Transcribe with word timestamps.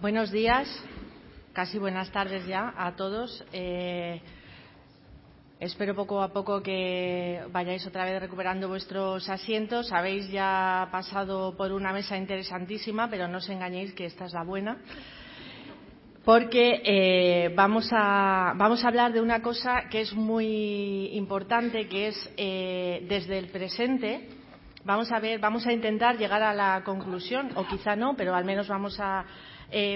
Buenos 0.00 0.30
días, 0.30 0.68
casi 1.52 1.76
buenas 1.76 2.12
tardes 2.12 2.46
ya 2.46 2.72
a 2.76 2.94
todos. 2.94 3.44
Eh, 3.52 4.22
espero 5.58 5.96
poco 5.96 6.22
a 6.22 6.32
poco 6.32 6.62
que 6.62 7.42
vayáis 7.50 7.84
otra 7.84 8.04
vez 8.04 8.20
recuperando 8.20 8.68
vuestros 8.68 9.28
asientos. 9.28 9.90
Habéis 9.90 10.30
ya 10.30 10.88
pasado 10.92 11.56
por 11.56 11.72
una 11.72 11.92
mesa 11.92 12.16
interesantísima, 12.16 13.10
pero 13.10 13.26
no 13.26 13.38
os 13.38 13.48
engañéis 13.48 13.92
que 13.92 14.06
esta 14.06 14.26
es 14.26 14.34
la 14.34 14.44
buena. 14.44 14.76
Porque 16.24 16.80
eh, 16.84 17.52
vamos, 17.56 17.90
a, 17.90 18.52
vamos 18.54 18.84
a 18.84 18.88
hablar 18.88 19.12
de 19.12 19.20
una 19.20 19.42
cosa 19.42 19.88
que 19.90 20.02
es 20.02 20.14
muy 20.14 21.10
importante, 21.14 21.88
que 21.88 22.06
es 22.06 22.30
eh, 22.36 23.04
desde 23.08 23.36
el 23.36 23.48
presente. 23.48 24.28
Vamos 24.84 25.10
a 25.10 25.18
ver, 25.18 25.40
vamos 25.40 25.66
a 25.66 25.72
intentar 25.72 26.16
llegar 26.16 26.44
a 26.44 26.54
la 26.54 26.84
conclusión, 26.84 27.50
o 27.56 27.66
quizá 27.66 27.96
no, 27.96 28.14
pero 28.14 28.36
al 28.36 28.44
menos 28.44 28.68
vamos 28.68 29.00
a 29.00 29.24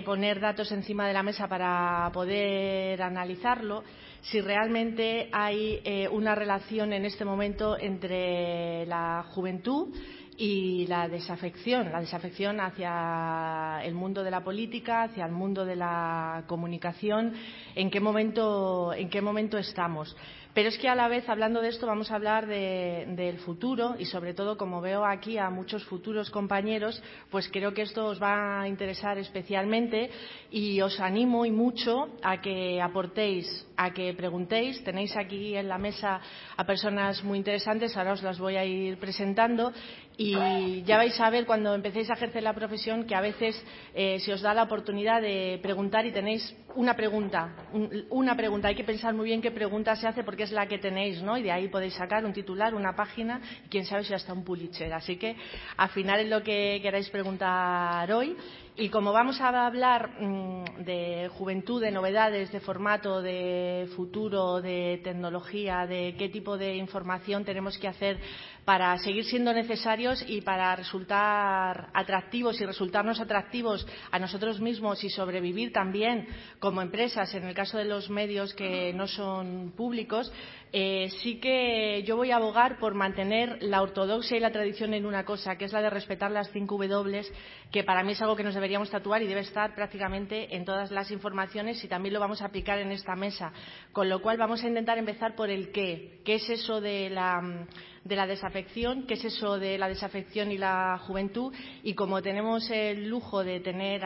poner 0.04 0.40
datos 0.40 0.70
encima 0.72 1.06
de 1.06 1.14
la 1.14 1.22
mesa 1.22 1.48
para 1.48 2.10
poder 2.12 3.02
analizarlo, 3.02 3.82
si 4.22 4.40
realmente 4.40 5.28
hay 5.32 5.80
eh, 5.84 6.08
una 6.08 6.34
relación 6.34 6.92
en 6.92 7.04
este 7.04 7.24
momento 7.24 7.76
entre 7.78 8.86
la 8.86 9.24
juventud 9.30 9.88
y 10.36 10.86
la 10.86 11.08
desafección, 11.08 11.90
la 11.90 12.00
desafección 12.00 12.60
hacia 12.60 13.80
el 13.82 13.94
mundo 13.94 14.22
de 14.22 14.30
la 14.30 14.42
política, 14.42 15.02
hacia 15.04 15.26
el 15.26 15.32
mundo 15.32 15.64
de 15.64 15.76
la 15.76 16.44
comunicación, 16.46 17.32
en 17.74 17.90
qué 17.90 18.00
momento, 18.00 18.92
en 18.94 19.10
qué 19.10 19.20
momento 19.20 19.58
estamos. 19.58 20.16
Pero 20.54 20.68
es 20.68 20.76
que 20.76 20.88
a 20.88 20.94
la 20.94 21.08
vez, 21.08 21.28
hablando 21.28 21.62
de 21.62 21.68
esto, 21.68 21.86
vamos 21.86 22.10
a 22.10 22.16
hablar 22.16 22.46
de, 22.46 23.06
del 23.16 23.38
futuro 23.38 23.96
y, 23.98 24.04
sobre 24.04 24.34
todo, 24.34 24.58
como 24.58 24.82
veo 24.82 25.04
aquí 25.04 25.38
a 25.38 25.48
muchos 25.48 25.84
futuros 25.84 26.30
compañeros, 26.30 27.02
pues 27.30 27.48
creo 27.50 27.72
que 27.72 27.82
esto 27.82 28.06
os 28.06 28.22
va 28.22 28.60
a 28.60 28.68
interesar 28.68 29.16
especialmente 29.16 30.10
y 30.50 30.80
os 30.82 31.00
animo 31.00 31.46
y 31.46 31.50
mucho 31.50 32.10
a 32.22 32.42
que 32.42 32.82
aportéis, 32.82 33.66
a 33.84 33.92
que 33.92 34.14
preguntéis. 34.14 34.82
Tenéis 34.84 35.16
aquí 35.16 35.56
en 35.56 35.68
la 35.68 35.78
mesa 35.78 36.20
a 36.56 36.64
personas 36.64 37.22
muy 37.24 37.38
interesantes, 37.38 37.96
ahora 37.96 38.12
os 38.12 38.22
las 38.22 38.38
voy 38.38 38.56
a 38.56 38.64
ir 38.64 38.98
presentando 38.98 39.72
y 40.16 40.82
ya 40.84 40.98
vais 40.98 41.18
a 41.20 41.30
ver 41.30 41.46
cuando 41.46 41.74
empecéis 41.74 42.10
a 42.10 42.14
ejercer 42.14 42.42
la 42.42 42.52
profesión 42.52 43.04
que 43.04 43.14
a 43.14 43.20
veces 43.20 43.60
eh, 43.94 44.18
se 44.20 44.32
os 44.32 44.42
da 44.42 44.52
la 44.52 44.64
oportunidad 44.64 45.22
de 45.22 45.58
preguntar 45.62 46.04
y 46.06 46.12
tenéis 46.12 46.54
una 46.74 46.94
pregunta, 46.94 47.54
un, 47.72 48.06
una 48.10 48.36
pregunta. 48.36 48.68
Hay 48.68 48.74
que 48.74 48.84
pensar 48.84 49.14
muy 49.14 49.26
bien 49.26 49.40
qué 49.40 49.50
pregunta 49.50 49.96
se 49.96 50.06
hace 50.06 50.22
porque 50.22 50.44
es 50.44 50.52
la 50.52 50.66
que 50.66 50.78
tenéis, 50.78 51.22
¿no? 51.22 51.36
Y 51.38 51.42
de 51.42 51.52
ahí 51.52 51.68
podéis 51.68 51.94
sacar 51.94 52.24
un 52.24 52.32
titular, 52.32 52.74
una 52.74 52.94
página 52.94 53.40
y 53.64 53.68
quién 53.68 53.86
sabe 53.86 54.04
si 54.04 54.14
hasta 54.14 54.32
un 54.32 54.44
Pulitzer. 54.44 54.92
Así 54.92 55.16
que 55.16 55.36
afinar 55.76 56.20
en 56.20 56.30
lo 56.30 56.42
que 56.42 56.78
queráis 56.82 57.08
preguntar 57.10 58.10
hoy. 58.12 58.36
Y 58.74 58.88
como 58.88 59.12
vamos 59.12 59.38
a 59.42 59.66
hablar 59.66 60.12
mmm, 60.18 60.64
de 60.84 61.30
juventud, 61.36 61.82
de 61.82 61.90
novedades, 61.90 62.50
de 62.50 62.60
formato, 62.60 63.20
de 63.20 63.86
futuro, 63.94 64.62
de 64.62 64.98
tecnología, 65.04 65.86
de 65.86 66.14
qué 66.16 66.30
tipo 66.30 66.56
de 66.56 66.76
información 66.76 67.44
tenemos 67.44 67.76
que 67.76 67.88
hacer 67.88 68.18
para 68.64 68.96
seguir 68.98 69.24
siendo 69.24 69.52
necesarios 69.52 70.24
y 70.26 70.40
para 70.40 70.76
resultar 70.76 71.88
atractivos 71.94 72.60
y 72.60 72.66
resultarnos 72.66 73.20
atractivos 73.20 73.86
a 74.10 74.18
nosotros 74.18 74.60
mismos 74.60 75.02
y 75.02 75.10
sobrevivir 75.10 75.72
también 75.72 76.28
como 76.60 76.80
empresas, 76.82 77.34
en 77.34 77.44
el 77.44 77.54
caso 77.54 77.78
de 77.78 77.84
los 77.84 78.08
medios 78.10 78.54
que 78.54 78.92
no 78.92 79.08
son 79.08 79.72
públicos, 79.76 80.32
eh, 80.72 81.10
sí 81.22 81.38
que 81.38 82.02
yo 82.06 82.16
voy 82.16 82.30
a 82.30 82.36
abogar 82.36 82.78
por 82.78 82.94
mantener 82.94 83.58
la 83.62 83.82
ortodoxia 83.82 84.36
y 84.36 84.40
la 84.40 84.52
tradición 84.52 84.94
en 84.94 85.04
una 85.04 85.24
cosa, 85.24 85.56
que 85.56 85.66
es 85.66 85.72
la 85.72 85.82
de 85.82 85.90
respetar 85.90 86.30
las 86.30 86.50
cinco 86.50 86.78
W, 86.78 87.22
que 87.70 87.84
para 87.84 88.02
mí 88.02 88.12
es 88.12 88.22
algo 88.22 88.36
que 88.36 88.44
nos 88.44 88.54
deberíamos 88.54 88.90
tatuar 88.90 89.22
y 89.22 89.26
debe 89.26 89.42
estar 89.42 89.74
prácticamente 89.74 90.56
en 90.56 90.64
todas 90.64 90.90
las 90.90 91.10
informaciones 91.10 91.82
y 91.84 91.88
también 91.88 92.14
lo 92.14 92.20
vamos 92.20 92.40
a 92.40 92.46
aplicar 92.46 92.78
en 92.78 92.90
esta 92.90 93.14
mesa. 93.14 93.52
Con 93.92 94.08
lo 94.08 94.22
cual 94.22 94.38
vamos 94.38 94.64
a 94.64 94.68
intentar 94.68 94.96
empezar 94.96 95.34
por 95.34 95.50
el 95.50 95.72
qué. 95.72 96.20
¿Qué 96.24 96.36
es 96.36 96.48
eso 96.48 96.80
de 96.80 97.10
la 97.10 97.66
de 98.04 98.16
la 98.16 98.26
desafección, 98.26 99.06
qué 99.06 99.14
es 99.14 99.24
eso 99.24 99.58
de 99.58 99.78
la 99.78 99.88
desafección 99.88 100.50
y 100.50 100.58
la 100.58 100.98
juventud. 101.06 101.54
Y 101.82 101.94
como 101.94 102.22
tenemos 102.22 102.68
el 102.70 103.08
lujo 103.08 103.44
de 103.44 103.60
tener 103.60 104.02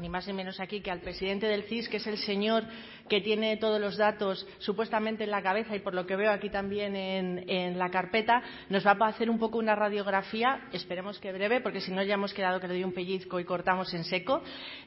ni 0.00 0.08
más 0.08 0.26
ni 0.26 0.32
menos 0.32 0.60
aquí 0.60 0.80
que 0.80 0.90
al 0.90 1.00
presidente 1.00 1.46
del 1.46 1.64
CIS, 1.64 1.88
que 1.88 1.98
es 1.98 2.06
el 2.06 2.18
señor 2.18 2.64
que 3.08 3.20
tiene 3.20 3.56
todos 3.58 3.80
los 3.80 3.96
datos 3.96 4.46
supuestamente 4.58 5.24
en 5.24 5.30
la 5.30 5.42
cabeza 5.42 5.76
y 5.76 5.80
por 5.80 5.94
lo 5.94 6.06
que 6.06 6.16
veo 6.16 6.30
aquí 6.30 6.48
también 6.48 6.96
en, 6.96 7.44
en 7.48 7.78
la 7.78 7.90
carpeta, 7.90 8.42
nos 8.70 8.86
va 8.86 8.96
a 8.98 9.08
hacer 9.08 9.28
un 9.28 9.38
poco 9.38 9.58
una 9.58 9.74
radiografía, 9.74 10.68
esperemos 10.72 11.18
que 11.18 11.32
breve, 11.32 11.60
porque 11.60 11.80
si 11.80 11.92
no 11.92 12.02
ya 12.02 12.14
hemos 12.14 12.32
quedado 12.32 12.60
que 12.60 12.68
le 12.68 12.74
doy 12.74 12.84
un 12.84 12.94
pellizco 12.94 13.38
y 13.38 13.44
cortamos 13.44 13.92
en 13.92 14.04
seco, 14.04 14.42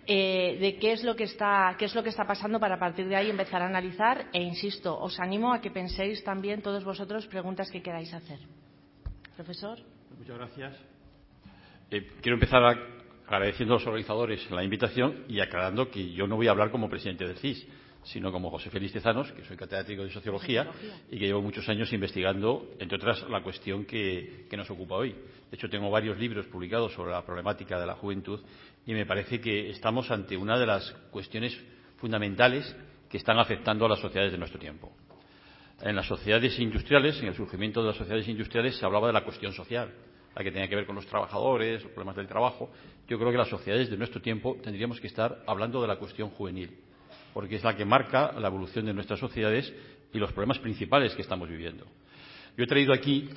eh, 0.08 0.58
de 0.60 0.78
qué 0.78 0.94
es, 0.94 1.04
lo 1.04 1.16
que 1.16 1.26
está, 1.26 1.76
qué 1.78 1.86
es 1.86 1.96
lo 1.96 2.04
que 2.04 2.10
está 2.10 2.26
pasando 2.26 2.60
para 2.60 2.76
a 2.76 2.80
partir 2.80 3.08
de 3.08 3.16
ahí 3.16 3.30
empezar 3.30 3.62
a 3.62 3.68
analizar 3.68 4.28
e, 4.34 4.42
insisto, 4.42 4.98
os 4.98 5.20
animo 5.20 5.54
a 5.54 5.62
que 5.62 5.72
penséis 5.72 6.24
también 6.24 6.62
todos 6.62 6.84
vosotros 6.84 7.28
preguntas 7.28 7.70
que 7.70 7.82
queráis 7.82 8.14
hacer. 8.14 8.47
Profesor. 9.38 9.78
Muchas 10.18 10.36
gracias. 10.36 10.76
Eh, 11.92 12.10
quiero 12.22 12.38
empezar 12.38 12.64
a, 12.64 12.76
agradeciendo 13.28 13.76
a 13.76 13.78
los 13.78 13.86
organizadores 13.86 14.50
la 14.50 14.64
invitación 14.64 15.26
y 15.28 15.40
aclarando 15.40 15.92
que 15.92 16.12
yo 16.12 16.26
no 16.26 16.38
voy 16.38 16.48
a 16.48 16.52
hablar 16.52 16.72
como 16.72 16.90
presidente 16.90 17.28
del 17.28 17.38
CIS, 17.38 17.68
sino 18.04 18.32
como 18.32 18.50
José 18.50 18.72
Félix 18.72 18.94
Tezanos, 18.94 19.32
que 19.34 19.46
soy 19.46 19.56
catedrático 19.56 20.04
de 20.04 20.10
Sociología, 20.10 20.64
Sociología. 20.66 21.06
y 21.12 21.20
que 21.20 21.28
llevo 21.28 21.44
muchos 21.44 21.70
años 21.70 21.94
investigando, 21.94 22.72
entre 22.80 22.98
otras, 22.98 23.30
la 23.30 23.44
cuestión 23.44 23.86
que, 23.86 24.48
que 24.50 24.58
nos 24.58 24.72
ocupa 24.72 24.96
hoy. 24.96 25.12
De 25.12 25.56
hecho, 25.56 25.70
tengo 25.70 25.92
varios 25.92 26.18
libros 26.18 26.48
publicados 26.48 26.94
sobre 26.94 27.12
la 27.12 27.24
problemática 27.24 27.80
de 27.80 27.86
la 27.86 27.94
juventud 27.94 28.42
y 28.88 28.94
me 28.94 29.06
parece 29.06 29.40
que 29.40 29.70
estamos 29.70 30.10
ante 30.10 30.36
una 30.36 30.58
de 30.58 30.66
las 30.66 30.92
cuestiones 31.12 31.56
fundamentales 31.98 32.76
que 33.08 33.18
están 33.18 33.38
afectando 33.38 33.86
a 33.86 33.90
las 33.90 34.00
sociedades 34.00 34.32
de 34.32 34.40
nuestro 34.40 34.60
tiempo 34.60 34.92
en 35.82 35.96
las 35.96 36.08
sociedades 36.08 36.60
industriales, 36.60 37.20
en 37.22 37.28
el 37.28 37.36
surgimiento 37.36 37.82
de 37.82 37.88
las 37.88 37.98
sociedades 37.98 38.28
industriales, 38.28 38.78
se 38.78 38.86
hablaba 38.86 39.08
de 39.08 39.14
la 39.14 39.24
cuestión 39.24 39.54
social, 39.54 39.94
la 40.36 40.44
que 40.44 40.52
tenía 40.52 40.68
que 40.68 40.76
ver 40.76 40.86
con 40.86 40.96
los 40.96 41.06
trabajadores, 41.06 41.84
los 41.84 41.92
problemas 41.92 42.16
del 42.16 42.28
trabajo. 42.28 42.70
Yo 43.08 43.18
creo 43.18 43.32
que 43.32 43.38
las 43.38 43.50
sociedades 43.50 43.90
de 43.90 43.98
nuestro 43.98 44.22
tiempo 44.22 44.58
tendríamos 44.62 45.00
que 45.00 45.08
estar 45.08 45.44
hablando 45.48 45.82
de 45.82 45.88
la 45.88 45.98
cuestión 45.98 46.30
juvenil, 46.30 46.72
porque 47.34 47.56
es 47.56 47.64
la 47.64 47.76
que 47.76 47.86
marca 47.86 48.34
la 48.40 48.48
evolución 48.48 48.86
de 48.86 48.94
nuestras 48.94 49.20
sociedades 49.20 49.74
y 50.14 50.18
los 50.18 50.32
problemas 50.32 50.60
principales 50.60 51.14
que 51.16 51.22
estamos 51.22 51.50
viviendo. 51.50 51.86
Yo 52.56 52.64
he 52.64 52.68
traído 52.68 52.94
aquí 52.94 53.30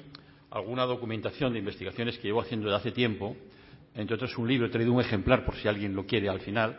alguna 0.50 0.84
documentación 0.84 1.52
de 1.52 1.58
investigaciones 1.58 2.16
que 2.18 2.28
llevo 2.28 2.40
haciendo 2.40 2.66
desde 2.66 2.78
hace 2.78 2.92
tiempo, 2.92 3.36
entre 3.94 4.14
otros 4.14 4.36
un 4.38 4.48
libro, 4.48 4.66
he 4.66 4.70
traído 4.70 4.92
un 4.92 5.00
ejemplar 5.00 5.44
por 5.44 5.56
si 5.56 5.68
alguien 5.68 5.94
lo 5.94 6.06
quiere 6.06 6.28
al 6.28 6.40
final, 6.40 6.78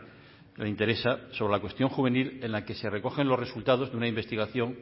le 0.56 0.68
interesa, 0.68 1.20
sobre 1.32 1.52
la 1.52 1.60
cuestión 1.60 1.88
juvenil 1.88 2.40
en 2.42 2.52
la 2.52 2.64
que 2.64 2.74
se 2.74 2.90
recogen 2.90 3.28
los 3.28 3.38
resultados 3.38 3.90
de 3.90 3.96
una 3.96 4.08
investigación 4.08 4.76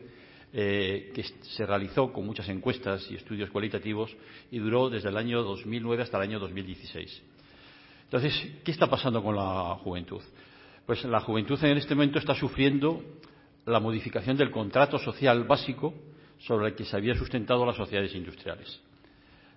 que 0.52 1.24
se 1.42 1.64
realizó 1.64 2.12
con 2.12 2.26
muchas 2.26 2.48
encuestas 2.48 3.08
y 3.10 3.14
estudios 3.14 3.50
cualitativos 3.50 4.14
y 4.50 4.58
duró 4.58 4.90
desde 4.90 5.08
el 5.08 5.16
año 5.16 5.42
2009 5.42 6.02
hasta 6.02 6.16
el 6.16 6.24
año 6.24 6.38
2016. 6.40 7.22
Entonces, 8.04 8.34
¿qué 8.64 8.72
está 8.72 8.88
pasando 8.88 9.22
con 9.22 9.36
la 9.36 9.76
juventud? 9.76 10.20
Pues 10.84 11.04
la 11.04 11.20
juventud 11.20 11.62
en 11.62 11.76
este 11.76 11.94
momento 11.94 12.18
está 12.18 12.34
sufriendo 12.34 13.00
la 13.66 13.78
modificación 13.78 14.36
del 14.36 14.50
contrato 14.50 14.98
social 14.98 15.44
básico 15.44 15.94
sobre 16.38 16.68
el 16.68 16.74
que 16.74 16.84
se 16.84 16.96
había 16.96 17.14
sustentado 17.14 17.64
las 17.64 17.76
sociedades 17.76 18.12
industriales. 18.16 18.80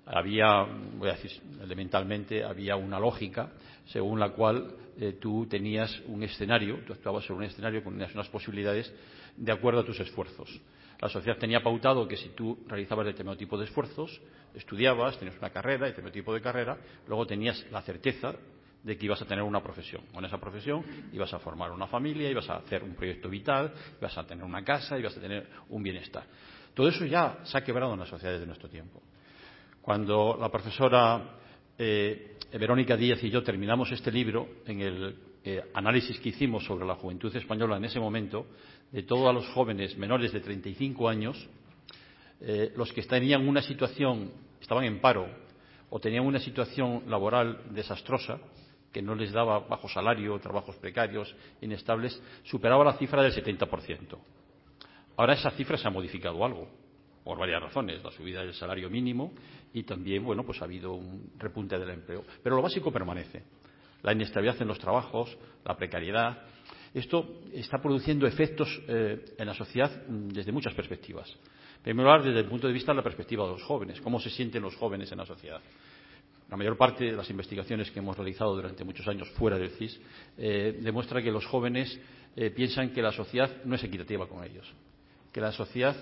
Había, 0.06 0.68
voy 0.98 1.10
a 1.10 1.13
decir 1.13 1.31
elementalmente, 1.63 2.44
había 2.44 2.75
una 2.75 3.00
lógica 3.00 3.54
según 3.86 4.19
la 4.19 4.30
cual 4.30 4.75
eh, 5.00 5.18
tú 5.19 5.48
tenías 5.50 6.00
un 6.07 6.22
escenario, 6.24 6.80
tú 6.86 6.94
actuabas 6.94 7.25
sobre 7.25 7.46
un 7.46 7.51
escenario 7.51 7.84
con 7.84 7.96
unas 7.96 8.30
posibilidades 8.30 8.94
de 9.36 9.51
acuerdo 9.51 9.80
a 9.80 9.86
tus 9.86 10.00
esfuerzos. 10.00 10.62
La 11.03 11.09
sociedad 11.09 11.38
tenía 11.38 11.61
pautado 11.61 12.07
que 12.07 12.15
si 12.15 12.29
tú 12.29 12.63
realizabas 12.65 13.05
determinado 13.05 13.35
tipo 13.35 13.57
de 13.57 13.65
esfuerzos, 13.65 14.21
estudiabas, 14.55 15.19
tenías 15.19 15.38
una 15.38 15.50
carrera, 15.50 15.85
determinado 15.85 16.13
tipo 16.13 16.33
de 16.33 16.39
carrera, 16.39 16.77
luego 17.09 17.25
tenías 17.27 17.65
la 17.71 17.81
certeza 17.81 18.33
de 18.81 18.97
que 18.97 19.07
ibas 19.07 19.21
a 19.21 19.25
tener 19.25 19.44
una 19.44 19.61
profesión. 19.61 20.03
Con 20.13 20.23
esa 20.23 20.38
profesión 20.38 20.81
ibas 21.11 21.33
a 21.33 21.39
formar 21.39 21.71
una 21.71 21.88
familia, 21.88 22.31
ibas 22.31 22.50
a 22.50 22.55
hacer 22.55 22.85
un 22.85 22.95
proyecto 22.95 23.27
vital, 23.27 23.73
ibas 24.00 24.17
a 24.17 24.25
tener 24.25 24.45
una 24.45 24.63
casa, 24.63 24.97
ibas 24.97 25.17
a 25.17 25.19
tener 25.19 25.45
un 25.67 25.83
bienestar. 25.83 26.23
Todo 26.73 26.88
eso 26.88 27.03
ya 27.03 27.39
se 27.44 27.57
ha 27.57 27.65
quebrado 27.65 27.91
en 27.91 28.00
las 28.00 28.07
sociedades 28.07 28.39
de 28.39 28.47
nuestro 28.47 28.69
tiempo. 28.69 29.01
Cuando 29.81 30.38
la 30.39 30.47
profesora 30.47 31.35
eh, 31.77 32.38
Verónica 32.53 32.95
Díaz 32.95 33.21
y 33.25 33.29
yo 33.29 33.44
terminamos 33.44 33.91
este 33.91 34.09
libro, 34.09 34.47
en 34.65 34.79
el 34.79 35.17
eh, 35.44 35.61
análisis 35.73 36.17
que 36.21 36.29
hicimos 36.29 36.63
sobre 36.63 36.85
la 36.85 36.95
juventud 36.95 37.35
española 37.35 37.75
en 37.75 37.83
ese 37.83 38.00
momento, 38.00 38.47
de 38.94 39.04
todos 39.04 39.34
los 39.34 39.46
jóvenes 39.50 39.98
menores 39.98 40.32
de 40.32 40.39
35 40.39 41.10
años, 41.10 41.50
eh, 42.39 42.72
los 42.77 42.94
que 42.94 43.01
tenían 43.01 43.48
una 43.48 43.62
situación, 43.62 44.32
estaban 44.62 44.86
en 44.86 45.01
paro 45.01 45.27
o 45.89 46.00
tenían 46.00 46.25
una 46.25 46.39
situación 46.39 47.03
laboral 47.08 47.63
desastrosa, 47.72 48.39
que 48.91 49.01
no 49.01 49.15
les 49.15 49.32
daba 49.32 49.60
bajo 49.60 49.89
salario, 49.89 50.38
trabajos 50.39 50.75
precarios, 50.75 51.36
inestables, 51.62 52.22
superaba 52.44 52.84
la 52.86 52.94
cifra 52.94 53.24
del 53.24 53.34
70%. 53.34 54.17
Ahora 55.17 55.34
esa 55.34 55.50
cifra 55.51 55.77
se 55.77 55.88
ha 55.88 55.91
modificado 55.91 56.46
algo, 56.46 56.70
por 57.24 57.39
varias 57.39 57.63
razones, 57.63 58.03
la 58.03 58.12
subida 58.12 58.41
del 58.41 58.53
salario 58.53 58.91
mínimo 58.91 59.34
y 59.74 59.84
también, 59.84 60.24
bueno, 60.24 60.44
pues 60.44 60.62
ha 60.62 60.65
habido 60.65 60.94
un 60.94 61.32
repunte 61.39 61.79
del 61.79 61.89
empleo. 61.89 62.24
Pero 62.44 62.58
lo 62.58 62.62
básico 62.62 62.91
permanece. 62.91 63.41
la 64.03 64.12
inestabilidad 64.12 64.62
en 64.62 64.67
los 64.67 64.79
trabajos, 64.79 65.36
la 65.63 65.77
precariedad. 65.77 66.46
Esto 66.93 67.41
está 67.51 67.81
produciendo 67.81 68.27
efectos 68.27 68.81
en 68.88 69.47
la 69.47 69.53
sociedad 69.53 70.03
mm, 70.07 70.29
desde 70.29 70.51
muchas 70.51 70.73
perspectivas. 70.73 71.29
En 71.77 71.83
primer 71.83 72.05
lugar, 72.05 72.23
desde 72.23 72.39
el 72.39 72.45
punto 72.45 72.67
de 72.67 72.73
vista 72.73 72.91
de 72.93 72.97
la 72.97 73.03
perspectiva 73.03 73.43
de 73.45 73.51
los 73.51 73.63
jóvenes, 73.63 74.00
cómo 74.00 74.19
se 74.19 74.29
sienten 74.29 74.62
los 74.62 74.75
jóvenes 74.75 75.12
en 75.12 75.17
la 75.17 75.25
sociedad. 75.25 75.59
La 76.50 76.57
mayor 76.57 76.77
parte 76.77 77.05
de 77.05 77.12
las 77.13 77.29
investigaciones 77.29 77.91
que 77.91 78.00
hemos 78.00 78.15
realizado 78.15 78.55
durante 78.55 78.83
muchos 78.83 79.07
años 79.07 79.27
fuera 79.31 79.57
del 79.57 79.71
CIS 79.71 80.00
eh, 80.38 80.77
demuestra 80.81 81.21
que 81.21 81.31
los 81.31 81.45
jóvenes 81.45 82.00
eh, 82.35 82.51
piensan 82.51 82.91
que 82.91 83.01
la 83.01 83.12
sociedad 83.12 83.63
no 83.65 83.75
es 83.75 83.83
equitativa 83.83 84.27
con 84.27 84.43
ellos, 84.43 84.71
que 85.31 85.41
la 85.41 85.51
sociedad 85.51 85.95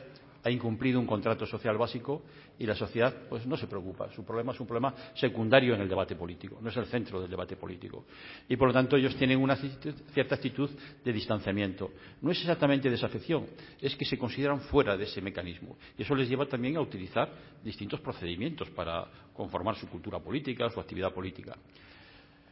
ha 0.43 0.50
incumplido 0.50 1.00
un 1.00 1.05
contrato 1.05 1.45
social 1.45 1.77
básico 1.77 2.24
y 2.57 2.65
la 2.65 2.75
sociedad 2.75 3.13
pues 3.29 3.45
no 3.45 3.57
se 3.57 3.67
preocupa. 3.67 4.12
Su 4.12 4.24
problema 4.24 4.53
es 4.53 4.60
un 4.60 4.67
problema 4.67 4.93
secundario 5.15 5.75
en 5.75 5.81
el 5.81 5.89
debate 5.89 6.15
político, 6.15 6.57
no 6.62 6.69
es 6.69 6.77
el 6.77 6.86
centro 6.86 7.21
del 7.21 7.29
debate 7.29 7.55
político. 7.55 8.05
Y 8.48 8.55
por 8.55 8.67
lo 8.67 8.74
tanto 8.74 8.95
ellos 8.95 9.15
tienen 9.15 9.39
una 9.39 9.55
cierta 9.55 10.36
actitud 10.36 10.69
de 11.03 11.13
distanciamiento. 11.13 11.91
No 12.21 12.31
es 12.31 12.39
exactamente 12.39 12.89
desafección, 12.89 13.48
es 13.79 13.95
que 13.95 14.05
se 14.05 14.17
consideran 14.17 14.62
fuera 14.62 14.98
de 14.98 15.05
ese 15.05 15.21
mecanismo. 15.21 15.77
Y 15.98 16.03
eso 16.03 16.15
les 16.15 16.29
lleva 16.29 16.45
también 16.45 16.77
a 16.77 16.81
utilizar 16.81 17.29
distintos 17.63 18.00
procedimientos 18.00 18.69
para 18.71 19.05
conformar 19.33 19.75
su 19.75 19.88
cultura 19.88 20.19
política, 20.19 20.69
su 20.69 20.79
actividad 20.79 21.13
política. 21.13 21.55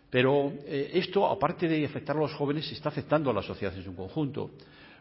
Pero 0.10 0.52
eh, 0.66 0.92
esto, 0.94 1.28
aparte 1.28 1.68
de 1.68 1.86
afectar 1.86 2.16
a 2.18 2.20
los 2.20 2.34
jóvenes, 2.34 2.72
está 2.72 2.90
afectando 2.90 3.30
a 3.30 3.34
la 3.34 3.44
sociedad 3.44 3.76
en 3.76 3.84
su 3.84 3.96
conjunto 3.96 4.52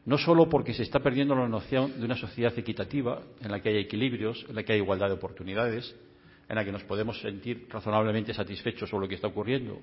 no 0.08 0.16
solo 0.16 0.48
porque 0.48 0.72
se 0.72 0.84
está 0.84 1.00
perdiendo 1.00 1.34
la 1.34 1.46
noción 1.46 2.00
de 2.00 2.06
una 2.06 2.16
sociedad 2.16 2.58
equitativa, 2.58 3.20
en 3.42 3.50
la 3.50 3.60
que 3.60 3.68
hay 3.68 3.76
equilibrios, 3.76 4.42
en 4.48 4.54
la 4.54 4.62
que 4.62 4.72
hay 4.72 4.78
igualdad 4.78 5.08
de 5.08 5.12
oportunidades, 5.12 5.94
en 6.48 6.56
la 6.56 6.64
que 6.64 6.72
nos 6.72 6.82
podemos 6.84 7.20
sentir 7.20 7.66
razonablemente 7.68 8.32
satisfechos 8.32 8.88
sobre 8.88 9.04
lo 9.04 9.08
que 9.10 9.16
está 9.16 9.26
ocurriendo, 9.26 9.78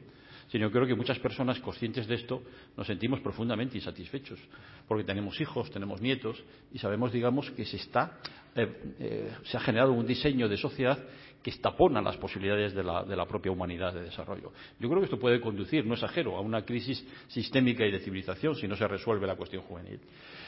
sino 0.48 0.72
creo 0.72 0.88
que 0.88 0.96
muchas 0.96 1.20
personas 1.20 1.60
conscientes 1.60 2.08
de 2.08 2.16
esto 2.16 2.42
nos 2.76 2.88
sentimos 2.88 3.20
profundamente 3.20 3.78
insatisfechos, 3.78 4.40
porque 4.88 5.04
tenemos 5.04 5.40
hijos, 5.40 5.70
tenemos 5.70 6.02
nietos 6.02 6.44
y 6.74 6.80
sabemos, 6.80 7.12
digamos, 7.14 7.52
que 7.52 7.64
se 7.64 7.78
está 7.78 8.18
eh, 8.56 8.96
eh, 9.00 9.32
se 9.44 9.58
ha 9.58 9.60
generado 9.60 9.92
un 9.92 10.08
diseño 10.08 10.50
de 10.50 10.58
sociedad 10.58 10.98
que 11.46 11.52
estapona 11.52 12.02
las 12.02 12.18
posibilidades 12.18 12.74
de 12.74 12.84
la, 12.84 13.04
de 13.04 13.16
la, 13.16 13.28
propia 13.28 13.52
humanidad 13.52 13.94
de 13.94 14.02
desarrollo. 14.02 14.52
Yo 14.80 14.90
creo 14.90 15.00
que 15.00 15.06
esto 15.06 15.20
puede 15.20 15.40
conducir, 15.40 15.86
no 15.86 15.94
exagero, 15.94 16.36
a 16.36 16.42
una 16.42 16.66
crisis 16.66 17.06
sistémica 17.28 17.86
y 17.86 17.92
de 17.92 18.00
civilización 18.00 18.56
si 18.56 18.68
no 18.68 18.76
se 18.76 18.88
resuelve 18.88 19.28
la 19.28 19.36
cuestión 19.36 19.62
juvenil. 19.62 20.00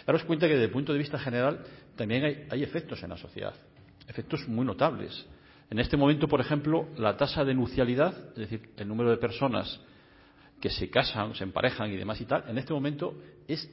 Daros 0.08 0.24
cuenta 0.24 0.48
que 0.48 0.54
desde 0.54 0.66
el 0.66 0.72
punto 0.72 0.94
de 0.94 0.98
vista 0.98 1.20
general 1.20 1.64
también 1.96 2.24
hay, 2.24 2.48
hay 2.50 2.64
efectos 2.64 3.04
en 3.04 3.12
la 3.12 3.18
sociedad, 3.18 3.54
efectos 4.08 4.48
muy 4.48 4.66
notables. 4.66 5.24
En 5.70 5.78
este 5.78 5.98
momento, 5.98 6.28
por 6.28 6.42
ejemplo, 6.42 6.88
la 6.98 7.16
tasa 7.16 7.46
de 7.46 7.54
nucialidad, 7.54 8.30
es 8.30 8.50
decir, 8.50 8.72
el 8.76 8.88
número 8.88 9.12
de 9.12 9.18
personas 9.18 9.80
que 10.60 10.72
se 10.72 10.90
casan, 10.90 11.36
se 11.36 11.44
emparejan 11.44 11.92
y 11.92 11.96
demás 11.96 12.20
y 12.22 12.26
tal, 12.26 12.44
en 12.48 12.58
este 12.58 12.74
momento 12.74 13.22
es 13.48 13.70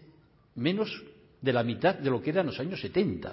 menos 0.56 0.92
de 1.40 1.54
la 1.54 1.64
mitad 1.64 1.94
de 1.94 2.10
lo 2.10 2.20
que 2.20 2.28
era 2.28 2.42
en 2.42 2.48
los 2.48 2.60
años 2.60 2.82
70. 2.82 3.32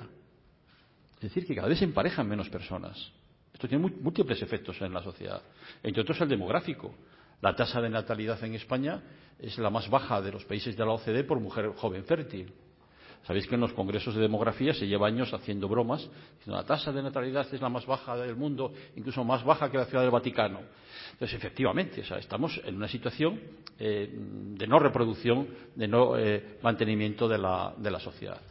Es 1.16 1.22
decir, 1.24 1.46
que 1.46 1.56
cada 1.56 1.68
vez 1.68 1.80
se 1.80 1.84
emparejan 1.84 2.26
menos 2.26 2.48
personas. 2.48 3.12
Esto 3.54 3.68
tiene 3.68 3.88
múltiples 3.88 4.42
efectos 4.42 4.82
en 4.82 4.94
la 4.94 5.04
sociedad, 5.04 5.42
entre 5.84 6.02
otros 6.02 6.20
el 6.22 6.30
demográfico. 6.30 6.94
La 7.42 7.56
tasa 7.56 7.82
de 7.82 7.90
natalidad 7.90 8.44
en 8.44 8.56
España 8.56 9.02
es 9.40 9.58
la 9.58 9.70
más 9.70 9.90
baja 9.90 10.22
de 10.22 10.32
los 10.32 10.46
países 10.46 10.78
de 10.78 10.86
la 10.86 10.92
OCDE 10.92 11.24
por 11.24 11.40
mujer 11.40 11.72
joven 11.76 12.06
fértil. 12.06 12.54
Sabéis 13.24 13.46
que 13.48 13.56
en 13.56 13.62
los 13.62 13.74
congresos 13.74 14.16
de 14.16 14.22
demografía 14.22 14.74
se 14.74 14.88
lleva 14.88 15.08
años 15.08 15.32
haciendo 15.34 15.68
bromas, 15.68 16.02
diciendo 16.38 16.58
la 16.58 16.66
tasa 16.66 16.92
de 16.92 17.04
natalidad 17.04 17.48
es 17.54 17.62
la 17.62 17.70
más 17.70 17.86
baja 17.86 18.18
del 18.18 18.36
mundo, 18.36 18.74
incluso 18.96 19.24
más 19.24 19.44
baja 19.44 19.70
que 19.70 19.78
la 19.78 19.86
ciudad 19.86 20.02
del 20.02 20.12
Vaticano. 20.12 20.60
Entonces, 21.14 21.38
efectivamente, 21.38 22.02
o 22.02 22.06
sea, 22.06 22.18
estamos 22.18 22.60
en 22.66 22.76
una 22.76 22.88
situación 22.88 23.40
eh, 23.78 24.10
de 24.12 24.68
no 24.68 24.80
reproducción, 24.80 25.48
de 25.76 25.88
no 25.88 26.18
eh, 26.18 26.58
mantenimiento 26.64 27.28
de 27.28 27.38
la, 27.38 27.74
de 27.78 27.92
la 27.92 28.00
sociedad. 28.00 28.42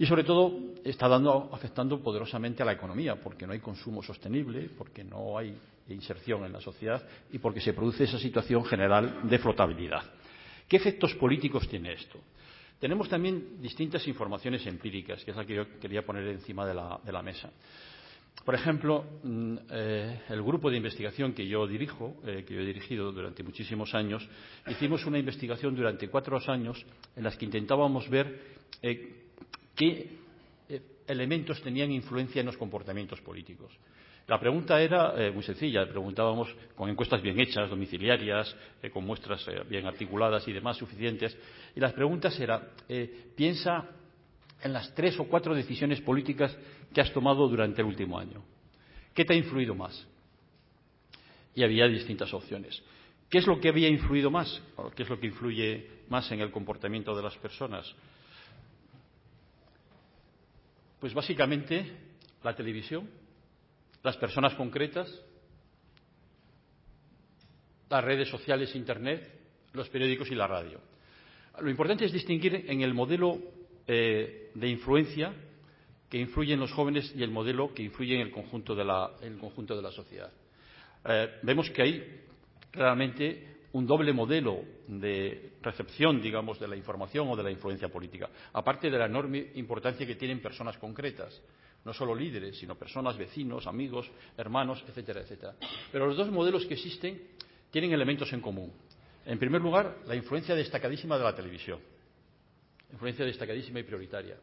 Y 0.00 0.06
sobre 0.06 0.24
todo 0.24 0.58
está 0.82 1.06
dando, 1.08 1.50
afectando 1.52 2.00
poderosamente 2.00 2.62
a 2.62 2.64
la 2.64 2.72
economía, 2.72 3.20
porque 3.20 3.46
no 3.46 3.52
hay 3.52 3.58
consumo 3.58 4.02
sostenible, 4.02 4.70
porque 4.78 5.04
no 5.04 5.36
hay 5.36 5.54
inserción 5.90 6.42
en 6.46 6.54
la 6.54 6.60
sociedad 6.62 7.06
y 7.30 7.38
porque 7.38 7.60
se 7.60 7.74
produce 7.74 8.04
esa 8.04 8.18
situación 8.18 8.64
general 8.64 9.20
de 9.24 9.38
flotabilidad. 9.38 10.02
¿Qué 10.66 10.78
efectos 10.78 11.14
políticos 11.16 11.68
tiene 11.68 11.92
esto? 11.92 12.18
Tenemos 12.78 13.10
también 13.10 13.60
distintas 13.60 14.08
informaciones 14.08 14.66
empíricas, 14.66 15.22
que 15.22 15.32
es 15.32 15.36
la 15.36 15.44
que 15.44 15.56
yo 15.56 15.78
quería 15.78 16.02
poner 16.02 16.26
encima 16.28 16.64
de 16.64 16.72
la, 17.12 17.22
mesa. 17.22 17.50
Por 18.42 18.54
ejemplo, 18.54 19.04
mm, 19.22 19.56
eh, 19.70 20.22
el 20.30 20.42
grupo 20.42 20.70
de 20.70 20.78
investigación 20.78 21.34
que 21.34 21.46
yo 21.46 21.66
dirijo, 21.66 22.16
eh, 22.24 22.42
que 22.48 22.54
yo 22.54 22.60
he 22.60 22.64
dirigido 22.64 23.12
durante 23.12 23.42
muchísimos 23.42 23.94
años, 23.94 24.26
hicimos 24.66 25.04
una 25.04 25.18
investigación 25.18 25.76
durante 25.76 26.08
cuatro 26.08 26.38
años 26.46 26.86
en 27.14 27.22
las 27.22 27.36
que 27.36 27.44
intentábamos 27.44 28.08
ver 28.08 28.58
eh, 28.80 29.26
qué 29.80 30.10
eh, 30.68 30.82
elementos 31.06 31.62
tenían 31.62 31.90
influencia 31.90 32.40
en 32.40 32.46
los 32.46 32.58
comportamientos 32.58 33.18
políticos. 33.22 33.72
La 34.26 34.38
pregunta 34.38 34.78
era 34.78 35.14
eh, 35.16 35.30
muy 35.30 35.42
sencilla. 35.42 35.88
Preguntábamos 35.88 36.54
con 36.76 36.90
encuestas 36.90 37.22
bien 37.22 37.40
hechas, 37.40 37.70
domiciliarias, 37.70 38.54
eh, 38.82 38.90
con 38.90 39.06
muestras 39.06 39.42
bien 39.70 39.86
articuladas 39.86 40.46
y 40.46 40.52
demás 40.52 40.76
suficientes. 40.76 41.34
Y 41.74 41.80
las 41.80 41.94
preguntas 41.94 42.38
eran, 42.38 42.68
piensa 43.34 43.88
en 44.62 44.72
las 44.74 44.94
tres 44.94 45.18
o 45.18 45.24
cuatro 45.24 45.54
decisiones 45.54 46.02
políticas 46.02 46.54
que 46.92 47.00
has 47.00 47.10
tomado 47.14 47.48
durante 47.48 47.80
el 47.80 47.88
último 47.88 48.18
año. 48.18 48.42
¿Qué 49.14 49.24
te 49.24 49.32
ha 49.32 49.36
influido 49.36 49.74
más? 49.74 50.06
Y 51.54 51.64
había 51.64 51.88
distintas 51.88 52.34
opciones. 52.34 52.82
¿Qué 53.30 53.38
es 53.38 53.46
lo 53.46 53.58
que 53.58 53.70
había 53.70 53.88
influido 53.88 54.30
más? 54.30 54.62
¿Qué 54.94 55.04
es 55.04 55.08
lo 55.08 55.18
que 55.18 55.28
influye 55.28 55.86
más 56.10 56.30
en 56.32 56.40
el 56.40 56.50
comportamiento 56.50 57.16
de 57.16 57.22
las 57.22 57.36
personas? 57.38 57.90
Pues 61.00 61.14
básicamente 61.14 61.90
la 62.44 62.54
televisión, 62.54 63.08
las 64.02 64.16
personas 64.18 64.54
concretas, 64.54 65.10
las 67.88 68.04
redes 68.04 68.28
sociales, 68.28 68.74
Internet, 68.76 69.40
los 69.72 69.88
periódicos 69.88 70.30
y 70.30 70.34
la 70.34 70.46
radio. 70.46 70.78
Lo 71.60 71.70
importante 71.70 72.04
es 72.04 72.12
distinguir 72.12 72.66
en 72.68 72.82
el 72.82 72.94
modelo 72.94 73.38
eh, 73.86 74.50
de 74.54 74.68
influencia 74.68 75.32
que 76.08 76.18
influye 76.18 76.54
en 76.54 76.60
los 76.60 76.72
jóvenes 76.72 77.12
y 77.16 77.22
el 77.22 77.30
modelo 77.30 77.72
que 77.72 77.82
influye 77.82 78.16
en 78.16 78.20
el 78.20 78.30
conjunto 78.30 78.74
de 78.74 78.84
la, 78.84 79.12
el 79.22 79.38
conjunto 79.38 79.76
de 79.76 79.82
la 79.82 79.90
sociedad. 79.90 80.30
Eh, 81.04 81.38
vemos 81.42 81.70
que 81.70 81.82
hay 81.82 82.20
realmente 82.72 83.59
un 83.72 83.86
doble 83.86 84.12
modelo 84.12 84.62
de 84.88 85.52
recepción, 85.62 86.20
digamos, 86.20 86.58
de 86.58 86.66
la 86.66 86.76
información 86.76 87.28
o 87.28 87.36
de 87.36 87.42
la 87.42 87.50
influencia 87.50 87.88
política, 87.88 88.28
aparte 88.52 88.90
de 88.90 88.98
la 88.98 89.06
enorme 89.06 89.52
importancia 89.54 90.06
que 90.06 90.16
tienen 90.16 90.40
personas 90.40 90.76
concretas, 90.78 91.40
no 91.84 91.92
solo 91.92 92.14
líderes, 92.14 92.58
sino 92.58 92.74
personas, 92.76 93.16
vecinos, 93.16 93.66
amigos, 93.66 94.10
hermanos, 94.36 94.84
etcétera, 94.88 95.20
etcétera. 95.20 95.54
Pero 95.92 96.06
los 96.06 96.16
dos 96.16 96.30
modelos 96.30 96.66
que 96.66 96.74
existen 96.74 97.22
tienen 97.70 97.92
elementos 97.92 98.32
en 98.32 98.40
común. 98.40 98.72
En 99.24 99.38
primer 99.38 99.60
lugar, 99.60 99.98
la 100.06 100.16
influencia 100.16 100.54
destacadísima 100.54 101.16
de 101.16 101.24
la 101.24 101.34
televisión, 101.34 101.78
influencia 102.92 103.24
destacadísima 103.24 103.80
y 103.80 103.84
prioritaria, 103.84 104.36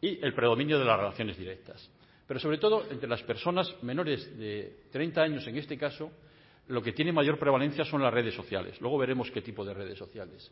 y 0.00 0.24
el 0.24 0.34
predominio 0.34 0.78
de 0.78 0.84
las 0.84 0.98
relaciones 0.98 1.36
directas. 1.36 1.90
Pero 2.26 2.40
sobre 2.40 2.58
todo 2.58 2.86
entre 2.90 3.08
las 3.08 3.22
personas 3.22 3.74
menores 3.82 4.36
de 4.38 4.84
30 4.90 5.22
años, 5.22 5.46
en 5.46 5.58
este 5.58 5.76
caso, 5.76 6.10
lo 6.68 6.82
que 6.82 6.92
tiene 6.92 7.12
mayor 7.12 7.38
prevalencia 7.38 7.84
son 7.84 8.02
las 8.02 8.12
redes 8.12 8.34
sociales. 8.34 8.80
Luego 8.80 8.98
veremos 8.98 9.30
qué 9.30 9.42
tipo 9.42 9.64
de 9.64 9.74
redes 9.74 9.98
sociales. 9.98 10.50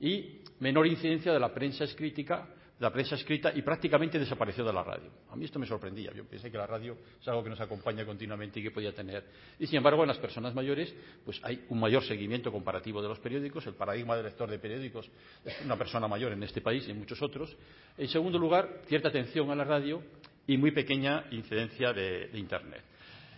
Y 0.00 0.40
menor 0.60 0.86
incidencia 0.86 1.32
de 1.32 1.40
la 1.40 1.52
prensa 1.52 1.84
escrita, 1.84 2.48
la 2.78 2.92
prensa 2.92 3.14
escrita 3.14 3.52
y 3.54 3.62
prácticamente 3.62 4.18
desapareció 4.18 4.64
de 4.64 4.72
la 4.72 4.82
radio. 4.82 5.10
A 5.30 5.36
mí 5.36 5.46
esto 5.46 5.58
me 5.58 5.66
sorprendía. 5.66 6.12
Yo 6.12 6.24
pensé 6.26 6.50
que 6.50 6.58
la 6.58 6.66
radio 6.66 6.98
es 7.20 7.26
algo 7.28 7.42
que 7.42 7.48
nos 7.48 7.60
acompaña 7.60 8.04
continuamente 8.04 8.60
y 8.60 8.62
que 8.62 8.70
podía 8.70 8.94
tener. 8.94 9.24
Y 9.58 9.66
sin 9.66 9.78
embargo, 9.78 10.02
en 10.02 10.08
las 10.08 10.18
personas 10.18 10.54
mayores, 10.54 10.94
pues 11.24 11.40
hay 11.42 11.64
un 11.70 11.80
mayor 11.80 12.02
seguimiento 12.04 12.52
comparativo 12.52 13.00
de 13.00 13.08
los 13.08 13.18
periódicos. 13.18 13.66
El 13.66 13.74
paradigma 13.74 14.16
del 14.16 14.26
lector 14.26 14.50
de 14.50 14.58
periódicos 14.58 15.10
es 15.44 15.54
una 15.64 15.76
persona 15.76 16.06
mayor 16.06 16.32
en 16.32 16.42
este 16.42 16.60
país 16.60 16.86
y 16.86 16.90
en 16.90 16.98
muchos 16.98 17.22
otros. 17.22 17.56
En 17.96 18.08
segundo 18.08 18.38
lugar, 18.38 18.82
cierta 18.86 19.08
atención 19.08 19.50
a 19.50 19.54
la 19.54 19.64
radio 19.64 20.02
y 20.46 20.58
muy 20.58 20.70
pequeña 20.72 21.24
incidencia 21.30 21.94
de, 21.94 22.28
de 22.28 22.38
Internet. 22.38 22.84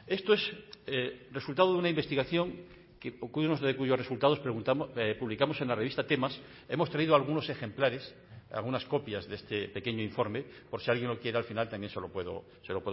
Esto 0.08 0.32
es 0.32 0.40
eh, 0.86 1.28
resultado 1.32 1.72
de 1.72 1.78
una 1.78 1.90
investigación 1.90 2.54
de 2.98 3.76
cuyos 3.76 3.98
resultados 3.98 4.40
eh, 4.96 5.16
publicamos 5.18 5.60
en 5.60 5.68
la 5.68 5.74
revista 5.74 6.06
Temas. 6.06 6.40
Hemos 6.66 6.90
traído 6.90 7.14
algunos 7.14 7.48
ejemplares, 7.50 8.14
algunas 8.50 8.86
copias 8.86 9.28
de 9.28 9.36
este 9.36 9.68
pequeño 9.68 10.02
informe, 10.02 10.44
por 10.70 10.80
si 10.80 10.90
alguien 10.90 11.08
lo 11.08 11.20
quiere 11.20 11.36
al 11.36 11.44
final 11.44 11.68
también 11.68 11.92
se 11.92 12.00
lo 12.00 12.08
puedo, 12.08 12.44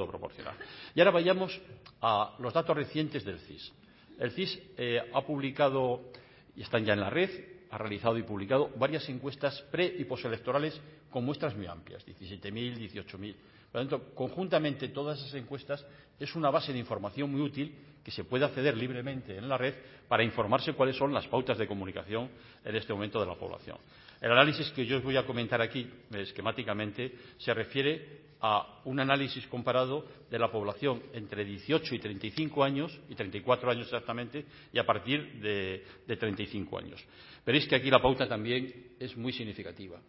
proporcionar. 0.10 0.55
Y 0.93 1.00
ahora 1.00 1.12
vayamos 1.12 1.60
a 2.01 2.36
los 2.39 2.53
datos 2.53 2.75
recientes 2.75 3.24
del 3.24 3.39
CIS. 3.39 3.72
El 4.19 4.31
CIS 4.31 4.60
eh, 4.77 5.00
ha 5.13 5.22
publicado, 5.22 6.12
y 6.55 6.63
están 6.63 6.84
ya 6.84 6.93
en 6.93 7.00
la 7.00 7.10
red, 7.10 7.29
ha 7.72 7.77
realizado 7.77 8.17
y 8.17 8.24
publicado 8.24 8.72
varias 8.75 9.07
encuestas 9.07 9.62
pre 9.72 9.86
y 9.98 10.03
postelectorales 10.03 10.79
con 11.10 11.24
muestras 11.24 11.55
muy 11.55 11.67
amplias, 11.67 12.05
17.000, 12.05 12.77
18.000 12.93 13.36
Por 13.75 13.84
lo 13.84 13.89
tanto, 13.89 14.15
conjuntamente 14.15 14.88
todas 14.88 15.20
esas 15.20 15.34
encuestas 15.34 15.86
es 16.17 16.34
una 16.34 16.50
base 16.50 16.72
de 16.72 16.79
información 16.79 17.29
muy 17.29 17.41
útil 17.41 17.75
que 18.05 18.10
se 18.10 18.24
puede 18.24 18.46
acceder 18.46 18.77
libremente 18.77 19.38
en 19.38 19.50
la 19.50 19.58
red 19.58 19.74
para 20.08 20.24
informarse 20.24 20.72
cuáles 20.72 20.96
son 20.96 21.13
las 21.13 21.27
pautas 21.27 21.58
de 21.58 21.67
comunicación 21.67 22.29
en 22.63 22.74
este 22.74 22.94
momento 22.94 23.20
de 23.20 23.25
la 23.25 23.36
población. 23.36 23.77
El 24.22 24.32
análisis 24.32 24.70
que 24.70 24.86
yo 24.86 25.00
os 25.00 25.03
voy 25.03 25.17
a 25.17 25.25
comentar 25.25 25.62
aquí, 25.62 25.91
esquemáticamente, 26.13 27.15
se 27.38 27.53
refiere 27.53 28.22
a 28.39 28.79
un 28.86 28.98
análisis 29.01 29.46
comparado 29.48 30.05
de 30.32 30.39
la 30.39 30.50
población 30.50 31.03
entre 31.12 31.44
18 31.44 31.96
y 31.96 32.00
35 32.00 32.63
años, 32.63 32.98
y 33.10 33.15
34 33.15 33.72
años 33.72 33.88
exactamente, 33.88 34.46
y 34.72 34.79
a 34.79 34.86
partir 34.86 35.41
de, 35.41 35.84
de 36.08 36.15
35 36.15 36.79
años. 36.79 37.03
Veréis 37.46 37.67
que 37.67 37.75
aquí 37.75 37.91
la 37.91 38.01
pauta 38.01 38.25
también 38.25 38.96
es 38.98 39.17
muy 39.17 39.34
significativa. 39.34 40.00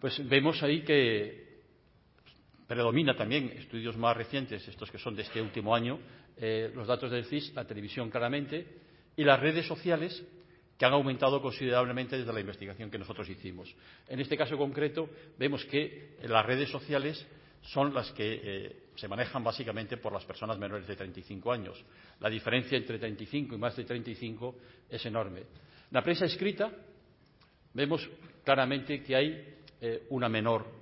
Pues 0.00 0.28
vemos 0.28 0.60
ahí 0.64 0.82
que 0.82 1.51
predomina 2.66 3.16
también 3.16 3.50
estudios 3.56 3.96
más 3.96 4.16
recientes, 4.16 4.66
estos 4.66 4.90
que 4.90 4.98
son 4.98 5.14
de 5.14 5.22
este 5.22 5.40
último 5.40 5.74
año, 5.74 5.98
eh, 6.36 6.70
los 6.74 6.86
datos 6.86 7.10
del 7.10 7.24
CIS, 7.24 7.52
la 7.54 7.66
televisión 7.66 8.10
claramente, 8.10 8.66
y 9.16 9.24
las 9.24 9.40
redes 9.40 9.66
sociales 9.66 10.24
que 10.78 10.86
han 10.86 10.92
aumentado 10.92 11.40
considerablemente 11.40 12.18
desde 12.18 12.32
la 12.32 12.40
investigación 12.40 12.90
que 12.90 12.98
nosotros 12.98 13.28
hicimos. 13.28 13.72
En 14.08 14.20
este 14.20 14.36
caso 14.36 14.56
concreto, 14.56 15.08
vemos 15.38 15.64
que 15.66 16.16
las 16.24 16.44
redes 16.44 16.70
sociales 16.70 17.24
son 17.62 17.94
las 17.94 18.10
que 18.12 18.40
eh, 18.42 18.76
se 18.96 19.08
manejan 19.08 19.44
básicamente 19.44 19.96
por 19.96 20.12
las 20.12 20.24
personas 20.24 20.58
menores 20.58 20.86
de 20.86 20.96
35 20.96 21.52
años. 21.52 21.84
La 22.20 22.28
diferencia 22.28 22.76
entre 22.76 22.98
35 22.98 23.54
y 23.54 23.58
más 23.58 23.76
de 23.76 23.84
35 23.84 24.56
es 24.90 25.06
enorme. 25.06 25.44
La 25.90 26.02
prensa 26.02 26.24
escrita, 26.24 26.70
vemos 27.74 28.08
claramente 28.44 29.02
que 29.02 29.14
hay 29.14 29.54
eh, 29.80 30.06
una 30.10 30.28
menor 30.28 30.81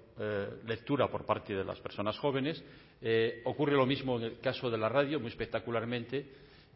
lectura 0.67 1.09
por 1.09 1.25
parte 1.25 1.55
de 1.55 1.65
las 1.65 1.81
personas 1.81 2.19
jóvenes. 2.19 2.63
Eh, 3.01 3.41
ocurre 3.45 3.73
lo 3.73 3.87
mismo 3.87 4.19
en 4.19 4.25
el 4.25 4.41
caso 4.41 4.71
de 4.71 4.77
la 4.77 4.89
radio, 4.89 5.19
muy 5.19 5.29
espectacularmente, 5.29 6.27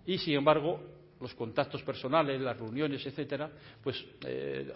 y 0.07 0.19
sin 0.19 0.35
embargo 0.35 0.81
los 1.21 1.35
contactos 1.35 1.83
personales, 1.83 2.41
las 2.41 2.59
reuniones, 2.59 3.05
etcétera, 3.07 3.51
pues 3.83 4.05
eh, 4.27 4.73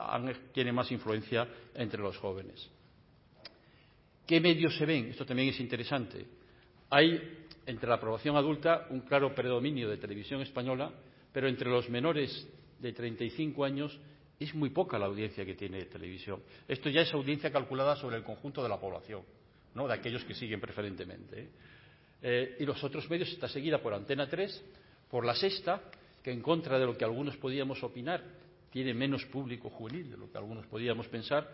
tienen 0.52 0.74
más 0.74 0.90
influencia 0.92 1.48
entre 1.74 2.00
los 2.00 2.16
jóvenes. 2.18 2.70
¿Qué 4.26 4.40
medios 4.40 4.76
se 4.76 4.84
ven? 4.84 5.06
Esto 5.06 5.24
también 5.24 5.48
es 5.48 5.60
interesante. 5.60 6.26
Hay 6.90 7.46
entre 7.66 7.88
la 7.88 8.00
población 8.00 8.36
adulta 8.36 8.86
un 8.90 9.00
claro 9.00 9.34
predominio 9.34 9.88
de 9.88 9.96
televisión 9.96 10.40
española, 10.40 10.90
pero 11.32 11.48
entre 11.48 11.70
los 11.70 11.88
menores 11.88 12.46
de 12.78 12.92
35 12.92 13.64
años 13.64 13.98
es 14.44 14.54
muy 14.54 14.70
poca 14.70 14.98
la 14.98 15.06
audiencia 15.06 15.44
que 15.44 15.54
tiene 15.54 15.84
televisión. 15.86 16.42
Esto 16.66 16.88
ya 16.88 17.00
es 17.00 17.12
audiencia 17.12 17.50
calculada 17.50 17.96
sobre 17.96 18.16
el 18.16 18.22
conjunto 18.22 18.62
de 18.62 18.68
la 18.68 18.78
población, 18.78 19.22
¿no? 19.74 19.88
de 19.88 19.94
aquellos 19.94 20.24
que 20.24 20.34
siguen 20.34 20.60
preferentemente. 20.60 21.40
¿eh? 21.40 21.48
Eh, 22.22 22.56
y 22.60 22.64
los 22.64 22.82
otros 22.84 23.08
medios 23.10 23.28
está 23.30 23.48
seguida 23.48 23.80
por 23.80 23.94
Antena 23.94 24.28
3, 24.28 24.64
por 25.10 25.24
La 25.24 25.34
Sexta, 25.34 25.82
que 26.22 26.32
en 26.32 26.40
contra 26.40 26.78
de 26.78 26.86
lo 26.86 26.96
que 26.96 27.04
algunos 27.04 27.36
podíamos 27.36 27.82
opinar, 27.82 28.22
tiene 28.70 28.94
menos 28.94 29.24
público 29.26 29.70
juvenil 29.70 30.10
de 30.10 30.16
lo 30.16 30.30
que 30.30 30.38
algunos 30.38 30.66
podíamos 30.66 31.08
pensar, 31.08 31.48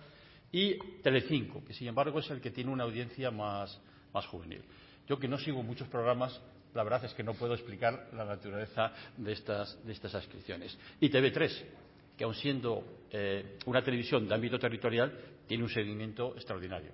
y 0.51 0.79
Telecinco, 1.03 1.65
que 1.65 1.75
sin 1.75 1.89
embargo 1.89 2.19
es 2.19 2.31
el 2.31 2.41
que 2.41 2.51
tiene 2.51 2.71
una 2.71 2.85
audiencia 2.85 3.31
más, 3.31 3.81
más 4.13 4.27
juvenil. 4.27 4.63
Yo 5.09 5.19
que 5.19 5.29
no 5.29 5.39
sigo 5.39 5.63
muchos 5.63 5.89
programas, 5.89 6.41
la 6.75 6.83
verdad 6.83 7.05
es 7.05 7.15
que 7.15 7.23
no 7.23 7.35
puedo 7.35 7.55
explicar 7.55 8.09
la 8.13 8.25
naturaleza 8.25 8.93
de 9.17 9.33
estas, 9.33 9.85
de 9.85 9.93
estas 9.93 10.15
ascripciones. 10.15 10.77
Y 11.01 11.09
TV3, 11.09 11.65
que 12.17 12.25
aun 12.25 12.35
siendo 12.35 12.85
eh, 13.11 13.59
una 13.67 13.83
televisión 13.83 14.29
de 14.29 14.35
ámbito 14.35 14.59
territorial, 14.59 15.13
tiene 15.47 15.65
un 15.65 15.71
seguimiento 15.71 16.35
extraordinario. 16.35 16.93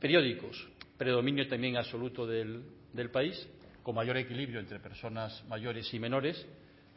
Periódicos, 0.00 0.68
predominio 0.96 1.46
también 1.46 1.76
absoluto 1.76 2.26
del, 2.26 2.64
país, 3.12 3.48
con 3.82 3.94
mayor 3.94 4.16
equilibrio 4.16 4.60
entre 4.60 4.80
personas 4.80 5.44
mayores 5.48 5.92
y 5.94 5.98
menores, 5.98 6.46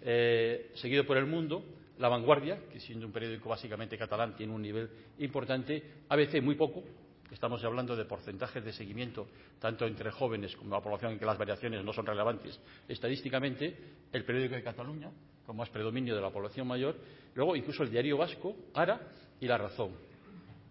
eh, 0.01 0.71
seguido 0.75 1.05
por 1.05 1.17
El 1.17 1.25
Mundo, 1.25 1.63
La 1.99 2.09
Vanguardia, 2.09 2.59
que 2.71 2.79
siendo 2.79 3.05
un 3.05 3.11
periódico 3.11 3.49
básicamente 3.49 3.97
catalán 3.97 4.35
tiene 4.35 4.53
un 4.53 4.61
nivel 4.61 4.89
importante, 5.19 5.83
ABC 6.09 6.41
muy 6.41 6.55
poco, 6.55 6.83
estamos 7.31 7.63
hablando 7.63 7.95
de 7.95 8.05
porcentajes 8.05 8.63
de 8.63 8.73
seguimiento 8.73 9.27
tanto 9.59 9.85
entre 9.85 10.11
jóvenes 10.11 10.55
como 10.55 10.75
la 10.75 10.81
población 10.81 11.13
en 11.13 11.19
que 11.19 11.25
las 11.25 11.37
variaciones 11.37 11.83
no 11.83 11.93
son 11.93 12.05
relevantes 12.05 12.59
estadísticamente, 12.87 13.77
el 14.11 14.23
periódico 14.23 14.55
de 14.55 14.63
Cataluña, 14.63 15.11
con 15.45 15.57
más 15.57 15.69
predominio 15.69 16.15
de 16.15 16.21
la 16.21 16.29
población 16.29 16.67
mayor, 16.67 16.95
luego 17.33 17.55
incluso 17.55 17.83
el 17.83 17.91
diario 17.91 18.17
vasco, 18.17 18.55
Ara 18.73 18.99
y 19.39 19.47
La 19.47 19.57
Razón, 19.57 19.91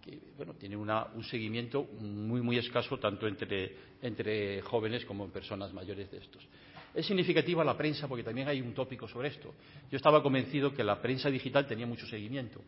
que 0.03 0.19
bueno, 0.37 0.55
tiene 0.55 0.77
un 0.77 1.25
seguimiento 1.25 1.85
muy, 2.01 2.41
muy 2.41 2.59
escaso 2.59 2.99
tanto 2.99 3.27
entre, 3.27 3.77
entre 4.03 4.61
jóvenes 4.63 5.05
como 5.05 5.25
en 5.25 5.31
personas 5.31 5.73
mayores 5.73 6.11
de 6.11 6.19
estos. 6.19 6.47
Es 6.95 7.07
significativa 7.07 7.65
la 7.65 7.77
prensa 7.77 8.07
porque 8.07 8.23
también 8.23 8.49
hay 8.49 8.61
un 8.61 8.73
tópico 8.73 9.09
sobre 9.09 9.29
esto. 9.29 9.53
Yo 9.91 9.97
estaba 9.97 10.23
convencido 10.23 10.73
que 10.73 10.85
la 10.85 11.01
prensa 11.01 11.29
digital 11.29 11.67
tenía 11.67 11.87
mucho 11.87 12.07
seguimiento, 12.07 12.61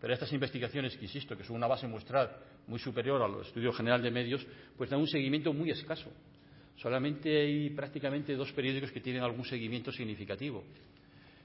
pero 0.00 0.14
estas 0.14 0.32
investigaciones, 0.32 0.96
que 0.96 1.04
insisto, 1.04 1.36
que 1.36 1.44
son 1.44 1.56
una 1.56 1.66
base 1.66 1.86
muestral 1.86 2.30
muy 2.66 2.78
superior 2.78 3.22
al 3.22 3.40
estudio 3.40 3.72
general 3.72 4.02
de 4.02 4.10
medios, 4.10 4.46
pues 4.76 4.90
dan 4.90 5.00
un 5.00 5.06
seguimiento 5.06 5.52
muy 5.52 5.70
escaso. 5.70 6.10
Solamente 6.76 7.40
hay 7.40 7.70
prácticamente 7.70 8.34
dos 8.34 8.52
periódicos 8.52 8.90
que 8.90 9.00
tienen 9.00 9.22
algún 9.22 9.44
seguimiento 9.44 9.92
significativo. 9.92 10.64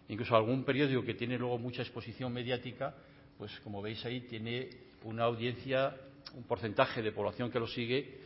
Incluso 0.10 0.36
algún 0.36 0.64
periódico 0.64 1.04
que 1.04 1.14
tiene 1.14 1.38
luego 1.38 1.58
mucha 1.58 1.82
exposición 1.82 2.34
mediática, 2.34 2.96
pues 3.38 3.58
como 3.62 3.82
veis 3.82 4.04
ahí 4.06 4.22
tiene 4.22 4.70
una 5.04 5.24
audiencia, 5.24 5.96
un 6.34 6.44
porcentaje 6.44 7.02
de 7.02 7.12
población 7.12 7.50
que 7.52 7.60
lo 7.60 7.68
sigue, 7.68 8.18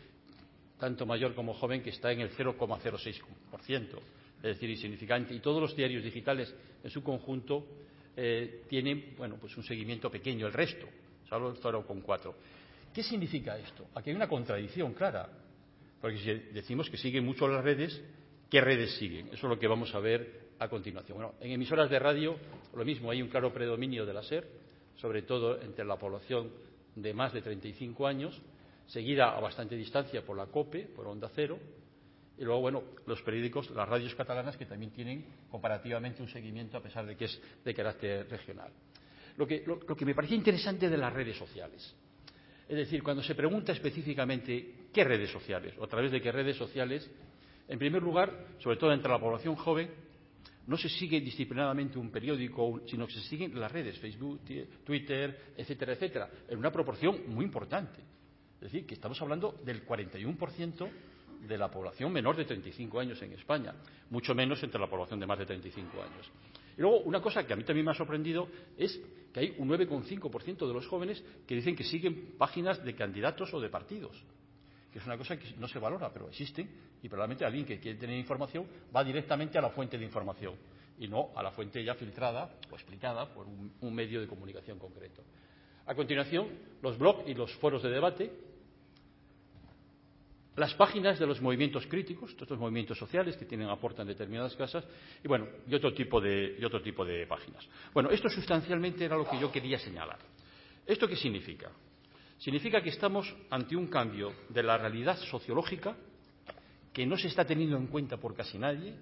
tanto 0.80 1.06
mayor 1.06 1.36
como 1.36 1.54
joven, 1.54 1.84
que 1.84 1.92
está 1.92 2.12
en 2.12 2.22
el 2.22 2.32
0,06%, 2.32 4.00
es 4.38 4.42
decir, 4.42 4.70
insignificante. 4.70 5.34
Y 5.34 5.40
todos 5.40 5.62
los 5.62 5.76
diarios 5.76 6.04
digitales 6.04 6.54
en 6.84 6.90
su 6.90 7.04
conjunto 7.04 7.68
eh, 8.16 8.64
tienen 8.70 9.14
bueno, 9.18 9.38
pues 9.40 9.56
un 9.58 9.64
seguimiento 9.64 10.10
pequeño, 10.10 10.48
el 10.48 10.54
resto, 10.54 10.88
salvo 11.30 11.50
el 11.50 11.58
0,4%. 11.58 12.34
¿Qué 12.94 13.04
significa 13.04 13.58
esto? 13.58 13.88
Aquí 13.96 14.12
hay 14.12 14.16
una 14.16 14.28
contradicción 14.28 14.94
clara, 14.94 15.28
porque 16.00 16.18
si 16.18 16.34
decimos 16.54 16.90
que 16.90 16.98
siguen 16.98 17.26
mucho 17.26 17.48
las 17.48 17.64
redes, 17.64 18.02
¿qué 18.50 18.62
redes 18.62 18.96
siguen? 18.98 19.28
Eso 19.28 19.36
es 19.36 19.44
lo 19.44 19.60
que 19.60 19.68
vamos 19.68 19.94
a 19.96 20.00
ver 20.00 20.53
a 20.64 20.70
continuación. 20.70 21.18
Bueno, 21.18 21.34
en 21.42 21.52
emisoras 21.52 21.90
de 21.90 22.00
radio, 22.00 22.38
lo 22.74 22.86
mismo, 22.86 23.12
hay 23.12 23.22
un 23.22 23.28
claro 23.28 23.54
predominio 23.54 24.06
de 24.06 24.14
la 24.14 24.24
SER, 24.24 24.48
sobre 24.96 25.24
todo 25.24 25.60
entre 25.62 25.86
la 25.86 25.98
población 25.98 26.52
de 26.96 27.14
más 27.14 27.34
de 27.34 27.42
35 27.42 28.08
años, 28.08 28.42
seguida 28.88 29.36
a 29.36 29.40
bastante 29.40 29.76
distancia 29.76 30.26
por 30.26 30.38
la 30.38 30.46
COPE, 30.46 30.88
por 30.96 31.08
Onda 31.08 31.30
Cero, 31.36 31.60
y 32.38 32.44
luego, 32.44 32.62
bueno, 32.62 32.84
los 33.06 33.22
periódicos, 33.22 33.70
las 33.72 33.88
radios 33.88 34.16
catalanas, 34.16 34.58
que 34.58 34.66
también 34.66 34.92
tienen 34.92 35.26
comparativamente 35.52 36.22
un 36.22 36.30
seguimiento 36.30 36.78
a 36.78 36.82
pesar 36.82 37.06
de 37.06 37.16
que 37.16 37.26
es 37.26 37.42
de 37.64 37.74
carácter 37.74 38.28
regional. 38.30 38.72
Lo 39.38 39.46
que, 39.46 39.64
lo 39.66 39.96
que 39.96 40.06
me 40.06 40.16
parecía 40.16 40.38
interesante 40.38 40.90
de 40.90 40.98
las 40.98 41.12
redes 41.12 41.38
sociales, 41.38 41.96
es 42.68 42.78
decir, 42.78 43.04
cuando 43.04 43.22
se 43.22 43.36
pregunta 43.36 43.72
específicamente 43.72 44.88
qué 44.94 45.04
redes 45.04 45.30
sociales 45.32 45.74
o 45.78 45.84
a 45.84 45.88
través 45.88 46.12
de 46.12 46.22
qué 46.22 46.32
redes 46.32 46.56
sociales, 46.56 47.10
en 47.68 47.78
primer 47.78 48.02
lugar, 48.02 48.32
sobre 48.60 48.78
todo 48.78 48.94
entre 48.94 49.12
la 49.12 49.20
población 49.20 49.56
joven, 49.56 49.90
no 50.68 50.78
se 50.78 50.90
sigue 50.90 51.20
disciplinadamente 51.20 51.98
un 52.00 52.10
periódico, 52.10 52.82
sino 52.88 53.06
que 53.06 53.14
se 53.14 53.22
siguen 53.22 53.60
las 53.60 53.72
redes, 53.72 53.98
Facebook, 54.00 54.42
Twitter, 54.84 55.54
etcétera, 55.58 55.94
etcétera, 55.94 56.30
en 56.48 56.58
una 56.58 56.72
proporción 56.72 57.22
muy 57.28 57.46
importante. 57.46 58.02
Es 58.56 58.72
decir, 58.72 58.86
que 58.86 58.94
estamos 58.94 59.22
hablando 59.22 59.60
del 59.66 59.86
41% 59.86 60.90
de 61.48 61.58
la 61.58 61.70
población 61.70 62.14
menor 62.14 62.38
de 62.38 62.46
35 62.46 63.00
años 63.00 63.22
en 63.22 63.34
España, 63.34 63.74
mucho 64.10 64.34
menos 64.34 64.64
entre 64.64 64.80
la 64.80 64.90
población 64.90 65.20
de 65.20 65.28
más 65.28 65.40
de 65.40 65.46
35 65.46 66.02
años. 66.02 66.32
Y 66.78 66.82
luego, 66.82 67.00
una 67.02 67.22
cosa 67.22 67.46
que 67.46 67.54
a 67.54 67.56
mí 67.58 67.64
también 67.64 67.86
me 67.86 67.92
ha 67.92 67.96
sorprendido 67.96 68.48
es 68.78 69.00
que 69.34 69.40
hay 69.42 69.56
un 69.58 69.68
9,5% 69.68 70.68
de 70.68 70.74
los 70.74 70.88
jóvenes 70.88 71.24
que 71.46 71.56
dicen 71.56 71.76
que 71.76 71.84
siguen 71.84 72.36
páginas 72.38 72.84
de 72.84 72.96
candidatos 72.96 73.54
o 73.54 73.60
de 73.60 73.70
partidos 73.70 74.24
que 74.94 75.00
es 75.00 75.06
una 75.08 75.18
cosa 75.18 75.36
que 75.36 75.56
no 75.58 75.68
se 75.68 75.80
valora, 75.80 76.14
pero 76.14 76.30
existen, 76.30 76.70
y 77.02 77.10
probablemente 77.10 77.44
alguien 77.44 77.66
que 77.66 77.80
quiere 77.80 77.98
tener 77.98 78.16
información 78.16 78.68
va 78.96 79.04
directamente 79.04 79.58
a 79.58 79.62
la 79.62 79.72
fuente 79.72 79.98
de 79.98 80.06
información 80.06 80.56
y 81.00 81.08
no 81.08 81.32
a 81.36 81.42
la 81.42 81.50
fuente 81.50 81.84
ya 81.84 81.96
filtrada 81.96 82.60
o 82.70 82.76
explicada 82.76 83.34
por 83.34 83.48
un, 83.48 83.74
un 83.82 83.96
medio 83.96 84.22
de 84.22 84.28
comunicación 84.28 84.78
concreto. 84.78 85.24
A 85.88 85.96
continuación, 85.96 86.48
los 86.84 86.96
blogs 87.00 87.28
y 87.28 87.34
los 87.34 87.52
foros 87.56 87.82
de 87.82 87.90
debate, 87.90 88.32
las 90.56 90.76
páginas 90.76 91.18
de 91.18 91.26
los 91.26 91.42
movimientos 91.42 91.88
críticos, 91.88 92.30
todos 92.34 92.44
estos 92.44 92.60
movimientos 92.60 92.96
sociales 92.96 93.36
que 93.36 93.46
tienen 93.46 93.70
aportan 93.70 94.06
determinadas 94.06 94.56
casas, 94.56 94.86
y 95.24 95.28
bueno, 95.28 95.48
y 95.68 95.74
otro 95.74 95.92
tipo 95.92 96.22
de, 96.22 96.56
y 96.60 96.64
otro 96.64 96.84
tipo 96.84 97.04
de 97.04 97.26
páginas. 97.26 97.68
Bueno, 97.92 98.12
esto 98.12 98.30
sustancialmente 98.30 99.04
era 99.04 99.18
lo 99.18 99.28
que 99.28 99.40
yo 99.40 99.52
quería 99.52 99.80
señalar. 99.80 100.20
¿Esto 100.86 101.08
qué 101.08 101.16
significa? 101.16 101.72
Significa 102.38 102.82
que 102.82 102.90
estamos 102.90 103.34
ante 103.50 103.76
un 103.76 103.88
cambio 103.88 104.34
de 104.50 104.64
la 104.64 104.78
realidad 104.78 105.18
sociológica 105.18 105.96
que 106.92 107.06
no 107.06 107.18
se 107.18 107.28
está 107.28 107.46
teniendo 107.46 107.78
en 107.78 107.88
cuenta 107.88 108.18
por 108.18 108.36
casi 108.36 108.58
nadie, 108.58 108.96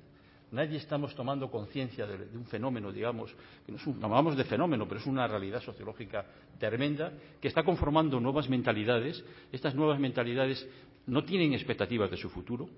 nadie 0.51 0.77
estamos 0.77 1.15
tomando 1.15 1.49
conciencia 1.49 2.05
de, 2.05 2.37
un 2.37 2.45
fenómeno, 2.45 2.91
digamos, 2.91 3.33
que 3.65 3.71
no 3.71 3.77
es 3.77 3.87
un, 3.87 4.03
hablamos 4.03 4.37
de 4.37 4.43
fenómeno, 4.43 4.87
pero 4.87 4.99
es 4.99 5.07
una 5.07 5.27
realidad 5.27 5.61
sociológica 5.61 6.25
tremenda, 6.59 7.11
que 7.41 7.47
está 7.47 7.63
conformando 7.63 8.19
nuevas 8.19 8.49
mentalidades. 8.49 9.23
Estas 9.51 9.75
nuevas 9.75 9.99
mentalidades 9.99 10.67
no 11.07 11.23
tienen 11.23 11.53
expectativas 11.53 12.11
de 12.11 12.17
su 12.17 12.29
futuro. 12.29 12.69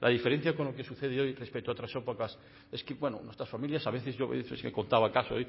La 0.00 0.08
diferencia 0.08 0.56
con 0.56 0.66
lo 0.66 0.74
que 0.74 0.82
sucede 0.82 1.20
hoy 1.20 1.34
respecto 1.34 1.70
a 1.70 1.72
otras 1.72 1.94
épocas 1.94 2.38
es 2.72 2.82
que, 2.82 2.94
bueno, 2.94 3.20
nuestras 3.22 3.48
familias, 3.50 3.86
a 3.86 3.90
veces 3.90 4.16
yo 4.16 4.28
contaba 4.72 5.12
casos, 5.12 5.32
hoy, 5.32 5.46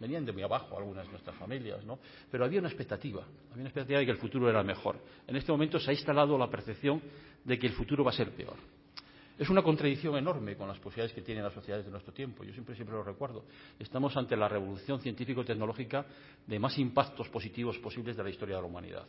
venían 0.00 0.24
de 0.24 0.32
muy 0.32 0.42
abajo 0.42 0.76
algunas 0.76 1.04
de 1.04 1.12
nuestras 1.12 1.36
familias, 1.36 1.84
¿no? 1.84 2.00
Pero 2.30 2.44
había 2.44 2.58
una 2.58 2.68
expectativa, 2.68 3.22
había 3.22 3.60
una 3.60 3.68
expectativa 3.68 4.00
de 4.00 4.06
que 4.06 4.10
el 4.10 4.18
futuro 4.18 4.50
era 4.50 4.64
mejor. 4.64 4.98
En 5.26 5.36
este 5.36 5.52
momento 5.52 5.78
se 5.78 5.90
ha 5.90 5.94
instalado 5.94 6.36
la 6.36 6.50
percepción 6.50 7.00
de 7.44 7.58
que 7.58 7.68
el 7.68 7.74
futuro 7.74 8.02
va 8.02 8.10
a 8.10 8.14
ser 8.14 8.32
peor. 8.32 8.56
Es 9.38 9.50
una 9.50 9.62
contradicción 9.62 10.16
enorme 10.16 10.56
con 10.56 10.66
las 10.66 10.78
posibilidades 10.78 11.12
que 11.12 11.20
tienen 11.20 11.44
las 11.44 11.52
sociedades 11.52 11.84
de 11.84 11.92
nuestro 11.92 12.12
tiempo. 12.12 12.42
Yo 12.42 12.52
siempre, 12.54 12.74
siempre 12.74 12.96
lo 12.96 13.04
recuerdo. 13.04 13.44
Estamos 13.78 14.16
ante 14.16 14.34
la 14.34 14.48
revolución 14.48 14.98
científico-tecnológica 14.98 16.06
de 16.46 16.58
más 16.58 16.76
impactos 16.78 17.28
positivos 17.28 17.78
posibles 17.78 18.16
de 18.16 18.24
la 18.24 18.30
historia 18.30 18.56
de 18.56 18.62
la 18.62 18.66
humanidad. 18.66 19.06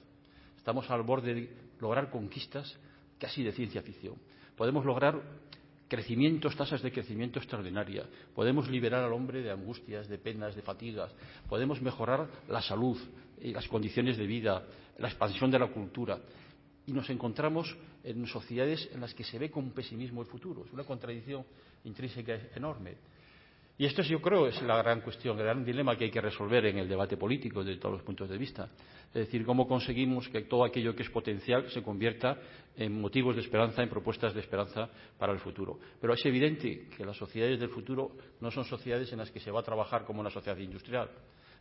Estamos 0.57 0.87
al 0.91 1.01
borde 1.03 1.33
de 1.33 1.49
lograr 1.79 2.11
conquistas 2.11 2.77
casi 3.17 3.41
de 3.41 3.53
ciencia 3.53 3.81
ficción. 3.81 4.15
Podemos 4.57 4.83
lograr 4.83 5.21
crecimientos, 5.87 6.57
tasas 6.57 6.81
de 6.81 6.91
crecimiento 6.91 7.39
extraordinaria. 7.39 8.05
Podemos 8.35 8.67
liberar 8.69 9.03
al 9.05 9.13
hombre 9.13 9.41
de 9.41 9.51
angustias, 9.51 10.09
de 10.09 10.17
penas, 10.17 10.55
de 10.55 10.61
fatigas. 10.61 11.15
Podemos 11.47 11.81
mejorar 11.81 12.27
la 12.49 12.61
salud 12.61 12.97
y 13.39 13.53
las 13.53 13.67
condiciones 13.69 14.17
de 14.17 14.27
vida, 14.27 14.65
la 14.97 15.07
expansión 15.07 15.49
de 15.51 15.59
la 15.59 15.67
cultura 15.67 16.19
y 16.87 16.93
nos 16.93 17.09
encontramos 17.09 17.75
en 18.03 18.25
sociedades 18.27 18.89
en 18.93 19.01
las 19.01 19.13
que 19.13 19.25
se 19.25 19.37
ve 19.37 19.51
con 19.51 19.71
pesimismo 19.71 20.21
el 20.21 20.27
futuro. 20.27 20.63
Es 20.65 20.71
una 20.71 20.85
contradicción 20.85 21.45
intrínseca 21.83 22.39
enorme. 22.55 22.95
Y 23.79 23.85
esto, 23.85 24.01
yo 24.01 24.19
creo, 24.19 24.47
es 24.47 24.59
la 24.63 24.77
gran 24.81 25.01
cuestión, 25.01 25.37
el 25.37 25.43
gran 25.43 25.63
dilema 25.63 25.95
que 25.95 26.05
hay 26.05 26.09
que 26.09 26.19
resolver 26.19 26.65
en 26.65 26.79
el 26.79 26.89
debate 26.89 27.15
político 27.15 27.63
desde 27.63 27.79
todos 27.79 27.93
los 27.93 28.03
puntos 28.03 28.27
de 28.27 28.35
vista. 28.35 28.69
Es 29.09 29.25
decir, 29.25 29.45
cómo 29.45 29.67
conseguimos 29.67 30.27
que 30.29 30.41
todo 30.41 30.63
aquello 30.63 30.95
que 30.95 31.03
es 31.03 31.09
potencial 31.11 31.69
se 31.69 31.83
convierta 31.83 32.39
en 32.75 32.99
motivos 32.99 33.35
de 33.35 33.41
esperanza, 33.43 33.83
en 33.83 33.89
propuestas 33.89 34.33
de 34.33 34.39
esperanza 34.39 34.89
para 35.19 35.31
el 35.31 35.37
futuro. 35.39 35.77
Pero 36.01 36.15
es 36.15 36.25
evidente 36.25 36.87
que 36.97 37.05
las 37.05 37.17
sociedades 37.17 37.59
del 37.59 37.69
futuro 37.69 38.17
no 38.41 38.49
son 38.49 38.65
sociedades 38.65 39.11
en 39.11 39.19
las 39.19 39.29
que 39.29 39.39
se 39.39 39.51
va 39.51 39.59
a 39.59 39.63
trabajar 39.63 40.05
como 40.05 40.21
una 40.21 40.31
sociedad 40.31 40.57
industrial. 40.57 41.11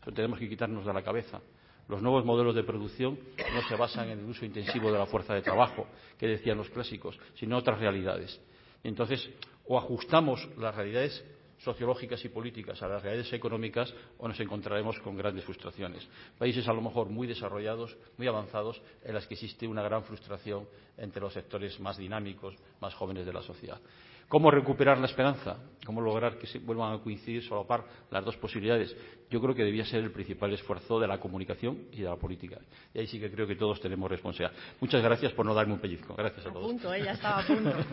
Eso 0.00 0.10
tenemos 0.12 0.38
que 0.38 0.48
quitarnos 0.48 0.86
de 0.86 0.94
la 0.94 1.02
cabeza. 1.02 1.42
Los 1.86 2.00
nuevos 2.00 2.24
modelos 2.24 2.54
de 2.54 2.64
producción 2.64 3.18
no 3.54 3.62
se 3.68 3.76
basan 3.76 4.08
en 4.08 4.20
el 4.20 4.24
uso 4.24 4.46
intensivo 4.46 4.90
de 4.90 4.98
la 4.98 5.06
fuerza 5.06 5.34
de 5.34 5.42
trabajo, 5.42 5.86
que 6.18 6.26
decían 6.26 6.56
los 6.56 6.70
clásicos, 6.70 7.18
sino 7.34 7.58
otras 7.58 7.78
realidades. 7.78 8.40
Entonces, 8.82 9.28
o 9.66 9.78
ajustamos 9.78 10.48
las 10.56 10.74
realidades 10.74 11.24
sociológicas 11.66 12.24
y 12.24 12.28
políticas 12.28 12.80
a 12.80 12.86
las 12.86 13.02
realidades 13.02 13.32
económicas 13.32 13.92
o 14.18 14.28
nos 14.28 14.38
encontraremos 14.38 15.00
con 15.00 15.16
grandes 15.16 15.44
frustraciones. 15.44 16.08
Países 16.38 16.66
a 16.68 16.72
lo 16.72 16.80
mejor 16.80 17.08
muy 17.08 17.26
desarrollados, 17.26 17.96
muy 18.16 18.28
avanzados, 18.28 18.80
en 19.04 19.14
los 19.14 19.26
que 19.26 19.34
existe 19.34 19.66
una 19.66 19.82
gran 19.82 20.04
frustración 20.04 20.68
entre 20.96 21.20
los 21.20 21.32
sectores 21.32 21.78
más 21.80 21.98
dinámicos, 21.98 22.54
más 22.80 22.94
jóvenes 22.94 23.26
de 23.26 23.32
la 23.32 23.42
sociedad. 23.42 23.80
¿Cómo 24.28 24.50
recuperar 24.50 24.98
la 24.98 25.06
esperanza? 25.06 25.56
¿Cómo 25.84 26.00
lograr 26.00 26.38
que 26.38 26.46
se 26.46 26.58
vuelvan 26.60 26.94
a 26.94 26.98
coincidir, 26.98 27.42
solapar 27.42 27.84
las 28.10 28.24
dos 28.24 28.36
posibilidades? 28.36 28.96
Yo 29.28 29.40
creo 29.40 29.54
que 29.54 29.64
debía 29.64 29.84
ser 29.84 30.02
el 30.02 30.12
principal 30.12 30.52
esfuerzo 30.52 31.00
de 31.00 31.08
la 31.08 31.18
comunicación 31.18 31.86
y 31.92 32.02
de 32.02 32.08
la 32.08 32.16
política. 32.16 32.58
Y 32.94 33.00
ahí 33.00 33.06
sí 33.06 33.18
que 33.20 33.30
creo 33.30 33.46
que 33.46 33.56
todos 33.56 33.80
tenemos 33.80 34.08
responsabilidad. 34.08 34.56
Muchas 34.80 35.02
gracias 35.02 35.32
por 35.32 35.46
no 35.46 35.54
darme 35.54 35.74
un 35.74 35.80
pellizco. 35.80 36.14
Gracias 36.14 36.46
a, 36.46 36.50
a 36.50 36.52
todos. 36.52 36.66
Punto, 36.66 36.92
ella 36.94 37.12
estaba 37.12 37.40
a 37.40 37.46
punto. 37.46 37.70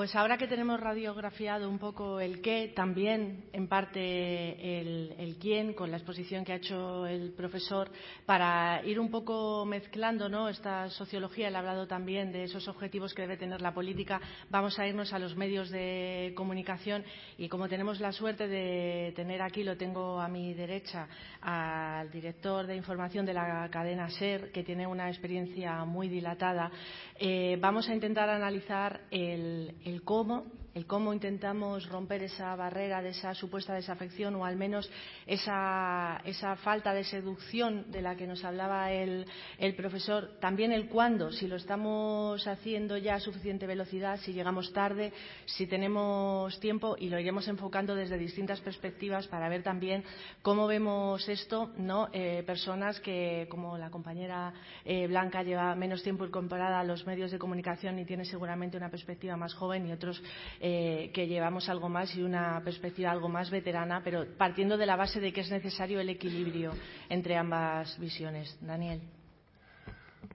Pues 0.00 0.16
ahora 0.16 0.38
que 0.38 0.48
tenemos 0.48 0.80
radiografiado 0.80 1.68
un 1.68 1.78
poco 1.78 2.20
el 2.20 2.40
qué, 2.40 2.72
también 2.74 3.44
en 3.52 3.68
parte 3.68 4.80
el, 4.80 5.36
quién, 5.38 5.74
con 5.74 5.90
la 5.90 5.98
exposición 5.98 6.42
que 6.42 6.54
ha 6.54 6.56
hecho 6.56 7.06
el 7.06 7.32
profesor, 7.32 7.90
para 8.24 8.82
ir 8.86 8.98
un 8.98 9.10
poco 9.10 9.66
mezclando 9.66 10.48
esta 10.48 10.88
sociología, 10.88 11.48
él 11.48 11.56
ha 11.56 11.58
hablado 11.58 11.86
también 11.86 12.32
de 12.32 12.44
esos 12.44 12.66
objetivos 12.66 13.12
que 13.12 13.20
debe 13.20 13.36
tener 13.36 13.60
la 13.60 13.74
política, 13.74 14.22
vamos 14.48 14.78
a 14.78 14.88
irnos 14.88 15.12
a 15.12 15.18
los 15.18 15.36
medios 15.36 15.68
de 15.68 16.32
comunicación 16.34 17.04
y 17.36 17.50
como 17.50 17.68
tenemos 17.68 18.00
la 18.00 18.12
suerte 18.12 18.48
de 18.48 19.12
tener 19.14 19.42
aquí, 19.42 19.64
lo 19.64 19.76
tengo 19.76 20.18
a 20.18 20.28
mi 20.28 20.54
derecha, 20.54 21.08
al 21.42 22.10
director 22.10 22.66
de 22.66 22.74
información 22.74 23.26
de 23.26 23.34
la 23.34 23.68
cadena 23.70 24.08
SER, 24.08 24.50
que 24.50 24.64
tiene 24.64 24.86
una 24.86 25.10
experiencia 25.10 25.84
muy 25.84 26.08
dilatada, 26.08 26.70
eh, 27.18 27.58
vamos 27.60 27.86
a 27.90 27.92
intentar 27.92 28.30
analizar 28.30 29.02
el 29.10 29.74
el 29.90 30.02
cómo, 30.02 30.44
el 30.74 30.86
cómo 30.86 31.12
intentamos 31.12 31.88
romper 31.88 32.22
esa 32.22 32.54
barrera 32.54 33.02
de 33.02 33.10
esa 33.10 33.34
supuesta 33.34 33.74
desafección 33.74 34.34
o 34.36 34.44
al 34.44 34.56
menos 34.56 34.90
esa, 35.26 36.20
esa 36.24 36.56
falta 36.56 36.94
de 36.94 37.04
seducción 37.04 37.90
de 37.90 38.02
la 38.02 38.16
que 38.16 38.26
nos 38.26 38.44
hablaba 38.44 38.92
el, 38.92 39.26
el, 39.58 39.74
profesor. 39.74 40.38
También 40.40 40.72
el 40.72 40.88
cuándo, 40.88 41.32
si 41.32 41.46
lo 41.46 41.56
estamos 41.56 42.46
haciendo 42.46 42.96
ya 42.96 43.14
a 43.14 43.20
suficiente 43.20 43.66
velocidad, 43.66 44.18
si 44.20 44.32
llegamos 44.32 44.72
tarde, 44.72 45.12
si 45.46 45.66
tenemos 45.66 46.58
tiempo 46.60 46.96
y 46.98 47.08
lo 47.08 47.18
iremos 47.18 47.48
enfocando 47.48 47.94
desde 47.94 48.18
distintas 48.18 48.60
perspectivas 48.60 49.26
para 49.26 49.48
ver 49.48 49.62
también 49.62 50.04
cómo 50.42 50.66
vemos 50.66 51.28
esto, 51.28 51.70
¿no? 51.78 52.08
Eh, 52.12 52.42
personas 52.46 53.00
que, 53.00 53.46
como 53.50 53.76
la 53.76 53.90
compañera 53.90 54.52
eh, 54.84 55.06
Blanca, 55.06 55.42
lleva 55.42 55.74
menos 55.74 56.02
tiempo 56.02 56.24
incorporada 56.24 56.80
a 56.80 56.84
los 56.84 57.06
medios 57.06 57.30
de 57.30 57.38
comunicación 57.38 57.98
y 57.98 58.04
tiene 58.04 58.24
seguramente 58.24 58.76
una 58.76 58.90
perspectiva 58.90 59.36
más 59.36 59.54
joven 59.54 59.86
y 59.86 59.92
otros 59.92 60.22
que 60.60 61.26
llevamos 61.26 61.70
algo 61.70 61.88
más 61.88 62.14
y 62.14 62.22
una 62.22 62.60
perspectiva 62.62 63.10
algo 63.10 63.30
más 63.30 63.50
veterana, 63.50 64.02
pero 64.04 64.26
partiendo 64.36 64.76
de 64.76 64.84
la 64.84 64.94
base 64.94 65.18
de 65.18 65.32
que 65.32 65.40
es 65.40 65.50
necesario 65.50 66.00
el 66.00 66.10
equilibrio 66.10 66.72
entre 67.08 67.36
ambas 67.36 67.98
visiones. 67.98 68.58
Daniel. 68.60 69.00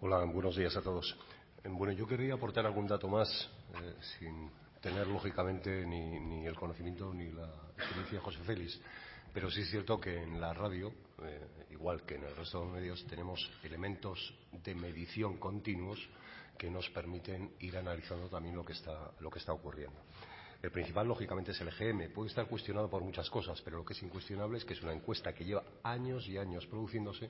Hola, 0.01 0.25
buenos 0.25 0.55
días 0.55 0.75
a 0.75 0.81
todos. 0.81 1.15
Bueno, 1.63 1.93
yo 1.93 2.05
quería 2.05 2.33
aportar 2.33 2.65
algún 2.65 2.85
dato 2.85 3.07
más, 3.07 3.49
eh, 3.81 3.93
sin 4.19 4.49
tener 4.81 5.07
lógicamente 5.07 5.85
ni, 5.85 6.19
ni, 6.19 6.45
el 6.45 6.55
conocimiento 6.55 7.13
ni 7.13 7.31
la 7.31 7.49
experiencia 7.77 8.19
de 8.19 8.23
José 8.23 8.39
Félix, 8.43 8.79
pero 9.33 9.49
sí 9.49 9.61
es 9.61 9.69
cierto 9.69 9.99
que 9.99 10.21
en 10.21 10.39
la 10.39 10.53
radio, 10.53 10.93
eh, 11.23 11.65
igual 11.71 12.03
que 12.03 12.15
en 12.15 12.23
el 12.23 12.35
resto 12.35 12.59
de 12.59 12.65
los 12.65 12.73
medios, 12.73 13.05
tenemos 13.07 13.51
elementos 13.63 14.35
de 14.63 14.75
medición 14.75 15.37
continuos 15.37 15.99
que 16.57 16.69
nos 16.69 16.89
permiten 16.89 17.53
ir 17.59 17.77
analizando 17.77 18.27
también 18.29 18.55
lo 18.55 18.63
que 18.63 18.73
está, 18.73 19.53
ocurriendo. 19.53 19.99
El 20.61 20.71
principal, 20.71 21.07
lógicamente, 21.07 21.51
es 21.51 21.61
el 21.61 21.67
EGM. 21.67 22.11
Puede 22.13 22.29
estar 22.29 22.47
cuestionado 22.47 22.89
por 22.89 23.03
muchas 23.03 23.29
cosas, 23.29 23.61
pero 23.61 23.77
lo 23.77 23.85
que 23.85 23.93
es 23.93 24.01
incuestionable 24.01 24.57
es 24.57 24.65
que 24.65 24.73
es 24.73 24.81
una 24.81 24.93
encuesta 24.93 25.33
que 25.33 25.45
lleva 25.45 25.63
años 25.83 26.27
y 26.27 26.37
años 26.37 26.65
produciéndose. 26.65 27.29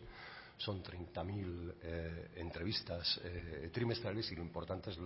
Son 0.58 0.82
30.000 0.82 1.74
eh, 1.82 2.32
entrevistas 2.38 3.20
eh, 3.26 3.70
trimestrales 3.74 4.32
y 4.32 4.36
lo 4.36 4.42
importante 4.42 4.90
es 4.90 4.98
eh, 4.98 5.02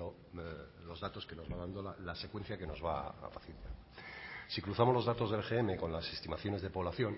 los 0.85 0.99
datos 0.99 1.25
que 1.25 1.35
nos 1.35 1.51
va 1.51 1.57
dando 1.57 1.95
la, 1.99 2.15
secuencia 2.15 2.55
que 2.55 2.67
nos 2.67 2.83
va 2.83 3.15
facilitar. 3.31 3.71
Si 4.47 4.61
cruzamos 4.61 4.93
los 4.93 5.05
datos 5.05 5.31
del 5.31 5.39
EGM 5.39 5.77
con 5.77 5.91
las 5.91 6.07
estimaciones 6.13 6.61
de 6.61 6.69
población, 6.69 7.17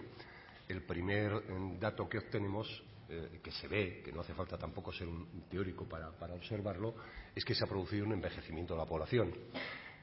el 0.69 0.83
primer 0.83 1.43
dato 1.77 2.07
que 2.07 2.19
obtenemos 2.19 2.83
eh, 3.11 3.39
que 3.43 3.51
se 3.51 3.67
ve, 3.67 4.01
que 4.03 4.11
no 4.13 4.21
hace 4.21 4.33
falta 4.33 4.57
tampoco 4.57 4.93
ser 4.93 5.07
un 5.07 5.43
teórico 5.49 5.85
para, 5.85 6.09
observarlo, 6.33 6.95
es 7.35 7.43
que 7.43 7.53
se 7.53 7.65
ha 7.65 7.67
producido 7.67 8.05
un 8.05 8.13
envejecimiento 8.13 8.73
de 8.73 8.79
la 8.79 8.85
población. 8.85 9.33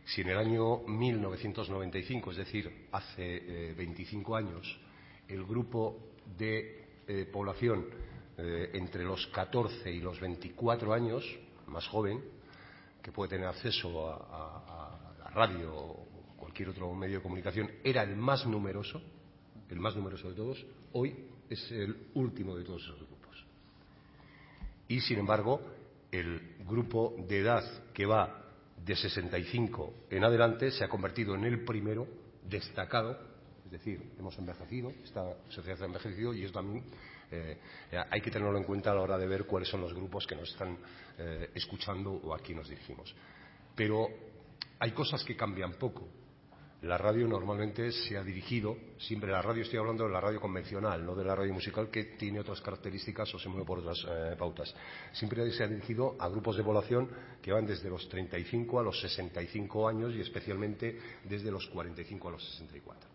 Si 0.04 0.20
en 0.20 0.28
el 0.28 0.36
año 0.36 0.78
1995, 0.86 2.30
es 2.32 2.36
decir, 2.36 2.88
hace 2.92 3.70
eh, 3.70 3.74
25 3.74 4.36
años, 4.36 4.80
el 5.26 5.44
grupo 5.44 6.12
de 6.36 6.84
eh, 7.06 7.24
población 7.32 7.86
eh, 8.36 8.70
entre 8.74 9.04
los 9.04 9.26
14 9.28 9.90
y 9.90 10.00
los 10.00 10.20
24 10.20 10.92
años, 10.92 11.24
más 11.66 11.86
joven, 11.88 12.22
que 13.02 13.10
puede 13.10 13.30
tener 13.30 13.46
acceso 13.46 14.06
a, 14.06 14.16
a, 14.16 15.14
a 15.14 15.18
la 15.24 15.30
radio 15.30 15.74
o 15.74 16.06
cualquier 16.36 16.68
otro 16.68 16.94
medio 16.94 17.16
de 17.16 17.22
comunicación, 17.22 17.70
era 17.82 18.02
el 18.02 18.16
más 18.16 18.46
numeroso, 18.46 19.00
el 19.70 19.80
más 19.80 19.96
numeroso 19.96 20.28
de 20.28 20.34
todos, 20.34 20.66
hoy 20.92 21.28
es 21.48 21.70
el 21.72 21.96
último 22.14 22.56
de 22.56 22.64
todos 22.64 22.82
esos 22.82 22.96
grupos. 22.96 23.44
Y, 24.88 25.00
sin 25.00 25.18
embargo, 25.18 25.60
el 26.10 26.56
grupo 26.66 27.14
de 27.28 27.40
edad 27.40 27.92
que 27.92 28.06
va 28.06 28.44
de 28.84 28.96
65 28.96 29.94
en 30.10 30.24
adelante 30.24 30.70
se 30.70 30.84
ha 30.84 30.88
convertido 30.88 31.34
en 31.34 31.44
el 31.44 31.64
primero 31.64 32.06
destacado, 32.48 33.18
es 33.66 33.72
decir, 33.72 34.00
hemos 34.18 34.38
envejecido, 34.38 34.90
esta 35.04 35.36
sociedad 35.48 35.82
ha 35.82 35.86
envejecido 35.86 36.32
y 36.32 36.44
eso 36.44 36.54
también 36.54 36.84
eh, 37.30 37.58
hay 38.10 38.20
que 38.20 38.30
tenerlo 38.30 38.56
en 38.56 38.64
cuenta 38.64 38.90
a 38.90 38.94
la 38.94 39.02
hora 39.02 39.18
de 39.18 39.26
ver 39.26 39.44
cuáles 39.44 39.68
son 39.68 39.82
los 39.82 39.92
grupos 39.92 40.26
que 40.26 40.34
nos 40.34 40.50
están 40.50 40.78
eh, 41.18 41.50
escuchando 41.54 42.12
o 42.12 42.34
a 42.34 42.38
quién 42.38 42.56
nos 42.56 42.68
dirigimos. 42.68 43.14
Pero 43.74 44.08
hay 44.78 44.92
cosas 44.92 45.22
que 45.24 45.36
cambian 45.36 45.74
poco. 45.74 46.08
La 46.82 46.96
radio 46.96 47.26
normalmente 47.26 47.90
se 47.90 48.16
ha 48.16 48.22
dirigido, 48.22 48.76
siempre 48.98 49.32
la 49.32 49.42
radio 49.42 49.62
estoy 49.64 49.80
hablando 49.80 50.04
de 50.04 50.12
la 50.12 50.20
radio 50.20 50.40
convencional, 50.40 51.04
no 51.04 51.16
de 51.16 51.24
la 51.24 51.34
radio 51.34 51.52
musical 51.52 51.90
que 51.90 52.04
tiene 52.04 52.38
otras 52.38 52.60
características 52.60 53.34
o 53.34 53.38
se 53.40 53.48
mueve 53.48 53.66
por 53.66 53.80
otras 53.80 53.98
eh, 54.08 54.36
pautas. 54.38 54.72
Siempre 55.10 55.50
se 55.50 55.64
ha 55.64 55.66
dirigido 55.66 56.14
a 56.20 56.28
grupos 56.28 56.56
de 56.56 56.62
población 56.62 57.10
que 57.42 57.50
van 57.50 57.66
desde 57.66 57.90
los 57.90 58.08
35 58.08 58.78
a 58.78 58.84
los 58.84 59.00
65 59.00 59.88
años 59.88 60.14
y 60.14 60.20
especialmente 60.20 61.00
desde 61.24 61.50
los 61.50 61.66
45 61.66 62.28
a 62.28 62.30
los 62.30 62.48
64. 62.52 63.10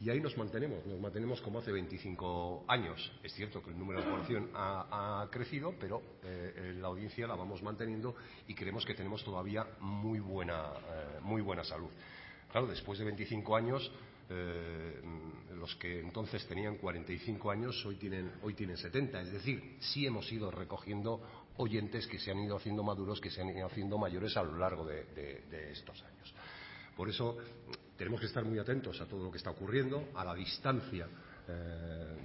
Y 0.00 0.10
ahí 0.10 0.20
nos 0.20 0.36
mantenemos, 0.36 0.84
nos 0.84 1.00
mantenemos 1.00 1.40
como 1.40 1.60
hace 1.60 1.72
25 1.72 2.66
años. 2.68 3.12
Es 3.22 3.32
cierto 3.32 3.62
que 3.62 3.70
el 3.70 3.78
número 3.78 4.00
de 4.00 4.10
población 4.10 4.50
ha, 4.54 5.26
crecido, 5.30 5.74
pero 5.80 6.02
eh, 6.22 6.74
la 6.78 6.88
audiencia 6.88 7.26
la 7.26 7.34
vamos 7.34 7.62
manteniendo 7.62 8.14
y 8.46 8.54
creemos 8.54 8.84
que 8.84 8.92
tenemos 8.92 9.24
todavía 9.24 9.66
muy 9.80 10.20
buena, 10.20 10.64
eh, 10.64 11.18
muy 11.22 11.40
buena 11.40 11.64
salud. 11.64 11.90
Claro, 12.50 12.66
después 12.66 12.98
de 12.98 13.04
25 13.04 13.56
años, 13.56 13.90
eh, 14.28 15.00
los 15.56 15.74
que 15.76 16.00
entonces 16.00 16.46
tenían 16.46 16.76
45 16.76 17.50
años 17.50 17.84
hoy 17.84 17.96
tienen, 17.96 18.32
hoy 18.42 18.54
tienen 18.54 18.76
70. 18.76 19.20
Es 19.22 19.32
decir, 19.32 19.76
sí 19.80 20.06
hemos 20.06 20.30
ido 20.32 20.50
recogiendo 20.50 21.20
oyentes 21.56 22.06
que 22.06 22.18
se 22.18 22.30
han 22.30 22.38
ido 22.38 22.56
haciendo 22.56 22.82
maduros, 22.82 23.20
que 23.20 23.30
se 23.30 23.42
han 23.42 23.50
ido 23.50 23.66
haciendo 23.66 23.98
mayores 23.98 24.36
a 24.36 24.42
lo 24.42 24.56
largo 24.56 24.84
de, 24.84 25.70
estos 25.72 26.02
años. 26.02 26.34
Por 26.96 27.08
eso 27.08 27.36
tenemos 27.96 28.20
que 28.20 28.26
estar 28.26 28.44
muy 28.44 28.58
atentos 28.58 29.00
a 29.00 29.06
todo 29.06 29.24
lo 29.24 29.30
que 29.30 29.38
está 29.38 29.50
ocurriendo, 29.50 30.08
a 30.14 30.24
la 30.24 30.34
distancia 30.34 31.06
eh, 31.48 32.16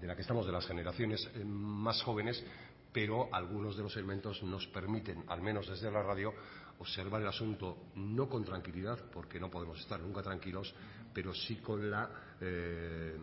de 0.00 0.06
la 0.06 0.14
que 0.14 0.22
estamos 0.22 0.46
de 0.46 0.52
las 0.52 0.66
generaciones 0.66 1.28
eh, 1.34 1.44
más 1.44 2.02
jóvenes, 2.02 2.44
pero 2.92 3.28
algunos 3.32 3.76
de 3.76 3.82
los 3.82 3.96
elementos 3.96 4.42
nos 4.42 4.66
permiten, 4.68 5.24
al 5.28 5.40
menos 5.40 5.68
desde 5.68 5.90
la 5.90 6.02
radio, 6.02 6.32
observar 6.84 7.22
el 7.22 7.28
asunto 7.28 7.88
no 7.94 8.28
con 8.28 8.44
tranquilidad, 8.44 8.98
porque 9.10 9.40
no 9.40 9.50
podemos 9.50 9.80
estar 9.80 9.98
nunca 10.00 10.22
tranquilos, 10.22 10.74
pero 11.14 11.32
sí 11.32 11.56
con 11.56 11.90
la 11.90 12.10
eh, 12.40 13.16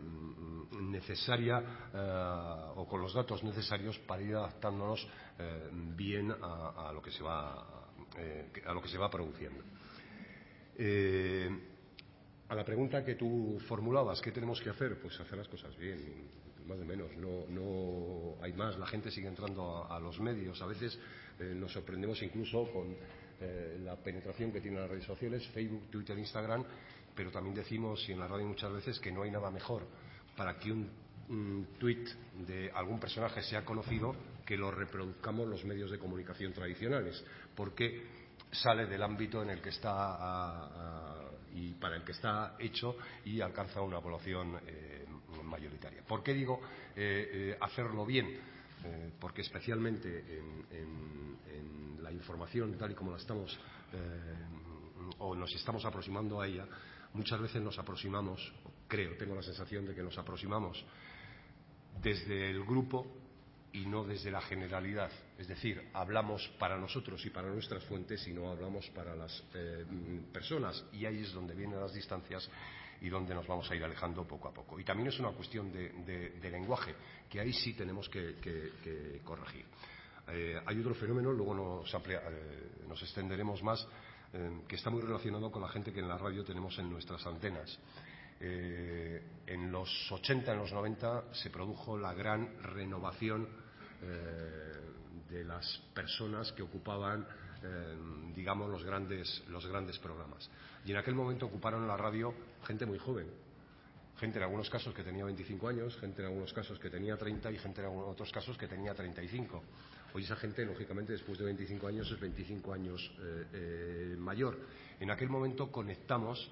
necesaria 0.81 1.89
eh, 1.93 2.71
o 2.75 2.87
con 2.87 3.01
los 3.01 3.13
datos 3.13 3.43
necesarios 3.43 3.99
para 3.99 4.23
ir 4.23 4.33
adaptándonos 4.33 5.07
eh, 5.37 5.69
bien 5.95 6.31
a, 6.31 6.91
lo 6.91 7.01
que 7.01 7.11
se 7.11 7.21
va 7.21 7.51
a 8.65 8.73
lo 8.73 8.81
que 8.81 8.89
se 8.89 8.97
va 8.97 9.09
produciendo. 9.09 9.63
a 12.49 12.55
la 12.55 12.65
pregunta 12.65 13.05
que 13.05 13.15
tú 13.15 13.59
formulabas, 13.67 14.21
¿qué 14.21 14.31
tenemos 14.31 14.59
que 14.59 14.71
hacer? 14.71 14.99
Pues 14.99 15.19
hacer 15.19 15.37
las 15.37 15.47
cosas 15.47 15.77
bien, 15.77 16.27
más 16.67 16.79
de 16.79 16.85
menos. 16.85 17.15
No, 17.15 17.45
no 17.47 18.43
hay 18.43 18.53
más. 18.53 18.77
La 18.79 18.87
gente 18.87 19.11
sigue 19.11 19.27
entrando 19.27 19.85
a, 19.89 19.99
los 19.99 20.19
medios. 20.19 20.61
A 20.61 20.65
veces 20.65 20.99
nos 21.39 21.71
sorprendemos 21.71 22.21
incluso 22.21 22.69
con 22.71 22.95
la 23.83 23.95
penetración 23.95 24.51
que 24.51 24.61
tienen 24.61 24.81
las 24.81 24.89
redes 24.89 25.05
sociales, 25.05 25.47
Facebook, 25.47 25.89
Twitter, 25.89 26.17
Instagram, 26.17 26.63
pero 27.15 27.31
también 27.31 27.55
decimos, 27.55 28.07
y 28.07 28.11
en 28.11 28.19
la 28.19 28.27
radio 28.27 28.45
muchas 28.45 28.71
veces, 28.71 28.99
que 28.99 29.11
no 29.11 29.23
hay 29.23 29.31
nada 29.31 29.49
mejor 29.51 29.85
para 30.35 30.57
que 30.57 30.71
un, 30.71 31.11
tweet 31.79 32.05
de 32.45 32.69
algún 32.71 32.99
personaje 32.99 33.41
sea 33.41 33.63
conocido 33.63 34.13
que 34.45 34.57
lo 34.57 34.69
reproduzcamos 34.69 35.47
los 35.47 35.63
medios 35.63 35.89
de 35.89 35.97
comunicación 35.97 36.51
tradicionales, 36.51 37.23
porque 37.55 38.03
sale 38.51 38.85
del 38.85 39.01
ámbito 39.01 39.41
en 39.41 39.51
el 39.51 39.61
que 39.61 39.69
está 39.69 41.31
y 41.53 41.73
para 41.75 41.95
el 41.95 42.03
que 42.03 42.11
está 42.11 42.55
hecho 42.59 42.97
y 43.23 43.39
alcanza 43.39 43.81
una 43.81 44.01
población 44.01 44.59
eh, 44.67 45.05
mayoritaria. 45.43 46.01
¿Por 46.05 46.21
qué 46.21 46.33
digo 46.33 46.59
eh, 46.97 47.55
hacerlo 47.61 48.05
bien? 48.05 48.37
Porque 49.19 49.41
especialmente 49.41 50.39
en 50.71 52.01
la 52.01 52.11
información 52.11 52.77
tal 52.77 52.91
y 52.91 52.95
como 52.95 53.11
la 53.11 53.17
estamos 53.17 53.57
eh, 53.93 53.97
o 55.19 55.35
nos 55.35 55.53
estamos 55.55 55.83
aproximando 55.85 56.41
a 56.41 56.47
ella, 56.47 56.65
muchas 57.13 57.39
veces 57.39 57.61
nos 57.61 57.77
aproximamos, 57.79 58.53
creo, 58.87 59.17
tengo 59.17 59.35
la 59.35 59.41
sensación 59.41 59.85
de 59.85 59.95
que 59.95 60.03
nos 60.03 60.17
aproximamos 60.17 60.83
desde 62.01 62.49
el 62.49 62.63
grupo 62.63 63.05
y 63.73 63.85
no 63.85 64.03
desde 64.03 64.31
la 64.31 64.41
generalidad. 64.41 65.11
Es 65.37 65.47
decir, 65.47 65.89
hablamos 65.93 66.47
para 66.59 66.77
nosotros 66.77 67.25
y 67.25 67.29
para 67.29 67.49
nuestras 67.49 67.83
fuentes 67.85 68.27
y 68.27 68.33
no 68.33 68.49
hablamos 68.49 68.89
para 68.89 69.15
las 69.15 69.43
eh, 69.53 69.85
personas. 70.31 70.83
Y 70.93 71.05
ahí 71.05 71.21
es 71.21 71.31
donde 71.31 71.55
vienen 71.55 71.79
las 71.79 71.93
distancias 71.93 72.49
y 73.01 73.09
donde 73.09 73.33
nos 73.33 73.45
vamos 73.47 73.69
a 73.69 73.75
ir 73.75 73.83
alejando 73.83 74.25
poco 74.25 74.47
a 74.47 74.53
poco. 74.53 74.79
Y 74.79 74.83
también 74.83 75.09
es 75.09 75.19
una 75.19 75.31
cuestión 75.31 75.71
de, 75.71 76.49
lenguaje, 76.51 76.95
que 77.29 77.39
ahí 77.39 77.51
sí 77.51 77.73
tenemos 77.73 78.07
que 78.09 79.21
corregir. 79.23 79.65
Eh, 80.27 80.61
hay 80.65 80.79
otro 80.79 80.93
fenómeno, 80.95 81.31
luego 81.31 81.53
nos, 81.53 81.93
eh, 81.93 82.87
extenderemos 82.89 83.61
más, 83.63 83.85
eh, 84.33 84.61
que 84.67 84.75
está 84.75 84.89
muy 84.89 85.01
relacionado 85.01 85.51
con 85.51 85.61
la 85.61 85.69
gente 85.69 85.91
que 85.91 85.99
en 85.99 86.07
la 86.07 86.17
radio 86.17 86.43
tenemos 86.43 86.77
en 86.79 86.89
nuestras 86.89 87.25
antenas. 87.25 87.77
en 88.39 89.71
los 89.71 90.11
80, 90.11 90.53
en 90.53 90.57
los 90.57 90.71
90, 90.73 91.25
se 91.31 91.51
produjo 91.51 91.95
la 91.95 92.11
gran 92.15 92.59
renovación 92.63 93.47
de 95.29 95.43
las 95.43 95.77
personas 95.93 96.51
que 96.53 96.63
ocupaban, 96.63 97.27
digamos, 98.33 98.67
los 98.71 98.83
grandes, 98.83 99.43
los 99.47 99.67
grandes 99.67 99.99
programas. 99.99 100.49
Y 100.85 100.89
en 100.89 100.97
aquel 100.97 101.13
momento 101.13 101.45
ocuparon 101.45 101.87
la 101.87 101.95
radio 101.95 102.33
gente 102.65 102.85
muy 102.85 102.97
joven, 102.97 103.27
gente 104.19 104.37
en 104.37 104.43
algunos 104.43 104.69
casos 104.69 104.93
que 104.93 105.03
tenía 105.03 105.25
25 105.25 105.67
años, 105.67 105.97
gente 105.97 106.21
en 106.21 106.27
algunos 106.27 106.53
casos 106.53 106.79
que 106.79 106.89
tenía 106.89 107.17
30 107.17 107.51
y 107.51 107.57
gente 107.57 107.81
en 107.81 107.87
otros 107.87 108.31
casos 108.31 108.57
que 108.57 108.67
tenía 108.67 108.93
35. 108.93 109.63
Hoy 110.13 110.23
esa 110.23 110.35
gente, 110.35 110.65
lógicamente, 110.65 111.13
después 111.13 111.39
de 111.39 111.45
25 111.45 111.87
años 111.87 112.11
es 112.11 112.19
25 112.19 112.73
años 112.73 113.11
eh, 113.19 113.45
eh, 113.53 114.15
mayor. 114.17 114.59
En 114.99 115.09
aquel 115.09 115.29
momento 115.29 115.71
conectamos, 115.71 116.51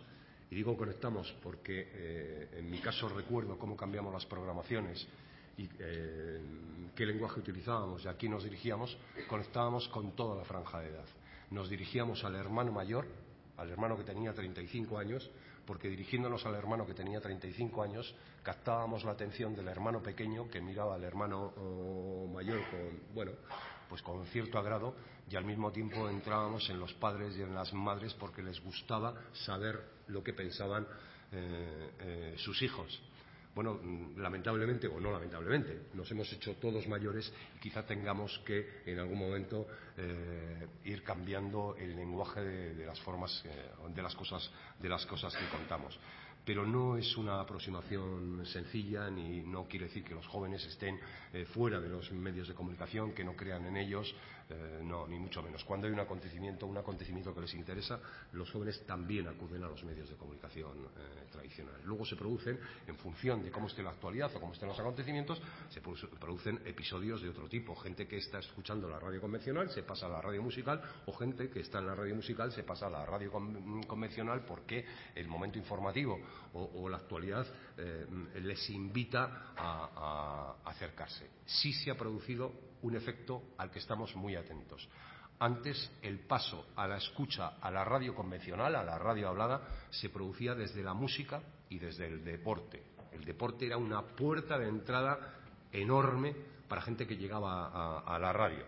y 0.50 0.56
digo 0.56 0.78
conectamos 0.78 1.32
porque 1.44 1.90
eh, 1.92 2.50
en 2.54 2.70
mi 2.70 2.80
caso 2.80 3.10
recuerdo 3.10 3.58
cómo 3.60 3.76
cambiamos 3.76 4.14
las 4.14 4.26
programaciones 4.26 5.06
y 5.58 5.68
qué 6.96 7.06
lenguaje 7.06 7.42
utilizábamos 7.42 8.06
y 8.06 8.08
a 8.08 8.14
quién 8.14 8.32
nos 8.32 8.46
dirigíamos, 8.46 8.98
conectábamos 9.28 9.90
con 9.90 10.16
toda 10.16 10.38
la 10.38 10.46
franja 10.46 10.80
de 10.80 10.88
edad. 10.88 11.06
Nos 11.52 11.70
dirigíamos 11.70 12.24
al 12.24 12.36
hermano 12.36 12.72
mayor, 12.72 13.06
al 13.58 13.70
hermano 13.70 13.98
que 13.98 14.06
tenía 14.06 14.34
35 14.34 14.98
años, 14.98 15.30
porque 15.70 15.88
dirigiéndonos 15.88 16.44
al 16.48 16.56
hermano 16.56 16.84
que 16.84 16.96
tenía 16.96 17.22
35 17.22 17.84
años, 17.84 18.16
captábamos 18.42 19.04
la 19.04 19.12
atención 19.12 19.54
del 19.54 19.68
hermano 19.68 20.02
pequeño 20.02 20.50
que 20.50 20.60
miraba 20.62 20.96
al 20.96 21.04
hermano 21.04 21.54
oh, 21.58 22.28
mayor 22.34 22.60
con, 22.72 23.14
bueno, 23.14 23.34
pues 23.88 24.02
con 24.02 24.26
cierto 24.26 24.58
agrado 24.58 24.96
y 25.30 25.36
al 25.36 25.46
mismo 25.46 25.72
tiempo 25.72 26.10
entrábamos 26.10 26.68
en 26.72 26.80
los 26.80 26.92
padres 26.96 27.38
y 27.38 27.44
en 27.44 27.54
las 27.54 27.72
madres 27.72 28.16
porque 28.16 28.42
les 28.42 28.60
gustaba 28.64 29.14
saber 29.46 29.80
lo 30.08 30.24
que 30.24 30.34
pensaban 30.34 30.88
eh, 31.32 31.92
eh, 32.00 32.36
sus 32.40 32.60
hijos 32.64 33.00
bueno, 33.62 33.78
lamentablemente 34.16 34.88
o 34.88 35.02
no 35.02 35.12
lamentablemente, 35.12 35.90
nos 35.94 36.10
hemos 36.12 36.32
hecho 36.32 36.56
todos 36.56 36.88
mayores 36.88 37.30
y 37.58 37.60
quizá 37.60 37.86
tengamos 37.86 38.40
que 38.46 38.84
en 38.86 39.00
algún 39.00 39.20
momento 39.20 39.68
eh, 39.98 40.66
ir 40.86 41.04
cambiando 41.04 41.76
el 41.78 41.94
lenguaje 41.94 42.40
de, 42.40 42.86
las 42.86 42.98
formas, 43.02 43.44
eh, 43.44 43.70
de 43.94 44.02
las 44.02 44.16
cosas, 44.16 44.50
de 44.80 44.88
las 44.88 45.06
cosas 45.06 45.36
que 45.36 45.46
contamos. 45.50 46.00
Pero 46.46 46.66
no 46.66 46.96
es 46.96 47.18
una 47.18 47.42
aproximación 47.42 48.46
sencilla 48.46 49.10
ni 49.10 49.42
no 49.42 49.68
quiere 49.68 49.88
decir 49.88 50.06
que 50.06 50.16
los 50.16 50.26
jóvenes 50.28 50.66
estén 50.66 50.98
eh, 51.34 51.44
fuera 51.44 51.82
de 51.82 51.90
los 51.90 52.10
medios 52.14 52.48
de 52.48 52.54
comunicación, 52.54 53.12
que 53.12 53.26
no 53.26 53.36
crean 53.36 53.66
en 53.66 53.76
ellos, 53.76 54.16
no, 54.84 55.08
ni 55.08 55.20
mucho 55.20 55.42
menos. 55.42 55.64
Cuando 55.64 55.88
hay 55.88 55.94
un 55.94 56.00
acontecimiento, 56.00 56.66
un 56.66 56.78
acontecimiento 56.78 57.34
que 57.34 57.42
les 57.42 57.54
interesa, 57.54 58.00
los 58.34 58.50
jóvenes 58.52 58.84
también 58.86 59.28
acuden 59.28 59.64
a 59.64 59.68
los 59.68 59.84
medios 59.84 60.10
de 60.10 60.16
comunicación 60.16 60.78
eh, 60.78 61.28
tradicionales. 61.32 61.86
Luego 61.86 62.06
se 62.06 62.16
producen, 62.16 62.60
en 62.88 62.96
función 62.98 63.44
de 63.44 63.52
cómo 63.52 63.68
esté 63.68 63.84
la 63.84 63.92
actualidad 63.92 64.36
o 64.36 64.40
cómo 64.40 64.54
estén 64.54 64.70
los 64.70 64.80
acontecimientos, 64.80 65.42
se 65.70 65.82
producen 65.82 66.62
episodios 66.66 67.22
de 67.22 67.30
otro 67.30 67.48
tipo. 67.48 67.76
Gente 67.76 68.08
que 68.08 68.18
está 68.18 68.40
escuchando 68.40 68.90
la 68.90 69.00
radio 69.00 69.22
convencional 69.22 69.70
se 69.70 69.84
pasa 69.84 70.08
a 70.08 70.10
la 70.10 70.22
radio 70.22 70.42
musical 70.42 70.82
o 71.06 71.14
gente 71.14 71.50
que 71.50 71.62
está 71.62 71.80
en 71.80 71.88
la 71.88 71.96
radio 71.96 72.16
musical 72.16 72.52
se 72.52 72.64
pasa 72.64 72.88
a 72.88 72.90
la 72.90 73.06
radio 73.06 73.32
convencional 73.32 74.44
porque 74.46 74.86
el 75.16 75.28
momento 75.28 75.58
informativo 75.58 76.20
o, 76.54 76.90
la 76.90 76.98
actualidad 76.98 77.46
eh, 77.78 78.06
les 78.42 78.70
invita 78.70 79.54
a, 79.56 80.56
acercarse. 80.66 81.30
Sí 81.46 81.74
se 81.74 81.92
ha 81.92 81.96
producido 81.96 82.69
un 82.82 82.96
efecto 82.96 83.44
al 83.58 83.72
que 83.72 83.80
estamos 83.80 84.16
muy 84.16 84.36
atentos. 84.36 84.88
Antes 85.40 85.92
el 86.02 86.20
paso 86.20 86.68
a 86.76 86.88
la 86.88 86.98
escucha 86.98 87.58
a 87.62 87.72
la 87.72 87.86
radio 87.86 88.14
convencional, 88.14 88.76
a 88.76 88.84
la 88.84 88.98
radio 88.98 89.30
hablada, 89.30 89.62
se 89.90 90.10
producía 90.10 90.54
desde 90.54 90.84
la 90.84 90.94
música 90.94 91.42
y 91.70 91.80
desde 91.80 92.08
el 92.08 92.24
deporte. 92.24 92.84
El 93.12 93.24
deporte 93.24 93.66
era 93.66 93.78
una 93.78 94.02
puerta 94.02 94.58
de 94.58 94.68
entrada 94.68 95.36
enorme 95.72 96.36
para 96.68 96.82
gente 96.82 97.08
que 97.08 97.16
llegaba 97.16 98.00
a 98.00 98.20
la 98.20 98.34
radio 98.34 98.66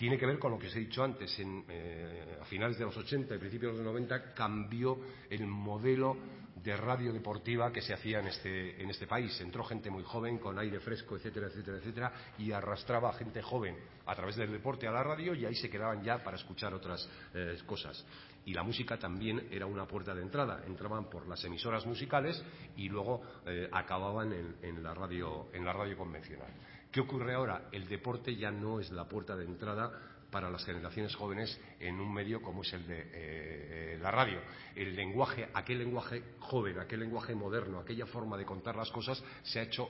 tiene 0.00 0.16
que 0.16 0.24
ver 0.24 0.38
con 0.38 0.52
lo 0.52 0.58
que 0.58 0.68
os 0.68 0.74
he 0.76 0.80
dicho 0.80 1.04
antes. 1.04 1.30
Eh, 1.38 2.38
a 2.40 2.44
finales 2.46 2.78
de 2.78 2.86
los 2.86 2.96
80 2.96 3.34
y 3.34 3.38
principios 3.38 3.72
de 3.72 3.84
los 3.84 3.92
90 3.92 4.32
cambió 4.32 4.98
el 5.28 5.46
modelo 5.46 6.16
de 6.62 6.76
radio 6.76 7.12
deportiva 7.12 7.72
que 7.72 7.80
se 7.80 7.94
hacía 7.94 8.20
en 8.20 8.26
este, 8.26 8.82
en 8.82 8.90
este 8.90 9.06
país. 9.06 9.40
Entró 9.40 9.64
gente 9.64 9.90
muy 9.90 10.02
joven, 10.02 10.38
con 10.38 10.58
aire 10.58 10.80
fresco, 10.80 11.16
etcétera, 11.16 11.46
etcétera, 11.46 11.78
etcétera, 11.78 12.12
y 12.38 12.52
arrastraba 12.52 13.10
a 13.10 13.12
gente 13.14 13.40
joven 13.42 13.76
a 14.06 14.14
través 14.14 14.36
del 14.36 14.50
deporte 14.50 14.86
a 14.86 14.90
la 14.90 15.02
radio 15.02 15.34
y 15.34 15.46
ahí 15.46 15.54
se 15.54 15.70
quedaban 15.70 16.02
ya 16.02 16.22
para 16.22 16.36
escuchar 16.36 16.74
otras 16.74 17.08
eh, 17.34 17.58
cosas. 17.66 18.04
y 18.44 18.54
la 18.54 18.62
música 18.62 18.98
también 18.98 19.48
era 19.50 19.66
una 19.66 19.86
puerta 19.86 20.14
de 20.14 20.22
entrada. 20.22 20.62
Entraban 20.66 21.08
por 21.08 21.26
las 21.28 21.44
emisoras 21.44 21.86
musicales 21.86 22.42
y 22.76 22.88
luego 22.88 23.22
eh, 23.46 23.68
acababan 23.72 24.32
en, 24.62 24.82
la 24.82 24.94
radio, 24.94 25.48
en 25.52 25.64
la 25.64 25.72
radio 25.72 25.96
convencional. 25.96 26.50
¿Qué 26.90 27.00
ocurre 27.00 27.34
ahora? 27.34 27.68
El 27.70 27.86
deporte 27.86 28.34
ya 28.34 28.50
no 28.50 28.80
es 28.80 28.90
la 28.90 29.04
puerta 29.04 29.36
de 29.36 29.44
entrada 29.44 29.92
para 30.30 30.50
las 30.50 30.64
generaciones 30.64 31.14
jóvenes 31.14 31.60
en 31.78 32.00
un 32.00 32.12
medio 32.12 32.40
como 32.40 32.62
es 32.62 32.72
el 32.72 32.86
de 32.86 33.10
eh, 33.12 33.98
la 34.00 34.10
radio. 34.10 34.40
El 34.74 34.94
lenguaje, 34.94 35.48
aquel 35.54 35.78
lenguaje 35.78 36.22
joven, 36.38 36.78
aquel 36.78 37.00
lenguaje 37.00 37.34
moderno, 37.34 37.80
aquella 37.80 38.06
forma 38.06 38.36
de 38.36 38.44
contar 38.44 38.76
las 38.76 38.90
cosas 38.90 39.22
se 39.42 39.60
ha 39.60 39.62
hecho 39.62 39.88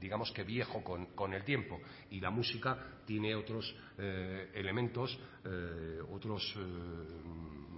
digamos 0.00 0.32
que 0.32 0.42
viejo 0.42 0.82
con, 0.82 1.32
el 1.32 1.44
tiempo 1.44 1.80
y 2.10 2.18
la 2.18 2.30
música 2.30 2.76
tiene 3.06 3.36
otros 3.36 3.72
eh, 3.98 4.50
elementos, 4.52 5.16
eh, 5.44 6.00
otros 6.10 6.58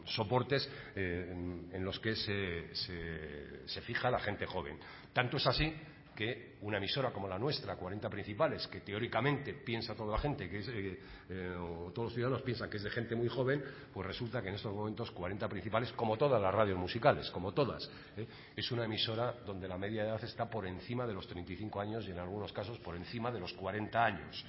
soportes 0.06 0.66
en, 0.94 1.84
los 1.84 2.00
que 2.00 2.16
se 2.16 3.80
fija 3.82 4.10
la 4.10 4.20
gente 4.20 4.46
joven. 4.46 4.78
Tanto 5.12 5.36
es 5.36 5.46
así 5.46 5.70
que 6.14 6.54
una 6.62 6.78
emisora 6.78 7.12
como 7.12 7.28
la 7.28 7.38
nuestra, 7.38 7.76
40 7.76 8.08
principales, 8.08 8.66
que 8.68 8.80
teóricamente 8.80 9.54
piensa 9.54 9.94
toda 9.94 10.12
la 10.12 10.18
gente, 10.18 10.48
que 10.48 10.58
es, 10.58 10.68
eh, 10.68 11.00
eh, 11.28 11.56
o 11.58 11.90
todos 11.92 12.06
los 12.06 12.14
ciudadanos 12.14 12.42
piensan 12.42 12.70
que 12.70 12.78
es 12.78 12.82
de 12.82 12.90
gente 12.90 13.14
muy 13.14 13.28
joven, 13.28 13.62
pues 13.92 14.06
resulta 14.06 14.40
que 14.40 14.48
en 14.48 14.54
estos 14.54 14.74
momentos 14.74 15.10
40 15.10 15.48
principales, 15.48 15.92
como 15.92 16.16
todas 16.16 16.40
las 16.40 16.54
radios 16.54 16.78
musicales, 16.78 17.30
como 17.30 17.52
todas, 17.52 17.90
¿eh? 18.16 18.26
es 18.56 18.70
una 18.72 18.84
emisora 18.84 19.34
donde 19.44 19.68
la 19.68 19.76
media 19.76 20.04
edad 20.04 20.22
está 20.24 20.48
por 20.48 20.66
encima 20.66 21.06
de 21.06 21.14
los 21.14 21.26
35 21.26 21.80
años 21.80 22.06
y 22.06 22.12
en 22.12 22.18
algunos 22.18 22.52
casos 22.52 22.78
por 22.78 22.96
encima 22.96 23.30
de 23.30 23.40
los 23.40 23.52
40 23.52 24.04
años 24.04 24.44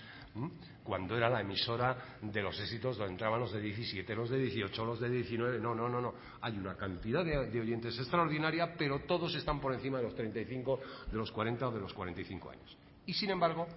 cuando 0.84 1.18
era 1.18 1.30
la 1.30 1.42
emisora 1.42 2.18
de 2.22 2.42
los 2.42 2.60
éxitos 2.60 2.98
donde 2.98 3.14
entraban 3.14 3.40
los 3.40 3.54
de 3.54 3.62
17, 3.62 4.16
los 4.16 4.30
de 4.30 4.38
18, 4.40 4.86
los 4.86 5.00
de 5.00 5.10
19. 5.10 5.60
No, 5.60 5.74
no, 5.74 5.88
no, 5.88 6.02
no. 6.02 6.14
Hay 6.42 6.58
una 6.58 6.76
cantidad 6.76 7.24
de, 7.24 7.50
de, 7.50 7.62
oyentes 7.62 7.98
extraordinaria, 7.98 8.76
pero 8.78 9.00
todos 9.02 9.34
están 9.36 9.60
por 9.60 9.74
encima 9.74 9.98
de 9.98 10.04
los 10.04 10.16
35, 10.16 10.80
de 11.12 11.18
los 11.18 11.32
40 11.32 11.68
o 11.68 11.72
de 11.72 11.80
los 11.80 11.94
45 11.94 12.50
años. 12.50 12.78
Y 13.06 13.14
sin 13.14 13.30
embargo, 13.30 13.68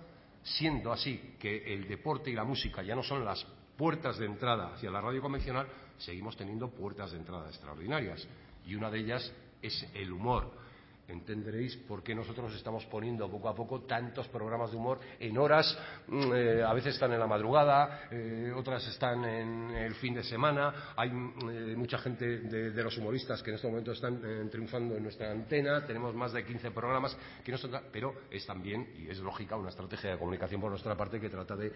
siendo 0.42 0.92
así 0.92 1.36
que 1.38 1.74
el 1.74 1.86
deporte 1.86 2.30
y 2.30 2.34
la 2.34 2.44
música 2.44 2.82
ya 2.82 2.94
no 2.94 3.02
son 3.02 3.24
las 3.24 3.46
puertas 3.76 4.18
de 4.18 4.26
entrada 4.26 4.74
hacia 4.74 4.90
la 4.90 5.00
radio 5.00 5.22
convencional, 5.22 5.68
seguimos 5.98 6.36
teniendo 6.36 6.68
puertas 6.68 7.12
de 7.12 7.18
entrada 7.18 7.48
extraordinarias. 7.48 8.26
Y 8.66 8.74
una 8.74 8.90
de 8.90 8.98
ellas 8.98 9.32
es 9.62 9.86
el 9.94 10.12
humor 10.12 10.67
entenderéis 11.08 11.76
por 11.76 12.02
qué 12.02 12.14
nosotros 12.14 12.54
estamos 12.54 12.84
poniendo 12.86 13.28
poco 13.30 13.48
a 13.48 13.54
poco 13.54 13.80
tantos 13.82 14.28
programas 14.28 14.70
de 14.70 14.76
humor 14.76 15.00
en 15.18 15.36
horas, 15.38 15.76
mm, 16.06 16.32
eh, 16.34 16.62
a 16.62 16.72
veces 16.74 16.94
están 16.94 17.12
en 17.12 17.20
la 17.20 17.26
madrugada, 17.26 18.08
eh, 18.10 18.52
otras 18.54 18.86
están 18.86 19.24
en 19.24 19.70
el 19.70 19.94
fin 19.94 20.14
de 20.14 20.22
semana. 20.22 20.92
Hay 20.96 21.08
eh, 21.08 21.74
mucha 21.76 21.98
gente 21.98 22.40
de, 22.40 22.82
los 22.82 22.96
humoristas 22.98 23.42
que 23.42 23.50
en 23.50 23.56
este 23.56 23.68
momento 23.68 23.92
están 23.92 24.48
triunfando 24.50 24.96
en 24.96 25.02
nuestra 25.02 25.30
antena. 25.30 25.84
Tenemos 25.84 26.14
más 26.14 26.32
de 26.32 26.44
15 26.44 26.70
programas 26.70 27.16
que 27.44 27.52
no 27.52 27.58
pero 27.90 28.14
es 28.30 28.46
también, 28.46 28.94
y 28.96 29.10
es 29.10 29.18
lógica, 29.18 29.56
una 29.56 29.70
estrategia 29.70 30.12
de 30.12 30.18
comunicación 30.18 30.60
por 30.60 30.70
nuestra 30.70 30.96
parte 30.96 31.20
que 31.20 31.28
trata 31.28 31.56
de, 31.56 31.72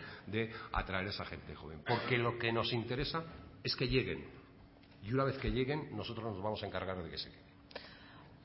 atraer 0.72 1.06
a 1.06 1.10
esa 1.10 1.24
gente 1.24 1.54
joven. 1.54 1.80
Porque 1.86 2.18
lo 2.18 2.38
que 2.38 2.52
nos 2.52 2.72
interesa 2.72 3.24
es 3.62 3.74
que 3.74 3.88
lleguen. 3.88 4.24
Y 5.02 5.12
una 5.12 5.24
vez 5.24 5.36
que 5.38 5.50
lleguen, 5.50 5.94
nosotros 5.96 6.32
nos 6.32 6.42
vamos 6.42 6.62
a 6.62 6.66
encargar 6.66 7.02
de 7.02 7.10
que 7.10 7.18
se. 7.18 7.41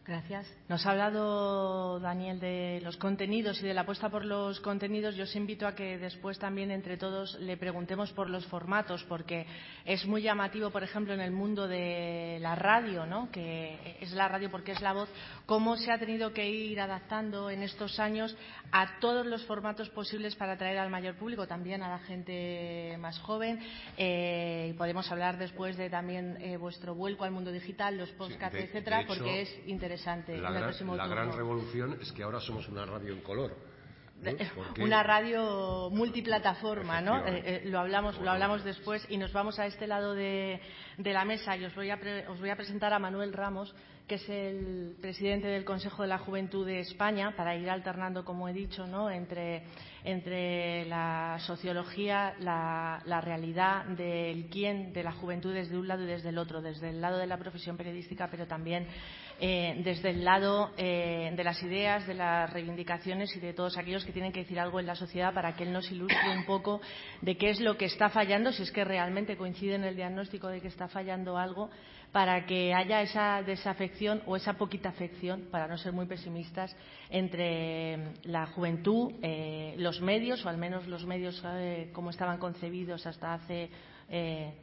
Gracias. 0.08 0.48
Nos 0.70 0.86
ha 0.86 0.91
hablado 0.91 2.00
Daniel 2.00 2.39
de 2.39 2.80
los 2.82 2.96
contenidos 2.96 3.62
y 3.62 3.67
de 3.67 3.74
la 3.74 3.82
apuesta 3.82 4.10
por 4.10 4.24
los 4.24 4.62
contenidos. 4.62 5.17
Yo 5.17 5.26
os 5.26 5.36
invito 5.36 5.67
a 5.67 5.76
que 5.76 5.98
después 5.98 6.39
también 6.39 6.72
entre 6.72 6.96
todos 6.96 7.38
le 7.41 7.58
preguntemos 7.58 8.13
por 8.13 8.30
los 8.30 8.46
formatos, 8.46 9.04
porque 9.10 9.46
es 9.84 10.06
muy 10.06 10.22
llamativo, 10.22 10.70
por 10.70 10.82
ejemplo, 10.82 11.13
en 11.13 11.20
el 11.20 11.32
mundo 11.32 11.67
de 11.67 12.38
la 12.39 12.56
radio, 12.56 13.06
¿no? 13.06 13.30
que 13.32 13.98
es 14.00 14.13
la 14.13 14.30
radio 14.30 14.50
porque 14.50 14.72
es 14.72 14.80
la 14.80 14.93
voz, 14.93 15.10
cómo 15.46 15.76
se 15.76 15.91
ha 15.91 16.00
tenido 16.00 16.32
que 16.32 16.50
ir 16.50 16.80
adaptando 16.80 17.50
en 17.50 17.62
estos 17.62 18.00
años 18.00 18.34
a 18.72 19.00
todos 19.02 19.26
los 19.26 19.43
formatos 19.46 19.89
posibles 19.89 20.36
para 20.36 20.54
atraer 20.54 20.78
al 20.78 20.89
mayor 20.89 21.15
público, 21.15 21.48
también 21.48 21.84
a 21.84 21.89
la 21.89 22.00
gente 22.00 22.96
más 23.00 23.20
joven. 23.20 23.60
Eh, 23.98 24.74
podemos 24.78 25.12
hablar 25.12 25.38
después 25.38 25.76
de 25.76 25.89
también 25.89 26.38
eh, 26.39 26.56
vuestro 26.56 26.96
vuelco 26.96 27.26
al 27.26 27.32
mundo 27.32 27.52
digital, 27.52 27.98
los 27.98 28.10
podcasts, 28.12 28.58
etcétera, 28.58 29.04
porque 29.06 29.41
es 29.41 29.67
interesante 29.67 29.96
la, 30.05 31.07
gran, 31.07 31.31
revolución 31.31 31.97
es 32.01 32.12
que 32.12 32.23
ahora 32.23 32.39
somos 32.39 32.67
una 32.67 32.86
radio 32.86 33.13
en 33.13 33.21
color. 33.21 33.55
Una 34.79 35.03
radio 35.03 35.89
multiplataforma, 35.91 37.01
¿no? 37.01 37.25
Eh, 37.27 37.43
eh, 37.45 37.62
lo 37.65 37.79
hablamos, 37.79 38.19
lo 38.19 38.31
hablamos 38.31 38.63
después 38.63 39.05
y 39.10 39.17
nos 39.17 39.31
vamos 39.31 39.60
a 39.60 39.67
este 39.67 39.86
lado 39.86 40.15
de, 40.15 40.60
la 40.97 41.23
mesa 41.23 41.55
y 41.55 41.65
os 41.65 41.75
voy, 41.75 41.91
a 41.91 41.99
os 42.27 42.39
voy 42.39 42.49
a 42.49 42.55
presentar 42.55 42.93
a 42.93 42.99
Manuel 42.99 43.31
Ramos, 43.31 43.75
que 44.08 44.15
es 44.15 44.30
el 44.30 44.96
presidente 45.02 45.48
del 45.48 45.65
Consejo 45.65 46.04
de 46.04 46.08
la 46.08 46.17
Juventud 46.17 46.65
de 46.65 46.80
España, 46.80 47.36
para 47.36 47.58
ir 47.58 47.70
alternando, 47.70 48.24
como 48.24 48.48
he 48.48 48.54
dicho, 48.54 48.88
¿no? 48.88 49.10
entre, 49.12 49.65
la 50.86 51.38
sociología, 51.41 52.34
la, 52.39 53.02
la, 53.06 53.20
realidad 53.20 53.84
del 53.86 54.46
quién 54.46 54.93
de 54.93 55.04
la 55.04 55.12
juventud 55.12 55.54
desde 55.54 55.78
un 55.78 55.89
lado 55.89 56.04
y 56.04 56.08
desde 56.08 56.30
el 56.30 56.38
otro, 56.38 56.62
desde 56.62 56.89
el 56.89 57.02
lado 57.02 57.17
de 57.17 57.28
la 57.28 57.38
profesión 57.38 57.76
periodística, 57.76 58.30
pero 58.32 58.48
también 58.48 58.88
eh, 59.39 59.82
desde 59.84 60.10
el 60.10 60.24
lado 60.24 60.72
eh, 60.78 61.32
de 61.36 61.43
las 61.43 61.62
ideas, 61.62 62.08
de 62.08 62.15
las 62.15 62.52
reivindicaciones 62.52 63.36
y 63.36 63.39
de 63.39 63.54
todos 63.54 63.78
aquellos 63.78 64.04
que 64.04 64.12
tienen 64.12 64.32
que 64.32 64.39
decir 64.39 64.60
algo 64.60 64.80
en 64.80 64.88
la 64.88 64.96
sociedad 64.96 65.32
para 65.32 65.56
que 65.56 65.63
él 65.63 65.72
nos 65.72 65.91
ilustre 65.91 66.36
un 66.36 66.46
poco 66.46 66.82
de 67.22 67.38
qué 67.38 67.52
es 67.52 67.60
lo 67.60 67.78
que 67.78 67.86
está 67.86 68.10
fallando, 68.10 68.52
si 68.52 68.63
es 68.63 68.72
que 68.72 68.84
realmente 68.84 69.38
coincide 69.38 69.76
en 69.76 69.84
el 69.84 69.96
diagnóstico 69.96 70.48
de 70.48 70.60
que 70.60 70.70
está 70.70 70.88
fallando 70.88 71.38
algo, 71.38 71.70
para 72.12 72.46
que 72.46 72.74
haya 72.74 73.02
esa 73.02 73.41
desafección 73.43 74.22
o 74.26 74.36
esa 74.36 74.54
poquita 74.54 74.89
afección, 74.89 75.48
para 75.52 75.67
no 75.67 75.78
ser 75.78 75.93
muy 75.93 76.06
pesimistas, 76.06 76.76
entre 77.10 78.13
la 78.24 78.48
juventud, 78.48 79.13
eh, 79.22 79.76
los 79.78 80.02
medios, 80.02 80.46
o 80.46 80.50
al 80.50 80.58
menos 80.58 80.88
los 80.88 81.06
medios 81.06 81.43
como 81.93 82.10
estaban 82.10 82.38
concebidos 82.39 83.06
hasta 83.06 83.34
hace 83.34 83.70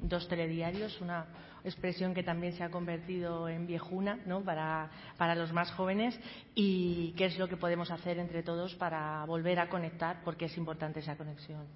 dos 0.00 0.26
telediarios, 0.26 0.98
una 1.02 1.26
expresión 1.64 2.14
que 2.14 2.22
también 2.22 2.52
se 2.52 2.62
ha 2.62 2.70
convertido 2.70 3.48
en 3.48 3.66
viejuna 3.66 4.20
¿no? 4.26 4.42
para, 4.42 4.90
para 5.16 5.34
los 5.34 5.52
más 5.52 5.70
jóvenes 5.72 6.18
y 6.54 7.12
qué 7.16 7.26
es 7.26 7.38
lo 7.38 7.48
que 7.48 7.56
podemos 7.56 7.90
hacer 7.90 8.18
entre 8.18 8.42
todos 8.42 8.74
para 8.74 9.24
volver 9.24 9.58
a 9.58 9.68
conectar, 9.68 10.20
porque 10.24 10.44
es 10.44 10.56
importante 10.58 11.00
esa 11.00 11.16
conexión. 11.16 11.66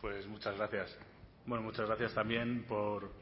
Pues 0.00 0.26
muchas 0.26 0.56
gracias. 0.56 0.98
Bueno, 1.46 1.62
muchas 1.62 1.86
gracias 1.86 2.12
también 2.12 2.64
por, 2.64 3.12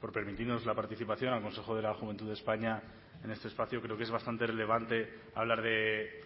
por 0.00 0.12
permitirnos 0.12 0.64
la 0.64 0.74
participación 0.74 1.32
al 1.32 1.42
Consejo 1.42 1.74
de 1.74 1.82
la 1.82 1.94
Juventud 1.94 2.26
de 2.26 2.34
España 2.34 2.82
en 3.24 3.30
este 3.30 3.48
espacio. 3.48 3.80
Creo 3.82 3.96
que 3.96 4.04
es 4.04 4.10
bastante 4.10 4.46
relevante 4.46 5.12
hablar 5.34 5.62
de, 5.62 6.20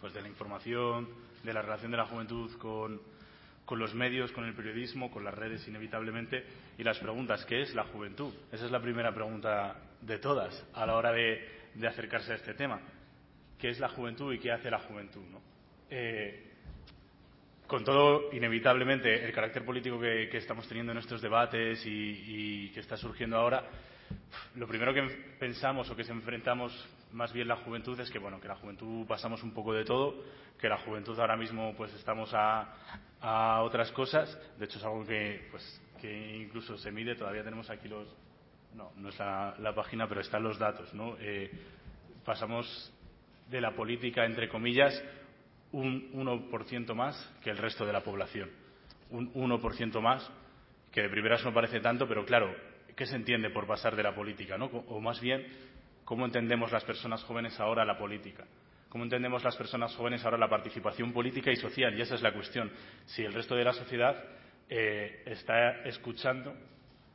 pues 0.00 0.14
de 0.14 0.22
la 0.22 0.28
información, 0.28 1.08
de 1.42 1.52
la 1.52 1.62
relación 1.62 1.90
de 1.90 1.96
la 1.96 2.06
juventud 2.06 2.50
con, 2.58 3.00
con 3.64 3.78
los 3.78 3.94
medios, 3.94 4.32
con 4.32 4.44
el 4.44 4.54
periodismo, 4.54 5.10
con 5.10 5.24
las 5.24 5.34
redes 5.34 5.66
inevitablemente 5.68 6.44
y 6.78 6.84
las 6.84 6.98
preguntas, 6.98 7.44
¿qué 7.44 7.62
es 7.62 7.74
la 7.74 7.84
juventud? 7.84 8.32
Esa 8.50 8.66
es 8.66 8.70
la 8.70 8.80
primera 8.80 9.14
pregunta 9.14 9.76
de 10.00 10.18
todas 10.18 10.66
a 10.74 10.86
la 10.86 10.96
hora 10.96 11.12
de, 11.12 11.48
acercarse 11.86 12.32
a 12.32 12.36
este 12.36 12.54
tema. 12.54 12.80
¿Qué 13.58 13.70
es 13.70 13.78
la 13.78 13.88
juventud 13.88 14.32
y 14.32 14.38
qué 14.38 14.52
hace 14.52 14.70
la 14.70 14.80
juventud? 14.80 15.22
Con 17.72 17.84
todo, 17.84 18.30
inevitablemente, 18.34 19.24
el 19.24 19.32
carácter 19.32 19.64
político 19.64 19.98
que, 19.98 20.28
estamos 20.36 20.68
teniendo 20.68 20.92
en 20.92 20.98
estos 20.98 21.22
debates 21.22 21.82
y, 21.86 22.68
que 22.68 22.80
está 22.80 22.98
surgiendo 22.98 23.38
ahora, 23.38 23.64
lo 24.56 24.68
primero 24.68 24.92
que 24.92 25.00
pensamos 25.40 25.88
o 25.88 25.96
que 25.96 26.04
se 26.04 26.12
enfrentamos 26.12 26.70
más 27.12 27.32
bien 27.32 27.48
la 27.48 27.56
juventud 27.56 27.98
es 27.98 28.10
que 28.10 28.18
bueno 28.18 28.38
que 28.42 28.48
la 28.48 28.56
juventud 28.56 29.06
pasamos 29.06 29.42
un 29.42 29.54
poco 29.54 29.72
de 29.72 29.86
todo 29.86 30.22
que 30.60 30.68
la 30.68 30.76
juventud 30.80 31.18
ahora 31.18 31.34
mismo 31.34 31.74
pues 31.74 31.94
estamos 31.94 32.30
a, 32.34 33.62
otras 33.62 33.90
cosas. 33.92 34.38
De 34.58 34.66
hecho 34.66 34.76
es 34.76 34.84
algo 34.84 35.06
que 35.06 35.48
pues 35.50 35.80
que 35.98 36.36
incluso 36.36 36.76
se 36.76 36.92
mide. 36.92 37.14
Todavía 37.14 37.42
tenemos 37.42 37.70
aquí 37.70 37.88
los 37.88 38.06
no 38.74 38.92
no 38.96 39.08
está 39.08 39.56
la 39.60 39.74
página 39.74 40.06
pero 40.06 40.20
están 40.20 40.42
los 40.42 40.58
datos 40.58 40.92
no 40.92 41.16
eh, 41.18 41.50
pasamos 42.22 42.92
de 43.48 43.62
la 43.62 43.74
política 43.74 44.26
entre 44.26 44.50
comillas 44.50 45.02
un 45.72 46.12
1% 46.12 46.94
más 46.94 47.34
que 47.42 47.50
el 47.50 47.58
resto 47.58 47.84
de 47.84 47.92
la 47.92 48.02
población 48.02 48.50
un 49.10 49.32
1% 49.32 50.00
más 50.00 50.30
que 50.90 51.02
de 51.02 51.08
primeras 51.08 51.44
no 51.44 51.52
parece 51.52 51.80
tanto 51.80 52.06
pero 52.06 52.24
claro 52.24 52.54
qué 52.94 53.06
se 53.06 53.16
entiende 53.16 53.50
por 53.50 53.66
pasar 53.66 53.96
de 53.96 54.02
la 54.02 54.14
política 54.14 54.58
no 54.58 54.66
o 54.66 55.00
más 55.00 55.20
bien 55.20 55.46
cómo 56.04 56.26
entendemos 56.26 56.72
las 56.72 56.84
personas 56.84 57.22
jóvenes 57.24 57.58
ahora 57.60 57.84
la 57.84 57.96
política, 57.96 58.44
cómo 58.88 59.04
entendemos 59.04 59.42
las 59.44 59.56
personas 59.56 59.94
jóvenes 59.94 60.24
ahora 60.24 60.36
la 60.36 60.48
participación 60.48 61.12
política 61.12 61.50
y 61.50 61.56
social. 61.56 61.96
Y 61.96 62.02
esa 62.02 62.14
es 62.14 62.22
la 62.22 62.32
cuestión. 62.32 62.70
Si 63.06 63.22
el 63.22 63.32
resto 63.32 63.54
de 63.54 63.64
la 63.64 63.72
sociedad 63.72 64.22
eh, 64.68 65.22
está 65.26 65.82
escuchando 65.84 66.54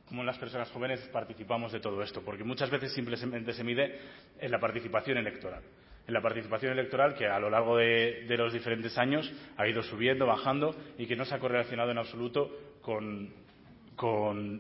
cómo 0.08 0.24
las 0.24 0.38
personas 0.38 0.72
jóvenes 0.72 1.02
participamos 1.14 1.72
de 1.72 1.80
todo 1.80 2.02
esto, 2.02 2.24
porque 2.24 2.44
muchas 2.44 2.70
veces 2.70 2.94
simplemente 2.94 3.54
se 3.54 3.64
mide 3.64 4.00
en 4.40 4.52
la 4.52 4.60
participación 4.60 5.18
electoral. 5.18 5.62
La 6.08 6.22
participación 6.22 6.72
electoral 6.72 7.16
que 7.16 7.28
a 7.28 7.40
lo 7.40 7.50
largo 7.50 7.78
de, 7.78 8.26
los 8.38 8.54
diferentes 8.54 8.98
años 8.98 9.32
ha 9.58 9.68
ido 9.68 9.84
subiendo, 9.84 10.26
bajando 10.26 10.76
y 10.98 11.06
que 11.06 11.16
no 11.16 11.26
se 11.26 11.36
ha 11.36 11.40
correlacionado 11.40 11.92
en 11.92 11.98
absoluto 11.98 12.50
con, 12.82 13.46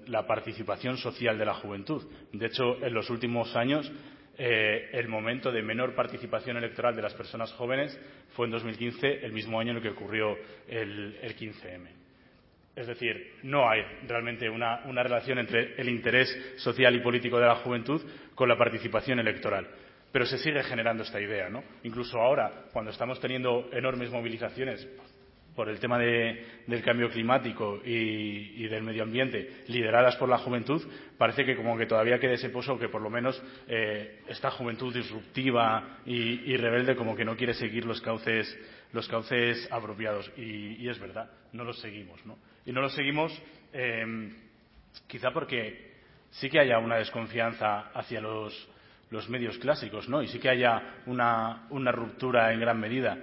la 0.08 0.26
participación 0.26 0.98
social 0.98 1.38
de 1.38 1.46
la 1.46 1.54
juventud. 1.54 2.04
De 2.34 2.48
hecho, 2.48 2.84
en 2.84 2.94
los 2.94 3.10
últimos 3.10 3.56
años, 3.56 3.90
eh, 4.38 4.90
el 4.94 5.08
momento 5.08 5.52
de 5.52 5.62
menor 5.62 5.96
participación 5.96 6.58
electoral 6.58 6.96
de 6.96 7.02
las 7.04 7.14
personas 7.14 7.54
jóvenes 7.54 7.98
fue 8.36 8.48
en 8.48 8.52
2015, 8.52 9.26
el 9.26 9.32
mismo 9.32 9.60
año 9.60 9.72
en 9.72 9.78
el 9.78 9.84
que 9.84 9.90
ocurrió 9.90 10.36
el, 10.68 11.18
el 11.22 11.36
15M. 11.36 11.98
Es 12.78 12.86
decir, 12.86 13.34
no 13.42 13.68
hay 13.68 13.82
realmente 14.08 14.48
una, 14.48 14.84
relación 14.86 15.40
entre 15.40 15.74
el 15.82 15.90
interés 15.90 16.30
social 16.58 16.96
y 16.96 17.00
político 17.00 17.40
de 17.40 17.48
la 17.48 17.56
juventud 17.56 18.00
con 18.36 18.48
la 18.48 18.56
participación 18.56 19.18
electoral. 19.18 19.68
Pero 20.17 20.25
se 20.25 20.39
sigue 20.39 20.63
generando 20.63 21.03
esta 21.03 21.21
idea, 21.21 21.47
¿no? 21.47 21.63
Incluso 21.84 22.19
ahora, 22.19 22.65
cuando 22.73 22.89
estamos 22.89 23.19
teniendo 23.19 23.69
enormes 23.71 24.10
movilizaciones 24.10 24.88
por 25.56 25.69
el 25.69 25.80
tema 25.80 25.99
de, 25.99 26.43
del 26.65 26.82
cambio 26.82 27.08
climático 27.12 27.80
y, 27.86 28.67
del 28.67 28.82
medio 28.82 29.03
ambiente, 29.03 29.62
lideradas 29.67 30.15
por 30.15 30.27
la 30.27 30.39
juventud, 30.39 30.82
parece 31.19 31.45
que 31.45 31.56
como 31.56 31.77
que 31.77 31.86
todavía 31.86 32.17
queda 32.17 32.34
ese 32.34 32.49
pozo 32.49 32.80
que 32.80 32.89
por 32.89 33.03
lo 33.03 33.12
menos 33.12 33.39
eh, 33.67 34.23
esta 34.27 34.49
juventud 34.49 34.91
disruptiva 34.91 35.99
y, 36.03 36.58
rebelde 36.58 36.95
como 36.95 37.15
que 37.15 37.23
no 37.23 37.38
quiere 37.38 37.53
seguir 37.53 37.86
los 37.86 38.01
cauces, 38.01 38.60
los 38.93 39.08
cauces 39.08 39.71
apropiados. 39.71 40.32
Y, 40.36 40.89
es 40.89 40.97
verdad, 40.97 41.30
no 41.53 41.63
los 41.63 41.80
seguimos. 41.80 42.20
Y 42.65 42.72
no 42.72 42.82
los 42.82 42.95
seguimos 42.95 43.39
eh, 43.72 44.34
quizá 45.05 45.30
porque 45.30 45.91
sí 46.32 46.49
que 46.49 46.59
haya 46.59 46.80
una 46.80 46.95
desconfianza 46.95 47.91
hacia 47.93 48.20
los, 48.20 48.68
los 49.10 49.30
medios 49.30 49.58
clásicos, 49.58 50.10
¿no? 50.10 50.22
Y 50.22 50.28
sí 50.28 50.39
que 50.39 50.49
haya 50.49 51.01
una, 51.05 51.68
una 51.70 51.91
ruptura 51.91 52.51
en 52.53 52.60
gran 52.60 52.80
medida, 52.80 53.18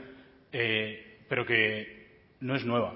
eh, 0.53 1.19
pero 1.29 1.45
que 1.45 2.23
no 2.41 2.55
es 2.55 2.65
nueva. 2.65 2.95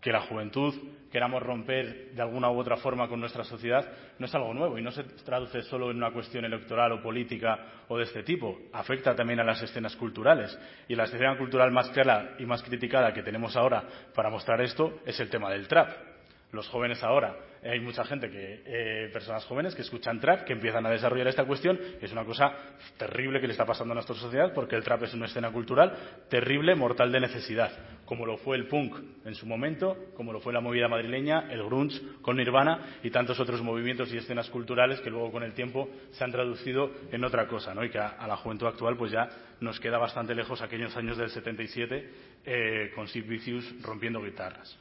Que 0.00 0.12
la 0.12 0.22
juventud 0.22 0.74
queramos 1.10 1.42
romper 1.42 2.10
de 2.12 2.22
alguna 2.22 2.50
u 2.50 2.58
otra 2.58 2.76
forma 2.76 3.08
con 3.08 3.20
nuestra 3.20 3.44
sociedad 3.44 3.88
no 4.18 4.26
es 4.26 4.34
algo 4.34 4.52
nuevo 4.54 4.78
y 4.78 4.82
no 4.82 4.90
se 4.90 5.04
traduce 5.24 5.62
solo 5.62 5.90
en 5.90 5.96
una 5.96 6.12
cuestión 6.12 6.44
electoral 6.44 6.92
o 6.92 7.02
política 7.02 7.84
o 7.88 7.98
de 7.98 8.04
este 8.04 8.22
tipo. 8.22 8.58
Afecta 8.72 9.14
también 9.14 9.40
a 9.40 9.44
las 9.44 9.62
escenas 9.62 9.96
culturales. 9.96 10.58
Y 10.88 10.94
la 10.94 11.04
escena 11.04 11.36
cultural 11.36 11.70
más 11.72 11.88
clara 11.90 12.34
y 12.38 12.46
más 12.46 12.62
criticada 12.62 13.12
que 13.12 13.22
tenemos 13.22 13.56
ahora 13.56 13.84
para 14.14 14.30
mostrar 14.30 14.60
esto 14.60 15.00
es 15.04 15.18
el 15.20 15.30
tema 15.30 15.50
del 15.50 15.68
trap. 15.68 16.13
Los 16.54 16.68
jóvenes 16.68 17.02
ahora 17.02 17.36
hay 17.64 17.80
mucha 17.80 18.04
gente 18.04 18.30
que, 18.30 18.62
eh, 18.64 19.10
personas 19.12 19.44
jóvenes 19.46 19.74
que 19.74 19.82
escuchan 19.82 20.20
trap, 20.20 20.44
que 20.44 20.52
empiezan 20.52 20.86
a 20.86 20.90
desarrollar 20.90 21.26
esta 21.26 21.44
cuestión. 21.44 21.80
Es 22.00 22.12
una 22.12 22.24
cosa 22.24 22.52
terrible 22.96 23.40
que 23.40 23.48
le 23.48 23.52
está 23.52 23.66
pasando 23.66 23.92
a 23.92 23.96
nuestra 23.96 24.14
sociedad 24.14 24.52
porque 24.54 24.76
el 24.76 24.84
trap 24.84 25.02
es 25.02 25.14
una 25.14 25.26
escena 25.26 25.50
cultural 25.50 25.92
terrible, 26.28 26.76
mortal 26.76 27.10
de 27.10 27.20
necesidad, 27.20 27.72
como 28.04 28.24
lo 28.24 28.36
fue 28.36 28.56
el 28.56 28.68
punk 28.68 28.96
en 29.24 29.34
su 29.34 29.46
momento, 29.46 29.96
como 30.14 30.32
lo 30.32 30.40
fue 30.40 30.52
la 30.52 30.60
movida 30.60 30.86
madrileña, 30.86 31.50
el 31.50 31.64
grunge 31.64 32.00
con 32.22 32.36
Nirvana 32.36 32.98
y 33.02 33.10
tantos 33.10 33.40
otros 33.40 33.60
movimientos 33.62 34.12
y 34.12 34.18
escenas 34.18 34.48
culturales 34.50 35.00
que 35.00 35.10
luego 35.10 35.32
con 35.32 35.42
el 35.42 35.54
tiempo 35.54 35.88
se 36.12 36.22
han 36.22 36.30
traducido 36.30 36.92
en 37.10 37.24
otra 37.24 37.48
cosa, 37.48 37.74
¿no? 37.74 37.84
Y 37.84 37.90
que 37.90 37.98
a, 37.98 38.26
la 38.28 38.36
juventud 38.36 38.68
actual 38.68 38.96
pues 38.96 39.10
ya 39.10 39.28
nos 39.60 39.80
queda 39.80 39.98
bastante 39.98 40.36
lejos 40.36 40.62
aquellos 40.62 40.96
años 40.96 41.16
del 41.16 41.30
77 41.30 42.10
eh, 42.44 42.92
con 42.94 43.08
Sid 43.08 43.26
Vicious 43.26 43.82
rompiendo 43.82 44.22
guitarras. 44.22 44.78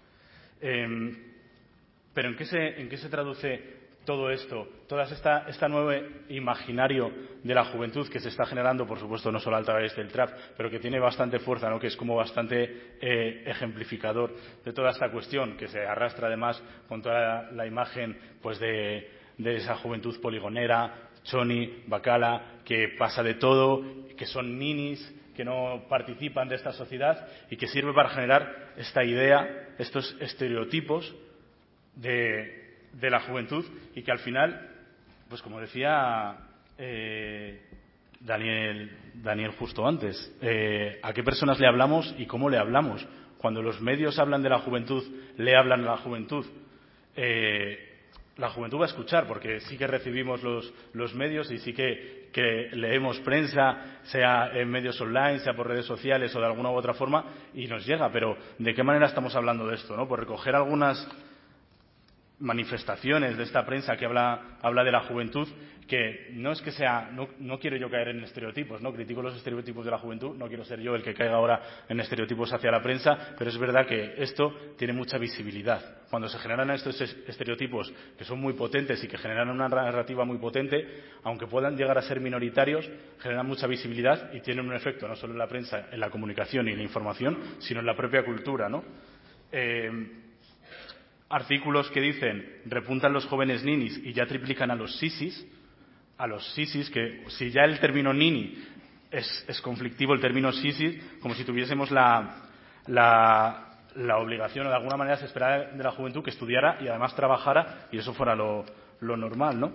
Pero 2.13 2.29
¿en 2.29 2.35
qué 2.35 2.97
se, 2.97 3.09
traduce 3.09 3.83
todo 4.05 4.29
esto, 4.29 4.67
todo 4.87 5.01
esta, 5.01 5.45
este 5.47 5.67
nuevo 5.67 5.91
imaginario 6.29 7.11
de 7.41 7.53
la 7.55 7.65
juventud 7.65 8.07
que 8.07 8.19
se 8.19 8.29
está 8.29 8.45
generando, 8.45 8.85
por 8.85 8.99
supuesto, 8.99 9.31
no 9.31 9.39
solo 9.39 9.57
a 9.57 9.63
través 9.63 9.95
del 9.95 10.09
trap, 10.09 10.29
pero 10.55 10.69
que 10.69 10.79
tiene 10.79 10.99
bastante 10.99 11.39
fuerza, 11.39 11.69
que 11.79 11.87
es 11.87 11.95
como 11.95 12.15
bastante 12.15 12.97
eh, 13.01 13.43
ejemplificador 13.47 14.35
de 14.63 14.73
toda 14.73 14.91
esta 14.91 15.09
cuestión, 15.09 15.57
que 15.57 15.67
se 15.67 15.79
arrastra 15.85 16.27
además 16.27 16.61
con 16.87 17.01
toda 17.01 17.51
la, 17.51 17.65
imagen 17.65 18.17
pues 18.41 18.59
de, 18.59 19.09
esa 19.37 19.75
juventud 19.77 20.19
poligonera, 20.21 21.09
choni, 21.23 21.83
bacala, 21.87 22.59
que 22.65 22.89
pasa 22.99 23.23
de 23.23 23.35
todo, 23.35 23.81
que 24.15 24.27
son 24.27 24.59
ninis, 24.59 25.01
que 25.35 25.43
no 25.43 25.85
participan 25.89 26.47
de 26.47 26.55
esta 26.55 26.73
sociedad 26.73 27.27
y 27.49 27.57
que 27.57 27.67
sirve 27.67 27.91
para 27.93 28.09
generar 28.09 28.73
esta 28.77 29.03
idea, 29.03 29.69
estos 29.79 30.15
estereotipos 30.19 31.15
de, 31.95 32.79
la 33.01 33.21
juventud 33.21 33.65
y 33.95 34.03
que 34.03 34.11
al 34.11 34.19
final, 34.19 34.69
pues 35.29 35.41
como 35.41 35.59
decía 35.59 36.37
eh, 36.77 37.61
Daniel, 38.19 39.51
justo 39.57 39.85
antes, 39.85 40.35
eh, 40.41 40.99
a 41.01 41.13
qué 41.13 41.23
personas 41.23 41.59
le 41.59 41.67
hablamos 41.67 42.15
y 42.17 42.25
cómo 42.25 42.49
le 42.49 42.57
hablamos. 42.57 43.05
Cuando 43.37 43.61
los 43.61 43.81
medios 43.81 44.17
hablan 44.19 44.41
de 44.41 44.49
la 44.49 44.59
juventud, 44.59 45.03
le 45.37 45.55
hablan 45.55 45.81
a 45.81 45.91
la 45.91 45.97
juventud. 45.97 46.45
Eh, 47.15 47.89
la 48.37 48.49
juventud 48.49 48.79
va 48.79 48.85
a 48.85 48.87
escuchar, 48.87 49.27
porque 49.27 49.59
sí 49.59 49.77
que 49.77 49.85
recibimos 49.85 50.41
los, 50.41 51.13
medios 51.13 51.51
y 51.51 51.59
sí 51.59 51.73
que, 51.73 52.29
que, 52.31 52.69
leemos 52.71 53.19
prensa, 53.19 53.99
sea 54.03 54.49
en 54.53 54.69
medios 54.69 54.99
online, 54.99 55.39
sea 55.39 55.53
por 55.53 55.67
redes 55.67 55.85
sociales 55.85 56.35
o 56.35 56.39
de 56.39 56.45
alguna 56.45 56.71
u 56.71 56.73
otra 56.73 56.93
forma, 56.93 57.25
y 57.53 57.67
nos 57.67 57.85
llega. 57.85 58.09
Pero, 58.11 58.35
¿de 58.57 58.73
qué 58.73 58.81
manera 58.81 59.07
estamos 59.07 59.35
hablando 59.35 59.67
de 59.67 59.75
esto? 59.75 59.95
¿no? 59.95 60.07
Por 60.07 60.21
recoger 60.21 60.55
algunas, 60.55 61.07
manifestaciones 62.43 63.37
de 63.37 63.43
esta 63.43 63.65
prensa 63.65 63.95
que 63.95 64.05
habla, 64.05 64.59
de 64.61 64.91
la 64.91 65.01
juventud, 65.01 65.47
que 65.87 66.29
no 66.33 66.51
es 66.51 66.61
que 66.61 66.71
sea, 66.71 67.09
no, 67.11 67.57
quiero 67.57 67.77
yo 67.77 67.89
caer 67.89 68.09
en 68.09 68.23
estereotipos, 68.23 68.81
no 68.81 68.93
critico 68.93 69.21
los 69.21 69.35
estereotipos 69.35 69.85
de 69.85 69.91
la 69.91 69.97
juventud, 69.97 70.35
no 70.35 70.47
quiero 70.47 70.65
ser 70.65 70.81
yo 70.81 70.93
el 70.93 71.03
que 71.03 71.13
caiga 71.13 71.35
ahora 71.35 71.61
en 71.87 71.99
estereotipos 72.01 72.51
hacia 72.51 72.69
la 72.69 72.81
prensa, 72.81 73.33
pero 73.37 73.49
es 73.49 73.57
verdad 73.57 73.87
que 73.87 74.15
esto 74.17 74.75
tiene 74.77 74.93
mucha 74.93 75.17
visibilidad. 75.17 76.03
Cuando 76.09 76.27
se 76.27 76.37
generan 76.37 76.69
estos 76.71 76.99
estereotipos 77.01 77.93
que 78.17 78.25
son 78.25 78.39
muy 78.39 78.53
potentes 78.53 79.01
y 79.03 79.07
que 79.07 79.17
generan 79.17 79.49
una 79.49 79.69
narrativa 79.69 80.25
muy 80.25 80.37
potente, 80.37 80.85
aunque 81.23 81.47
puedan 81.47 81.77
llegar 81.77 81.97
a 81.97 82.01
ser 82.01 82.19
minoritarios, 82.19 82.89
generan 83.19 83.47
mucha 83.47 83.67
visibilidad 83.67 84.33
y 84.33 84.41
tienen 84.41 84.67
un 84.67 84.75
efecto 84.75 85.07
no 85.07 85.15
solo 85.15 85.31
en 85.31 85.39
la 85.39 85.47
prensa, 85.47 85.87
en 85.91 85.99
la 85.99 86.09
comunicación 86.09 86.67
y 86.67 86.71
en 86.71 86.77
la 86.77 86.83
información, 86.83 87.37
sino 87.59 87.79
en 87.79 87.85
la 87.85 87.95
propia 87.95 88.23
cultura. 88.25 88.69
Eh, 89.51 90.22
artículos 91.33 91.89
que 91.89 91.99
dicen 91.99 92.61
repuntan 92.65 93.11
los 93.11 93.25
jóvenes 93.25 93.63
ninis 93.63 93.99
y 94.03 94.13
ya 94.13 94.27
triplican 94.27 94.69
a 94.69 94.75
los 94.75 94.97
sisis, 94.97 95.45
a 96.17 96.27
los 96.27 96.53
sisis, 96.53 96.91
que 96.91 97.23
si 97.29 97.49
ya 97.49 97.63
el 97.63 97.79
término 97.79 98.13
nini 98.13 98.55
es, 99.09 99.59
conflictivo, 99.61 100.13
el 100.13 100.21
término 100.21 100.51
sisis, 100.51 101.01
como 101.21 101.33
si 101.33 101.43
tuviésemos 101.43 101.89
la, 101.89 102.49
la, 102.85 104.17
obligación 104.17 104.67
o 104.67 104.69
de 104.69 104.75
alguna 104.75 104.95
manera 104.95 105.17
se 105.17 105.25
esperara 105.25 105.71
de 105.71 105.83
la 105.83 105.91
juventud 105.91 106.23
que 106.23 106.29
estudiara 106.29 106.77
y 106.81 106.87
además 106.87 107.15
trabajara 107.15 107.87
y 107.91 107.97
eso 107.97 108.13
fuera 108.13 108.35
lo, 108.35 108.63
lo 109.01 109.17
normal, 109.17 109.59
¿no? 109.59 109.73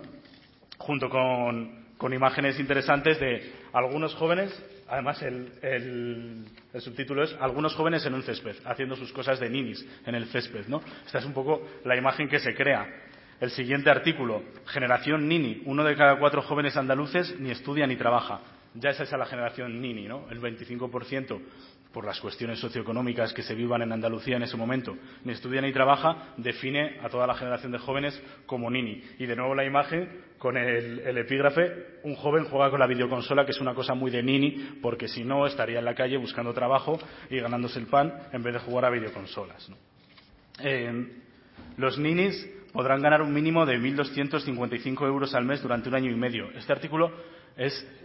Junto 0.77 1.09
con, 1.09 1.93
con 1.97 2.13
imágenes 2.13 2.57
interesantes 2.57 3.19
de 3.19 3.53
algunos 3.73 4.15
jóvenes 4.15 4.49
Además, 4.89 5.21
el, 5.21 6.45
subtítulo 6.79 7.23
es 7.23 7.35
Algunos 7.39 7.75
jóvenes 7.75 8.05
en 8.05 8.13
un 8.13 8.23
césped, 8.23 8.55
haciendo 8.65 8.95
sus 8.95 9.11
cosas 9.13 9.39
de 9.39 9.49
ninis 9.49 9.85
en 10.05 10.15
el 10.15 10.25
césped. 10.27 10.67
¿no? 10.67 10.81
Esta 11.05 11.19
es 11.19 11.25
un 11.25 11.33
poco 11.33 11.61
la 11.85 11.95
imagen 11.95 12.27
que 12.27 12.39
se 12.39 12.53
crea. 12.55 12.87
El 13.39 13.51
siguiente 13.51 13.89
artículo, 13.89 14.43
Generación 14.65 15.27
Nini. 15.27 15.61
Uno 15.65 15.83
de 15.83 15.95
cada 15.95 16.19
cuatro 16.19 16.41
jóvenes 16.41 16.75
andaluces 16.75 17.39
ni 17.39 17.51
estudia 17.51 17.87
ni 17.87 17.95
trabaja. 17.95 18.41
Ya 18.73 18.89
es 18.89 18.99
esa 18.99 19.17
la 19.17 19.25
generación 19.25 19.79
Nini, 19.79 20.07
¿no? 20.07 20.29
El 20.29 20.41
25% 20.41 20.89
por 20.89 21.05
las 22.05 22.19
cuestiones 22.19 22.59
socioeconómicas 22.59 23.33
que 23.33 23.41
se 23.41 23.55
vivan 23.55 23.81
en 23.81 23.91
Andalucía 23.91 24.37
en 24.37 24.43
ese 24.43 24.57
momento, 24.57 24.95
ni 25.23 25.33
estudia 25.33 25.61
ni 25.61 25.73
trabaja, 25.73 26.33
define 26.37 26.99
a 27.01 27.09
toda 27.09 27.25
la 27.25 27.35
generación 27.35 27.71
de 27.71 27.79
jóvenes 27.79 28.21
como 28.45 28.69
nini. 28.69 29.01
Y 29.17 29.25
de 29.25 29.35
nuevo 29.35 29.55
la 29.55 29.65
imagen 29.65 30.21
con 30.37 30.55
el, 30.55 31.17
epígrafe, 31.17 31.99
un 32.03 32.15
joven 32.15 32.45
juega 32.45 32.69
con 32.69 32.79
la 32.79 32.87
videoconsola, 32.87 33.45
que 33.45 33.51
es 33.51 33.59
una 33.59 33.73
cosa 33.73 33.93
muy 33.95 34.11
de 34.11 34.23
nini, 34.23 34.77
porque 34.81 35.07
si 35.07 35.23
no 35.23 35.45
estaría 35.45 35.79
en 35.79 35.85
la 35.85 35.95
calle 35.95 36.17
buscando 36.17 36.53
trabajo 36.53 36.99
y 37.29 37.39
ganándose 37.39 37.79
el 37.79 37.87
pan 37.87 38.13
en 38.31 38.43
vez 38.43 38.53
de 38.53 38.59
jugar 38.59 38.85
a 38.85 38.89
videoconsolas. 38.89 39.71
Eh, 40.63 41.07
los 41.77 41.97
ninis 41.97 42.49
podrán 42.71 43.01
ganar 43.01 43.21
un 43.21 43.33
mínimo 43.33 43.65
de 43.65 43.77
1.255 43.79 45.07
euros 45.07 45.33
al 45.33 45.45
mes 45.45 45.61
durante 45.61 45.89
un 45.89 45.95
año 45.95 46.11
y 46.11 46.15
medio. 46.15 46.49
Este 46.51 46.71
artículo 46.71 47.11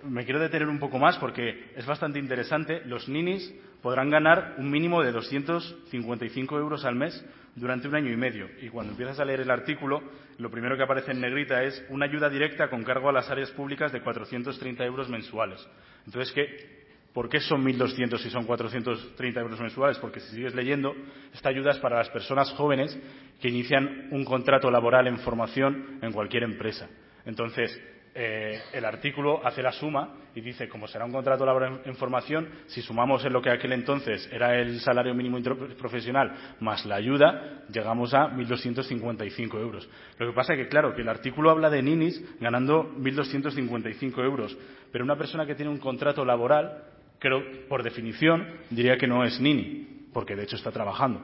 me 0.04 0.24
quiero 0.24 0.40
detener 0.40 0.68
un 0.68 0.78
poco 0.78 0.98
más 0.98 1.16
porque 1.18 1.70
es 1.76 1.86
bastante 1.86 2.18
interesante. 2.18 2.82
Los 2.86 3.08
ninis 3.08 3.54
podrán 3.82 4.10
ganar 4.10 4.56
un 4.58 4.70
mínimo 4.70 5.02
de 5.02 5.12
255 5.12 6.58
euros 6.58 6.84
al 6.84 6.96
mes 6.96 7.24
durante 7.54 7.86
un 7.86 7.94
año 7.94 8.12
y 8.12 8.16
medio. 8.16 8.48
Y 8.60 8.68
cuando 8.68 8.92
empiezas 8.92 9.20
a 9.20 9.24
leer 9.24 9.40
el 9.40 9.50
artículo, 9.50 10.02
lo 10.38 10.50
primero 10.50 10.76
que 10.76 10.82
aparece 10.82 11.12
en 11.12 11.20
negrita 11.20 11.62
es 11.62 11.84
una 11.88 12.06
ayuda 12.06 12.28
directa 12.28 12.68
con 12.68 12.82
cargo 12.82 13.08
a 13.08 13.12
las 13.12 13.30
áreas 13.30 13.50
públicas 13.52 13.92
de 13.92 14.00
430 14.00 14.84
euros 14.84 15.08
mensuales. 15.08 15.64
Entonces, 16.04 16.32
¿qué, 16.32 16.86
¿por 17.12 17.28
qué 17.28 17.38
son 17.38 17.64
1.200 17.64 18.18
si 18.18 18.30
son 18.30 18.44
430 18.46 19.40
euros 19.40 19.60
mensuales? 19.60 19.98
Porque 19.98 20.18
si 20.18 20.34
sigues 20.34 20.54
leyendo, 20.54 20.94
esta 21.32 21.50
ayuda 21.50 21.70
es 21.70 21.78
para 21.78 21.98
las 21.98 22.10
personas 22.10 22.50
jóvenes 22.52 22.98
que 23.40 23.50
inician 23.50 24.08
un 24.10 24.24
contrato 24.24 24.68
laboral 24.68 25.06
en 25.06 25.18
formación 25.18 26.00
en 26.02 26.12
cualquier 26.12 26.42
empresa. 26.42 26.88
Entonces, 27.24 27.80
el 28.14 28.84
artículo 28.84 29.44
hace 29.44 29.62
la 29.62 29.72
suma 29.72 30.14
y 30.34 30.40
dice, 30.40 30.68
como 30.68 30.86
será 30.86 31.04
un 31.04 31.12
contrato 31.12 31.44
laboral 31.44 31.80
en 31.84 31.96
formación, 31.96 32.48
si 32.66 32.80
sumamos 32.80 33.24
en 33.24 33.32
lo 33.32 33.42
que 33.42 33.50
aquel 33.50 33.72
entonces 33.72 34.28
era 34.32 34.56
el 34.58 34.80
salario 34.80 35.14
mínimo 35.14 35.38
profesional 35.78 36.54
más 36.60 36.86
la 36.86 36.96
ayuda, 36.96 37.64
llegamos 37.70 38.14
a 38.14 38.28
1.255 38.30 39.60
euros. 39.60 39.88
Lo 40.18 40.26
que 40.26 40.32
pasa 40.32 40.54
es 40.54 40.60
que, 40.60 40.68
claro, 40.68 40.94
que 40.94 41.02
el 41.02 41.08
artículo 41.08 41.50
habla 41.50 41.70
de 41.70 41.82
ninis 41.82 42.22
ganando 42.40 42.84
1.255 42.98 44.24
euros, 44.24 44.56
pero 44.92 45.04
una 45.04 45.16
persona 45.16 45.46
que 45.46 45.54
tiene 45.54 45.70
un 45.70 45.78
contrato 45.78 46.24
laboral, 46.24 46.84
creo, 47.18 47.42
por 47.68 47.82
definición, 47.82 48.46
diría 48.70 48.96
que 48.96 49.06
no 49.08 49.24
es 49.24 49.40
nini, 49.40 50.08
porque 50.12 50.36
de 50.36 50.44
hecho 50.44 50.56
está 50.56 50.70
trabajando 50.70 51.20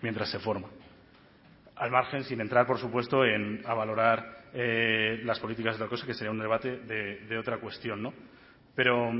mientras 0.00 0.30
se 0.30 0.38
forma. 0.38 0.68
Al 1.80 1.90
margen, 1.90 2.24
sin 2.24 2.42
entrar, 2.42 2.66
por 2.66 2.78
supuesto, 2.78 3.24
en, 3.24 3.62
a 3.64 3.72
valorar 3.72 4.50
eh, 4.52 5.22
las 5.24 5.40
políticas 5.40 5.78
de 5.78 5.84
la 5.84 5.88
cosa, 5.88 6.04
que 6.04 6.12
sería 6.12 6.30
un 6.30 6.38
debate 6.38 6.76
de, 6.76 7.38
otra 7.38 7.56
cuestión. 7.56 8.12
Pero, 8.74 9.10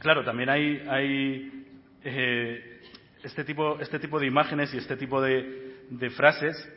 claro, 0.00 0.24
también 0.24 0.50
hay, 0.50 1.66
eh, 2.02 2.80
este, 3.22 3.44
tipo, 3.44 3.78
este 3.78 4.00
tipo 4.00 4.18
de 4.18 4.26
imágenes 4.26 4.74
y 4.74 4.78
este 4.78 4.96
tipo 4.96 5.22
de, 5.22 6.10
frases 6.16 6.68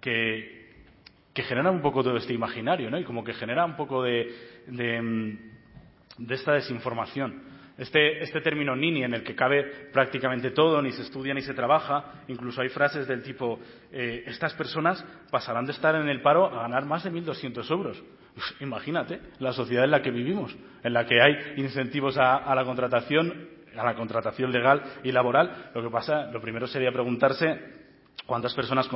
que, 0.00 0.70
generan 1.34 1.74
un 1.74 1.82
poco 1.82 2.04
todo 2.04 2.16
este 2.16 2.32
imaginario, 2.32 2.88
¿no? 2.88 3.00
Y 3.00 3.04
como 3.04 3.24
que 3.24 3.34
genera 3.34 3.64
un 3.64 3.74
poco 3.74 4.04
de, 4.04 4.32
mm, 4.68 5.32
de 6.18 6.34
esta 6.36 6.52
desinformación. 6.52 7.51
Este, 7.82 8.22
este, 8.22 8.40
término 8.40 8.76
nini 8.76 9.02
en 9.02 9.12
el 9.12 9.24
que 9.24 9.34
cabe 9.34 9.64
prácticamente 9.92 10.52
todo, 10.52 10.80
ni 10.80 10.92
se 10.92 11.02
estudia 11.02 11.34
ni 11.34 11.40
se 11.40 11.52
trabaja, 11.52 12.22
incluso 12.28 12.62
hay 12.62 12.68
frases 12.68 13.08
del 13.08 13.24
tipo 13.24 13.58
eh, 13.90 14.22
estas 14.24 14.54
personas 14.54 15.04
pasarán 15.32 15.66
de 15.66 15.72
estar 15.72 15.96
en 15.96 16.08
el 16.08 16.22
paro 16.22 16.46
a 16.46 16.62
ganar 16.62 16.84
más 16.84 17.02
de 17.02 17.10
1.200 17.10 17.68
euros. 17.72 18.00
imagínate 18.60 19.18
la 19.40 19.52
sociedad 19.52 19.84
en 19.84 19.90
la 19.90 20.00
que 20.00 20.12
vivimos, 20.12 20.56
en 20.84 20.92
la 20.92 21.04
que 21.06 21.20
hay 21.20 21.54
incentivos 21.56 22.16
a, 22.18 22.54
la 22.54 22.64
contratación, 22.64 23.48
a 23.76 23.84
la 23.84 23.96
contratación 23.96 24.52
legal 24.52 24.80
y 25.02 25.10
laboral. 25.10 25.72
Lo 25.74 25.82
que 25.82 25.90
pasa, 25.90 26.26
lo 26.26 26.40
primero 26.40 26.68
sería 26.68 26.92
preguntarse 26.92 27.58
cuántas 28.26 28.54
personas 28.54 28.86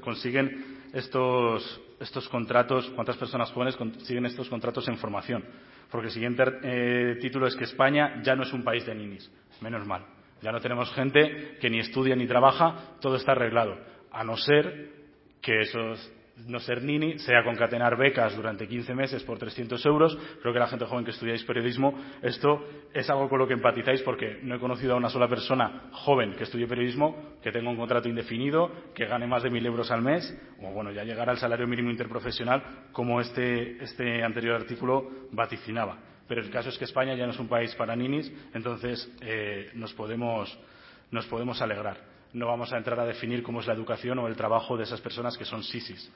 consiguen 0.00 0.80
estos, 0.92 1.80
estos 2.02 2.28
contratos, 2.28 2.90
cuántas 2.94 3.16
personas 3.16 3.50
jóvenes 3.52 3.76
consiguen 3.76 4.26
estos 4.26 4.48
contratos 4.48 4.86
en 4.88 4.98
formación. 4.98 5.44
Porque 5.90 6.08
el 6.08 6.12
siguiente 6.12 6.42
eh, 6.62 7.16
título 7.20 7.46
es 7.46 7.56
que 7.56 7.64
España 7.64 8.20
ya 8.22 8.34
no 8.34 8.42
es 8.42 8.52
un 8.52 8.64
país 8.64 8.84
de 8.84 8.94
ninis. 8.94 9.30
Menos 9.60 9.86
mal. 9.86 10.04
Ya 10.40 10.50
no 10.50 10.60
tenemos 10.60 10.92
gente 10.92 11.56
que 11.60 11.70
ni 11.70 11.78
estudia 11.78 12.16
ni 12.16 12.26
trabaja, 12.26 12.96
todo 13.00 13.16
está 13.16 13.32
arreglado. 13.32 13.78
A 14.10 14.24
no 14.24 14.36
ser 14.36 14.90
que 15.40 15.60
esos 15.60 16.12
no 16.46 16.60
ser 16.60 16.82
nini, 16.82 17.18
sea 17.18 17.44
concatenar 17.44 17.96
becas 17.96 18.34
durante 18.34 18.66
15 18.66 18.94
meses 18.94 19.22
por 19.22 19.38
300 19.38 19.84
euros. 19.86 20.16
Creo 20.40 20.52
que 20.52 20.58
la 20.58 20.66
gente 20.66 20.84
joven 20.86 21.04
que 21.04 21.10
estudiáis 21.10 21.44
periodismo, 21.44 21.94
esto 22.22 22.64
es 22.92 23.08
algo 23.10 23.28
con 23.28 23.38
lo 23.38 23.46
que 23.46 23.54
empatizáis 23.54 24.02
porque 24.02 24.40
no 24.42 24.54
he 24.54 24.58
conocido 24.58 24.94
a 24.94 24.96
una 24.96 25.10
sola 25.10 25.28
persona 25.28 25.90
joven 25.92 26.34
que 26.34 26.44
estudie 26.44 26.66
periodismo 26.66 27.36
que 27.42 27.52
tenga 27.52 27.70
un 27.70 27.76
contrato 27.76 28.08
indefinido, 28.08 28.70
que 28.94 29.06
gane 29.06 29.26
más 29.26 29.42
de 29.42 29.50
1.000 29.50 29.66
euros 29.66 29.90
al 29.90 30.02
mes, 30.02 30.36
o 30.60 30.70
bueno, 30.72 30.90
ya 30.92 31.04
llegar 31.04 31.28
al 31.28 31.38
salario 31.38 31.66
mínimo 31.66 31.90
interprofesional 31.90 32.88
como 32.92 33.20
este, 33.20 33.82
este 33.82 34.22
anterior 34.22 34.56
artículo 34.56 35.10
vaticinaba. 35.32 35.98
Pero 36.28 36.40
el 36.40 36.50
caso 36.50 36.68
es 36.68 36.78
que 36.78 36.84
España 36.84 37.14
ya 37.14 37.26
no 37.26 37.32
es 37.32 37.38
un 37.38 37.48
país 37.48 37.74
para 37.74 37.96
ninis, 37.96 38.32
entonces 38.54 39.10
eh, 39.20 39.70
nos, 39.74 39.92
podemos, 39.92 40.56
nos 41.10 41.26
podemos 41.26 41.60
alegrar 41.60 42.12
no 42.32 42.46
vamos 42.46 42.72
a 42.72 42.78
entrar 42.78 42.98
a 42.98 43.04
definir 43.04 43.42
cómo 43.42 43.60
es 43.60 43.66
la 43.66 43.74
educación 43.74 44.18
o 44.18 44.26
el 44.26 44.36
trabajo 44.36 44.76
de 44.76 44.84
esas 44.84 45.00
personas 45.00 45.36
que 45.36 45.44
son 45.44 45.62
sisis. 45.62 46.10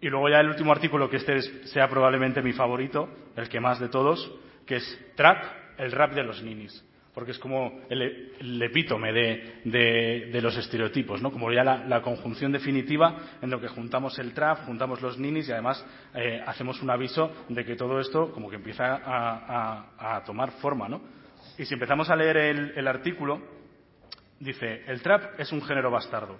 Y 0.00 0.08
luego 0.08 0.28
ya 0.28 0.40
el 0.40 0.48
último 0.48 0.72
artículo, 0.72 1.08
que 1.08 1.16
este 1.16 1.40
sea 1.68 1.88
probablemente 1.88 2.42
mi 2.42 2.52
favorito, 2.52 3.08
el 3.36 3.48
que 3.48 3.60
más 3.60 3.78
de 3.80 3.88
todos, 3.88 4.32
que 4.66 4.76
es 4.76 5.12
Trap, 5.14 5.44
el 5.78 5.92
rap 5.92 6.12
de 6.12 6.24
los 6.24 6.42
ninis. 6.42 6.84
Porque 7.12 7.32
es 7.32 7.38
como 7.38 7.80
el, 7.90 8.62
epítome 8.62 9.12
de, 9.12 10.40
los 10.40 10.56
estereotipos, 10.56 11.20
¿no? 11.20 11.32
Como 11.32 11.52
ya 11.52 11.64
la, 11.64 12.02
conjunción 12.02 12.52
definitiva 12.52 13.16
en 13.42 13.50
lo 13.50 13.60
que 13.60 13.68
juntamos 13.68 14.18
el 14.20 14.32
trap, 14.32 14.64
juntamos 14.64 15.02
los 15.02 15.18
ninis 15.18 15.48
y 15.48 15.52
además 15.52 15.84
eh, 16.14 16.40
hacemos 16.46 16.80
un 16.82 16.90
aviso 16.90 17.32
de 17.48 17.64
que 17.64 17.74
todo 17.74 17.98
esto 17.98 18.32
como 18.32 18.48
que 18.48 18.56
empieza 18.56 19.00
a, 19.04 20.22
tomar 20.24 20.52
forma, 20.52 20.88
¿no? 20.88 21.02
Y 21.58 21.64
si 21.64 21.74
empezamos 21.74 22.08
a 22.10 22.16
leer 22.16 22.36
el 22.76 22.86
artículo, 22.86 23.42
Dice, 24.40 24.84
el 24.86 25.02
trap 25.02 25.38
es 25.38 25.52
un 25.52 25.60
género 25.60 25.90
bastardo. 25.90 26.38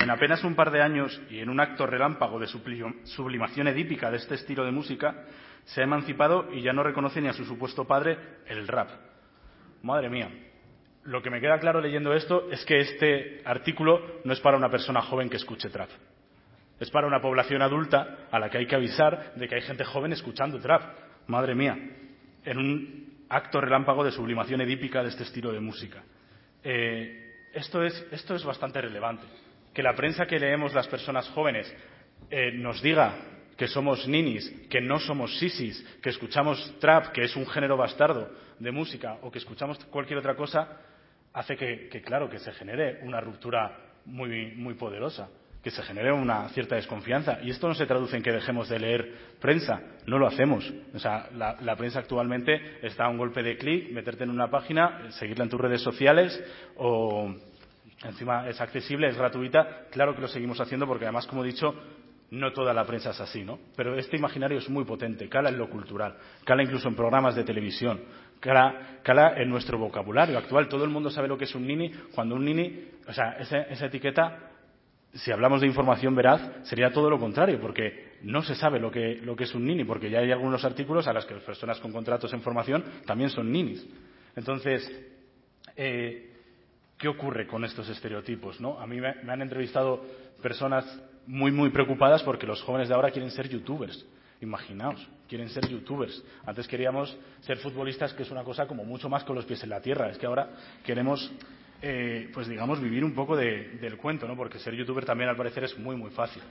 En 0.00 0.08
apenas 0.08 0.42
un 0.44 0.54
par 0.54 0.70
de 0.70 0.80
años 0.80 1.20
y 1.28 1.40
en 1.40 1.50
un 1.50 1.60
acto 1.60 1.86
relámpago 1.86 2.38
de 2.38 2.46
sublimación 2.46 3.68
edípica 3.68 4.10
de 4.10 4.16
este 4.16 4.34
estilo 4.34 4.64
de 4.64 4.72
música, 4.72 5.26
se 5.64 5.82
ha 5.82 5.84
emancipado 5.84 6.48
y 6.52 6.62
ya 6.62 6.72
no 6.72 6.82
reconoce 6.82 7.20
ni 7.20 7.28
a 7.28 7.34
su 7.34 7.44
supuesto 7.44 7.86
padre 7.86 8.18
el 8.46 8.66
rap. 8.66 8.88
Madre 9.82 10.08
mía. 10.08 10.30
Lo 11.04 11.22
que 11.22 11.30
me 11.30 11.40
queda 11.40 11.58
claro 11.58 11.82
leyendo 11.82 12.14
esto 12.14 12.50
es 12.50 12.64
que 12.64 12.78
este 12.78 13.42
artículo 13.44 14.20
no 14.24 14.32
es 14.32 14.40
para 14.40 14.56
una 14.56 14.70
persona 14.70 15.02
joven 15.02 15.28
que 15.28 15.36
escuche 15.36 15.68
trap. 15.68 15.90
Es 16.78 16.90
para 16.90 17.06
una 17.06 17.20
población 17.20 17.60
adulta 17.60 18.26
a 18.30 18.38
la 18.38 18.48
que 18.48 18.56
hay 18.56 18.66
que 18.66 18.76
avisar 18.76 19.34
de 19.34 19.48
que 19.48 19.56
hay 19.56 19.62
gente 19.62 19.84
joven 19.84 20.12
escuchando 20.12 20.58
trap. 20.60 20.82
Madre 21.26 21.54
mía. 21.54 21.76
En 22.44 22.58
un 22.58 23.24
acto 23.28 23.60
relámpago 23.60 24.02
de 24.02 24.12
sublimación 24.12 24.62
edípica 24.62 25.02
de 25.02 25.10
este 25.10 25.24
estilo 25.24 25.52
de 25.52 25.60
música. 25.60 26.02
Eh, 26.64 27.48
esto 27.52 27.82
es, 27.82 28.44
bastante 28.44 28.80
relevante. 28.80 29.26
Que 29.74 29.82
la 29.82 29.94
prensa 29.94 30.26
que 30.26 30.38
leemos 30.38 30.74
las 30.74 30.88
personas 30.88 31.28
jóvenes 31.30 31.72
eh, 32.30 32.52
nos 32.52 32.82
diga 32.82 33.14
que 33.60 33.68
somos 33.68 34.08
ninis, 34.08 34.50
que 34.70 34.80
no 34.80 34.98
somos 34.98 35.38
sisis, 35.38 35.84
que 36.02 36.08
escuchamos 36.08 36.78
trap, 36.80 37.12
que 37.12 37.24
es 37.24 37.36
un 37.36 37.46
género 37.46 37.76
bastardo 37.76 38.30
de 38.58 38.70
música, 38.70 39.18
o 39.20 39.30
que 39.30 39.38
escuchamos 39.38 39.78
cualquier 39.90 40.18
otra 40.18 40.34
cosa, 40.34 40.80
hace 41.34 41.56
que, 41.56 42.02
claro, 42.02 42.30
que 42.30 42.38
se 42.38 42.52
genere 42.52 43.00
una 43.02 43.20
ruptura 43.20 43.76
muy, 44.06 44.74
poderosa, 44.78 45.28
que 45.62 45.70
se 45.70 45.82
genere 45.82 46.10
una 46.10 46.48
cierta 46.48 46.76
desconfianza. 46.76 47.38
Y 47.42 47.50
esto 47.50 47.68
no 47.68 47.74
se 47.74 47.84
traduce 47.84 48.16
en 48.16 48.22
que 48.22 48.32
dejemos 48.32 48.66
de 48.70 48.78
leer 48.78 49.14
prensa, 49.38 49.82
no 50.06 50.18
lo 50.18 50.26
hacemos. 50.26 50.72
O 50.94 50.98
sea, 50.98 51.28
la 51.30 51.76
prensa 51.76 51.98
actualmente 51.98 52.78
está 52.80 53.04
a 53.04 53.10
un 53.10 53.18
golpe 53.18 53.42
de 53.42 53.58
clic, 53.58 53.90
meterte 53.92 54.24
en 54.24 54.30
una 54.30 54.50
página, 54.50 55.12
seguirla 55.12 55.44
en 55.44 55.50
tus 55.50 55.60
redes 55.60 55.82
sociales 55.82 56.42
o 56.76 57.34
encima 58.04 58.48
es 58.48 58.60
accesible, 58.60 59.08
es 59.08 59.16
gratuita, 59.16 59.86
claro 59.90 60.14
que 60.14 60.22
lo 60.22 60.28
seguimos 60.28 60.60
haciendo 60.60 60.86
porque 60.86 61.04
además, 61.04 61.26
como 61.26 61.44
he 61.44 61.48
dicho, 61.48 61.74
no 62.30 62.52
toda 62.52 62.72
la 62.72 62.84
prensa 62.84 63.10
es 63.10 63.20
así, 63.20 63.42
¿no? 63.42 63.58
Pero 63.76 63.96
este 63.96 64.16
imaginario 64.16 64.58
es 64.58 64.68
muy 64.68 64.84
potente, 64.84 65.28
cala 65.28 65.48
en 65.48 65.58
lo 65.58 65.68
cultural, 65.68 66.16
cala 66.44 66.62
incluso 66.62 66.88
en 66.88 66.94
programas 66.94 67.34
de 67.34 67.44
televisión, 67.44 68.00
cala, 68.38 69.34
en 69.36 69.48
nuestro 69.48 69.78
vocabulario 69.78 70.38
actual. 70.38 70.68
Todo 70.68 70.84
el 70.84 70.90
mundo 70.90 71.10
sabe 71.10 71.28
lo 71.28 71.36
que 71.36 71.44
es 71.44 71.54
un 71.54 71.66
nini, 71.66 71.90
cuando 72.14 72.36
un 72.36 72.44
nini, 72.44 72.88
o 73.06 73.12
sea, 73.12 73.32
esa, 73.32 73.86
etiqueta 73.86 74.46
si 75.12 75.32
hablamos 75.32 75.60
de 75.60 75.66
información 75.66 76.14
veraz, 76.14 76.40
sería 76.62 76.92
todo 76.92 77.10
lo 77.10 77.18
contrario, 77.18 77.60
porque 77.60 78.12
no 78.22 78.42
se 78.42 78.54
sabe 78.54 78.78
lo 78.78 78.92
que, 78.92 79.16
lo 79.16 79.34
que, 79.34 79.42
es 79.42 79.54
un 79.56 79.64
nini, 79.64 79.82
porque 79.82 80.08
ya 80.08 80.20
hay 80.20 80.30
algunos 80.30 80.64
artículos 80.64 81.08
a 81.08 81.12
los 81.12 81.26
que 81.26 81.34
las 81.34 81.42
personas 81.42 81.80
con 81.80 81.90
contratos 81.90 82.32
en 82.32 82.42
formación 82.42 82.84
también 83.06 83.28
son 83.28 83.50
ninis. 83.50 83.84
Entonces, 84.36 84.88
eh, 85.74 86.29
¿Qué 87.00 87.08
ocurre 87.08 87.46
con 87.46 87.64
estos 87.64 87.88
estereotipos? 87.88 88.60
A 88.78 88.86
mí 88.86 89.00
me, 89.00 89.08
han 89.08 89.40
entrevistado 89.40 90.04
personas 90.42 90.84
muy, 91.26 91.50
muy 91.50 91.70
preocupadas 91.70 92.22
porque 92.22 92.46
los 92.46 92.60
jóvenes 92.60 92.90
de 92.90 92.94
ahora 92.94 93.10
quieren 93.10 93.30
ser 93.30 93.48
youtubers. 93.48 94.04
Imaginaos, 94.42 95.08
quieren 95.26 95.48
ser 95.48 95.66
youtubers. 95.66 96.22
Antes 96.44 96.68
queríamos 96.68 97.16
ser 97.40 97.56
futbolistas, 97.56 98.12
que 98.12 98.22
es 98.22 98.30
una 98.30 98.44
cosa 98.44 98.66
como 98.66 98.84
mucho 98.84 99.08
más 99.08 99.24
con 99.24 99.34
los 99.34 99.46
pies 99.46 99.62
en 99.62 99.70
la 99.70 99.80
tierra. 99.80 100.10
Es 100.10 100.18
que 100.18 100.26
ahora 100.26 100.50
queremos, 100.84 101.32
eh, 101.80 102.30
pues 102.34 102.48
digamos, 102.48 102.78
vivir 102.82 103.02
un 103.02 103.14
poco 103.14 103.34
del 103.34 103.96
cuento, 103.96 104.28
¿no? 104.28 104.36
Porque 104.36 104.58
ser 104.58 104.74
youtuber 104.74 105.06
también 105.06 105.30
al 105.30 105.36
parecer 105.36 105.64
es 105.64 105.78
muy, 105.78 105.96
muy 105.96 106.10
fácil, 106.10 106.42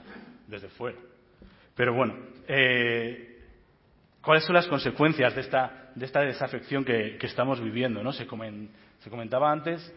desde 0.48 0.68
fuera. 0.70 0.98
Pero 1.76 1.94
bueno, 1.94 2.16
eh, 2.48 3.38
¿cuáles 4.20 4.42
son 4.42 4.56
las 4.56 4.66
consecuencias 4.66 5.32
de 5.32 5.42
esta, 5.42 5.92
de 5.94 6.06
esta 6.06 6.22
desafección 6.22 6.84
que, 6.84 7.18
estamos 7.22 7.60
viviendo? 7.60 8.02
¿no? 8.02 8.12
Se, 8.12 8.26
comentaba 8.26 9.52
antes 9.52 9.94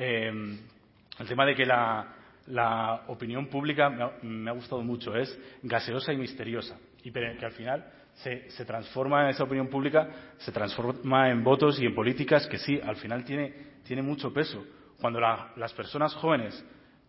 el 0.00 1.28
tema 1.28 1.44
de 1.44 1.54
que 1.54 1.66
la, 1.66 3.04
opinión 3.08 3.46
pública 3.46 3.90
me 4.22 4.50
ha, 4.50 4.54
gustado 4.54 4.82
mucho, 4.82 5.14
es 5.14 5.38
gaseosa 5.62 6.12
y 6.12 6.16
misteriosa, 6.16 6.78
y 7.04 7.10
que 7.12 7.44
al 7.44 7.52
final 7.52 7.84
se, 8.14 8.64
transforma 8.64 9.28
esa 9.30 9.44
opinión 9.44 9.68
pública, 9.68 10.08
se 10.38 10.52
transforma 10.52 11.30
en 11.30 11.44
votos 11.44 11.80
y 11.80 11.86
en 11.86 11.94
políticas 11.94 12.46
que 12.46 12.58
sí, 12.58 12.80
al 12.82 12.96
final 12.96 13.24
tiene 13.24 14.02
mucho 14.02 14.32
peso. 14.32 14.64
Cuando 15.00 15.20
las 15.20 15.72
personas 15.72 16.14
jóvenes 16.14 16.64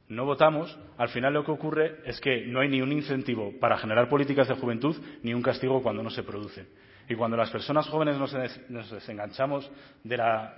no 0.08 0.26
votamos, 0.26 0.78
al 0.98 1.10
final 1.10 1.34
lo 1.34 1.44
que 1.44 1.52
ocurre 1.52 2.00
es 2.06 2.20
que 2.20 2.46
no 2.46 2.60
hay 2.60 2.70
ni 2.70 2.82
un 2.82 2.92
incentivo 2.92 3.54
para 3.60 3.78
generar 3.78 4.10
políticas 4.10 4.48
de 4.48 4.56
juventud 4.56 4.96
ni 5.24 5.34
un 5.34 5.42
castigo 5.42 5.82
cuando 5.82 6.04
no 6.04 6.10
se 6.10 6.24
producen. 6.24 6.68
Y 7.10 7.16
cuando 7.16 7.38
las 7.38 7.50
personas 7.50 7.88
jóvenes 7.88 8.18
nos, 8.18 8.92
desenganchamos 8.92 9.70
de, 10.04 10.18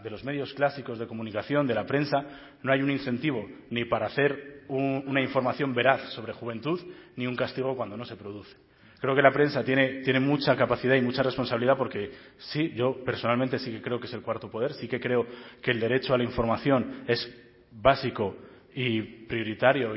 los 0.10 0.24
medios 0.24 0.54
clásicos 0.54 1.00
de 1.00 1.08
comunicación, 1.08 1.66
de 1.66 1.74
la 1.74 1.86
prensa, 1.86 2.26
no 2.62 2.72
hay 2.72 2.82
un 2.82 2.92
incentivo 2.92 3.48
ni 3.70 3.86
para 3.86 4.08
hacer 4.08 4.64
una 4.68 5.22
información 5.22 5.74
veraz 5.74 6.02
sobre 6.14 6.34
juventud, 6.34 6.80
ni 7.16 7.28
un 7.28 7.36
castigo 7.36 7.76
cuando 7.76 7.98
no 7.98 8.06
se 8.06 8.16
produce. 8.16 8.56
Creo 9.00 9.16
que 9.16 9.22
la 9.22 9.32
prensa 9.32 9.64
tiene, 9.64 10.20
mucha 10.20 10.56
capacidad 10.56 10.96
y 10.96 11.02
mucha 11.02 11.24
responsabilidad 11.24 11.78
porque 11.78 12.12
sí, 12.38 12.72
yo 12.74 13.04
personalmente 13.04 13.60
sí 13.60 13.72
que 13.72 13.82
creo 13.82 14.00
que 14.00 14.08
es 14.08 14.14
el 14.14 14.22
cuarto 14.22 14.50
poder, 14.50 14.74
sí 14.74 14.88
que 14.88 15.00
creo 15.00 15.26
que 15.62 15.72
el 15.72 15.80
derecho 15.80 16.14
a 16.14 16.18
la 16.18 16.24
información 16.24 17.04
es 17.08 17.30
básico 17.72 18.38
y 18.74 19.02
prioritario 19.02 19.94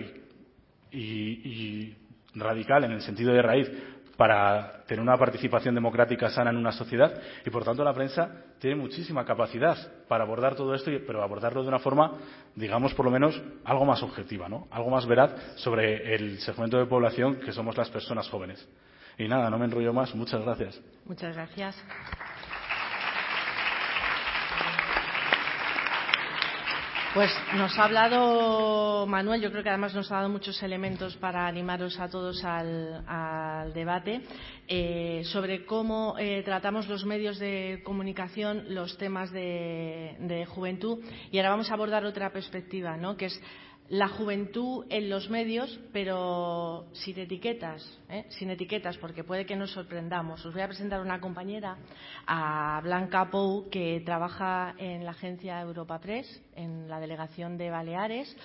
y 0.90 1.94
radical 2.36 2.84
en 2.84 2.92
el 2.92 3.00
sentido 3.00 3.32
de 3.32 3.42
raíz 3.42 3.70
para 4.16 4.84
tener 4.86 5.02
una 5.02 5.16
participación 5.16 5.74
democrática 5.74 6.30
sana 6.30 6.50
en 6.50 6.56
una 6.56 6.72
sociedad 6.72 7.20
y 7.44 7.50
por 7.50 7.64
tanto 7.64 7.84
la 7.84 7.92
prensa 7.92 8.30
tiene 8.58 8.76
muchísima 8.76 9.24
capacidad 9.24 9.76
para 10.08 10.24
abordar 10.24 10.54
todo 10.54 10.74
esto, 10.74 10.90
pero 11.06 11.22
abordarlo 11.22 11.62
de 11.62 11.68
una 11.68 11.78
forma, 11.78 12.12
digamos, 12.54 12.94
por 12.94 13.04
lo 13.04 13.10
menos 13.10 13.40
algo 13.64 13.84
más 13.84 14.02
objetiva, 14.02 14.48
¿no? 14.48 14.68
algo 14.70 14.90
más 14.90 15.06
veraz 15.06 15.34
sobre 15.56 16.14
el 16.14 16.38
segmento 16.38 16.78
de 16.78 16.86
población 16.86 17.36
que 17.36 17.52
somos 17.52 17.76
las 17.76 17.90
personas 17.90 18.28
jóvenes. 18.28 18.66
Y 19.18 19.28
nada, 19.28 19.48
no 19.48 19.58
me 19.58 19.64
enrollo 19.64 19.92
más. 19.92 20.14
Muchas 20.14 20.42
gracias. 20.42 20.80
Muchas 21.04 21.34
gracias. 21.34 21.76
Pues 27.16 27.32
nos 27.54 27.78
ha 27.78 27.84
hablado 27.84 29.06
Manuel, 29.06 29.40
yo 29.40 29.50
creo 29.50 29.62
que 29.62 29.70
además 29.70 29.94
nos 29.94 30.12
ha 30.12 30.16
dado 30.16 30.28
muchos 30.28 30.62
elementos 30.62 31.16
para 31.16 31.46
animaros 31.46 31.98
a 31.98 32.10
todos 32.10 32.44
al, 32.44 33.72
debate 33.72 34.20
eh, 34.68 35.22
sobre 35.24 35.64
cómo 35.64 36.16
eh, 36.18 36.42
tratamos 36.44 36.88
los 36.88 37.06
medios 37.06 37.38
de 37.38 37.80
comunicación 37.86 38.66
los 38.74 38.98
temas 38.98 39.32
de, 39.32 40.46
juventud. 40.50 41.02
Y 41.30 41.38
ahora 41.38 41.48
vamos 41.48 41.70
a 41.70 41.74
abordar 41.74 42.04
otra 42.04 42.34
perspectiva, 42.34 42.98
¿no? 42.98 43.16
que 43.16 43.24
es 43.24 43.42
la 43.88 44.08
juventud 44.08 44.84
en 44.88 45.08
los 45.08 45.30
medios, 45.30 45.78
pero 45.92 46.86
sin 46.92 47.18
etiquetas, 47.18 47.98
¿eh? 48.08 48.24
sin 48.30 48.50
etiquetas, 48.50 48.96
porque 48.98 49.24
puede 49.24 49.46
que 49.46 49.56
nos 49.56 49.70
sorprendamos. 49.70 50.44
Os 50.44 50.52
voy 50.52 50.62
a 50.62 50.68
presentar 50.68 51.00
una 51.00 51.20
compañera, 51.20 51.76
a 52.26 52.80
Blanca 52.82 53.30
Pou, 53.30 53.68
que 53.70 54.02
trabaja 54.04 54.74
en 54.78 55.04
la 55.04 55.12
agencia 55.12 55.60
Europa 55.60 56.00
Press, 56.00 56.42
en 56.56 56.88
la 56.88 56.98
delegación 56.98 57.56
de 57.56 57.70
Baleares, 57.70 58.36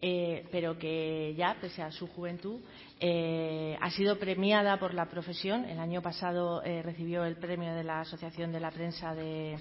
eh, 0.00 0.44
pero 0.50 0.78
que 0.78 1.34
ya, 1.36 1.56
pese 1.60 1.82
a 1.82 1.90
su 1.90 2.06
juventud, 2.06 2.60
eh, 3.00 3.76
ha 3.80 3.90
sido 3.90 4.18
premiada 4.18 4.78
por 4.78 4.92
la 4.92 5.06
profesión. 5.06 5.64
El 5.64 5.78
año 5.78 6.02
pasado 6.02 6.62
eh, 6.62 6.82
recibió 6.82 7.24
el 7.24 7.36
premio 7.36 7.74
de 7.74 7.84
la 7.84 8.00
Asociación 8.00 8.52
de 8.52 8.60
la 8.60 8.70
Prensa 8.70 9.14
de 9.14 9.58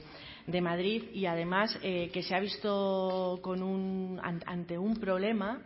de 0.47 0.61
Madrid 0.61 1.03
y 1.13 1.25
además 1.25 1.77
eh, 1.81 2.09
que 2.13 2.23
se 2.23 2.35
ha 2.35 2.39
visto 2.39 3.41
ante 4.45 4.77
un 4.77 4.95
problema 4.97 5.61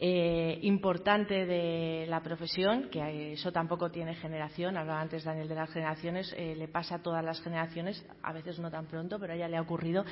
eh, 0.00 0.58
importante 0.62 1.46
de 1.46 2.06
la 2.08 2.22
profesión, 2.22 2.88
que 2.90 3.34
eso 3.34 3.52
tampoco 3.52 3.90
tiene 3.90 4.14
generación, 4.14 4.76
hablaba 4.76 5.00
antes 5.00 5.24
Daniel 5.24 5.48
de 5.48 5.54
las 5.54 5.70
generaciones, 5.70 6.34
eh, 6.36 6.54
le 6.56 6.68
pasa 6.68 6.96
a 6.96 7.02
todas 7.02 7.24
las 7.24 7.40
generaciones, 7.42 8.04
a 8.22 8.32
veces 8.32 8.58
no 8.58 8.70
tan 8.70 8.86
pronto, 8.86 9.18
pero 9.18 9.34
a 9.34 9.36
ella 9.36 9.48
le 9.48 9.58
ha 9.58 9.62
ocurrido, 9.62 10.04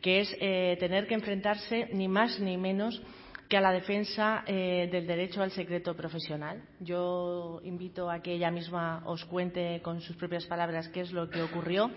que 0.00 0.20
es 0.20 0.38
tener 0.78 1.06
que 1.06 1.14
enfrentarse 1.14 1.88
ni 1.92 2.08
más 2.08 2.38
ni 2.40 2.56
menos 2.56 3.02
que 3.48 3.58
a 3.58 3.60
la 3.60 3.72
defensa 3.72 4.42
del 4.46 5.06
derecho 5.06 5.42
al 5.42 5.50
secreto 5.50 5.94
profesional. 5.94 6.62
Yo 6.80 7.60
invito 7.62 8.10
a 8.10 8.20
que 8.22 8.32
ella 8.32 8.50
misma 8.50 9.02
os 9.04 9.22
cuente 9.26 9.82
con 9.82 10.00
sus 10.00 10.16
propias 10.16 10.46
palabras 10.46 10.88
qué 10.88 11.02
es 11.02 11.12
lo 11.12 11.28
que 11.28 11.42
ocurrió, 11.42 11.90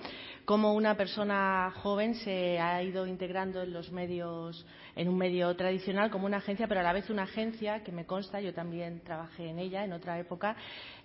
cómo 0.48 0.74
una 0.76 0.96
persona 0.96 1.74
joven 1.84 2.16
se 2.16 2.58
ha 2.58 2.82
ido 2.82 3.06
integrando 3.06 3.64
en 3.64 3.74
los 3.74 3.92
medios, 3.92 4.66
en 4.96 5.10
un 5.10 5.18
medio 5.18 5.54
tradicional 5.58 6.10
como 6.10 6.26
una 6.26 6.38
agencia, 6.38 6.70
pero 6.70 6.80
a 6.80 6.84
la 6.84 6.94
vez 6.94 7.10
una 7.10 7.24
agencia 7.24 7.84
que 7.84 7.92
me 7.92 8.06
consta, 8.06 8.40
yo 8.40 8.54
también 8.54 9.02
trabajé 9.02 9.50
en 9.50 9.60
ella 9.60 9.84
en 9.84 9.92
otra 9.92 10.18
época, 10.18 10.56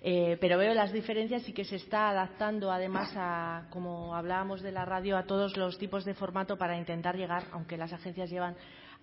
eh, 0.00 0.38
pero 0.40 0.58
veo 0.58 0.72
las 0.74 0.92
diferencias 0.92 1.48
y 1.48 1.52
que 1.52 1.64
se 1.64 1.74
está 1.74 2.10
adaptando 2.10 2.70
además 2.70 3.12
a, 3.16 3.66
como 3.70 4.14
hablábamos 4.14 4.62
de 4.62 4.70
la 4.70 4.84
radio, 4.84 5.16
a 5.16 5.24
todos 5.24 5.56
los 5.56 5.76
tipos 5.76 6.04
de 6.04 6.14
formato 6.14 6.56
para 6.56 6.78
intentar 6.78 7.16
llegar, 7.16 7.42
aunque 7.50 7.76
las 7.76 7.92
agencias 7.92 8.30
llevan 8.30 8.54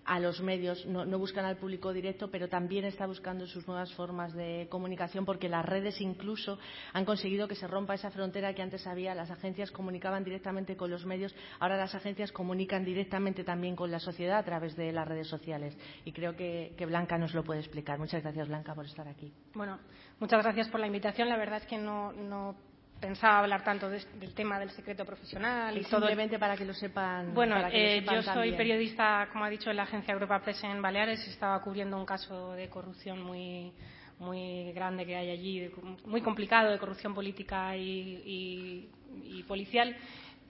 a 0.04 0.18
los 0.18 0.40
medios, 0.40 0.86
no, 0.86 1.06
buscan 1.18 1.44
al 1.44 1.56
público 1.56 1.92
directo, 1.92 2.30
pero 2.30 2.48
también 2.48 2.84
está 2.84 3.06
buscando 3.06 3.46
sus 3.46 3.66
nuevas 3.66 3.92
formas 3.94 4.32
de 4.32 4.66
comunicación 4.70 5.24
porque 5.24 5.48
las 5.48 5.64
redes 5.64 6.00
incluso 6.00 6.58
han 6.92 7.04
conseguido 7.04 7.48
que 7.48 7.54
se 7.54 7.66
rompa 7.66 7.94
esa 7.94 8.10
frontera 8.10 8.54
que 8.54 8.62
antes 8.62 8.86
había. 8.86 9.14
Las 9.14 9.30
agencias 9.30 9.70
comunicaban 9.70 10.24
directamente 10.24 10.76
con 10.76 10.90
los 10.90 11.04
medios, 11.06 11.34
ahora 11.58 11.76
las 11.76 11.94
agencias 11.94 12.32
comunican 12.32 12.84
directamente 12.84 13.44
también 13.44 13.76
con 13.76 13.90
la 13.90 14.00
sociedad 14.00 14.38
a 14.38 14.44
través 14.44 14.76
de 14.76 14.92
las 14.92 15.06
redes 15.06 15.28
sociales. 15.28 15.76
Y 16.04 16.12
creo 16.12 16.36
que, 16.36 16.74
Blanca 16.90 17.18
nos 17.18 17.34
lo 17.34 17.44
puede 17.44 17.60
explicar. 17.60 17.98
Muchas 17.98 18.22
gracias, 18.22 18.48
Blanca, 18.48 18.74
por 18.74 18.84
estar 18.84 19.06
aquí. 19.06 19.32
Bueno, 19.54 19.78
muchas 20.18 20.42
gracias 20.42 20.68
por 20.68 20.80
la 20.80 20.86
invitación. 20.86 21.28
La 21.28 21.36
verdad 21.36 21.58
es 21.58 21.66
que 21.66 21.78
no 21.78 22.56
pensaba 23.00 23.40
hablar 23.40 23.64
tanto 23.64 23.88
de, 23.88 24.04
del 24.18 24.34
tema 24.34 24.58
del 24.58 24.70
secreto 24.70 25.04
profesional 25.04 25.76
y, 25.76 25.82
todo. 25.82 26.00
Simplemente 26.00 26.38
para 26.38 26.56
que 26.56 26.64
lo 26.64 26.74
sepan. 26.74 27.34
Bueno, 27.34 27.56
eh, 27.72 28.04
yo 28.10 28.22
soy 28.22 28.52
periodista, 28.52 29.28
como 29.32 29.44
ha 29.44 29.50
dicho, 29.50 29.70
en 29.70 29.76
la 29.76 29.84
agencia 29.84 30.12
Europa 30.12 30.40
Press 30.40 30.62
en 30.64 30.82
Baleares. 30.82 31.26
Estaba 31.26 31.60
cubriendo 31.62 31.96
un 31.96 32.06
caso 32.06 32.52
de 32.52 32.68
corrupción 32.68 33.22
muy 33.22 33.72
muy 34.18 34.70
grande 34.72 35.06
que 35.06 35.16
hay 35.16 35.30
allí, 35.30 35.70
muy 36.04 36.20
complicado 36.20 36.70
de 36.70 36.78
corrupción 36.78 37.14
política 37.14 37.74
y, 37.74 37.80
y, 37.82 38.90
y 39.38 39.42
policial. 39.44 39.96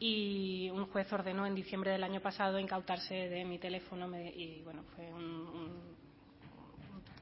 Y 0.00 0.70
un 0.70 0.86
juez 0.86 1.12
ordenó 1.12 1.46
en 1.46 1.54
diciembre 1.54 1.92
del 1.92 2.02
año 2.02 2.20
pasado 2.20 2.58
incautarse 2.58 3.14
de 3.14 3.44
mi 3.44 3.58
teléfono 3.58 4.08
y 4.18 4.62
bueno, 4.64 4.82
fue 4.96 5.12
un, 5.12 5.22
un 5.22 5.89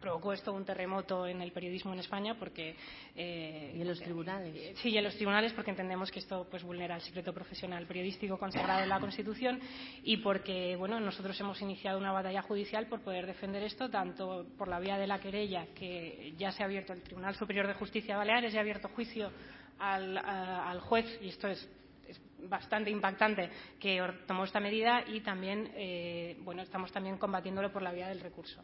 provocó 0.00 0.32
esto 0.32 0.52
un 0.52 0.64
terremoto 0.64 1.26
en 1.26 1.40
el 1.40 1.52
periodismo 1.52 1.92
en 1.92 2.00
España 2.00 2.36
porque 2.38 2.74
eh, 3.14 3.74
y 3.76 3.80
en 3.80 3.88
los 3.88 4.00
tribunales. 4.00 4.54
eh, 4.54 4.74
sí 4.76 4.90
y 4.90 4.98
en 4.98 5.04
los 5.04 5.14
tribunales 5.16 5.52
porque 5.52 5.70
entendemos 5.70 6.10
que 6.10 6.20
esto 6.20 6.46
pues 6.50 6.62
vulnera 6.62 6.96
el 6.96 7.02
secreto 7.02 7.32
profesional 7.32 7.86
periodístico 7.86 8.38
consagrado 8.38 8.82
en 8.82 8.88
la 8.88 9.00
Constitución 9.00 9.60
y 10.02 10.18
porque 10.18 10.76
bueno 10.76 11.00
nosotros 11.00 11.38
hemos 11.40 11.60
iniciado 11.60 11.98
una 11.98 12.12
batalla 12.12 12.42
judicial 12.42 12.86
por 12.86 13.00
poder 13.00 13.26
defender 13.26 13.62
esto 13.62 13.90
tanto 13.90 14.46
por 14.56 14.68
la 14.68 14.78
vía 14.78 14.98
de 14.98 15.06
la 15.06 15.20
querella 15.20 15.66
que 15.74 16.34
ya 16.36 16.52
se 16.52 16.62
ha 16.62 16.66
abierto 16.66 16.92
el 16.92 17.02
Tribunal 17.02 17.34
Superior 17.34 17.66
de 17.66 17.74
Justicia 17.74 18.14
de 18.14 18.18
Baleares 18.18 18.52
ya 18.52 18.60
ha 18.60 18.62
abierto 18.62 18.88
juicio 18.88 19.30
al, 19.78 20.80
juez 20.80 21.06
y 21.22 21.28
esto 21.28 21.48
es 21.48 21.68
es 22.08 22.18
bastante 22.48 22.90
impactante 22.90 23.50
que 23.78 24.02
tomó 24.26 24.44
esta 24.44 24.60
medida 24.60 25.04
y 25.06 25.20
también 25.20 25.70
eh, 25.74 26.38
bueno 26.40 26.62
estamos 26.62 26.90
también 26.90 27.18
combatiéndolo 27.18 27.70
por 27.70 27.82
la 27.82 27.92
vía 27.92 28.08
del 28.08 28.20
recurso 28.20 28.62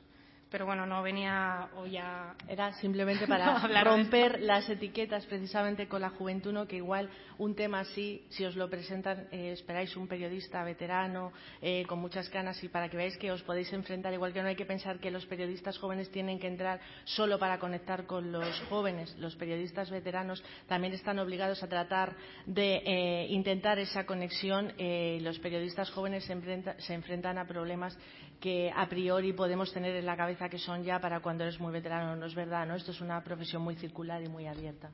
pero 0.55 0.67
bueno, 0.67 0.87
no 0.87 1.03
venía 1.03 1.69
hoy 1.75 1.97
a... 1.97 2.33
Era 2.47 2.73
simplemente 2.75 3.27
para 3.27 3.59
romper 3.83 4.41
las 4.41 4.71
etiquetas 4.71 5.27
precisamente 5.27 5.89
con 5.89 6.01
la 6.01 6.11
juventud, 6.11 6.53
¿no? 6.53 6.69
que 6.69 6.77
igual 6.77 7.11
un 7.39 7.57
tema 7.57 7.81
así, 7.81 8.25
si 8.29 8.45
os 8.45 8.55
lo 8.55 8.71
presentan, 8.71 9.27
eh, 9.33 9.51
esperáis 9.51 9.97
un 9.97 10.07
periodista 10.07 10.63
veterano, 10.63 11.33
eh, 11.61 11.85
con 11.89 11.99
muchas 11.99 12.31
ganas, 12.31 12.63
y 12.63 12.69
para 12.69 12.89
que 12.89 12.97
veáis 12.97 13.19
que 13.19 13.33
os 13.33 13.43
podéis 13.43 13.73
enfrentar, 13.73 14.13
igual 14.13 14.33
que 14.33 14.43
no 14.43 14.47
hay 14.47 14.55
que 14.55 14.65
pensar 14.65 15.01
que 15.01 15.11
los 15.11 15.27
periodistas 15.27 15.77
jóvenes 15.77 16.09
tienen 16.13 16.39
que 16.39 16.47
entrar 16.47 16.79
solo 17.03 17.37
para 17.37 17.59
conectar 17.59 18.07
con 18.07 18.31
los 18.31 18.61
jóvenes. 18.69 19.13
Los 19.19 19.35
periodistas 19.35 19.91
veteranos 19.91 20.41
también 20.69 20.93
están 20.93 21.19
obligados 21.19 21.65
a 21.65 21.69
tratar 21.69 22.15
de 22.47 22.77
eh, 22.87 23.27
intentar 23.31 23.81
esa 23.81 24.07
conexión. 24.07 24.73
los 24.79 25.41
periodistas 25.41 25.91
jóvenes 25.91 26.23
se, 26.23 26.33
enfrenta, 26.33 26.79
se 26.79 26.95
enfrentan 26.95 27.39
a 27.39 27.45
problemas 27.45 27.99
que 28.45 28.71
a 28.75 28.87
priori 28.91 29.33
podemos 29.33 29.73
tener 29.73 29.97
en 29.97 30.05
la 30.05 30.17
cabeza 30.17 30.44
que 30.49 30.59
son 30.59 30.85
ya 30.85 30.99
para 31.01 31.21
cuando 31.21 31.45
eres 31.45 31.59
muy 31.61 31.73
veterano. 31.73 32.17
No 32.17 32.27
es 32.27 32.35
verdad, 32.35 32.67
¿no? 32.67 32.75
Esto 32.75 32.93
es 32.93 33.01
una 33.01 33.23
profesión 33.23 33.63
muy 33.63 33.77
circular 33.77 34.23
y 34.23 34.29
muy 34.29 34.47
abierta. 34.47 34.91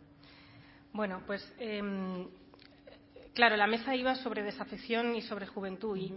Bueno, 0.93 1.23
pues 1.27 1.55
eh, 1.59 1.83
claro, 3.35 3.57
la 3.57 3.67
mesa 3.67 3.95
iba 3.95 4.15
sobre 4.17 4.43
desafección 4.43 5.15
y 5.15 5.23
sobre 5.23 5.47
juventud. 5.47 5.97
Y 5.97 6.13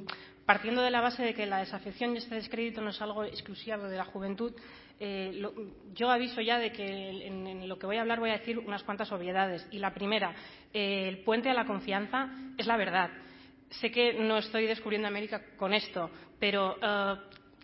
partiendo 0.45 0.81
de 0.81 0.91
la 0.91 1.01
base 1.01 1.23
de 1.23 1.33
que 1.33 1.45
la 1.45 1.59
desafección 1.59 2.13
y 2.13 2.17
este 2.17 2.35
descrédito 2.35 2.81
no 2.81 2.89
es 2.89 3.01
algo 3.01 3.23
exclusivo 3.23 3.83
de 3.83 3.97
la 3.97 4.05
juventud, 4.05 4.53
eh, 4.99 5.31
lo, 5.35 5.53
yo 5.93 6.09
aviso 6.09 6.41
ya 6.41 6.57
de 6.59 6.71
que 6.71 7.27
en, 7.27 7.47
en, 7.47 7.67
lo 7.69 7.77
que 7.77 7.85
voy 7.85 7.97
a 7.97 8.01
hablar 8.01 8.19
voy 8.19 8.29
a 8.29 8.37
decir 8.37 8.59
unas 8.59 8.83
cuantas 8.83 9.11
obviedades. 9.11 9.67
Y 9.71 9.79
la 9.79 9.93
primera, 9.93 10.33
eh, 10.73 11.07
el 11.07 11.19
puente 11.23 11.49
a 11.49 11.53
la 11.53 11.65
confianza 11.65 12.29
es 12.57 12.67
la 12.67 12.77
verdad. 12.77 13.09
Sé 13.69 13.91
que 13.91 14.13
no 14.13 14.37
estoy 14.37 14.67
descubriendo 14.67 15.07
América 15.07 15.41
con 15.57 15.73
esto, 15.73 16.09
pero 16.39 16.75
uh, 16.75 17.17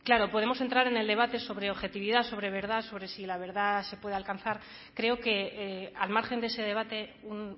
claro, 0.10 0.32
podemos 0.32 0.60
entrar 0.60 0.88
en 0.88 0.98
el 0.98 1.06
debate 1.06 1.38
sobre 1.38 1.70
objetividad, 1.70 2.24
sobre 2.24 2.50
verdad, 2.50 2.82
sobre 2.82 3.08
si 3.08 3.28
la 3.28 3.38
verdad 3.38 3.84
se 3.84 3.98
puede 3.98 4.16
alcanzar. 4.16 4.60
Creo 4.96 5.20
que, 5.20 5.52
eh, 5.54 5.94
al 5.96 6.10
margen 6.10 6.42
de 6.42 6.48
ese 6.48 6.64
debate, 6.64 7.14
un, 7.22 7.56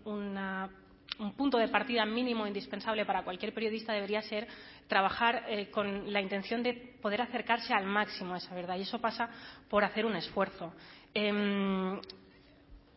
punto 1.37 1.57
de 1.57 1.69
partida 1.69 2.03
mínimo 2.05 2.45
indispensable 2.45 3.05
para 3.05 3.23
cualquier 3.23 3.53
periodista 3.53 3.93
debería 3.93 4.21
ser 4.21 4.49
trabajar 4.87 5.45
eh, 5.47 5.69
con 5.71 6.11
la 6.11 6.19
intención 6.19 6.61
de 6.61 6.73
poder 7.01 7.21
acercarse 7.21 7.73
al 7.73 7.85
máximo 7.85 8.33
a 8.33 8.37
esa 8.37 8.53
verdad. 8.53 8.75
Y 8.75 8.81
eso 8.81 8.99
pasa 8.99 9.29
por 9.69 9.85
hacer 9.85 10.05
un 10.05 10.17
esfuerzo. 10.17 10.73
Eh, 11.13 12.01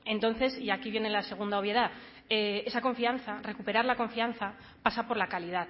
entonces, 0.05 0.59
y 0.59 0.71
aquí 0.71 0.91
viene 0.91 1.11
la 1.11 1.23
segunda 1.23 1.61
obviedad, 1.61 1.93
eh, 2.29 2.65
esa 2.67 2.81
confianza, 2.81 3.39
recuperar 3.41 3.85
la 3.85 3.95
confianza, 3.95 4.55
pasa 4.83 5.07
por 5.07 5.17
la 5.17 5.29
calidad. 5.29 5.69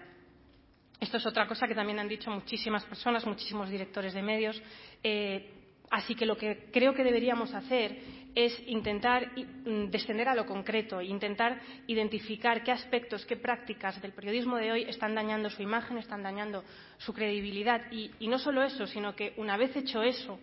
Esto 1.01 1.17
es 1.17 1.27
otra 1.27 1.47
cosa 1.47 1.67
que 1.67 1.75
también 1.75 1.99
han 1.99 2.09
dicho 2.09 2.31
muchísimas 2.31 2.85
personas, 2.85 3.27
muchísimos 3.27 3.69
directores 3.69 4.15
de 4.15 4.23
medios. 4.23 4.61
Eh, 5.03 5.51
así 5.91 6.15
que 6.15 6.27
lo 6.27 6.37
que 6.37 6.69
creo 6.73 6.95
que 6.95 7.05
deberíamos 7.05 7.53
hacer 7.55 7.99
es 8.35 8.61
intentar 8.67 9.31
mm, 9.37 9.91
descender 9.91 10.29
a 10.29 10.35
lo 10.35 10.47
concreto, 10.47 11.01
intentar 11.01 11.61
identificar 11.87 12.65
qué 12.65 12.73
aspectos, 12.73 13.25
qué 13.27 13.37
prácticas 13.37 14.01
del 14.03 14.13
periodismo 14.13 14.57
de 14.57 14.73
hoy 14.73 14.83
están 14.83 15.15
dañando 15.15 15.51
su 15.51 15.63
imagen, 15.63 15.99
están 15.99 16.23
dañando 16.23 16.65
su 16.99 17.13
credibilidad. 17.13 17.83
Y, 17.93 18.11
no 18.27 18.39
solo 18.39 18.63
eso, 18.63 18.87
sino 18.87 19.15
que 19.15 19.35
una 19.37 19.57
vez 19.57 19.77
hecho 19.77 20.03
eso, 20.03 20.41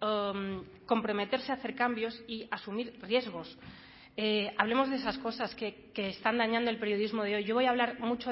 um, 0.00 0.64
comprometerse 0.86 1.50
a 1.50 1.56
hacer 1.56 1.74
cambios 1.74 2.22
y 2.28 2.46
asumir 2.50 2.96
riesgos. 3.02 3.58
Eh, 4.16 4.54
hablemos 4.58 4.90
de 4.90 4.96
esas 4.96 5.18
cosas 5.18 5.54
que, 5.54 5.90
están 5.94 6.38
dañando 6.38 6.70
el 6.70 6.78
periodismo 6.78 7.24
de 7.24 7.36
hoy. 7.36 7.44
Yo 7.44 7.54
voy 7.54 7.66
a 7.66 7.70
hablar 7.70 7.98
mucho, 7.98 8.30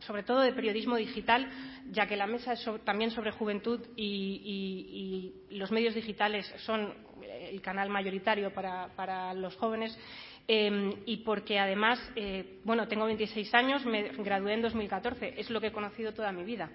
sobre 0.00 0.22
todo, 0.22 0.40
de 0.40 0.52
periodismo 0.52 0.96
digital, 0.96 1.50
ya 1.90 2.06
que 2.06 2.16
la 2.16 2.26
mesa 2.26 2.52
es 2.52 2.68
también 2.84 3.10
sobre 3.10 3.30
juventud 3.30 3.80
y, 3.96 5.32
los 5.50 5.70
medios 5.70 5.94
digitales 5.94 6.52
son 6.58 6.92
el 7.22 7.60
canal 7.62 7.88
mayoritario 7.88 8.52
para, 8.52 9.34
los 9.34 9.56
jóvenes. 9.56 9.98
Eh, 10.46 10.94
y 11.06 11.18
porque 11.18 11.58
además, 11.58 11.98
eh, 12.16 12.60
bueno, 12.64 12.86
tengo 12.86 13.06
26 13.06 13.54
años, 13.54 13.86
me 13.86 14.10
gradué 14.10 14.52
en 14.52 14.60
2014, 14.60 15.40
es 15.40 15.48
lo 15.48 15.58
que 15.58 15.68
he 15.68 15.72
conocido 15.72 16.12
toda 16.12 16.32
mi 16.32 16.44
vida. 16.44 16.70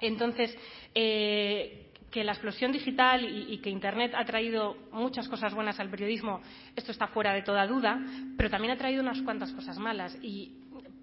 Entonces, 0.00 0.56
eh, 0.94 1.87
que 2.10 2.24
la 2.24 2.32
explosión 2.32 2.72
digital 2.72 3.24
y, 3.24 3.58
que 3.58 3.70
Internet 3.70 4.12
ha 4.16 4.24
traído 4.24 4.76
muchas 4.92 5.28
cosas 5.28 5.54
buenas 5.54 5.78
al 5.78 5.90
periodismo, 5.90 6.40
esto 6.74 6.92
está 6.92 7.08
fuera 7.08 7.32
de 7.32 7.42
toda 7.42 7.66
duda, 7.66 8.00
pero 8.36 8.50
también 8.50 8.72
ha 8.72 8.78
traído 8.78 9.02
unas 9.02 9.20
cuantas 9.22 9.52
cosas 9.52 9.78
malas. 9.78 10.16
Y 10.22 10.52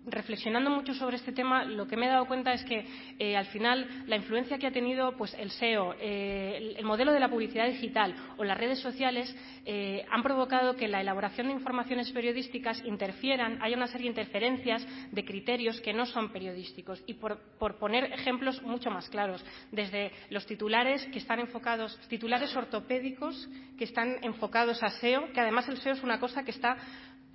reflexionando 0.07 0.69
mucho 0.69 0.93
sobre 0.93 1.17
este 1.17 1.31
tema, 1.31 1.65
lo 1.65 1.87
que 1.87 1.97
me 1.97 2.05
he 2.05 2.09
dado 2.09 2.25
cuenta 2.25 2.53
es 2.53 2.63
que 2.63 2.85
eh, 3.19 3.35
al 3.35 3.45
final 3.47 4.03
la 4.07 4.15
influencia 4.15 4.57
que 4.57 4.67
ha 4.67 4.71
tenido 4.71 5.15
pues, 5.17 5.33
el 5.35 5.51
SEO, 5.51 5.95
eh, 5.99 6.57
el, 6.57 6.77
el, 6.77 6.85
modelo 6.85 7.11
de 7.11 7.19
la 7.19 7.29
publicidad 7.29 7.67
digital 7.67 8.15
o 8.37 8.43
las 8.43 8.57
redes 8.57 8.79
sociales 8.79 9.35
eh, 9.65 10.05
han 10.11 10.23
provocado 10.23 10.75
que 10.75 10.87
la 10.87 11.01
elaboración 11.01 11.47
de 11.47 11.53
informaciones 11.53 12.11
periodísticas 12.11 12.81
interfieran, 12.85 13.61
haya 13.61 13.75
una 13.75 13.87
serie 13.87 14.05
de 14.05 14.21
interferencias 14.21 14.85
de 15.11 15.25
criterios 15.25 15.81
que 15.81 15.93
no 15.93 16.05
son 16.05 16.31
periodísticos. 16.31 17.03
Y 17.07 17.15
por 17.15 17.77
poner 17.79 18.13
ejemplos 18.13 18.61
mucho 18.61 18.91
más 18.91 19.09
claros, 19.09 19.43
desde 19.71 20.11
los 20.29 20.45
titulares 20.45 21.05
que 21.07 21.19
están 21.19 21.39
enfocados, 21.39 21.97
titulares 22.07 22.55
ortopédicos 22.55 23.49
que 23.77 23.85
están 23.85 24.17
enfocados 24.21 24.81
a 24.83 24.89
SEO, 24.89 25.31
que 25.33 25.41
además 25.41 25.67
el 25.67 25.77
SEO 25.77 25.93
es 25.93 26.03
una 26.03 26.19
cosa 26.19 26.43
que 26.43 26.51
está 26.51 26.77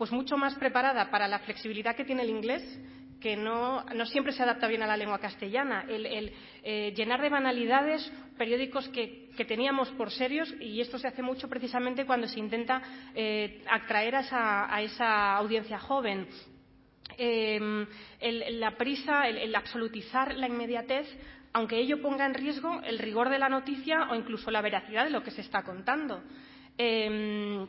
pues 0.01 0.13
mucho 0.13 0.39
más 0.39 0.55
preparada 0.55 1.11
para 1.11 1.29
la 1.29 1.41
flexibilidad 1.41 1.95
que 1.95 2.07
tiene 2.07 2.23
el 2.23 2.31
inglés, 2.31 2.63
que 3.21 3.37
no, 3.37 3.85
siempre 4.07 4.33
se 4.33 4.43
adapta 4.43 4.67
bien 4.67 4.83
a 4.83 4.87
la 4.87 4.97
lengua 4.97 5.19
castellana. 5.19 5.85
El, 5.87 6.33
eh, 6.63 6.95
llenar 6.97 7.21
de 7.21 7.29
banalidades 7.29 8.11
periódicos 8.39 8.89
que, 8.89 9.29
teníamos 9.47 9.91
por 9.91 10.11
serios, 10.11 10.55
y 10.59 10.81
esto 10.81 10.99
se 10.99 11.07
hace 11.07 11.21
mucho 11.21 11.51
precisamente 11.51 12.07
cuando 12.07 12.29
se 12.29 12.39
intenta 12.39 12.81
eh, 13.15 13.63
atraer 13.69 14.17
a 14.17 14.81
esa, 14.81 15.35
a 15.35 15.37
audiencia 15.37 15.79
joven. 15.79 16.27
El, 17.19 17.87
la 18.59 18.79
prisa, 18.79 19.29
el, 19.29 19.55
absolutizar 19.55 20.35
la 20.35 20.47
inmediatez 20.47 21.07
aunque 21.53 21.79
ello 21.79 22.01
ponga 22.01 22.25
en 22.25 22.33
riesgo 22.33 22.81
el 22.85 22.99
rigor 22.99 23.29
de 23.29 23.39
la 23.39 23.51
noticia 23.51 24.09
o 24.11 24.15
incluso 24.15 24.51
la 24.51 24.63
veracidad 24.63 25.05
de 25.05 25.11
lo 25.11 25.23
que 25.23 25.33
se 25.33 25.43
está 25.43 25.63
contando. 25.63 26.23
Eh, 26.79 27.67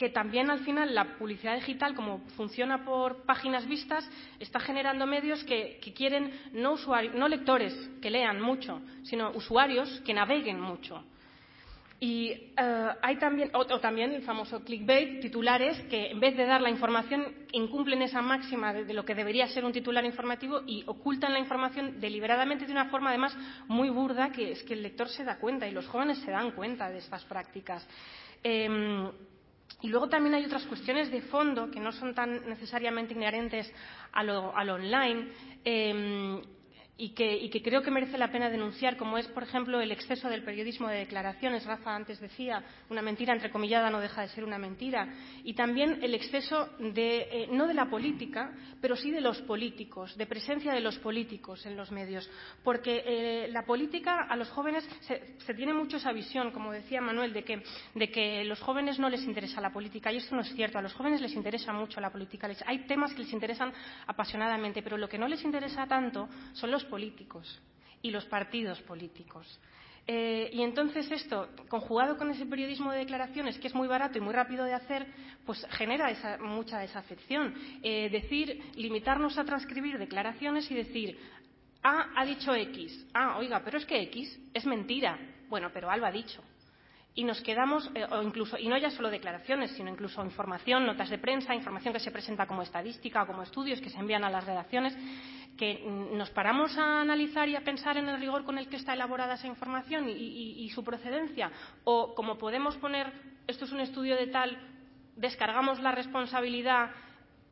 que 0.00 0.08
también 0.08 0.48
al 0.48 0.60
final 0.60 0.94
la 0.94 1.18
publicidad 1.18 1.56
digital, 1.56 1.94
como 1.94 2.20
funciona 2.34 2.86
por 2.86 3.26
páginas 3.26 3.66
vistas, 3.68 4.10
está 4.38 4.58
generando 4.58 5.06
medios 5.06 5.44
que, 5.44 5.78
quieren 5.94 6.32
no, 6.54 7.28
lectores 7.28 7.74
que 8.00 8.08
lean 8.08 8.40
mucho, 8.40 8.80
sino 9.02 9.30
usuarios 9.32 10.00
que 10.06 10.14
naveguen 10.14 10.58
mucho. 10.58 11.04
Y 12.00 12.32
uh, 12.58 12.96
hay 13.02 13.16
también, 13.16 13.52
también 13.82 14.14
el 14.14 14.22
famoso 14.22 14.64
clickbait, 14.64 15.20
titulares 15.20 15.78
que 15.90 16.10
en 16.10 16.18
vez 16.18 16.34
de 16.34 16.46
dar 16.46 16.62
la 16.62 16.70
información 16.70 17.26
incumplen 17.52 18.00
esa 18.00 18.22
máxima 18.22 18.72
de, 18.72 18.86
de, 18.86 18.94
lo 18.94 19.04
que 19.04 19.14
debería 19.14 19.48
ser 19.48 19.66
un 19.66 19.72
titular 19.72 20.02
informativo 20.06 20.62
y 20.66 20.82
ocultan 20.86 21.34
la 21.34 21.38
información 21.40 22.00
deliberadamente 22.00 22.64
de 22.64 22.72
una 22.72 22.86
forma 22.86 23.10
además 23.10 23.36
muy 23.68 23.90
burda 23.90 24.32
que 24.32 24.52
es 24.52 24.62
que 24.62 24.72
el 24.72 24.82
lector 24.82 25.10
se 25.10 25.24
da 25.24 25.36
cuenta 25.36 25.68
y 25.68 25.72
los 25.72 25.86
jóvenes 25.88 26.20
se 26.20 26.30
dan 26.30 26.52
cuenta 26.52 26.88
de 26.88 27.00
estas 27.00 27.22
prácticas. 27.26 27.86
Y 29.82 29.88
luego 29.88 30.08
también 30.08 30.34
hay 30.34 30.44
otras 30.44 30.64
cuestiones 30.66 31.10
de 31.10 31.22
fondo 31.22 31.70
que 31.70 31.80
no 31.80 31.92
son 31.92 32.14
tan 32.14 32.48
necesariamente 32.48 33.14
inherentes 33.14 33.72
a 34.12 34.22
lo, 34.22 34.56
a 34.56 34.64
lo 34.64 34.74
online. 34.74 35.28
Y 37.02 37.14
que, 37.14 37.62
creo 37.64 37.80
que 37.80 37.90
merece 37.90 38.18
la 38.18 38.30
pena 38.30 38.50
denunciar, 38.50 38.98
como 38.98 39.16
es, 39.16 39.26
por 39.28 39.42
ejemplo, 39.42 39.80
el 39.80 39.90
exceso 39.90 40.28
del 40.28 40.44
periodismo 40.44 40.86
de 40.86 40.98
declaraciones. 40.98 41.64
Rafa 41.64 41.96
antes 41.96 42.20
decía, 42.20 42.62
una 42.90 43.00
mentira 43.00 43.32
entrecomillada 43.32 43.88
no 43.88 44.00
deja 44.00 44.20
de 44.20 44.28
ser 44.28 44.44
una 44.44 44.58
mentira. 44.58 45.08
Y 45.42 45.54
también 45.54 46.00
el 46.02 46.14
exceso, 46.14 46.68
de, 46.78 47.26
eh, 47.32 47.48
no 47.50 47.66
de 47.66 47.72
la 47.72 47.88
política, 47.88 48.52
pero 48.82 48.96
sí 48.96 49.10
de 49.10 49.22
los 49.22 49.40
políticos, 49.40 50.14
de 50.14 50.26
presencia 50.26 50.74
de 50.74 50.80
los 50.80 50.98
políticos 50.98 51.64
en 51.64 51.74
los 51.74 51.90
medios. 51.90 52.28
Porque 52.62 53.02
eh, 53.06 53.48
la 53.48 53.64
política 53.64 54.26
a 54.28 54.36
los 54.36 54.50
jóvenes 54.50 54.86
se, 55.00 55.54
tiene 55.54 55.72
mucho 55.72 55.96
esa 55.96 56.12
visión, 56.12 56.50
como 56.50 56.70
decía 56.70 57.00
Manuel, 57.00 57.32
de 57.32 57.44
que, 57.44 57.62
de 57.94 58.10
que 58.10 58.44
los 58.44 58.60
jóvenes 58.60 58.98
no 58.98 59.08
les 59.08 59.24
interesa 59.24 59.62
la 59.62 59.72
política. 59.72 60.12
Y 60.12 60.18
esto 60.18 60.34
no 60.34 60.42
es 60.42 60.54
cierto. 60.54 60.78
A 60.78 60.82
los 60.82 60.92
jóvenes 60.92 61.22
les 61.22 61.32
interesa 61.32 61.72
mucho 61.72 61.98
la 61.98 62.10
política. 62.10 62.46
Hay 62.66 62.80
temas 62.80 63.14
que 63.14 63.22
les 63.22 63.32
interesan 63.32 63.72
apasionadamente, 64.06 64.82
pero 64.82 64.98
lo 64.98 65.08
que 65.08 65.16
no 65.16 65.28
les 65.28 65.42
interesa 65.44 65.86
tanto 65.86 66.28
son 66.52 66.70
los 66.70 66.89
políticos 66.90 67.62
y 68.02 68.10
los 68.10 68.24
partidos 68.26 68.80
políticos. 68.82 69.46
Eh, 70.06 70.50
y 70.52 70.62
entonces 70.62 71.10
esto, 71.10 71.48
conjugado 71.68 72.16
con 72.16 72.30
ese 72.30 72.46
periodismo 72.46 72.90
de 72.90 72.98
declaraciones, 72.98 73.58
que 73.58 73.68
es 73.68 73.74
muy 73.74 73.86
barato 73.86 74.18
y 74.18 74.20
muy 74.20 74.34
rápido 74.34 74.64
de 74.64 74.74
hacer, 74.74 75.06
pues 75.46 75.64
genera 75.70 76.12
mucha 76.40 76.80
desafección. 76.80 77.54
Eh, 77.82 78.08
decir, 78.10 78.60
limitarnos 78.74 79.38
a 79.38 79.44
transcribir 79.44 79.98
declaraciones 79.98 80.70
y 80.70 80.74
decir, 80.74 81.18
A 81.82 82.08
ha 82.16 82.24
dicho 82.24 82.54
X. 82.54 83.06
Ah, 83.14 83.38
oiga, 83.38 83.62
pero 83.64 83.78
es 83.78 83.86
que 83.86 84.02
X 84.02 84.38
es 84.52 84.66
mentira. 84.66 85.18
Bueno, 85.48 85.70
pero 85.72 85.90
Alba 85.90 86.08
ha 86.08 86.12
dicho 86.12 86.42
y 87.14 87.24
nos 87.24 87.40
quedamos, 87.40 87.90
eh, 87.94 88.04
o 88.10 88.22
incluso, 88.22 88.56
y 88.56 88.68
no 88.68 88.78
ya 88.78 88.90
solo 88.90 89.10
declaraciones, 89.10 89.72
sino 89.72 89.90
incluso 89.90 90.24
información, 90.24 90.86
notas 90.86 91.10
de 91.10 91.18
prensa, 91.18 91.54
información 91.54 91.92
que 91.92 92.00
se 92.00 92.10
presenta 92.10 92.46
como 92.46 92.62
estadística 92.62 93.22
o 93.22 93.26
como 93.26 93.42
estudios 93.42 93.80
que 93.80 93.90
se 93.90 93.98
envían 93.98 94.24
a 94.24 94.30
las 94.30 94.44
redacciones, 94.44 94.96
que 95.56 95.84
nos 95.84 96.30
paramos 96.30 96.76
a 96.78 97.02
analizar 97.02 97.48
y 97.48 97.56
a 97.56 97.64
pensar 97.64 97.96
en 97.96 98.08
el 98.08 98.18
rigor 98.18 98.44
con 98.44 98.58
el 98.58 98.68
que 98.68 98.76
está 98.76 98.94
elaborada 98.94 99.34
esa 99.34 99.46
información 99.46 100.08
y, 100.08 100.68
su 100.70 100.82
procedencia, 100.82 101.50
o 101.84 102.14
como 102.14 102.38
podemos 102.38 102.76
poner, 102.78 103.12
esto 103.46 103.64
es 103.64 103.72
un 103.72 103.80
estudio 103.80 104.16
de 104.16 104.28
tal, 104.28 104.58
descargamos 105.16 105.80
la 105.80 105.92
responsabilidad 105.92 106.90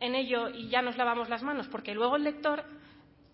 en 0.01 0.15
ello 0.15 0.49
y 0.49 0.69
ya 0.69 0.81
nos 0.81 0.97
lavamos 0.97 1.29
las 1.29 1.43
manos, 1.43 1.69
porque 1.69 1.95
luego 1.95 2.17
el 2.17 2.25
lector 2.25 2.65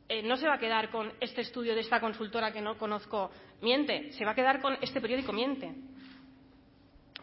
eh, 0.08 0.22
no 0.22 0.36
se 0.36 0.48
va 0.48 0.54
a 0.54 0.58
quedar 0.58 0.90
con 0.90 1.12
este 1.20 1.42
estudio 1.42 1.74
de 1.74 1.80
esta 1.80 2.00
consultora 2.00 2.52
que 2.52 2.60
no 2.60 2.76
conozco 2.76 3.30
miente, 3.62 4.12
se 4.12 4.24
va 4.24 4.32
a 4.32 4.34
quedar 4.34 4.60
con 4.60 4.76
este 4.80 5.00
periódico 5.00 5.32
miente 5.32 5.74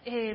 eh, 0.06 0.34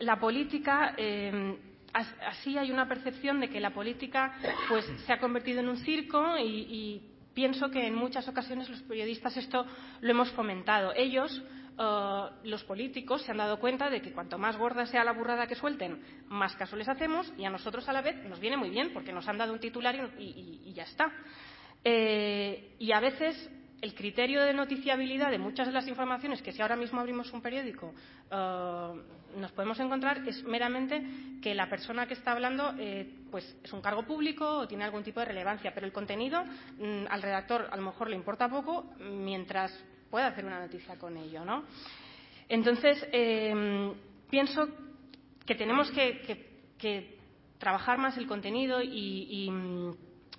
la 0.00 0.18
política, 0.18 0.94
eh, 0.96 1.58
así 1.92 2.56
hay 2.58 2.70
una 2.70 2.88
percepción 2.88 3.40
de 3.40 3.48
que 3.48 3.60
la 3.60 3.70
política 3.70 4.34
pues, 4.68 4.84
se 5.06 5.12
ha 5.12 5.18
convertido 5.18 5.60
en 5.60 5.68
un 5.68 5.78
circo 5.78 6.38
y, 6.38 7.02
pienso 7.34 7.70
que 7.70 7.86
en 7.86 7.94
muchas 7.94 8.26
ocasiones 8.26 8.68
los 8.68 8.82
periodistas 8.82 9.36
esto 9.36 9.64
lo 10.00 10.10
hemos 10.10 10.28
fomentado. 10.32 10.92
Ellos, 10.96 11.40
uh, 11.78 12.34
los 12.42 12.64
políticos, 12.64 13.22
se 13.22 13.30
han 13.30 13.36
dado 13.36 13.60
cuenta 13.60 13.90
de 13.90 14.02
que 14.02 14.12
cuanto 14.12 14.38
más 14.38 14.56
gorda 14.56 14.86
sea 14.86 15.04
la 15.04 15.12
burrada 15.12 15.46
que 15.46 15.54
suelten, 15.54 16.02
más 16.26 16.56
caso 16.56 16.74
les 16.74 16.88
hacemos 16.88 17.32
y 17.38 17.44
a 17.44 17.50
nosotros 17.50 17.88
a 17.88 17.92
la 17.92 18.02
vez 18.02 18.16
nos 18.24 18.40
viene 18.40 18.56
muy 18.56 18.70
bien 18.70 18.92
porque 18.92 19.12
nos 19.12 19.28
han 19.28 19.38
dado 19.38 19.52
un 19.52 19.60
titular 19.60 20.10
y 20.18 20.72
ya 20.74 20.82
está. 20.82 21.12
Eh, 21.84 22.74
y 22.78 22.92
a 22.92 23.00
veces 23.00 23.50
el 23.80 23.94
criterio 23.94 24.42
de 24.42 24.52
noticiabilidad 24.52 25.30
de 25.30 25.38
muchas 25.38 25.66
de 25.66 25.72
las 25.72 25.86
informaciones 25.86 26.42
que 26.42 26.52
si 26.52 26.60
ahora 26.60 26.76
mismo 26.76 27.00
abrimos 27.00 27.32
un 27.32 27.40
periódico 27.40 27.94
uh, 28.32 29.38
nos 29.38 29.52
podemos 29.52 29.78
encontrar 29.78 30.26
es 30.26 30.42
meramente 30.44 31.02
que 31.40 31.54
la 31.54 31.68
persona 31.68 32.06
que 32.06 32.14
está 32.14 32.32
hablando 32.32 32.74
eh, 32.78 33.08
pues 33.30 33.56
es 33.62 33.72
un 33.72 33.80
cargo 33.80 34.02
público 34.02 34.44
o 34.44 34.66
tiene 34.66 34.84
algún 34.84 35.04
tipo 35.04 35.20
de 35.20 35.26
relevancia, 35.26 35.72
pero 35.74 35.86
el 35.86 35.92
contenido 35.92 36.44
mmm, 36.44 37.04
al 37.08 37.22
redactor 37.22 37.68
a 37.70 37.76
lo 37.76 37.82
mejor 37.82 38.10
le 38.10 38.16
importa 38.16 38.48
poco 38.48 38.90
mientras 38.98 39.72
pueda 40.10 40.28
hacer 40.28 40.44
una 40.44 40.60
noticia 40.60 40.96
con 40.96 41.16
ello. 41.16 41.44
¿no? 41.44 41.64
Entonces, 42.48 43.06
eh, 43.12 43.92
pienso 44.30 44.68
que 45.46 45.54
tenemos 45.54 45.90
que, 45.92 47.16
trabajar 47.58 47.98
más 47.98 48.16
el 48.16 48.28
contenido 48.28 48.80
y, 48.80 49.26
y 49.28 49.50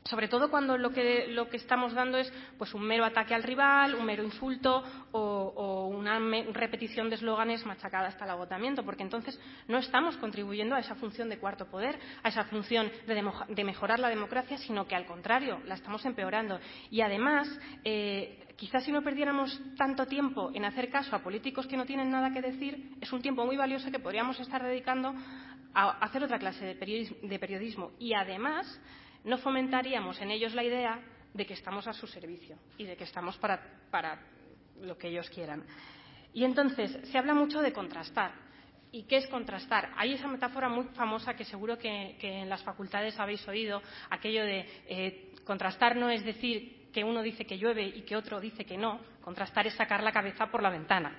sobre 0.05 0.27
todo 0.27 0.49
cuando 0.49 0.77
lo 0.77 0.91
que, 0.91 1.49
estamos 1.53 1.93
dando 1.93 2.17
es 2.17 2.31
pues, 2.57 2.73
un 2.73 2.83
mero 2.83 3.05
ataque 3.05 3.35
al 3.35 3.43
rival, 3.43 3.95
un 3.95 4.05
mero 4.05 4.23
insulto 4.23 4.83
o, 5.11 5.87
una 5.87 6.19
repetición 6.51 7.09
de 7.09 7.15
eslóganes 7.15 7.65
machacada 7.65 8.07
hasta 8.07 8.25
el 8.25 8.31
agotamiento, 8.31 8.83
porque 8.83 9.03
entonces 9.03 9.39
no 9.67 9.77
estamos 9.77 10.17
contribuyendo 10.17 10.75
a 10.75 10.79
esa 10.79 10.95
función 10.95 11.29
de 11.29 11.37
cuarto 11.37 11.65
poder, 11.65 11.99
a 12.23 12.29
esa 12.29 12.45
función 12.45 12.91
de, 13.05 13.63
mejorar 13.63 13.99
la 13.99 14.09
democracia, 14.09 14.57
sino 14.57 14.87
que 14.87 14.95
al 14.95 15.05
contrario, 15.05 15.59
la 15.65 15.75
estamos 15.75 16.05
empeorando. 16.05 16.59
Y 16.89 17.01
además, 17.01 17.47
eh, 17.83 18.47
quizás 18.55 18.83
si 18.83 18.91
no 18.91 19.01
perdiéramos 19.01 19.59
tanto 19.77 20.05
tiempo 20.05 20.51
en 20.53 20.65
hacer 20.65 20.89
caso 20.89 21.15
a 21.15 21.19
políticos 21.19 21.67
que 21.67 21.77
no 21.77 21.85
tienen 21.85 22.09
nada 22.09 22.31
que 22.31 22.41
decir, 22.41 22.95
es 23.01 23.11
un 23.11 23.21
tiempo 23.21 23.45
muy 23.45 23.57
valioso 23.57 23.91
que 23.91 23.99
podríamos 23.99 24.39
estar 24.39 24.63
dedicando 24.63 25.13
a 25.73 25.89
hacer 26.03 26.23
otra 26.23 26.39
clase. 26.39 26.65
De 26.65 27.39
periodismo. 27.39 27.91
Y 27.99 28.13
además, 28.13 28.79
no 29.23 29.37
fomentaríamos 29.37 30.19
en 30.21 30.31
ellos 30.31 30.53
la 30.53 30.63
idea 30.63 30.99
de 31.33 31.45
que 31.45 31.53
estamos 31.53 31.87
a 31.87 31.93
su 31.93 32.07
servicio 32.07 32.57
y 32.77 32.85
de 32.85 32.95
que 32.95 33.03
estamos 33.03 33.37
para, 33.37 34.19
lo 34.81 34.97
que 34.97 35.09
ellos 35.09 35.29
quieran. 35.29 35.63
Y 36.33 36.43
entonces 36.43 37.09
se 37.09 37.17
habla 37.17 37.33
mucho 37.33 37.61
de 37.61 37.73
contrastar. 37.73 38.31
¿Y 38.91 39.03
qué 39.03 39.17
es 39.17 39.27
contrastar? 39.27 39.91
Hay 39.97 40.13
esa 40.13 40.27
metáfora 40.27 40.67
muy 40.67 40.85
famosa 40.95 41.35
que 41.35 41.45
seguro 41.45 41.77
que, 41.77 42.17
en 42.21 42.49
las 42.49 42.63
facultades 42.63 43.19
habéis 43.19 43.47
oído, 43.47 43.81
aquello 44.09 44.43
de 44.43 44.65
eh, 44.87 45.31
contrastar 45.45 45.95
no 45.95 46.09
es 46.09 46.23
decir 46.23 46.89
que 46.91 47.03
uno 47.03 47.21
dice 47.21 47.45
que 47.45 47.57
llueve 47.57 47.83
y 47.85 48.01
que 48.01 48.15
otro 48.15 48.39
dice 48.39 48.65
que 48.65 48.77
no, 48.77 48.99
contrastar 49.21 49.67
es 49.67 49.75
sacar 49.75 50.01
la 50.01 50.11
cabeza 50.11 50.47
por 50.47 50.63
la 50.63 50.71
ventana. 50.71 51.15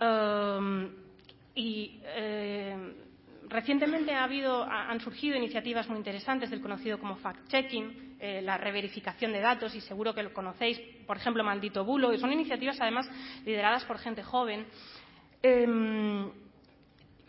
Um, 0.00 0.90
y 1.54 2.00
eh, 2.04 2.94
Recientemente 3.52 4.14
ha 4.14 4.24
habido, 4.24 4.64
han 4.64 4.98
surgido 5.00 5.36
iniciativas 5.36 5.86
muy 5.86 5.98
interesantes 5.98 6.48
del 6.48 6.62
conocido 6.62 6.98
como 6.98 7.18
fact-checking, 7.18 8.16
eh, 8.18 8.40
la 8.40 8.56
reverificación 8.56 9.30
de 9.30 9.40
datos, 9.40 9.74
y 9.74 9.82
seguro 9.82 10.14
que 10.14 10.22
lo 10.22 10.32
conocéis, 10.32 10.80
por 11.06 11.18
ejemplo, 11.18 11.44
Maldito 11.44 11.84
Bulo, 11.84 12.14
y 12.14 12.18
son 12.18 12.32
iniciativas 12.32 12.80
además 12.80 13.10
lideradas 13.44 13.84
por 13.84 13.98
gente 13.98 14.22
joven. 14.22 14.64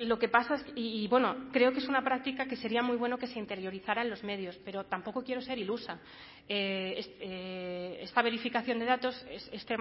Lo 0.06 0.20
que 0.20 0.28
pasa 0.28 0.56
es, 0.56 0.66
y, 0.76 1.08
bueno, 1.08 1.50
creo 1.52 1.72
que 1.72 1.80
es 1.80 1.88
una 1.88 2.04
práctica 2.04 2.46
que 2.46 2.56
sería 2.56 2.82
muy 2.82 2.98
bueno 2.98 3.18
que 3.18 3.28
se 3.28 3.40
interiorizara 3.40 4.02
en 4.02 4.10
los 4.10 4.24
medios, 4.24 4.60
pero 4.66 4.86
tampoco 4.86 5.24
quiero 5.24 5.42
ser 5.42 5.58
ilusa. 5.58 6.00
Eh, 6.48 7.16
eh, 7.20 8.00
esta 8.02 8.22
verificación 8.22 8.80
de 8.80 8.86
datos, 8.86 9.16
es, 9.30 9.50
esta 9.54 9.78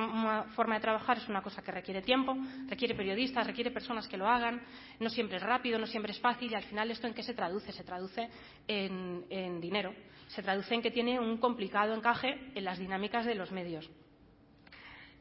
forma 0.54 0.76
de 0.76 0.80
trabajar 0.80 1.18
es 1.18 1.28
una 1.28 1.42
cosa 1.42 1.62
que 1.62 1.72
requiere 1.72 2.02
tiempo, 2.02 2.36
requiere 2.68 2.94
periodistas, 2.94 3.46
requiere 3.46 3.70
personas 3.70 4.06
que 4.06 4.16
lo 4.16 4.28
hagan, 4.28 4.62
no 5.00 5.10
siempre 5.10 5.38
es 5.38 5.42
rápido, 5.42 5.78
no 5.78 5.86
siempre 5.86 6.12
es 6.12 6.20
fácil, 6.20 6.52
y 6.52 6.54
al 6.54 6.64
final 6.64 6.90
esto 6.90 7.06
en 7.06 7.14
qué 7.14 7.22
se 7.22 7.34
traduce? 7.34 7.72
Se 7.72 7.84
traduce 7.84 8.28
en, 8.68 9.60
dinero, 9.60 9.94
se 10.28 10.42
traduce 10.42 10.74
en 10.74 10.82
que 10.82 10.90
tiene 10.90 11.18
un 11.18 11.38
complicado 11.38 11.94
encaje 11.94 12.52
en 12.54 12.64
las 12.64 12.78
dinámicas 12.78 13.26
de 13.26 13.34
los 13.34 13.50
medios 13.50 13.90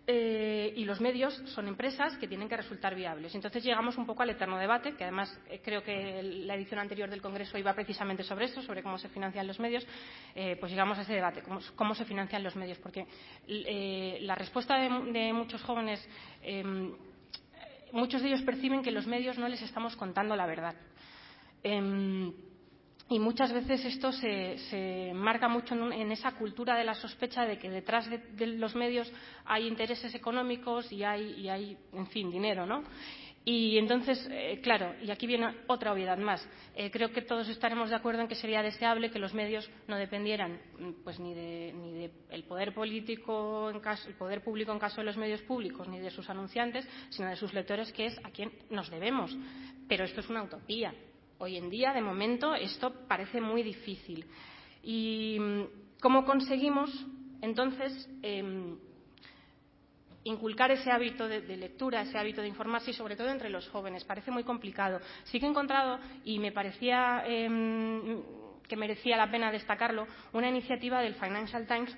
y 0.07 0.83
los 0.83 0.99
medios 0.99 1.33
son 1.45 1.67
empresas 1.67 2.17
que 2.17 2.27
tienen 2.27 2.49
que 2.49 2.57
resultar 2.57 2.95
viables. 2.95 3.33
Entonces 3.35 3.63
llegamos 3.63 3.97
un 3.97 4.05
poco 4.05 4.23
al 4.23 4.31
eterno 4.31 4.57
debate, 4.57 4.95
que 4.95 5.03
además 5.03 5.39
eh, 5.49 5.61
creo 5.63 5.83
que 5.83 6.21
la 6.23 6.55
edición 6.55 6.79
anterior 6.79 7.09
del 7.09 7.21
Congreso 7.21 7.57
iba 7.57 7.73
precisamente 7.73 8.23
sobre 8.23 8.45
esto, 8.45 8.61
sobre 8.61 8.83
cómo 8.83 8.97
se 8.97 9.09
financian 9.09 9.47
los 9.47 9.59
medios. 9.59 9.85
Eh, 10.35 10.57
pues 10.59 10.71
llegamos 10.71 10.97
a 10.97 11.01
ese 11.01 11.13
debate, 11.13 11.43
cómo, 11.75 11.95
se 11.95 12.05
financian 12.05 12.43
los 12.43 12.55
medios, 12.55 12.77
porque 12.79 13.05
eh, 13.47 14.19
la 14.21 14.35
respuesta 14.35 14.77
de, 14.77 15.33
muchos 15.33 15.61
jóvenes, 15.63 16.05
em, 16.41 16.93
muchos 17.91 18.21
de 18.21 18.29
ellos 18.29 18.41
perciben 18.41 18.81
que 18.81 18.91
los 18.91 19.07
medios 19.07 19.37
no 19.37 19.47
les 19.47 19.61
estamos 19.61 19.95
contando 19.95 20.35
la 20.35 20.45
verdad. 20.45 20.75
Y 23.11 23.19
muchas 23.19 23.51
veces 23.51 23.83
esto 23.83 24.13
se, 24.13 25.11
marca 25.13 25.49
mucho 25.49 25.75
en, 25.75 26.13
esa 26.13 26.31
cultura 26.31 26.77
de 26.77 26.85
la 26.85 26.93
sospecha 26.93 27.45
de 27.45 27.59
que 27.59 27.69
detrás 27.69 28.09
de, 28.09 28.47
los 28.47 28.73
medios 28.73 29.11
hay 29.43 29.67
intereses 29.67 30.15
económicos 30.15 30.89
y 30.93 31.03
hay, 31.03 31.77
en 31.91 32.07
fin, 32.07 32.31
dinero, 32.31 32.65
¿no? 32.65 32.85
Y 33.43 33.77
entonces, 33.77 34.25
eh, 34.31 34.61
claro, 34.63 34.95
y 35.03 35.11
aquí 35.11 35.27
viene 35.27 35.53
otra 35.67 35.91
obviedad 35.91 36.17
más. 36.17 36.47
Eh, 36.73 36.89
creo 36.89 37.11
que 37.11 37.21
todos 37.21 37.49
estaremos 37.49 37.89
de 37.89 37.97
acuerdo 37.97 38.21
en 38.21 38.29
que 38.29 38.35
sería 38.35 38.61
deseable 38.61 39.11
que 39.11 39.19
los 39.19 39.33
medios 39.33 39.69
no 39.89 39.97
dependieran, 39.97 40.61
pues 41.03 41.19
ni 41.19 41.33
de, 41.33 41.73
ni 41.75 41.91
de 41.91 42.11
el 42.29 42.45
poder 42.45 42.73
político, 42.73 43.71
el 43.71 44.15
poder 44.15 44.41
público 44.41 44.71
en 44.71 44.79
caso 44.79 45.01
de 45.01 45.05
los 45.05 45.17
medios 45.17 45.41
públicos, 45.41 45.85
ni 45.89 45.99
de 45.99 46.11
sus 46.11 46.29
anunciantes, 46.29 46.87
sino 47.09 47.27
de 47.27 47.35
sus 47.35 47.53
lectores, 47.53 47.91
que 47.91 48.05
es 48.05 48.17
a 48.23 48.29
quien 48.29 48.53
nos 48.69 48.89
debemos. 48.89 49.37
Pero 49.89 50.05
esto 50.05 50.21
es 50.21 50.29
una 50.29 50.43
utopía. 50.43 50.93
Hoy 51.43 51.57
en 51.57 51.71
día, 51.71 51.91
de 51.91 52.01
momento, 52.01 52.53
esto 52.53 52.93
parece 53.07 53.41
muy 53.41 53.63
difícil. 53.63 54.23
¿Y 54.83 55.39
cómo 55.99 56.23
conseguimos, 56.23 56.91
entonces, 57.41 58.07
eh, 58.21 58.75
inculcar 60.23 60.69
ese 60.69 60.91
hábito 60.91 61.27
de, 61.27 61.41
lectura, 61.57 62.03
ese 62.03 62.19
hábito 62.19 62.41
de 62.41 62.47
informarse 62.47 62.91
y 62.91 62.93
sobre 62.93 63.15
todo 63.15 63.29
entre 63.29 63.49
los 63.49 63.67
jóvenes. 63.69 64.03
Parece 64.03 64.29
muy 64.29 64.43
complicado. 64.43 65.01
Sí 65.23 65.39
que 65.39 65.47
he 65.47 65.49
encontrado, 65.49 65.97
y 66.23 66.37
me 66.37 66.51
parecía 66.51 67.23
eh, 67.25 67.49
que 68.71 68.77
merecía 68.77 69.17
la 69.17 69.29
pena 69.29 69.51
destacarlo, 69.51 70.07
una 70.31 70.47
iniciativa 70.47 71.01
del 71.01 71.15
Financial 71.15 71.67
Times 71.67 71.93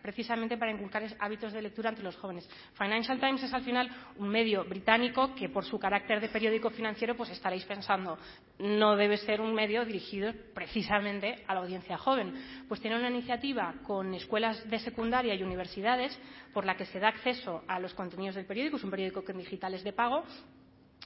precisamente 0.00 0.56
para 0.56 0.72
inculcar 0.72 1.04
hábitos 1.20 1.52
de 1.52 1.60
lectura 1.60 1.90
entre 1.90 2.02
los 2.02 2.16
jóvenes. 2.16 2.48
Financial 2.78 3.20
Times 3.20 3.42
es 3.42 3.52
al 3.52 3.62
final 3.62 3.90
un 4.16 4.30
medio 4.30 4.64
británico 4.64 5.34
que 5.34 5.50
por 5.50 5.66
su 5.66 5.78
carácter 5.78 6.22
de 6.22 6.30
periódico 6.30 6.70
financiero 6.70 7.14
pues 7.14 7.28
estaréis 7.28 7.66
pensando 7.66 8.16
no 8.58 8.96
debe 8.96 9.18
ser 9.18 9.42
un 9.42 9.52
medio 9.52 9.84
dirigido 9.84 10.32
precisamente 10.54 11.44
a 11.46 11.52
la 11.52 11.60
audiencia 11.60 11.98
joven. 11.98 12.32
Pues 12.68 12.80
tiene 12.80 12.96
una 12.96 13.10
iniciativa 13.10 13.74
con 13.82 14.14
escuelas 14.14 14.66
de 14.70 14.78
secundaria 14.78 15.34
y 15.34 15.42
universidades 15.42 16.18
por 16.54 16.64
la 16.64 16.74
que 16.74 16.86
se 16.86 17.00
da 17.00 17.08
acceso 17.08 17.64
a 17.68 17.78
los 17.80 17.92
contenidos 17.92 18.36
del 18.36 18.46
periódico, 18.46 18.78
es 18.78 18.84
un 18.84 18.90
periódico 18.90 19.22
que 19.22 19.32
en 19.32 19.38
digital 19.40 19.74
es 19.74 19.84
de 19.84 19.92
pago 19.92 20.24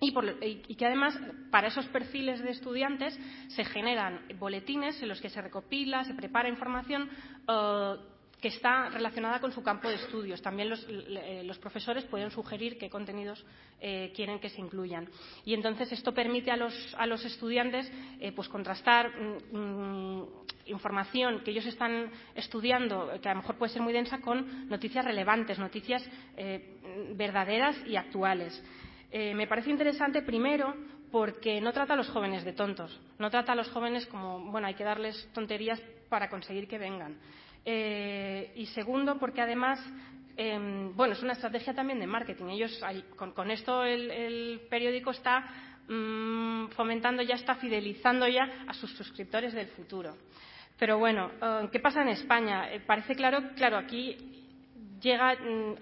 y, 0.00 0.74
que 0.76 0.86
además 0.86 1.18
para 1.50 1.68
esos 1.68 1.86
perfiles 1.86 2.42
de 2.42 2.50
estudiantes 2.50 3.18
se 3.48 3.64
generan 3.64 4.20
boletines 4.38 5.02
en 5.02 5.08
los 5.08 5.20
que 5.20 5.30
se 5.30 5.42
recopila, 5.42 6.04
se 6.04 6.14
prepara 6.14 6.48
información 6.48 7.08
uh, 7.48 7.96
que 8.40 8.48
está 8.48 8.88
relacionada 8.88 9.40
con 9.40 9.52
su 9.52 9.62
campo 9.62 9.88
de 9.88 9.96
estudios. 9.96 10.40
También 10.40 10.70
los, 10.70 10.86
eh, 10.88 11.50
profesores 11.60 12.04
pueden 12.04 12.30
sugerir 12.30 12.78
qué 12.78 12.88
contenidos 12.88 13.44
eh, 13.80 14.12
quieren 14.14 14.38
que 14.38 14.48
se 14.48 14.60
incluyan. 14.60 15.08
Y 15.44 15.54
entonces 15.54 15.90
esto 15.90 16.14
permite 16.14 16.52
a 16.52 16.56
los, 16.56 17.24
estudiantes 17.24 17.90
eh, 18.20 18.30
pues 18.32 18.48
contrastar 18.48 19.10
mmm, 19.52 20.22
información 20.66 21.40
que 21.40 21.50
ellos 21.50 21.66
están 21.66 22.10
estudiando, 22.34 23.10
que 23.20 23.28
a 23.28 23.34
lo 23.34 23.40
mejor 23.40 23.56
puede 23.56 23.72
ser 23.72 23.82
muy 23.82 23.92
densa, 23.92 24.20
con 24.20 24.68
noticias 24.68 25.04
relevantes, 25.04 25.58
noticias 25.58 26.04
eh, 26.36 27.12
verdaderas 27.16 27.76
y 27.86 27.96
actuales. 27.96 28.62
Eh, 29.10 29.34
me 29.34 29.46
parece 29.46 29.70
interesante, 29.70 30.22
primero, 30.22 30.74
porque 31.10 31.60
no 31.60 31.72
trata 31.72 31.94
a 31.94 31.96
los 31.96 32.08
jóvenes 32.10 32.44
de 32.44 32.52
tontos, 32.52 33.00
no 33.18 33.30
trata 33.30 33.52
a 33.52 33.54
los 33.56 33.68
jóvenes 33.70 34.06
como, 34.06 34.50
bueno, 34.50 34.66
hay 34.66 34.74
que 34.74 34.84
darles 34.84 35.28
tonterías 35.32 35.80
para 36.08 36.28
conseguir 36.28 36.68
que 36.68 36.78
vengan. 36.78 37.16
Eh, 37.64 38.52
y 38.56 38.66
segundo, 38.66 39.18
porque 39.18 39.40
además, 39.40 39.80
eh, 40.36 40.90
bueno, 40.94 41.14
es 41.14 41.22
una 41.22 41.32
estrategia 41.32 41.74
también 41.74 42.00
de 42.00 42.06
marketing. 42.06 42.46
Ellos, 42.46 42.80
con, 43.16 43.50
esto 43.50 43.84
el, 43.84 44.62
periódico 44.70 45.10
está 45.10 45.44
mmm, 45.88 46.68
fomentando, 46.68 47.22
ya 47.22 47.34
está 47.34 47.56
fidelizando 47.56 48.26
ya 48.28 48.64
a 48.66 48.74
sus 48.74 48.90
suscriptores 48.92 49.52
del 49.52 49.68
futuro. 49.68 50.16
Pero 50.78 50.98
bueno, 50.98 51.30
uh, 51.42 51.68
¿qué 51.70 51.80
pasa 51.80 52.02
en 52.02 52.08
España? 52.08 52.72
Eh, 52.72 52.80
parece 52.80 53.16
claro, 53.16 53.50
claro, 53.56 53.78
aquí 53.78 54.16
llega 55.00 55.34
mm, 55.34 55.74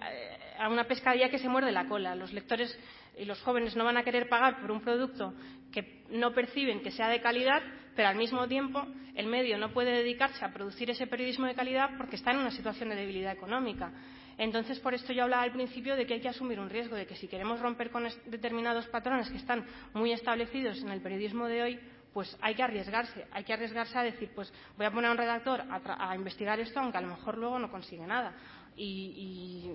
a 0.59 0.68
una 0.70 0.85
pescadilla 0.85 1.29
que 1.29 1.39
se 1.39 1.49
muerde 1.49 1.70
la 1.70 1.87
cola. 1.87 2.14
Los 2.14 2.33
lectores 2.33 2.77
y 3.17 3.25
los 3.25 3.41
jóvenes 3.43 3.77
no 3.77 3.85
van 3.85 3.97
a 3.97 4.05
querer 4.05 4.29
pagar 4.29 4.61
por 4.61 4.71
un 4.71 4.81
producto 4.81 5.35
que 5.73 6.03
no 6.11 6.33
perciben 6.33 6.81
que 6.81 6.91
sea 6.91 7.09
de 7.09 7.21
calidad, 7.21 7.62
pero 7.95 8.09
al 8.09 8.17
mismo 8.17 8.47
tiempo 8.47 8.87
el 9.14 9.27
medio 9.27 9.59
no 9.59 9.73
puede 9.73 9.93
dedicarse 9.93 10.45
a 10.45 10.53
producir 10.53 10.91
ese 10.91 11.07
periodismo 11.07 11.47
de 11.47 11.55
calidad 11.55 11.91
porque 11.97 12.17
está 12.17 12.33
en 12.33 12.39
una 12.39 12.51
situación 12.51 12.91
de 12.91 12.97
debilidad 12.97 13.33
económica. 13.33 13.91
Entonces, 14.39 14.79
por 14.81 14.93
esto 14.93 15.14
yo 15.14 15.23
hablaba 15.23 15.43
al 15.43 15.53
principio 15.53 15.97
de 15.97 16.07
que 16.07 16.14
hay 16.14 16.21
que 16.21 16.29
asumir 16.29 16.61
un 16.61 16.69
riesgo, 16.69 16.95
de 16.95 17.07
que 17.07 17.17
si 17.17 17.27
queremos 17.27 17.59
romper 17.61 17.91
con 17.91 18.07
determinados 18.27 18.87
patrones 18.89 19.31
que 19.31 19.39
están 19.39 19.64
muy 19.95 20.12
establecidos 20.12 20.83
en 20.83 20.91
el 20.91 21.01
periodismo 21.01 21.47
de 21.47 21.62
hoy, 21.62 21.81
pues 22.12 22.37
hay 22.43 22.55
que 22.55 22.62
arriesgarse, 22.62 23.27
hay 23.33 23.45
que 23.45 23.55
arriesgarse 23.55 23.99
a 23.99 24.03
decir, 24.03 24.31
pues 24.35 24.53
voy 24.77 24.87
a 24.87 24.91
poner 24.91 25.09
a 25.09 25.12
un 25.12 25.19
redactor 25.19 25.62
a, 25.69 26.14
investigar 26.14 26.61
esto, 26.61 26.81
aunque 26.81 26.99
a 26.99 27.03
lo 27.03 27.09
mejor 27.09 27.39
luego 27.39 27.59
no 27.59 27.71
consigue 27.71 28.07
nada. 28.07 28.35
Y, 28.77 29.73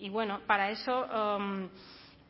y, 0.00 0.06
y 0.06 0.08
bueno, 0.10 0.40
para 0.46 0.70
eso. 0.70 1.06
Um, 1.06 1.68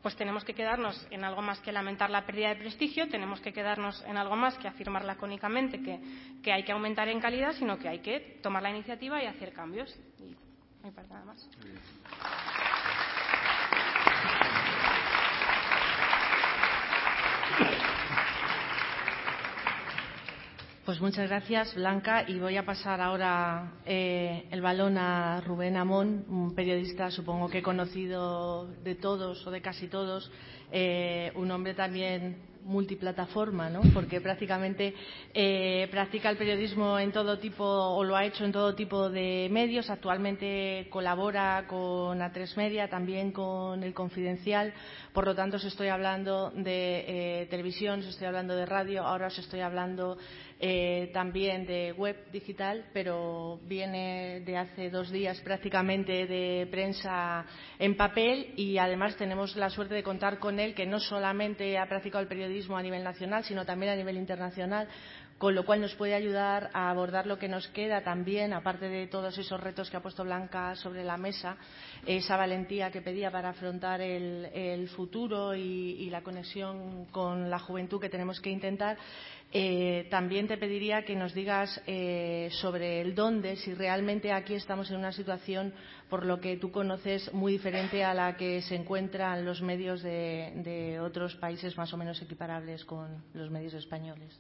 pues 0.05 0.17
tenemos 0.17 0.45
que 0.45 0.53
quedarnos 0.53 1.09
en 1.11 1.25
algo 1.25 1.41
más 1.41 1.61
que 1.61 1.73
lamentar 1.73 2.11
la 2.11 2.27
pérdida 2.27 2.51
de 2.51 2.57
prestigio, 2.57 3.09
tenemos 3.09 3.41
que 3.41 3.55
quedarnos 3.55 4.05
en 4.05 4.19
algo 4.19 4.37
más 4.37 4.55
que 4.59 4.69
afirmar 4.69 5.03
lacónicamente 5.03 5.81
que, 5.81 6.53
hay 6.53 6.63
que 6.63 6.73
aumentar 6.73 7.09
en 7.09 7.21
calidad, 7.21 7.53
sino 7.55 7.79
que 7.79 7.89
hay 7.89 8.01
que 8.01 8.39
tomar 8.43 8.63
la 8.63 8.71
iniciativa 8.71 9.23
y 9.23 9.27
hacer 9.27 9.55
cambios. 9.55 9.99
Y 10.19 10.37
mi 10.85 10.91
parte 10.91 11.15
nada 11.15 11.25
más. 11.25 11.49
Pues 20.85 21.01
muchas 21.01 21.31
gracias, 21.31 21.75
Blanca. 21.75 22.29
Y 22.29 22.39
voy 22.39 22.59
a 22.59 22.67
pasar 22.67 23.01
ahora 23.01 23.73
eh, 23.87 24.45
el 24.51 24.61
balón 24.61 24.99
a 24.99 25.41
Rubén 25.41 25.79
Amón, 25.79 26.27
un 26.29 26.55
periodista 26.55 27.11
supongo 27.11 27.49
que 27.49 27.63
conocido 27.63 28.67
de 28.85 28.95
todos 28.95 29.47
o 29.47 29.51
de 29.51 29.63
casi 29.63 29.89
todos, 29.89 30.31
eh, 30.71 31.33
un 31.37 31.51
hombre 31.53 31.73
también 31.73 32.53
multiplataforma, 32.65 33.71
porque 33.93 34.23
prácticamente 34.23 34.95
eh, 35.35 35.87
practica 35.91 36.31
el 36.31 36.39
periodismo 36.39 36.99
en 36.99 37.13
todo 37.13 37.39
tipo 37.39 37.63
o 37.63 38.03
lo 38.05 38.17
ha 38.17 38.25
hecho 38.25 38.45
en 38.45 38.53
todo 38.53 38.75
tipo 38.75 39.09
de 39.09 39.49
medios. 39.51 39.89
Actualmente 39.89 40.87
colabora 40.91 41.65
con 41.67 42.19
A3 42.21 42.57
Media, 42.57 42.89
también 42.89 43.33
con 43.33 43.83
El 43.83 43.95
Confidencial. 43.95 44.73
Por 45.13 45.27
lo 45.27 45.35
tanto, 45.35 45.57
os 45.57 45.65
estoy 45.65 45.89
hablando 45.89 46.51
de 46.51 47.47
televisión, 47.51 48.01
os 48.01 48.07
estoy 48.07 48.27
hablando 48.27 48.57
de 48.57 48.67
radio, 48.67 49.03
ahora 49.03 49.27
os 49.29 49.39
estoy 49.39 49.61
hablando 49.61 50.17
también 51.13 51.67
de 51.67 51.93
web 51.93 52.31
digital, 52.33 52.87
pero 52.93 53.61
viene 53.65 54.41
de 54.41 54.57
hace 54.57 54.89
dos 54.89 55.11
días 55.11 55.41
prácticamente 55.41 56.27
de 56.27 56.67
prensa 56.71 57.45
en 57.79 57.97
papel 57.97 58.53
y 58.57 58.79
además 58.79 59.17
tenemos 59.17 59.57
la 59.57 59.69
suerte 59.69 59.95
de 59.95 60.03
contar 60.03 60.39
con 60.39 60.59
él, 60.61 60.75
que 60.75 60.87
no 60.87 61.01
solamente 61.01 61.77
ha 61.77 61.87
practicado 61.87 62.23
el 62.23 62.29
periodismo 62.29 62.77
a 62.77 62.83
nivel 62.83 63.05
nacional, 63.05 63.45
sino 63.45 63.67
también 63.67 63.93
a 63.93 63.97
nivel 63.97 64.17
internacional, 64.17 64.89
con 65.39 65.55
lo 65.55 65.65
cual 65.65 65.81
nos 65.81 65.95
puede 65.95 66.15
ayudar 66.15 66.71
a 66.73 66.91
abordar 66.91 67.27
lo 67.27 67.39
que 67.39 67.49
nos 67.49 67.67
queda 67.69 68.03
también, 68.03 68.53
aparte 68.53 68.89
de 68.89 69.09
todos 69.09 69.37
esos 69.37 69.61
retos 69.61 69.91
que 69.91 69.97
ha 69.97 70.03
puesto 70.03 70.25
Blanca 70.25 70.75
sobre 70.77 71.05
la 71.05 71.17
mesa, 71.17 71.57
esa 72.07 72.37
valentía 72.37 72.91
que 72.91 73.03
pedía 73.03 73.31
para 73.31 73.51
afrontar 73.51 74.01
el, 74.01 74.89
futuro 74.97 75.55
y, 75.55 76.09
la 76.11 76.23
conexión 76.23 77.07
con 77.07 77.51
la 77.51 77.59
juventud 77.59 78.01
que 78.01 78.09
tenemos 78.09 78.41
que 78.41 78.51
intentar. 78.51 78.97
Eh, 79.57 80.09
también 80.11 80.49
te 80.49 80.59
pediría 80.59 81.05
que 81.05 81.15
nos 81.15 81.33
digas 81.33 81.81
eh, 81.87 82.49
sobre 82.51 83.01
el 83.01 83.15
dónde, 83.15 83.55
si 83.55 83.73
realmente 83.73 84.33
aquí 84.33 84.55
estamos 84.55 84.91
en 84.91 84.97
una 84.97 85.13
situación, 85.13 85.73
por 86.11 86.27
lo 86.27 86.41
que 86.41 86.57
tú 86.57 86.73
conoces, 86.73 87.33
muy 87.33 87.53
diferente 87.53 88.03
a 88.03 88.15
la 88.15 88.37
que 88.37 88.63
se 88.63 88.75
encuentran 88.75 89.45
los 89.45 89.63
medios 89.63 90.03
de, 90.03 90.99
otros 91.01 91.37
países 91.37 91.77
más 91.77 91.93
o 91.95 91.97
menos 91.97 92.21
equiparables 92.21 92.85
con 92.85 93.23
los 93.33 93.49
medios 93.49 93.75
españoles. 93.75 94.37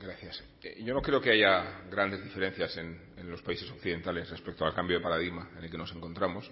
Gracias. 0.00 0.42
Eh, 0.64 0.82
yo 0.82 0.94
no 0.94 1.00
creo 1.00 1.20
que 1.20 1.30
haya 1.30 1.82
grandes 1.88 2.20
diferencias 2.24 2.76
en, 2.76 3.00
en, 3.18 3.30
los 3.30 3.42
países 3.42 3.70
occidentales 3.70 4.28
respecto 4.30 4.64
al 4.64 4.74
cambio 4.74 4.96
de 4.96 5.02
paradigma 5.04 5.48
en 5.58 5.62
el 5.62 5.70
que 5.70 5.78
nos 5.78 5.94
encontramos. 5.94 6.50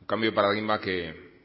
Un 0.00 0.06
cambio 0.08 0.30
de 0.30 0.34
paradigma 0.34 0.80
que 0.80 1.37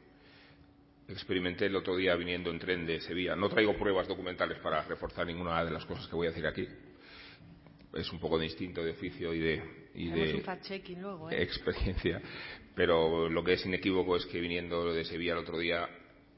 experimenté 1.08 1.66
el 1.66 1.76
otro 1.76 1.96
día 1.96 2.14
viniendo 2.16 2.50
en 2.50 2.58
tren 2.58 2.86
de 2.86 3.00
Sevilla. 3.00 3.36
No 3.36 3.48
traigo 3.48 3.76
pruebas 3.76 4.08
documentales 4.08 4.58
para 4.58 4.82
reforzar 4.82 5.26
ninguna 5.26 5.64
de 5.64 5.70
las 5.70 5.84
cosas 5.84 6.06
que 6.06 6.16
voy 6.16 6.26
a 6.26 6.30
decir 6.30 6.46
aquí. 6.46 6.66
Es 7.92 8.10
un 8.12 8.18
poco 8.18 8.38
de 8.38 8.46
instinto, 8.46 8.82
de 8.82 8.92
oficio 8.92 9.32
y 9.32 9.38
de, 9.38 9.62
y 9.94 10.10
de 10.10 10.42
luego, 10.98 11.30
¿eh? 11.30 11.42
experiencia. 11.42 12.20
Pero 12.74 13.28
lo 13.28 13.44
que 13.44 13.52
es 13.52 13.64
inequívoco 13.64 14.16
es 14.16 14.26
que 14.26 14.40
viniendo 14.40 14.92
de 14.92 15.04
Sevilla 15.04 15.32
el 15.34 15.38
otro 15.38 15.58
día, 15.58 15.88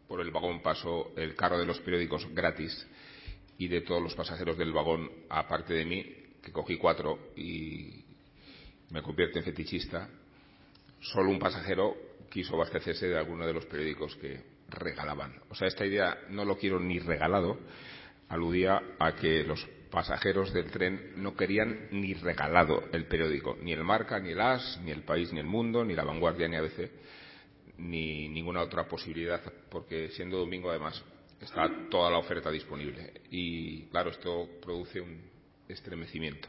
por 0.06 0.20
el 0.20 0.30
vagón 0.30 0.60
pasó 0.62 1.12
el 1.16 1.34
carro 1.34 1.58
de 1.58 1.66
los 1.66 1.80
periódicos 1.80 2.26
gratis 2.34 2.86
y 3.58 3.68
de 3.68 3.80
todos 3.80 4.02
los 4.02 4.14
pasajeros 4.14 4.58
del 4.58 4.72
vagón, 4.72 5.10
aparte 5.30 5.72
de 5.72 5.84
mí, 5.86 6.04
que 6.42 6.52
cogí 6.52 6.76
cuatro 6.76 7.32
y 7.36 8.04
me 8.90 9.02
convierte 9.02 9.38
en 9.38 9.44
fetichista, 9.44 10.10
solo 11.00 11.30
un 11.30 11.38
pasajero 11.38 11.96
quiso 12.30 12.54
abastecerse 12.54 13.08
de 13.08 13.18
alguno 13.18 13.46
de 13.46 13.54
los 13.54 13.64
periódicos 13.64 14.14
que 14.16 14.55
regalaban. 14.68 15.40
O 15.50 15.54
sea, 15.54 15.68
esta 15.68 15.86
idea 15.86 16.18
no 16.30 16.44
lo 16.44 16.58
quiero 16.58 16.80
ni 16.80 16.98
regalado, 16.98 17.58
aludía 18.28 18.82
a 18.98 19.14
que 19.14 19.44
los 19.44 19.66
pasajeros 19.90 20.52
del 20.52 20.70
tren 20.70 21.12
no 21.16 21.36
querían 21.36 21.88
ni 21.92 22.14
regalado 22.14 22.82
el 22.92 23.06
periódico, 23.06 23.56
ni 23.62 23.72
el 23.72 23.84
Marca, 23.84 24.18
ni 24.18 24.30
el 24.32 24.40
As, 24.40 24.80
ni 24.82 24.90
el 24.90 25.02
País, 25.02 25.32
ni 25.32 25.40
el 25.40 25.46
Mundo, 25.46 25.84
ni 25.84 25.94
la 25.94 26.04
Vanguardia, 26.04 26.48
ni 26.48 26.56
ABC, 26.56 26.90
ni 27.78 28.28
ninguna 28.28 28.62
otra 28.62 28.86
posibilidad, 28.88 29.40
porque 29.70 30.10
siendo 30.10 30.38
domingo 30.38 30.70
además 30.70 31.02
está 31.40 31.70
toda 31.90 32.10
la 32.10 32.18
oferta 32.18 32.50
disponible. 32.50 33.22
Y 33.30 33.86
claro, 33.86 34.10
esto 34.10 34.48
produce 34.60 35.00
un 35.00 35.20
estremecimiento 35.68 36.48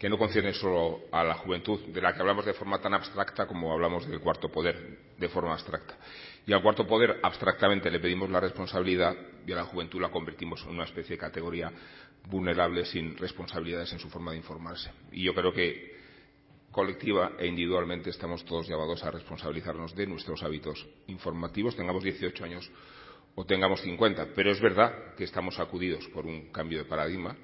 que 0.00 0.08
no 0.08 0.16
concierne 0.16 0.54
solo 0.54 1.02
a 1.12 1.22
la 1.22 1.34
juventud, 1.34 1.78
de 1.88 2.00
la 2.00 2.14
que 2.14 2.20
hablamos 2.20 2.46
de 2.46 2.54
forma 2.54 2.80
tan 2.80 2.94
abstracta 2.94 3.46
como 3.46 3.70
hablamos 3.70 4.08
del 4.08 4.20
cuarto 4.20 4.48
poder 4.48 4.98
de 5.18 5.28
forma 5.28 5.52
abstracta. 5.52 5.94
Y 6.50 6.52
al 6.52 6.62
cuarto 6.62 6.84
poder, 6.84 7.20
abstractamente, 7.22 7.92
le 7.92 8.00
pedimos 8.00 8.28
la 8.28 8.40
responsabilidad 8.40 9.14
y 9.46 9.52
a 9.52 9.54
la 9.54 9.64
juventud 9.66 10.00
la 10.00 10.10
convertimos 10.10 10.60
en 10.64 10.70
una 10.70 10.82
especie 10.82 11.14
de 11.14 11.20
categoría 11.20 11.70
vulnerable 12.26 12.84
sin 12.86 13.16
responsabilidades 13.16 13.92
en 13.92 14.00
su 14.00 14.10
forma 14.10 14.32
de 14.32 14.38
informarse. 14.38 14.90
Y 15.12 15.22
yo 15.22 15.32
creo 15.32 15.52
que 15.52 15.94
colectiva 16.72 17.34
e 17.38 17.46
individualmente 17.46 18.10
estamos 18.10 18.44
todos 18.44 18.66
llamados 18.66 19.04
a 19.04 19.12
responsabilizarnos 19.12 19.94
de 19.94 20.08
nuestros 20.08 20.42
hábitos 20.42 20.84
informativos, 21.06 21.76
tengamos 21.76 22.02
18 22.02 22.44
años 22.44 22.68
o 23.36 23.46
tengamos 23.46 23.80
50. 23.82 24.34
Pero 24.34 24.50
es 24.50 24.60
verdad 24.60 25.14
que 25.16 25.22
estamos 25.22 25.54
sacudidos 25.54 26.04
por 26.08 26.26
un 26.26 26.50
cambio 26.50 26.78
de 26.78 26.84
paradigma 26.84 27.36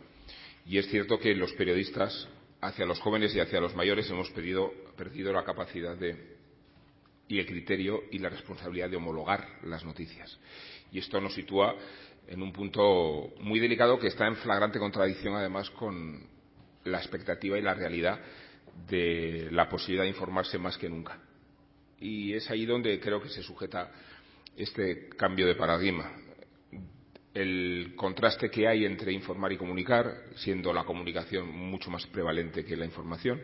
y 0.66 0.78
es 0.78 0.88
cierto 0.88 1.20
que 1.20 1.32
los 1.36 1.52
periodistas 1.52 2.28
hacia 2.60 2.84
los 2.84 2.98
jóvenes 2.98 3.36
y 3.36 3.38
hacia 3.38 3.60
los 3.60 3.76
mayores 3.76 4.10
hemos 4.10 4.30
perdido, 4.30 4.72
perdido 4.96 5.32
la 5.32 5.44
capacidad 5.44 5.96
de, 5.96 6.35
y 7.28 7.38
el 7.38 7.46
criterio 7.46 8.04
y 8.10 8.18
la 8.18 8.28
responsabilidad 8.28 8.90
de 8.90 8.96
homologar 8.96 9.58
las 9.64 9.84
noticias. 9.84 10.38
Y 10.92 10.98
esto 10.98 11.20
nos 11.20 11.34
sitúa 11.34 11.74
en 12.28 12.42
un 12.42 12.52
punto 12.52 13.32
muy 13.40 13.58
delicado 13.60 13.98
que 13.98 14.08
está 14.08 14.26
en 14.26 14.36
flagrante 14.36 14.78
contradicción, 14.78 15.34
además, 15.34 15.70
con 15.70 16.26
la 16.84 16.98
expectativa 16.98 17.58
y 17.58 17.62
la 17.62 17.74
realidad 17.74 18.20
de 18.88 19.48
la 19.50 19.68
posibilidad 19.68 20.04
de 20.04 20.10
informarse 20.10 20.58
más 20.58 20.78
que 20.78 20.88
nunca. 20.88 21.20
Y 22.00 22.34
es 22.34 22.50
ahí 22.50 22.66
donde 22.66 23.00
creo 23.00 23.20
que 23.20 23.28
se 23.28 23.42
sujeta 23.42 23.90
este 24.56 25.08
cambio 25.10 25.46
de 25.46 25.54
paradigma 25.54 26.12
el 27.36 27.92
contraste 27.96 28.50
que 28.50 28.66
hay 28.66 28.86
entre 28.86 29.12
informar 29.12 29.52
y 29.52 29.58
comunicar, 29.58 30.10
siendo 30.36 30.72
la 30.72 30.84
comunicación 30.84 31.50
mucho 31.50 31.90
más 31.90 32.06
prevalente 32.06 32.64
que 32.64 32.76
la 32.76 32.86
información, 32.86 33.38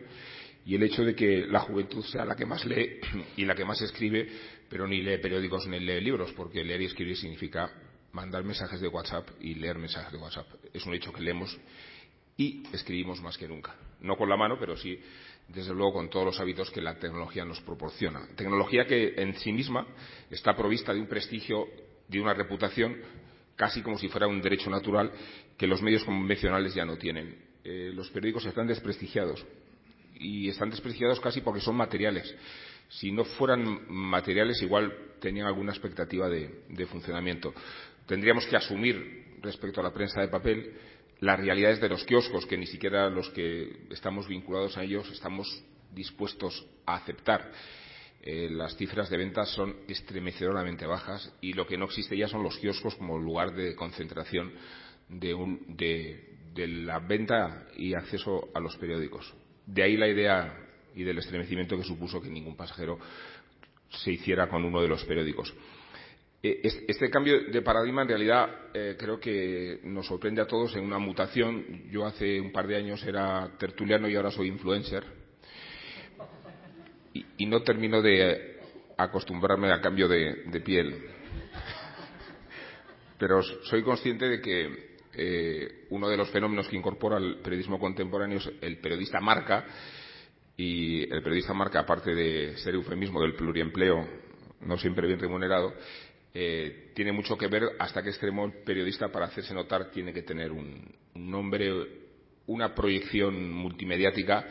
y 0.65 0.75
el 0.75 0.83
hecho 0.83 1.03
de 1.03 1.15
que 1.15 1.45
la 1.47 1.59
juventud 1.61 2.03
sea 2.05 2.25
la 2.25 2.35
que 2.35 2.45
más 2.45 2.65
lee 2.65 2.99
y 3.37 3.45
la 3.45 3.55
que 3.55 3.65
más 3.65 3.81
escribe, 3.81 4.27
pero 4.69 4.87
ni 4.87 5.01
lee 5.01 5.17
periódicos 5.17 5.67
ni 5.67 5.79
lee 5.79 6.01
libros, 6.01 6.31
porque 6.33 6.63
leer 6.63 6.81
y 6.81 6.85
escribir 6.85 7.17
significa 7.17 7.71
mandar 8.13 8.43
mensajes 8.43 8.79
de 8.79 8.87
WhatsApp 8.87 9.27
y 9.41 9.55
leer 9.55 9.77
mensajes 9.77 10.11
de 10.11 10.17
WhatsApp. 10.17 10.47
Es 10.73 10.85
un 10.85 10.93
hecho 10.93 11.11
que 11.11 11.21
leemos 11.21 11.57
y 12.37 12.63
escribimos 12.71 13.21
más 13.21 13.37
que 13.37 13.47
nunca. 13.47 13.75
No 14.01 14.15
con 14.15 14.29
la 14.29 14.37
mano, 14.37 14.57
pero 14.59 14.77
sí, 14.77 14.99
desde 15.47 15.73
luego, 15.73 15.93
con 15.93 16.09
todos 16.09 16.25
los 16.25 16.39
hábitos 16.39 16.71
que 16.71 16.81
la 16.81 16.97
tecnología 16.97 17.45
nos 17.45 17.61
proporciona. 17.61 18.27
Tecnología 18.35 18.85
que 18.85 19.13
en 19.17 19.35
sí 19.35 19.51
misma 19.51 19.85
está 20.29 20.55
provista 20.55 20.93
de 20.93 21.01
un 21.01 21.07
prestigio, 21.07 21.67
de 22.07 22.21
una 22.21 22.33
reputación 22.33 22.97
casi 23.55 23.81
como 23.81 23.97
si 23.97 24.09
fuera 24.09 24.27
un 24.27 24.41
derecho 24.41 24.69
natural 24.69 25.11
que 25.57 25.67
los 25.67 25.81
medios 25.81 26.03
convencionales 26.03 26.73
ya 26.73 26.85
no 26.85 26.97
tienen. 26.97 27.37
Eh, 27.63 27.91
los 27.93 28.09
periódicos 28.09 28.45
están 28.45 28.67
desprestigiados 28.67 29.45
y 30.15 30.49
están 30.49 30.69
desprestigiados 30.69 31.19
casi 31.19 31.41
porque 31.41 31.61
son 31.61 31.75
materiales. 31.75 32.33
Si 32.89 33.11
no 33.11 33.23
fueran 33.25 33.91
materiales, 33.91 34.61
igual 34.61 34.93
tenían 35.19 35.47
alguna 35.47 35.71
expectativa 35.71 36.29
de, 36.29 36.85
funcionamiento. 36.85 37.53
Tendríamos 38.05 38.45
que 38.45 38.57
asumir 38.57 39.37
respecto 39.41 39.79
a 39.79 39.83
la 39.83 39.93
prensa 39.93 40.21
de 40.21 40.27
papel 40.27 40.73
las 41.19 41.39
realidades 41.39 41.79
de 41.79 41.89
los 41.89 42.03
kioscos, 42.03 42.45
que 42.45 42.57
ni 42.57 42.65
siquiera 42.65 43.09
los 43.09 43.29
que 43.29 43.87
estamos 43.91 44.27
vinculados 44.27 44.77
a 44.77 44.83
ellos 44.83 45.09
estamos 45.11 45.63
dispuestos 45.93 46.65
a 46.85 46.95
aceptar 46.95 47.51
eh, 48.25 48.49
las 48.49 48.77
cifras 48.77 49.09
de 49.09 49.17
ventas 49.17 49.49
son 49.49 49.75
estremecedoramente 49.85 50.85
bajas 50.85 51.29
y 51.41 51.51
lo 51.51 51.67
que 51.67 51.77
no 51.77 51.85
existe 51.85 52.15
ya 52.15 52.29
son 52.29 52.41
los 52.41 52.57
kioscos 52.57 52.95
como 52.95 53.19
lugar 53.19 53.53
de 53.53 53.75
concentración 53.75 54.53
de, 55.09 56.37
de 56.53 56.67
la 56.67 56.99
venta 56.99 57.67
y 57.75 57.93
acceso 57.93 58.47
a 58.53 58.61
los 58.61 58.77
periódicos. 58.77 59.33
De 59.65 59.83
ahí 59.83 59.97
la 59.97 60.07
idea 60.07 60.57
y 60.95 61.03
del 61.03 61.17
estremecimiento 61.17 61.77
que 61.77 61.83
supuso 61.83 62.21
que 62.21 62.29
ningún 62.29 62.55
pasajero 62.55 62.99
se 63.89 64.11
hiciera 64.11 64.47
con 64.47 64.63
uno 64.63 64.81
de 64.81 64.87
los 64.87 65.03
periódicos. 65.05 65.53
Eh, 66.41 66.61
este 66.87 67.09
cambio 67.09 67.45
de 67.51 67.61
paradigma 67.61 68.01
en 68.01 68.07
realidad 68.09 68.49
eh, 68.73 68.95
creo 68.99 69.19
que 69.19 69.79
nos 69.83 70.07
sorprende 70.07 70.41
a 70.41 70.47
todos 70.47 70.75
en 70.75 70.83
una 70.83 70.99
mutación. 70.99 71.89
Yo 71.89 72.05
hace 72.05 72.39
un 72.39 72.51
par 72.51 72.67
de 72.67 72.75
años 72.75 73.03
era 73.03 73.49
tertuliano 73.57 74.09
y 74.09 74.15
ahora 74.15 74.31
soy 74.31 74.47
influencer 74.47 75.03
y, 77.13 77.45
no 77.45 77.61
termino 77.61 78.01
de 78.01 78.59
acostumbrarme 78.97 79.71
a 79.71 79.79
cambio 79.79 80.07
de 80.07 80.61
piel. 80.65 81.03
Pero 83.19 83.41
soy 83.41 83.83
consciente 83.83 84.27
de 84.27 84.41
que 84.41 84.92
eh, 85.15 85.85
uno 85.89 86.09
de 86.09 86.17
los 86.17 86.29
fenómenos 86.29 86.67
que 86.67 86.77
incorpora 86.77 87.17
el 87.17 87.37
periodismo 87.37 87.79
contemporáneo 87.79 88.39
es 88.39 88.49
el 88.61 88.77
periodista 88.77 89.19
marca. 89.19 89.65
Y 90.55 91.01
el 91.11 91.23
periodista 91.23 91.53
marca, 91.53 91.79
aparte 91.79 92.13
de 92.13 92.57
ser 92.57 92.75
eufemismo 92.75 93.21
del 93.21 93.35
pluriempleo, 93.35 94.07
no 94.61 94.77
siempre 94.77 95.07
bien 95.07 95.19
remunerado, 95.19 95.73
eh, 96.33 96.91
tiene 96.95 97.11
mucho 97.11 97.37
que 97.37 97.47
ver 97.47 97.63
hasta 97.79 98.03
qué 98.03 98.09
extremo 98.09 98.45
el 98.45 98.63
periodista 98.63 99.11
para 99.11 99.25
hacerse 99.25 99.53
notar 99.53 99.91
tiene 99.91 100.13
que 100.13 100.23
tener 100.23 100.51
un, 100.51 100.83
un 101.15 101.31
nombre 101.31 102.03
una 102.47 102.73
proyección 102.73 103.51
multimediática 103.51 104.45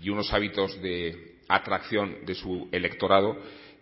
y 0.00 0.10
unos 0.10 0.32
hábitos 0.32 0.80
de 0.80 1.38
atracción 1.48 2.24
de 2.24 2.34
su 2.34 2.68
electorado 2.72 3.36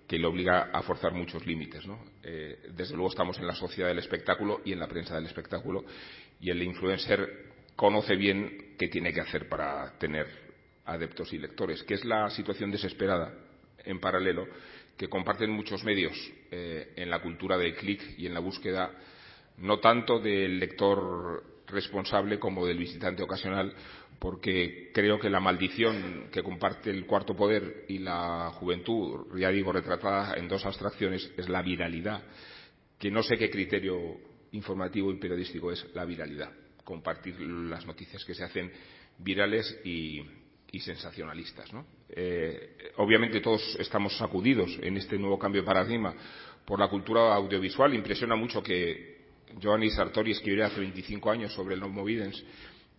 que 0.07 0.19
le 0.19 0.27
obliga 0.27 0.71
a 0.73 0.83
forzar 0.83 1.13
muchos 1.13 1.47
límites. 1.47 1.87
¿no? 1.87 2.05
Eh, 2.23 2.71
desde 2.75 2.95
luego 2.95 3.11
estamos 3.11 3.39
en 3.39 3.47
la 3.47 3.55
sociedad 3.55 3.89
del 3.89 3.99
espectáculo 3.99 4.61
y 4.65 4.73
en 4.73 4.81
la 4.81 4.89
prensa 4.89 5.15
del 5.15 5.27
espectáculo 5.27 5.85
y 6.41 6.51
el 6.51 6.63
influencer 6.63 7.53
conoce 7.77 8.17
bien 8.17 8.75
qué 8.79 8.89
tiene 8.89 9.13
que 9.13 9.21
hacer 9.21 9.49
para 9.49 9.99
tener 9.99 10.27
adeptos 10.85 11.33
y 11.33 11.39
lectores, 11.39 11.83
que 11.85 11.95
es 11.95 12.05
la 12.05 12.29
situación 12.31 12.71
desesperada 12.71 13.33
en 13.85 14.01
paralelo 14.01 14.47
que 14.97 15.09
comparten 15.09 15.51
muchos 15.51 15.83
medios 15.85 16.13
eh, 16.51 16.93
en 16.97 17.11
la 17.11 17.21
cultura 17.21 17.57
del 17.57 17.75
clic 17.75 18.01
y 18.19 18.27
en 18.27 18.35
la 18.35 18.41
búsqueda 18.41 18.91
no 19.59 19.79
tanto 19.79 20.19
del 20.19 20.59
lector 20.59 21.52
responsable 21.73 22.39
como 22.39 22.67
del 22.67 22.79
visitante 22.79 23.23
ocasional, 23.23 23.75
porque 24.19 24.91
creo 24.95 25.19
que 25.19 25.29
la 25.29 25.41
maldición 25.41 26.29
que 26.31 26.43
comparte 26.43 26.91
el 26.91 27.07
cuarto 27.07 27.35
poder 27.35 27.87
y 27.89 27.99
la 27.99 28.51
juventud, 28.55 29.27
ya 29.37 29.51
digo, 29.51 29.73
retratada 29.73 30.35
en 30.37 30.47
dos 30.47 30.65
abstracciones, 30.65 31.33
es 31.37 31.49
la 31.49 31.63
viralidad, 31.63 32.23
que 32.99 33.11
no 33.11 33.23
sé 33.23 33.37
qué 33.37 33.51
criterio 33.51 34.17
informativo 34.53 35.11
y 35.11 35.17
periodístico 35.19 35.73
es 35.73 35.85
la 35.95 36.05
viralidad, 36.05 36.53
compartir 36.85 37.41
las 37.41 37.85
noticias 37.87 38.25
que 38.25 38.35
se 38.35 38.45
hacen 38.45 38.71
virales 39.19 39.81
y, 39.85 40.23
sensacionalistas. 40.81 41.71
¿no? 41.73 41.85
Eh, 42.09 42.93
obviamente 42.97 43.41
todos 43.41 43.77
estamos 43.79 44.17
sacudidos 44.17 44.79
en 44.81 44.97
este 44.97 45.19
nuevo 45.19 45.39
cambio 45.39 45.61
de 45.61 45.67
paradigma 45.67 46.15
por 46.65 46.81
la 46.81 46.89
cultura 46.89 47.35
audiovisual. 47.35 47.93
Impresiona 47.93 48.37
mucho 48.37 48.63
que 48.63 49.22
Giovanni 49.59 49.91
Sartori 49.91 50.33
escribiera 50.33 50.67
hace 50.67 50.81
25 50.81 51.31
años 51.31 51.53
sobre 51.53 51.75
el 51.75 51.83
Homo 51.83 52.05
Videns 52.05 52.43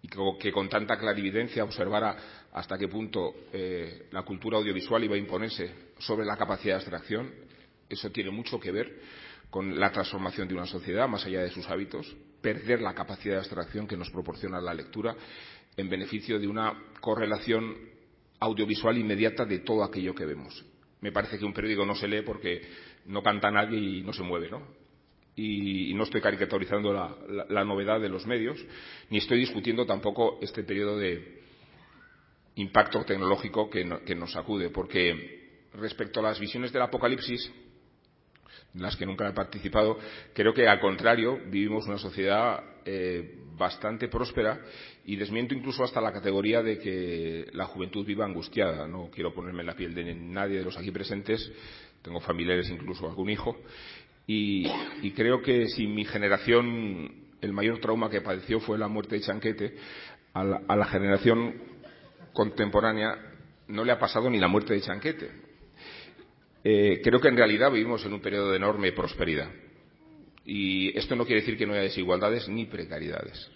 y 0.01 0.07
que, 0.07 0.19
que 0.39 0.51
con 0.51 0.69
tanta 0.69 0.97
clarividencia 0.97 1.63
observara 1.63 2.15
hasta 2.51 2.77
qué 2.77 2.87
punto 2.87 3.33
eh, 3.51 4.07
la 4.11 4.23
cultura 4.23 4.57
audiovisual 4.57 5.03
iba 5.03 5.15
a 5.15 5.19
imponerse 5.19 5.71
sobre 5.99 6.25
la 6.25 6.37
capacidad 6.37 6.75
de 6.75 6.81
abstracción. 6.81 7.33
Eso 7.89 8.11
tiene 8.11 8.31
mucho 8.31 8.59
que 8.59 8.71
ver 8.71 8.99
con 9.49 9.79
la 9.79 9.91
transformación 9.91 10.47
de 10.47 10.55
una 10.55 10.65
sociedad, 10.65 11.07
más 11.07 11.25
allá 11.25 11.41
de 11.41 11.51
sus 11.51 11.69
hábitos, 11.69 12.15
perder 12.41 12.81
la 12.81 12.93
capacidad 12.93 13.35
de 13.35 13.39
abstracción 13.39 13.87
que 13.87 13.95
nos 13.95 14.09
proporciona 14.09 14.59
la 14.59 14.73
lectura 14.73 15.15
en 15.77 15.89
beneficio 15.89 16.39
de 16.39 16.47
una 16.47 16.73
correlación 16.99 17.75
audiovisual 18.39 18.97
inmediata 18.97 19.45
de 19.45 19.59
todo 19.59 19.83
aquello 19.83 20.13
que 20.13 20.25
vemos. 20.25 20.65
Me 21.01 21.11
parece 21.11 21.37
que 21.37 21.45
un 21.45 21.53
periódico 21.53 21.85
no 21.85 21.95
se 21.95 22.07
lee 22.07 22.23
porque 22.23 22.61
no 23.05 23.21
canta 23.21 23.51
nadie 23.51 23.79
y 23.79 24.01
no 24.01 24.11
se 24.11 24.23
mueve, 24.23 24.49
¿no? 24.49 24.82
Y, 25.35 25.93
no 25.95 26.03
estoy 26.03 26.21
caricaturizando 26.21 26.93
la, 26.93 27.63
novedad 27.63 27.99
de 27.99 28.09
los 28.09 28.27
medios, 28.27 28.63
ni 29.09 29.17
estoy 29.17 29.39
discutiendo 29.39 29.85
tampoco 29.85 30.37
este 30.41 30.63
periodo 30.63 30.97
de 30.97 31.41
impacto 32.55 33.03
tecnológico 33.03 33.69
que, 33.69 33.83
no, 33.83 34.03
que 34.03 34.15
nos 34.15 34.31
sacude, 34.31 34.69
porque 34.69 35.67
respecto 35.73 36.19
a 36.19 36.23
las 36.23 36.39
visiones 36.39 36.71
del 36.71 36.83
apocalipsis, 36.83 37.51
en 38.75 38.81
las 38.81 38.95
que 38.95 39.05
nunca 39.05 39.27
he 39.27 39.33
participado, 39.33 39.97
creo 40.33 40.53
que 40.53 40.67
al 40.67 40.79
contrario 40.79 41.39
vivimos 41.47 41.85
una 41.85 41.97
sociedad 41.97 42.63
eh, 42.85 43.37
bastante 43.55 44.07
próspera 44.07 44.59
y 45.05 45.15
desmiento 45.15 45.53
incluso 45.53 45.83
hasta 45.83 46.01
la 46.01 46.11
categoría 46.11 46.63
de 46.63 46.79
que 46.79 47.47
la 47.53 47.65
juventud 47.65 48.05
viva 48.05 48.25
angustiada. 48.25 48.87
No 48.87 49.09
quiero 49.11 49.33
ponerme 49.33 49.61
en 49.61 49.67
la 49.67 49.75
piel 49.75 49.93
de 49.93 50.15
nadie 50.15 50.57
de 50.57 50.65
los 50.65 50.77
aquí 50.77 50.91
presentes, 50.91 51.51
tengo 52.01 52.19
familiares, 52.19 52.69
incluso 52.69 53.07
algún 53.07 53.29
hijo, 53.29 53.55
y, 54.25 55.11
creo 55.15 55.41
que 55.41 55.67
si 55.67 55.87
mi 55.87 56.05
generación 56.05 57.23
el 57.41 57.53
mayor 57.53 57.79
trauma 57.79 58.09
que 58.09 58.21
padeció 58.21 58.59
fue 58.59 58.77
la 58.77 58.87
muerte 58.87 59.15
de 59.15 59.21
Chanquete, 59.21 59.75
a 60.33 60.43
la, 60.43 60.61
a 60.67 60.75
la 60.75 60.85
generación 60.85 61.55
contemporánea 62.31 63.17
no 63.67 63.83
le 63.83 63.91
ha 63.91 63.99
pasado 63.99 64.29
ni 64.29 64.39
la 64.39 64.47
muerte 64.47 64.73
de 64.73 64.81
Chanquete. 64.81 65.31
Eh, 66.63 67.01
creo 67.03 67.19
que 67.19 67.27
en 67.27 67.37
realidad 67.37 67.71
vivimos 67.71 68.05
en 68.05 68.13
un 68.13 68.21
periodo 68.21 68.51
de 68.51 68.57
enorme 68.57 68.93
prosperidad. 68.93 69.49
Y 70.45 70.97
esto 70.97 71.15
no 71.15 71.25
quiere 71.25 71.41
decir 71.41 71.57
que 71.57 71.65
no 71.65 71.73
haya 71.73 71.83
desigualdades 71.83 72.47
ni 72.47 72.65
precariedades. 72.65 73.49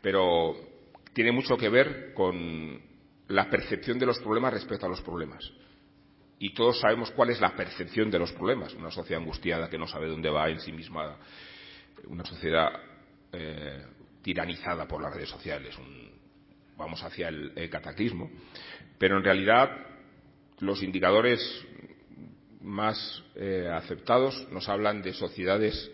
Pero 0.00 0.56
tiene 1.12 1.32
mucho 1.32 1.56
que 1.56 1.68
ver 1.68 2.12
con 2.14 2.80
la 3.28 3.50
percepción 3.50 3.98
de 3.98 4.06
los 4.06 4.18
problemas 4.20 4.54
respecto 4.54 4.86
a 4.86 4.88
los 4.88 5.00
problemas. 5.02 5.52
Y 6.38 6.54
todos 6.54 6.80
sabemos 6.80 7.10
cuál 7.10 7.30
es 7.30 7.40
la 7.40 7.54
percepción 7.56 8.10
de 8.10 8.18
los 8.18 8.32
problemas. 8.32 8.74
Una 8.74 8.90
sociedad 8.90 9.20
angustiada 9.20 9.68
que 9.68 9.78
no 9.78 9.86
sabe 9.86 10.08
dónde 10.08 10.30
va 10.30 10.48
en 10.48 10.60
sí 10.60 10.72
misma. 10.72 11.16
Una 12.06 12.24
sociedad 12.24 12.70
eh, 13.32 13.84
tiranizada 14.22 14.86
por 14.86 15.02
las 15.02 15.14
redes 15.14 15.28
sociales. 15.28 15.76
Un, 15.78 16.12
vamos 16.76 17.02
hacia 17.02 17.28
el, 17.28 17.68
cataclismo. 17.68 18.30
Pero 18.98 19.18
en 19.18 19.24
realidad 19.24 19.70
los 20.60 20.82
indicadores 20.82 21.40
más 22.60 23.22
eh, 23.34 23.68
aceptados 23.72 24.46
nos 24.50 24.68
hablan 24.68 25.02
de 25.02 25.12
sociedades 25.12 25.90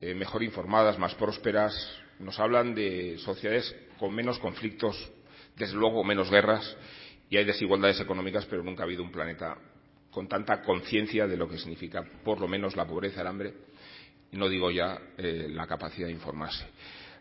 eh, 0.00 0.14
mejor 0.14 0.42
informadas, 0.44 0.98
más 0.98 1.14
prósperas, 1.16 1.74
nos 2.20 2.38
hablan 2.38 2.74
de 2.74 3.18
sociedades 3.18 3.74
con 3.98 4.14
menos 4.14 4.38
conflictos, 4.38 5.10
desde 5.56 5.74
luego 5.74 6.04
menos 6.04 6.30
guerras, 6.30 6.76
y 7.30 7.36
hay 7.36 7.44
desigualdades 7.44 8.00
económicas, 8.00 8.46
pero 8.46 8.62
nunca 8.62 8.82
ha 8.82 8.86
habido 8.86 9.02
un 9.02 9.12
planeta 9.12 9.56
con 10.10 10.28
tanta 10.28 10.62
conciencia 10.62 11.26
de 11.26 11.36
lo 11.36 11.48
que 11.48 11.58
significa, 11.58 12.02
por 12.24 12.40
lo 12.40 12.48
menos, 12.48 12.76
la 12.76 12.86
pobreza, 12.86 13.20
el 13.20 13.26
hambre, 13.26 13.54
no 14.32 14.48
digo 14.48 14.70
ya 14.70 14.98
eh, 15.16 15.46
la 15.50 15.66
capacidad 15.66 16.06
de 16.06 16.12
informarse. 16.12 16.66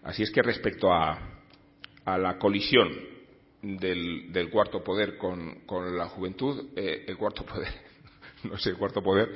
Así 0.03 0.23
es 0.23 0.31
que 0.31 0.41
respecto 0.41 0.93
a, 0.93 1.33
la 2.05 2.37
colisión 2.37 2.89
del, 3.61 4.49
cuarto 4.49 4.81
poder 4.81 5.17
con, 5.17 5.63
la 5.97 6.07
juventud, 6.07 6.69
eh, 6.75 7.03
el 7.05 7.17
cuarto 7.17 7.45
poder 7.45 7.73
no 8.43 8.55
es 8.55 8.65
el 8.65 8.77
cuarto 8.77 9.01
poder, 9.01 9.29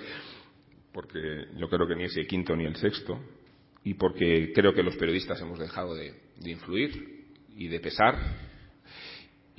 porque 0.93 1.47
yo 1.57 1.67
creo 1.67 1.85
que 1.85 1.95
ni 1.95 2.05
es 2.05 2.15
el 2.15 2.27
quinto 2.27 2.55
ni 2.55 2.65
el 2.65 2.77
sexto, 2.77 3.19
y 3.83 3.95
porque 3.95 4.53
creo 4.53 4.73
que 4.73 4.83
los 4.83 4.95
periodistas 4.95 5.41
hemos 5.41 5.59
dejado 5.59 5.95
de, 5.95 6.13
de 6.37 6.51
influir 6.51 7.25
y 7.57 7.67
de 7.67 7.79
pesar 7.81 8.50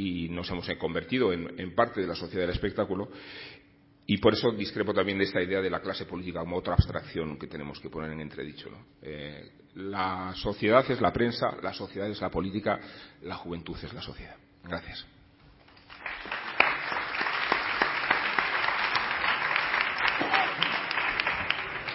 y 0.02 0.28
nos 0.28 0.50
hemos 0.50 0.68
convertido 0.78 1.32
en, 1.32 1.74
parte 1.74 2.00
de 2.00 2.06
la 2.06 2.14
sociedad 2.14 2.42
del 2.46 2.54
espectáculo 2.54 3.08
y 4.06 4.18
por 4.18 4.34
eso 4.34 4.50
discrepo 4.50 4.92
también 4.92 5.18
de 5.18 5.24
esta 5.24 5.40
idea 5.40 5.60
de 5.60 5.70
la 5.70 5.80
clase 5.80 6.06
política 6.06 6.40
como 6.40 6.56
otra 6.56 6.74
abstracción 6.74 7.38
que 7.38 7.46
tenemos 7.46 7.78
que 7.78 7.88
poner 7.88 8.10
en 8.10 8.20
entredicho. 8.20 8.68
Eh, 9.00 9.48
la 9.76 10.32
sociedad 10.34 10.84
es 10.90 11.00
la 11.00 11.12
prensa, 11.12 11.56
la 11.62 11.72
sociedad 11.72 12.08
es 12.08 12.20
la 12.20 12.30
política, 12.30 12.80
la 13.22 13.36
juventud 13.36 13.76
es 13.80 13.92
la 13.94 14.02
sociedad. 14.02 14.36
Gracias. 14.64 15.06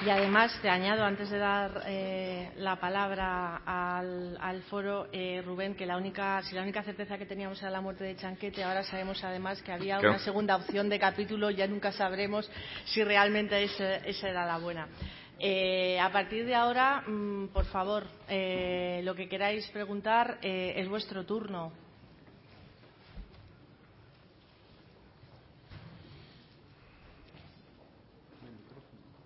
Y 0.06 0.12
además 0.12 0.56
te 0.62 0.70
añado, 0.70 1.04
antes 1.04 1.28
de 1.32 1.40
dar 1.40 1.82
eh, 1.88 2.52
la 2.58 2.76
palabra 2.80 3.64
al, 3.66 4.38
al 4.40 4.62
foro, 4.64 5.08
eh, 5.12 5.42
Rubén, 5.44 5.74
que 5.74 5.88
la 5.88 5.98
única, 5.98 6.44
si 6.44 6.54
la 6.54 6.62
única 6.62 6.84
certeza 6.84 7.18
que 7.18 7.26
teníamos 7.26 7.60
era 7.62 7.72
la 7.72 7.82
muerte 7.82 8.04
de 8.04 8.16
Chanquete, 8.16 8.64
ahora 8.64 8.84
sabemos 8.84 9.24
además 9.24 9.60
que 9.64 9.72
había 9.72 9.98
una 10.00 10.20
segunda 10.20 10.56
opción 10.56 10.88
de 10.88 11.00
capítulo, 11.00 11.50
ya 11.50 11.66
nunca 11.66 11.92
sabremos 11.92 12.50
si 12.86 13.04
realmente 13.04 13.64
esa 13.64 14.30
era 14.30 14.46
la 14.46 14.60
buena. 14.60 14.88
Eh, 15.40 16.00
a 16.00 16.12
partir 16.12 16.46
de 16.46 16.54
ahora, 16.54 17.02
mmm, 17.08 17.48
por 17.48 17.66
favor, 17.66 18.04
lo 18.04 19.16
que 19.16 19.28
queráis 19.28 19.68
preguntar 19.70 20.38
es 20.44 20.88
vuestro 20.88 21.26
turno. 21.26 21.72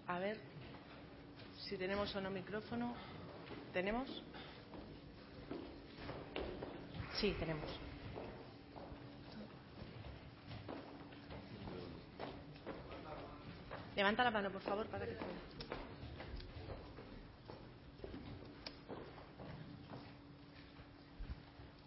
A 0.07 0.19
ver 0.19 0.50
si 1.71 1.77
tenemos 1.77 2.13
o 2.13 2.19
no 2.19 2.29
micrófono. 2.29 2.93
¿Tenemos? 3.71 4.05
Sí, 7.13 7.33
tenemos. 7.39 7.63
Levanta 13.95 14.25
la 14.25 14.31
mano, 14.31 14.51
por 14.51 14.61
favor, 14.63 14.85
para 14.87 15.05
que 15.05 15.13
pueda. 15.13 15.31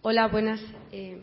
Hola, 0.00 0.28
buenas. 0.28 0.62
Eh, 0.92 1.20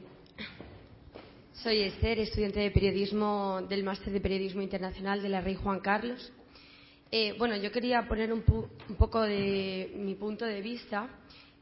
soy 1.53 1.81
Esther, 1.81 2.19
estudiante 2.19 2.59
de 2.59 2.69
periodismo 2.69 3.63
del 3.67 3.83
Máster 3.83 4.13
de 4.13 4.21
Periodismo 4.21 4.61
Internacional 4.61 5.23
de 5.23 5.29
la 5.29 5.41
Rey 5.41 5.55
Juan 5.55 5.79
Carlos. 5.79 6.31
Eh, 7.13 7.35
bueno, 7.37 7.57
yo 7.57 7.71
quería 7.71 8.07
poner 8.07 8.31
un, 8.31 8.43
un, 8.87 8.95
poco 8.95 9.21
de 9.21 9.91
mi 9.97 10.15
punto 10.15 10.45
de 10.45 10.61
vista 10.61 11.09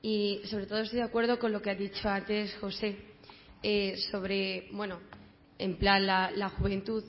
y 0.02 0.42
sobre 0.46 0.68
todo 0.68 0.80
estoy 0.80 1.00
de 1.00 1.06
acuerdo 1.06 1.40
con 1.40 1.52
lo 1.52 1.60
que 1.60 1.72
ha 1.72 1.76
dicho 1.76 2.08
antes 2.08 2.56
José 2.58 2.96
eh, 3.64 3.98
sobre, 4.12 4.68
bueno, 4.74 5.00
en 5.58 5.76
plan 5.78 6.06
la, 6.06 6.30
la, 6.30 6.50
juventud 6.50 7.04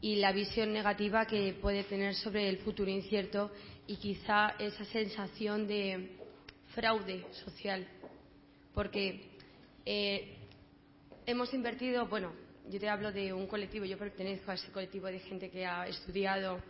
y 0.00 0.16
la 0.16 0.32
visión 0.32 0.72
negativa 0.72 1.26
que 1.26 1.54
puede 1.62 1.84
tener 1.84 2.16
sobre 2.16 2.48
el 2.48 2.58
futuro 2.58 2.90
incierto 2.90 3.52
y 3.86 3.96
quizá 3.96 4.56
esa 4.58 4.84
sensación 4.86 5.68
de 5.68 6.16
fraude 6.74 7.24
social. 7.44 7.86
Porque 8.74 9.28
Eh, 9.90 10.36
hemos 11.24 11.54
invertido, 11.54 12.06
bueno, 12.08 12.30
yo 12.68 12.78
te 12.78 12.90
hablo 12.90 13.10
de 13.10 13.32
un 13.32 13.46
colectivo, 13.46 13.86
yo 13.86 13.96
pertenezco 13.96 14.50
a 14.50 14.54
ese 14.54 14.70
colectivo 14.70 15.06
de 15.06 15.18
gente 15.20 15.48
que 15.48 15.64
ha 15.64 15.86
estudiado 15.86 16.60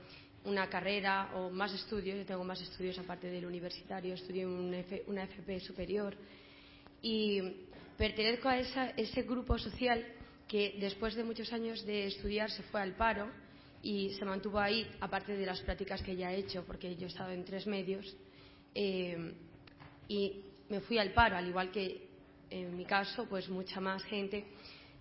una 0.45 0.68
carrera 0.68 1.30
o 1.34 1.51
más 1.51 1.72
estudios, 1.72 2.18
yo 2.18 2.26
tengo 2.26 2.45
más 2.45 2.61
estudios 2.61 2.99
aparte 2.99 3.28
del 3.28 3.45
universitario, 3.45 4.14
estudié 4.14 4.47
una 4.47 5.24
FP 5.24 5.61
superior 5.61 6.16
y 7.03 7.43
pertenezco 7.97 8.49
a 8.49 8.59
ese 8.59 9.22
grupo 9.22 9.59
social 9.59 10.05
que 10.47 10.76
después 10.80 11.14
de 11.14 11.24
muchos 11.24 11.53
años 11.53 11.84
de 11.84 12.07
estudiar 12.07 12.51
se 12.51 12.62
fue 12.64 12.80
al 12.80 12.95
paro 12.95 13.30
y 13.82 14.11
se 14.14 14.24
mantuvo 14.24 14.59
ahí, 14.59 14.89
aparte 15.01 15.36
de 15.36 15.47
las 15.47 15.61
prácticas 15.61 16.03
que 16.03 16.16
ya 16.16 16.32
he 16.32 16.39
hecho, 16.39 16.64
porque 16.64 16.97
yo 16.97 17.07
he 17.07 17.11
estado 17.11 17.30
en 17.30 17.45
tres 17.45 17.66
medios, 17.66 18.16
eh, 18.74 19.34
y 20.09 20.43
me 20.68 20.80
fui 20.80 20.99
al 20.99 21.12
paro, 21.12 21.36
al 21.36 21.47
igual 21.47 21.70
que 21.70 22.09
en 22.51 22.76
mi 22.76 22.84
caso, 22.84 23.26
pues 23.28 23.49
mucha 23.49 23.80
más 23.80 24.03
gente 24.04 24.46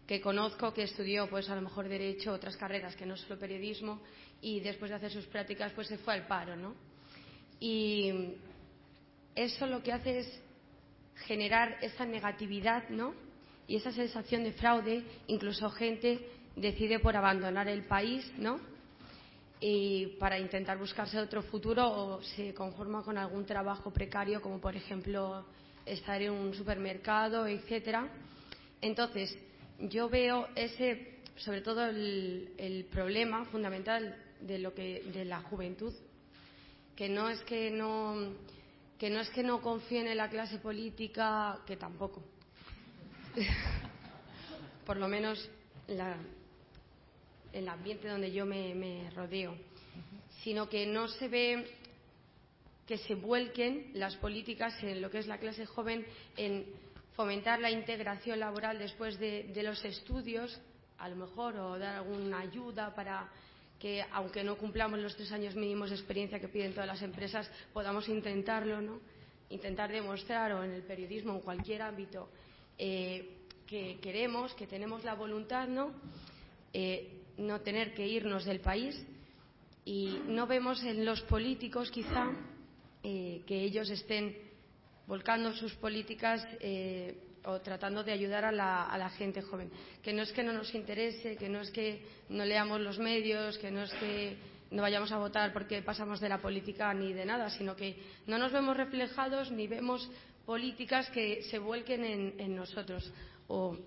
que 0.06 0.22
conozco 0.22 0.74
que 0.74 0.84
estudió, 0.84 1.30
pues 1.30 1.50
a 1.50 1.56
lo 1.56 1.62
mejor 1.62 1.88
derecho, 1.88 2.34
otras 2.34 2.56
carreras 2.56 2.96
que 2.96 3.06
no 3.06 3.18
solo 3.18 3.40
periodismo, 3.40 4.02
y 4.42 4.60
después 4.60 4.90
de 4.90 4.98
hacer 4.98 5.12
sus 5.12 5.26
prácticas, 5.26 5.72
pues 5.74 5.88
se 5.88 5.98
fue 5.98 6.14
al 6.14 6.28
paro, 6.28 6.56
¿no? 6.56 6.76
Y 7.60 8.36
eso 9.36 9.68
lo 9.68 9.82
que 9.82 9.94
hace 9.94 10.20
es 10.20 10.42
generar 11.26 11.78
esa 11.82 12.06
negatividad, 12.06 12.90
¿no? 12.90 13.14
Y 13.68 13.76
esa 13.76 13.92
sensación 13.92 14.44
de 14.44 14.54
fraude, 14.54 15.04
incluso 15.28 15.70
gente 15.70 16.28
decide 16.56 17.00
por 17.00 17.16
abandonar 17.16 17.68
el 17.68 17.84
país, 17.84 18.32
¿no? 18.38 18.60
Y 19.60 20.18
para 20.20 20.38
intentar 20.38 20.78
buscarse 20.78 21.20
otro 21.20 21.42
futuro 21.42 21.88
o 21.88 22.22
se 22.22 22.54
conforma 22.54 23.04
con 23.04 23.18
algún 23.18 23.46
trabajo 23.46 23.92
precario, 23.92 24.42
como 24.42 24.60
por 24.60 24.76
ejemplo 24.76 25.46
estar 25.86 26.22
en 26.22 26.32
un 26.32 26.54
supermercado, 26.54 27.48
etcétera. 27.48 28.08
Entonces, 28.82 29.38
yo 29.80 30.10
veo 30.10 30.48
ese, 30.56 31.20
sobre 31.36 31.62
todo 31.62 31.86
el, 31.88 32.88
problema 32.92 33.46
fundamental 33.46 34.16
de 34.42 34.60
lo 34.60 34.74
que 34.74 35.04
de 35.14 35.26
la 35.26 35.42
juventud, 35.42 35.94
que 36.96 37.10
no 37.10 37.30
es 37.30 37.42
que 37.42 37.72
no 37.72 38.34
que 38.98 39.10
no 39.10 39.20
es 39.20 39.30
que 39.30 39.44
no 39.44 39.62
confíen 39.62 40.08
en 40.08 40.18
la 40.18 40.30
clase 40.30 40.58
política, 40.58 41.60
que 41.68 41.78
tampoco. 41.78 42.24
Por 44.86 44.98
lo 44.98 45.08
menos 45.08 45.50
la, 45.88 46.18
el 47.54 47.68
ambiente 47.70 48.08
donde 48.08 48.32
yo 48.32 48.46
me, 48.46 49.10
rodeo, 49.16 49.56
sino 50.44 50.70
que 50.70 50.86
no 50.86 51.08
se 51.08 51.28
ve 51.28 51.68
que 52.86 52.98
se 52.98 53.16
vuelquen 53.16 53.92
las 53.96 54.16
políticas 54.16 54.82
en 54.82 55.02
lo 55.02 55.12
que 55.12 55.20
es 55.20 55.28
la 55.28 55.40
clase 55.40 55.66
joven 55.66 56.06
en 56.38 56.66
fomentar 57.16 57.60
la 57.60 57.70
integración 57.70 58.40
laboral 58.40 58.80
después 58.80 59.20
de, 59.20 59.52
los 59.64 59.84
estudios, 59.84 60.60
a 61.00 61.10
lo 61.10 61.16
mejor, 61.16 61.58
o 61.58 61.78
dar 61.78 61.96
alguna 61.98 62.40
ayuda 62.40 62.96
para 62.96 63.30
que, 63.80 64.04
aunque 64.12 64.44
no 64.44 64.58
cumplamos 64.58 65.00
los 65.00 65.16
tres 65.16 65.32
años 65.32 65.56
mínimos 65.56 65.90
de 65.90 65.96
experiencia 65.96 66.40
que 66.40 66.48
piden 66.48 66.74
todas 66.74 66.88
las 66.88 67.02
empresas, 67.02 67.50
podamos 67.74 68.10
intentarlo, 68.10 68.82
¿no? 68.82 69.00
Intentar 69.50 69.92
demostrar, 69.92 70.52
o 70.54 70.64
en 70.64 70.72
el 70.72 70.84
periodismo, 70.84 71.34
en 71.34 71.42
cualquier 71.42 71.84
ámbito, 71.84 72.30
eh, 72.78 73.38
que 73.66 74.00
queremos, 74.02 74.54
que 74.56 74.68
tenemos 74.68 75.04
la 75.04 75.14
voluntad, 75.14 75.68
¿no? 75.68 75.92
Eh, 76.74 77.22
no 77.38 77.62
tener 77.62 77.94
que 77.94 78.08
irnos 78.08 78.46
del 78.46 78.60
país 78.62 79.00
y 79.86 80.22
no 80.28 80.48
vemos 80.48 80.84
en 80.84 81.06
los 81.06 81.22
políticos 81.22 81.92
quizá 81.92 82.32
eh, 83.04 83.44
que 83.46 83.62
ellos 83.62 83.90
estén 83.90 84.36
volcando 85.06 85.54
sus 85.54 85.74
políticas 85.76 86.46
o 87.48 87.62
tratando 87.62 88.04
de 88.04 88.12
ayudar 88.12 88.46
a 88.46 88.52
la, 88.52 89.10
gente 89.12 89.42
joven. 89.42 89.72
Que 90.04 90.14
no 90.14 90.22
es 90.22 90.32
que 90.32 90.44
no 90.44 90.54
nos 90.54 90.74
interese, 90.76 91.38
que 91.38 91.50
no 91.50 91.62
es 91.62 91.72
que 91.72 92.02
no 92.30 92.46
leamos 92.46 92.82
los 92.82 93.00
medios, 93.00 93.58
que 93.58 93.72
no 93.72 93.84
es 93.84 93.94
que 93.94 94.38
no 94.72 94.82
vayamos 94.82 95.12
a 95.14 95.18
votar 95.18 95.54
porque 95.54 95.82
pasamos 95.82 96.20
de 96.20 96.28
la 96.28 96.40
política 96.40 96.94
ni 96.94 97.14
de 97.14 97.26
nada, 97.26 97.50
sino 97.50 97.76
que 97.76 97.96
no 98.28 98.38
nos 98.38 98.52
vemos 98.52 98.76
reflejados 98.76 99.50
ni 99.52 99.66
vemos 99.66 100.10
políticas 100.46 101.10
que 101.10 101.42
se 101.44 101.58
vuelquen 101.58 102.04
en, 102.38 102.56
nosotros. 102.56 103.12
O 103.48 103.78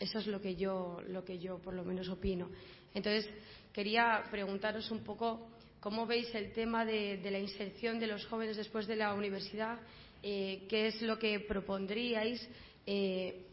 eso 0.00 0.18
es 0.18 0.26
lo 0.26 0.40
que 0.40 0.56
yo, 0.56 1.00
lo 1.08 1.22
que 1.24 1.38
yo 1.38 1.58
por 1.58 1.74
lo 1.74 1.84
menos 1.84 2.08
opino. 2.08 2.48
Entonces, 2.94 3.28
quería 3.72 4.22
preguntaros 4.30 4.90
un 4.90 5.04
poco 5.04 5.48
cómo 5.80 6.06
veis 6.06 6.34
el 6.34 6.52
tema 6.52 6.84
de, 6.86 7.20
la 7.30 7.38
inserción 7.38 7.98
de 7.98 8.06
los 8.06 8.24
jóvenes 8.26 8.56
después 8.56 8.86
de 8.86 8.96
la 8.96 9.12
universidad, 9.12 9.78
eh, 10.22 10.64
qué 10.68 10.86
es 10.86 11.02
lo 11.02 11.18
que 11.18 11.40
propondríais, 11.40 12.48
eh, 12.86 13.46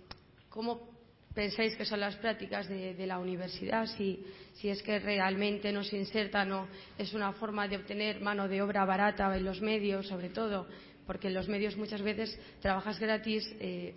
cómo 0.49 0.89
pensáis 1.33 1.75
que 1.75 1.85
son 1.85 1.99
las 1.99 2.15
prácticas 2.17 2.67
de, 2.67 3.05
la 3.05 3.19
universidad, 3.19 3.85
si, 3.85 4.25
es 4.63 4.81
que 4.83 4.99
realmente 4.99 5.71
nos 5.71 5.93
insertan 5.93 6.51
o 6.51 6.67
es 6.97 7.13
una 7.13 7.31
forma 7.33 7.67
de 7.67 7.77
obtener 7.77 8.19
mano 8.19 8.47
de 8.47 8.61
obra 8.61 8.83
barata 8.85 9.35
en 9.37 9.45
los 9.45 9.61
medios, 9.61 10.07
sobre 10.07 10.29
todo, 10.29 10.67
porque 11.05 11.27
en 11.27 11.35
los 11.35 11.47
medios 11.47 11.77
muchas 11.77 12.01
veces 12.01 12.37
trabajas 12.61 12.99
gratis, 12.99 13.49
eh, 13.59 13.93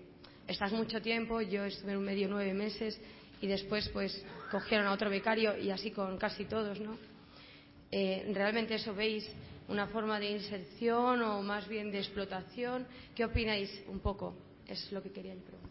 estás 0.47 0.73
mucho 0.73 1.01
tiempo, 1.01 1.41
yo 1.41 1.65
estuve 1.65 1.93
en 1.93 1.99
un 1.99 2.05
medio 2.05 2.29
nueve 2.29 2.55
meses 2.55 3.01
y 3.41 3.47
después 3.47 3.89
pues 3.89 4.25
cogieron 4.51 4.87
a 4.87 4.93
otro 4.93 5.11
becario 5.11 5.59
y 5.59 5.71
así 5.71 5.91
con 5.91 6.19
casi 6.19 6.45
todos, 6.45 6.79
¿no? 6.81 6.97
Eh, 7.91 8.31
¿Realmente 8.33 8.77
eso 8.77 8.95
veis 8.95 9.29
una 9.69 9.87
forma 9.89 10.21
de 10.21 10.31
inserción 10.31 11.23
o 11.23 11.43
más 11.43 11.67
bien 11.67 11.91
de 11.91 11.99
explotación? 11.99 12.87
¿Qué 13.15 13.25
opináis 13.25 13.71
un 13.89 14.01
poco? 14.01 14.52
Es 14.67 14.91
lo 14.93 15.03
que 15.03 15.11
quería 15.11 15.35
preguntar. 15.35 15.71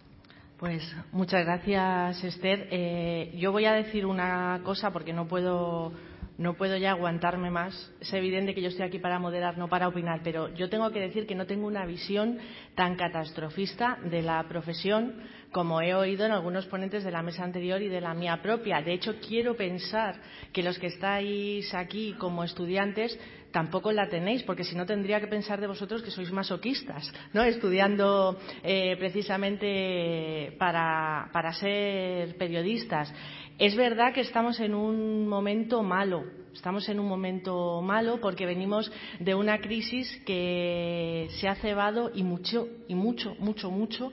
Pues 0.57 0.84
muchas 1.11 1.43
gracias, 1.43 2.23
Esther. 2.23 2.68
Eh, 2.69 3.34
yo 3.35 3.51
voy 3.51 3.65
a 3.65 3.73
decir 3.73 4.05
una 4.05 4.61
cosa 4.63 4.91
porque 4.91 5.11
no 5.11 5.27
puedo 5.27 5.91
no 6.38 6.55
puedo 6.55 6.76
ya 6.76 6.91
aguantarme 6.91 7.51
más. 7.51 7.91
Es 7.99 8.11
evidente 8.13 8.55
que 8.55 8.61
yo 8.61 8.69
estoy 8.69 8.85
aquí 8.85 8.99
para 8.99 9.19
moderar, 9.19 9.57
no 9.57 9.68
para 9.68 9.88
opinar, 9.88 10.22
pero 10.23 10.53
yo 10.55 10.69
tengo 10.69 10.89
que 10.91 10.99
decir 10.99 11.27
que 11.27 11.35
no 11.35 11.45
tengo 11.45 11.68
una 11.68 11.85
visión 11.85 12.39
tan 12.76 12.95
catastrofista 12.95 13.99
de 14.09 14.23
la 14.23 14.43
profesión 14.47 15.15
como 15.52 15.82
he 15.82 15.94
oído 15.94 16.26
en 16.26 16.32
algunos 16.32 16.65
ponentes 16.65 17.03
de 17.03 17.11
la 17.11 17.22
mesa 17.22 17.44
anterior 17.44 17.82
y 17.82 17.90
de 17.90 18.02
la 18.02 18.14
mía 18.14 18.40
propia. 18.41 18.82
De 18.82 18.94
hecho, 18.94 19.15
quiero 19.19 19.56
pensar 19.56 20.15
que 20.53 20.64
los 20.64 20.80
que 20.80 20.88
estáis 20.88 21.73
aquí 21.73 22.15
como 22.18 22.44
estudiantes 22.44 23.19
tampoco 23.52 23.91
la 23.91 24.07
tenéis, 24.07 24.44
porque 24.44 24.64
si 24.64 24.76
no 24.76 24.86
tendría 24.86 25.19
que 25.19 25.28
pensar 25.28 25.60
de 25.60 25.68
vosotros 25.68 26.02
que 26.02 26.11
sois 26.11 26.32
masoquistas, 26.32 27.11
¿no? 27.34 27.44
Estudiando 27.44 28.40
eh, 28.64 28.95
precisamente 28.98 30.56
para, 30.57 31.30
para 31.34 31.53
ser 31.53 32.38
periodistas. 32.38 33.14
Es 33.60 33.76
verdad 33.76 34.14
que 34.14 34.22
estamos 34.22 34.60
en 34.60 34.73
un 34.73 35.28
momento 35.28 35.84
malo, 35.84 36.23
estamos 36.53 36.88
en 36.90 36.99
un 36.99 37.07
momento 37.07 37.82
malo 37.82 38.19
porque 38.22 38.45
venimos 38.45 38.91
de 39.19 39.36
una 39.36 39.60
crisis 39.60 40.10
que 40.26 41.28
se 41.40 41.48
ha 41.48 41.56
cebado 41.56 42.11
y 42.14 42.23
mucho, 42.23 42.68
y 42.88 42.95
mucho, 42.95 43.36
mucho, 43.40 43.69
mucho 43.69 44.11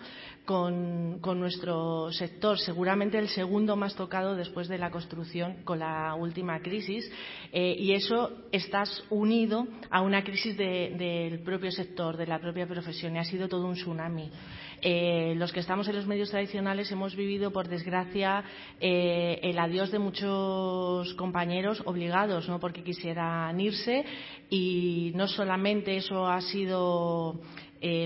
con, 0.49 1.21
nuestro 1.39 2.11
sector, 2.11 2.59
seguramente 2.59 3.19
el 3.19 3.29
segundo 3.29 3.77
más 3.77 3.95
tocado 3.95 4.35
después 4.35 4.67
de 4.67 4.79
la 4.79 4.91
construcción 4.91 5.63
con 5.63 5.81
la 5.81 6.15
última 6.15 6.61
crisis, 6.61 7.05
eh, 7.53 7.77
y 7.79 7.93
eso 7.93 8.31
está 8.51 8.85
unido 9.11 9.67
a 9.91 10.01
una 10.01 10.25
crisis 10.25 10.57
del 10.57 11.41
propio 11.41 11.71
sector, 11.71 12.17
de 12.17 12.27
la 12.27 12.39
propia 12.39 12.67
profesión, 12.67 13.15
y 13.15 13.19
ha 13.19 13.25
sido 13.25 13.47
todo 13.47 13.67
un 13.67 13.75
tsunami. 13.75 14.31
Eh, 14.81 15.35
los 15.37 15.53
que 15.53 15.61
estamos 15.61 15.87
en 15.89 15.97
los 15.97 16.07
medios 16.07 16.31
tradicionales 16.31 16.91
hemos 16.93 17.15
vivido, 17.15 17.51
por 17.51 17.69
desgracia, 17.69 18.43
eh, 18.81 19.41
el 19.43 19.59
adiós 19.59 19.91
de 19.91 19.99
muchos 19.99 21.13
compañeros 21.15 21.83
obligados, 21.85 22.49
no 22.49 22.59
porque 22.59 22.83
quisieran 22.83 23.61
irse, 23.61 24.03
y 24.49 25.13
no 25.15 25.29
solamente 25.29 25.97
eso 25.97 26.27
ha 26.27 26.41
sido 26.41 27.39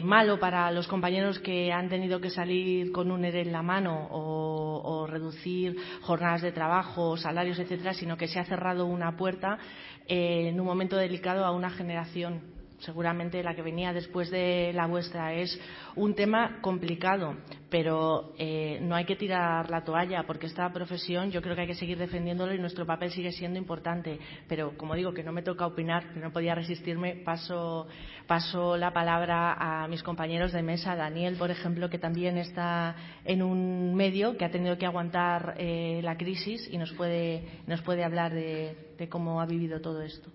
malo 0.02 0.38
para 0.38 0.70
los 0.70 0.86
compañeros 0.86 1.38
que 1.38 1.72
han 1.72 1.88
tenido 1.88 2.20
que 2.20 2.30
salir 2.30 2.92
con 2.92 3.10
un 3.10 3.24
ERE 3.24 3.40
en 3.40 3.52
la 3.52 3.62
mano 3.62 4.08
o, 4.10 5.06
reducir 5.06 5.76
jornadas 6.02 6.42
de 6.42 6.52
trabajo, 6.52 7.16
salarios, 7.16 7.58
etcétera, 7.58 7.92
sino 7.92 8.16
que 8.16 8.28
se 8.28 8.38
ha 8.38 8.44
cerrado 8.44 8.86
una 8.86 9.16
puerta 9.16 9.58
eh, 10.06 10.48
en 10.48 10.60
un 10.60 10.66
momento 10.66 10.96
delicado 10.96 11.44
a 11.44 11.50
una 11.50 11.70
generación 11.70 12.51
seguramente 12.82 13.42
la 13.42 13.54
que 13.54 13.62
venía 13.62 13.92
después 13.92 14.30
de 14.30 14.72
la 14.74 14.86
vuestra. 14.86 15.34
Es 15.34 15.58
un 15.96 16.14
tema 16.14 16.58
complicado, 16.60 17.36
pero 17.70 18.32
eh, 18.38 18.78
no 18.82 18.94
hay 18.94 19.04
que 19.04 19.16
tirar 19.16 19.70
la 19.70 19.84
toalla, 19.84 20.24
porque 20.26 20.46
esta 20.46 20.72
profesión 20.72 21.30
yo 21.30 21.42
creo 21.42 21.54
que 21.54 21.62
hay 21.62 21.66
que 21.66 21.74
seguir 21.74 21.98
defendiéndolo 21.98 22.54
y 22.54 22.58
nuestro 22.58 22.86
papel 22.86 23.10
sigue 23.10 23.32
siendo 23.32 23.58
importante. 23.58 24.18
Pero, 24.48 24.76
como 24.76 24.94
digo, 24.94 25.12
que 25.12 25.22
no 25.22 25.32
me 25.32 25.42
toca 25.42 25.66
opinar, 25.66 26.12
que 26.12 26.20
no 26.20 26.32
podía 26.32 26.54
resistirme, 26.54 27.16
paso, 27.16 27.86
paso 28.26 28.76
la 28.76 28.92
palabra 28.92 29.54
a 29.54 29.88
mis 29.88 30.02
compañeros 30.02 30.52
de 30.52 30.62
mesa, 30.62 30.96
Daniel, 30.96 31.36
por 31.38 31.50
ejemplo, 31.50 31.88
que 31.88 31.98
también 31.98 32.38
está 32.38 32.96
en 33.24 33.42
un 33.42 33.94
medio 33.94 34.36
que 34.36 34.44
ha 34.44 34.50
tenido 34.50 34.76
que 34.78 34.86
aguantar 34.86 35.54
eh, 35.58 36.00
la 36.02 36.16
crisis 36.16 36.68
y 36.70 36.78
nos 36.78 36.92
puede, 36.92 37.62
nos 37.66 37.80
puede 37.82 38.04
hablar 38.04 38.32
de 38.34 39.08
cómo 39.08 39.40
ha 39.40 39.46
vivido 39.46 39.80
todo 39.80 40.02
esto. 40.02 40.30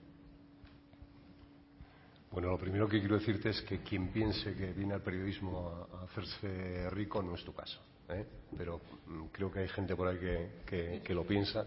Bueno, 2.32 2.50
lo 2.50 2.58
primero 2.58 2.88
que 2.88 3.00
quiero 3.00 3.18
decirte 3.18 3.50
es 3.50 3.62
que 3.62 3.80
quien 3.80 4.10
piense 4.10 4.54
que 4.54 4.74
viene 4.74 4.94
al 4.94 5.02
periodismo 5.02 5.88
a, 5.94 6.04
hacerse 6.04 6.90
rico 6.90 7.22
no 7.22 7.36
es 7.36 7.44
tu 7.44 7.54
caso. 7.54 7.80
¿eh? 8.10 8.26
Pero 8.58 8.82
mm, 9.08 9.28
creo 9.32 9.52
que 9.52 9.60
hay 9.60 9.70
gente 9.70 9.96
por 9.96 10.08
ahí 10.08 10.20
que, 10.66 11.14
lo 11.14 11.26
piensa, 11.26 11.66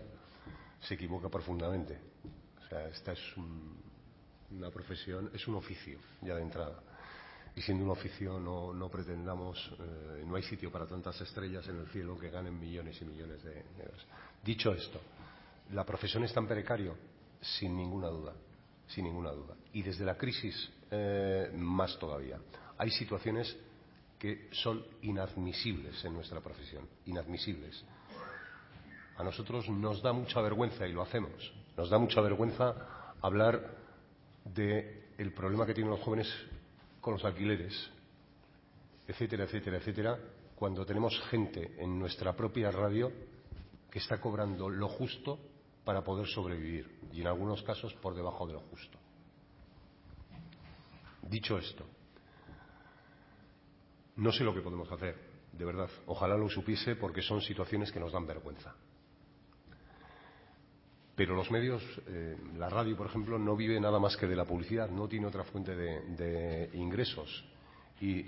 se 0.81 0.95
equivoca 0.95 1.29
profundamente. 1.29 1.99
O 2.63 2.69
sea, 2.69 2.89
esta 2.89 3.13
es 3.13 3.21
una 4.51 4.71
profesión, 4.71 5.31
es 5.35 5.49
un 5.49 5.55
oficio 5.57 5.99
ya 6.21 6.37
de 6.37 6.43
entrada. 6.43 6.83
Y 7.57 7.63
siendo 7.63 7.85
un 7.85 7.91
oficio 7.91 8.39
no, 8.39 8.73
no 8.73 8.89
pretendamos, 8.89 9.73
eh, 9.81 10.25
no 10.25 10.37
hay 10.37 10.43
sitio 10.43 10.71
para 10.71 10.87
tantas 10.87 11.21
estrellas 11.21 11.67
en 11.69 11.79
el 11.79 11.89
cielo 11.89 12.17
que 12.19 12.31
ganen 12.31 12.61
millones 12.61 13.01
y 13.01 13.05
millones 13.07 13.43
de 13.43 13.65
euros. 13.79 14.07
Dicho 14.45 14.73
esto, 14.73 15.01
¿la 15.73 15.85
profesión 15.85 16.23
es 16.23 16.33
tan 16.33 16.47
precario? 16.47 16.97
Sin 17.41 17.75
ninguna 17.75 18.09
duda 18.09 18.35
sin 18.95 19.05
ninguna 19.05 19.31
duda. 19.31 19.55
Y 19.73 19.83
desde 19.83 20.05
la 20.05 20.17
crisis, 20.17 20.71
eh, 20.91 21.51
más 21.55 21.99
todavía. 21.99 22.39
Hay 22.79 22.91
situaciones 22.91 23.57
que 24.19 24.49
son 24.53 24.85
inadmisibles 25.03 26.05
en 26.05 26.13
nuestra 26.13 26.41
profesión, 26.41 26.87
inadmisibles. 27.07 27.85
A 29.17 29.25
nosotros 29.25 29.69
nos 29.69 30.03
da 30.03 30.13
mucha 30.13 30.41
vergüenza, 30.41 30.87
y 30.87 30.93
lo 30.93 31.03
hacemos, 31.03 31.53
nos 31.77 31.89
da 31.89 31.99
mucha 31.99 32.21
vergüenza 32.21 33.15
hablar 33.23 33.77
del 34.45 35.33
problema 35.35 35.67
que 35.67 35.75
tienen 35.75 35.91
los 35.91 36.01
jóvenes 36.01 36.29
con 37.01 37.15
los 37.15 37.25
alquileres, 37.25 37.91
etcétera, 39.07 39.45
etcétera, 39.45 39.79
etcétera, 39.79 40.19
cuando 40.55 40.85
tenemos 40.85 41.19
gente 41.31 41.75
en 41.79 41.99
nuestra 41.99 42.35
propia 42.35 42.71
radio 42.71 43.11
que 43.91 43.99
está 43.99 44.21
cobrando 44.21 44.69
lo 44.69 44.89
justo 44.89 45.39
para 45.91 46.05
poder 46.05 46.29
sobrevivir 46.29 46.89
y 47.13 47.21
en 47.21 47.27
algunos 47.27 47.65
casos 47.65 47.93
por 47.95 48.15
debajo 48.15 48.47
de 48.47 48.53
lo 48.53 48.61
justo. 48.61 48.97
Dicho 51.23 51.59
esto, 51.59 51.85
no 54.15 54.31
sé 54.31 54.45
lo 54.45 54.55
que 54.55 54.61
podemos 54.61 54.89
hacer, 54.93 55.17
de 55.51 55.65
verdad. 55.65 55.91
Ojalá 56.07 56.37
lo 56.37 56.49
supiese 56.49 56.95
porque 56.95 57.23
son 57.23 57.41
situaciones 57.41 57.91
que 57.91 57.99
nos 57.99 58.13
dan 58.13 58.25
vergüenza. 58.25 58.73
Pero 61.17 61.35
los 61.35 61.51
medios, 61.51 61.83
eh, 62.07 62.37
la 62.57 62.69
radio, 62.69 62.97
por 62.97 63.09
ejemplo, 63.09 63.37
no 63.37 63.57
vive 63.57 63.81
nada 63.81 63.99
más 63.99 64.17
que 64.17 64.29
de 64.29 64.37
la 64.37 64.45
publicidad, 64.45 64.91
no 64.91 65.09
tiene 65.09 65.27
otra 65.27 65.43
fuente 65.43 65.75
de, 65.75 66.71
ingresos. 66.75 67.45
Y 68.01 68.25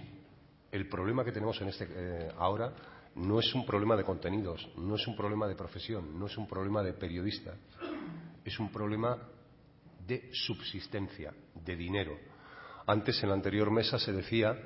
el 0.72 0.88
problema 0.88 1.24
que 1.24 1.30
tenemos 1.30 1.60
en 1.60 1.68
este, 1.68 1.86
eh, 1.88 2.32
ahora 2.38 2.72
no 3.14 3.40
es 3.40 3.54
un 3.54 3.66
problema 3.66 3.96
de 3.96 4.04
contenidos, 4.04 4.68
no 4.76 4.94
es 4.94 5.06
un 5.06 5.16
problema 5.16 5.46
de 5.46 5.54
profesión, 5.54 6.18
no 6.18 6.26
es 6.26 6.36
un 6.36 6.46
problema 6.46 6.82
de 6.82 6.94
periodista, 6.94 7.54
es 8.44 8.58
un 8.58 8.70
problema 8.70 9.18
de 10.06 10.30
subsistencia, 10.32 11.32
de 11.54 11.76
dinero. 11.76 12.16
Antes, 12.86 13.22
en 13.22 13.28
la 13.28 13.34
anterior 13.34 13.70
mesa, 13.70 13.98
se 13.98 14.12
decía 14.12 14.58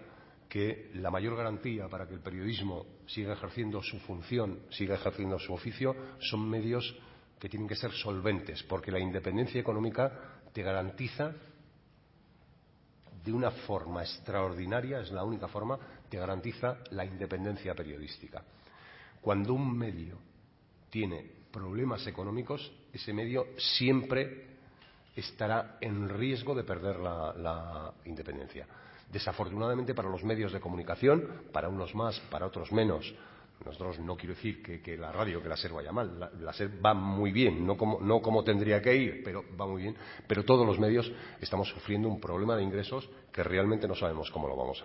que 0.48 0.90
la 0.94 1.10
mayor 1.10 1.36
garantía 1.36 1.88
para 1.88 2.06
que 2.06 2.14
el 2.14 2.20
periodismo 2.20 2.86
siga 3.06 3.32
ejerciendo 3.32 3.82
su 3.82 3.98
función, 4.00 4.60
siga 4.70 4.94
ejerciendo 4.94 5.38
su 5.38 5.52
oficio, 5.52 5.94
son 6.20 6.48
medios 6.48 6.96
que 7.38 7.48
tienen 7.48 7.68
que 7.68 7.76
ser 7.76 7.92
solventes, 7.92 8.62
porque 8.62 8.90
la 8.90 9.00
independencia 9.00 9.60
económica 9.60 10.40
te 10.52 10.62
garantiza 10.62 11.34
de 13.22 13.32
una 13.32 13.50
forma 13.50 14.02
extraordinaria, 14.02 15.00
es 15.00 15.10
la 15.10 15.24
única 15.24 15.48
forma, 15.48 15.78
te 16.08 16.18
garantiza 16.18 16.78
la 16.90 17.04
independencia 17.04 17.74
periodística. 17.74 18.42
Cuando 19.20 19.54
un 19.54 19.76
medio 19.76 20.18
tiene 20.90 21.24
problemas 21.50 22.06
económicos, 22.06 22.72
ese 22.92 23.12
medio 23.12 23.48
siempre 23.56 24.56
estará 25.16 25.78
en 25.80 26.08
riesgo 26.08 26.54
de 26.54 26.64
perder 26.64 26.98
la, 26.98 27.92
independencia. 28.04 28.66
Desafortunadamente 29.10 29.94
para 29.94 30.10
los 30.10 30.22
medios 30.24 30.52
de 30.52 30.60
comunicación, 30.60 31.48
para 31.52 31.68
unos 31.68 31.94
más, 31.94 32.20
para 32.30 32.46
otros 32.46 32.72
menos, 32.72 33.14
nosotros 33.64 33.98
no 34.00 34.16
quiero 34.16 34.34
decir 34.34 34.62
que, 34.62 34.96
la 34.98 35.10
radio, 35.10 35.42
que 35.42 35.48
la 35.48 35.56
SER 35.56 35.72
vaya 35.72 35.90
mal, 35.90 36.30
la, 36.40 36.52
SER 36.52 36.84
va 36.84 36.92
muy 36.92 37.32
bien, 37.32 37.66
no 37.66 37.76
como, 37.76 38.00
no 38.00 38.20
como 38.20 38.44
tendría 38.44 38.82
que 38.82 38.94
ir, 38.94 39.22
pero 39.24 39.44
va 39.58 39.66
muy 39.66 39.82
bien. 39.82 39.96
Pero 40.26 40.44
todos 40.44 40.66
los 40.66 40.78
medios 40.78 41.10
estamos 41.40 41.68
sufriendo 41.70 42.08
un 42.08 42.20
problema 42.20 42.56
de 42.56 42.62
ingresos 42.62 43.08
que 43.36 43.42
realmente 43.44 43.86
no 43.86 43.94
sabemos 43.94 44.30
cómo 44.30 44.48
lo 44.48 44.56
vamos 44.56 44.82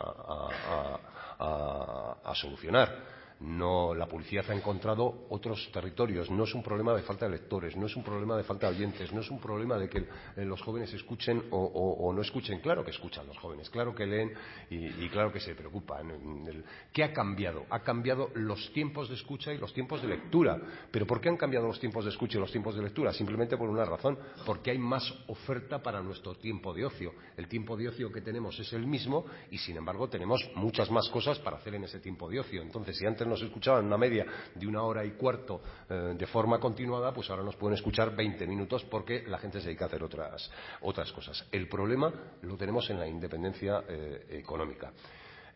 a 1.40 2.34
solucionar 2.36 3.20
no, 3.41 3.95
la 3.95 4.05
publicidad 4.05 4.45
ha 4.49 4.53
encontrado 4.53 5.26
otros 5.30 5.69
territorios. 5.73 6.30
No 6.30 6.43
es 6.43 6.53
un 6.53 6.61
problema 6.61 6.93
de 6.93 7.01
falta 7.01 7.26
de 7.26 7.31
lectores, 7.31 7.76
no 7.76 7.88
es 7.88 7.95
un 7.95 8.03
problema 8.03 8.38
de 8.38 8.43
falta 8.43 8.69
de 8.69 8.76
oyentes, 8.76 9.11
no 9.11 9.22
es 9.22 9.31
un 9.31 9.39
problema 9.39 9.80
de 9.80 9.89
que 9.89 9.97
eh, 9.97 10.45
los 10.45 10.61
jóvenes 10.61 10.93
escuchen 10.93 11.45
o, 11.49 12.13
no 12.13 12.22
escuchen. 12.22 12.59
Claro 12.59 12.85
que 12.85 12.91
escuchan 12.91 13.26
los 13.26 13.38
jóvenes, 13.39 13.69
claro 13.72 13.95
que 13.95 14.05
leen 14.05 14.31
y, 14.69 15.09
claro 15.09 15.31
que 15.31 15.39
se 15.39 15.55
preocupan. 15.55 16.63
¿Qué 16.93 17.03
ha 17.03 17.11
cambiado? 17.11 17.65
Ha 17.72 17.80
cambiado 17.80 18.30
los 18.35 18.72
tiempos 18.73 19.09
de 19.09 19.15
escucha 19.15 19.51
y 19.51 19.57
los 19.57 19.73
tiempos 19.73 20.03
de 20.03 20.09
lectura. 20.09 20.59
¿Pero 20.91 21.07
por 21.07 21.19
qué 21.19 21.30
han 21.30 21.38
cambiado 21.38 21.65
los 21.65 21.80
tiempos 21.80 22.05
de 22.05 22.11
escucha 22.11 22.38
y 22.38 22.41
los 22.41 22.51
tiempos 22.51 22.76
de 22.76 22.84
lectura? 22.84 23.11
Simplemente 23.11 23.57
por 23.57 23.69
una 23.69 23.85
razón, 23.85 24.19
porque 24.45 24.69
hay 24.69 24.77
más 24.77 25.11
oferta 25.27 25.81
para 25.81 26.01
nuestro 26.01 26.35
tiempo 26.35 26.73
de 26.73 26.85
ocio. 26.85 27.13
El 27.35 27.47
tiempo 27.47 27.76
de 27.76 27.88
ocio 27.88 28.11
que 28.11 28.22
tenemos 28.22 28.59
es 28.59 28.72
el 28.73 28.85
mismo 28.85 29.26
y, 29.49 29.57
sin 29.57 29.77
embargo, 29.77 30.07
tenemos 30.09 30.47
muchas 30.55 30.91
más 30.91 31.09
cosas 31.09 31.39
para 31.39 31.57
hacer 31.57 31.73
en 31.73 31.85
ese 31.85 31.99
tiempo 31.99 32.30
de 32.30 32.39
ocio. 32.39 32.61
Entonces, 32.61 32.97
si 32.97 33.07
antes 33.07 33.31
nos 33.32 33.41
escuchaban 33.41 33.86
una 33.86 33.98
media 33.98 34.26
de 34.53 34.68
una 34.68 34.84
hora 34.84 35.06
y 35.06 35.12
cuarto 35.12 35.62
eh, 35.90 36.14
de 36.18 36.28
forma 36.28 36.60
continuada, 36.60 37.14
pues 37.14 37.30
ahora 37.30 37.44
nos 37.44 37.56
pueden 37.56 37.78
escuchar 37.78 38.14
20 38.16 38.45
minutos 38.45 38.84
porque 38.84 39.24
la 39.26 39.40
gente 39.40 39.60
se 39.60 39.68
dedica 39.68 39.86
a 39.86 39.88
hacer 39.88 40.03
otras, 40.03 40.52
otras 40.82 41.12
cosas. 41.14 41.45
El 41.52 41.68
problema 41.68 42.14
lo 42.41 42.58
tenemos 42.58 42.90
en 42.90 42.99
la 42.99 43.08
independencia 43.08 43.84
eh, 43.88 44.28
económica. 44.32 44.91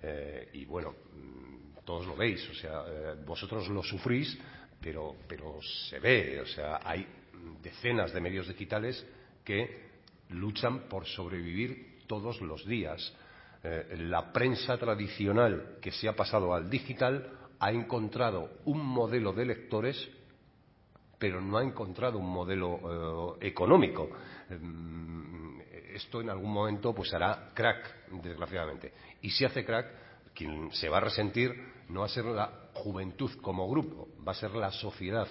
Eh, 0.02 0.50
y 0.54 0.66
bueno, 0.66 0.92
mm, 0.92 1.84
todos 1.84 2.08
lo 2.08 2.16
veis, 2.16 2.50
o 2.50 2.54
sea, 2.54 2.84
vosotros 3.26 3.68
lo 3.70 3.84
sufrís, 3.84 4.38
pero 4.82 5.60
se 5.90 6.00
ve, 6.00 6.42
o 6.42 6.46
sea, 6.46 6.80
hay 6.84 7.06
decenas 7.62 8.14
de 8.14 8.22
medios 8.22 8.48
digitales 8.48 9.06
que 9.44 9.86
luchan 10.30 10.88
por 10.88 11.06
sobrevivir 11.06 12.00
todos 12.08 12.42
los 12.42 12.66
días. 12.66 13.14
la 13.98 14.32
prensa 14.32 14.78
tradicional 14.78 15.78
que 15.82 15.92
se 15.92 16.08
ha 16.08 16.16
pasado 16.16 16.54
al 16.54 16.70
digital 16.70 17.45
ha 17.60 17.72
encontrado 17.72 18.60
un 18.66 18.86
modelo 18.86 19.34
de 19.34 19.46
lectores, 19.46 20.10
pero 21.18 21.42
no 21.42 21.58
ha 21.58 21.64
encontrado 21.64 22.20
un 22.20 22.32
modelo 22.32 23.38
eh, 23.40 23.48
económico. 23.48 24.10
Mm, 24.50 25.60
esto 25.94 26.22
en 26.22 26.30
algún 26.30 26.52
momento 26.52 26.94
pues 26.94 27.14
hará 27.14 27.52
crack, 27.54 28.10
desgraciadamente. 28.22 28.94
Y 29.22 29.30
si 29.30 29.46
hace 29.46 29.66
crack, 29.66 29.88
quien 30.34 30.72
se 30.72 30.90
va 30.90 30.98
a 30.98 31.02
resentir 31.02 31.56
no 31.90 32.02
va 32.02 32.08
a 32.08 32.10
ser 32.10 32.26
la 32.26 32.70
juventud 32.74 33.32
como 33.42 33.70
grupo, 33.70 34.10
va 34.28 34.34
a 34.34 34.36
ser 34.36 34.52
la 34.52 34.72
sociedad 34.72 35.28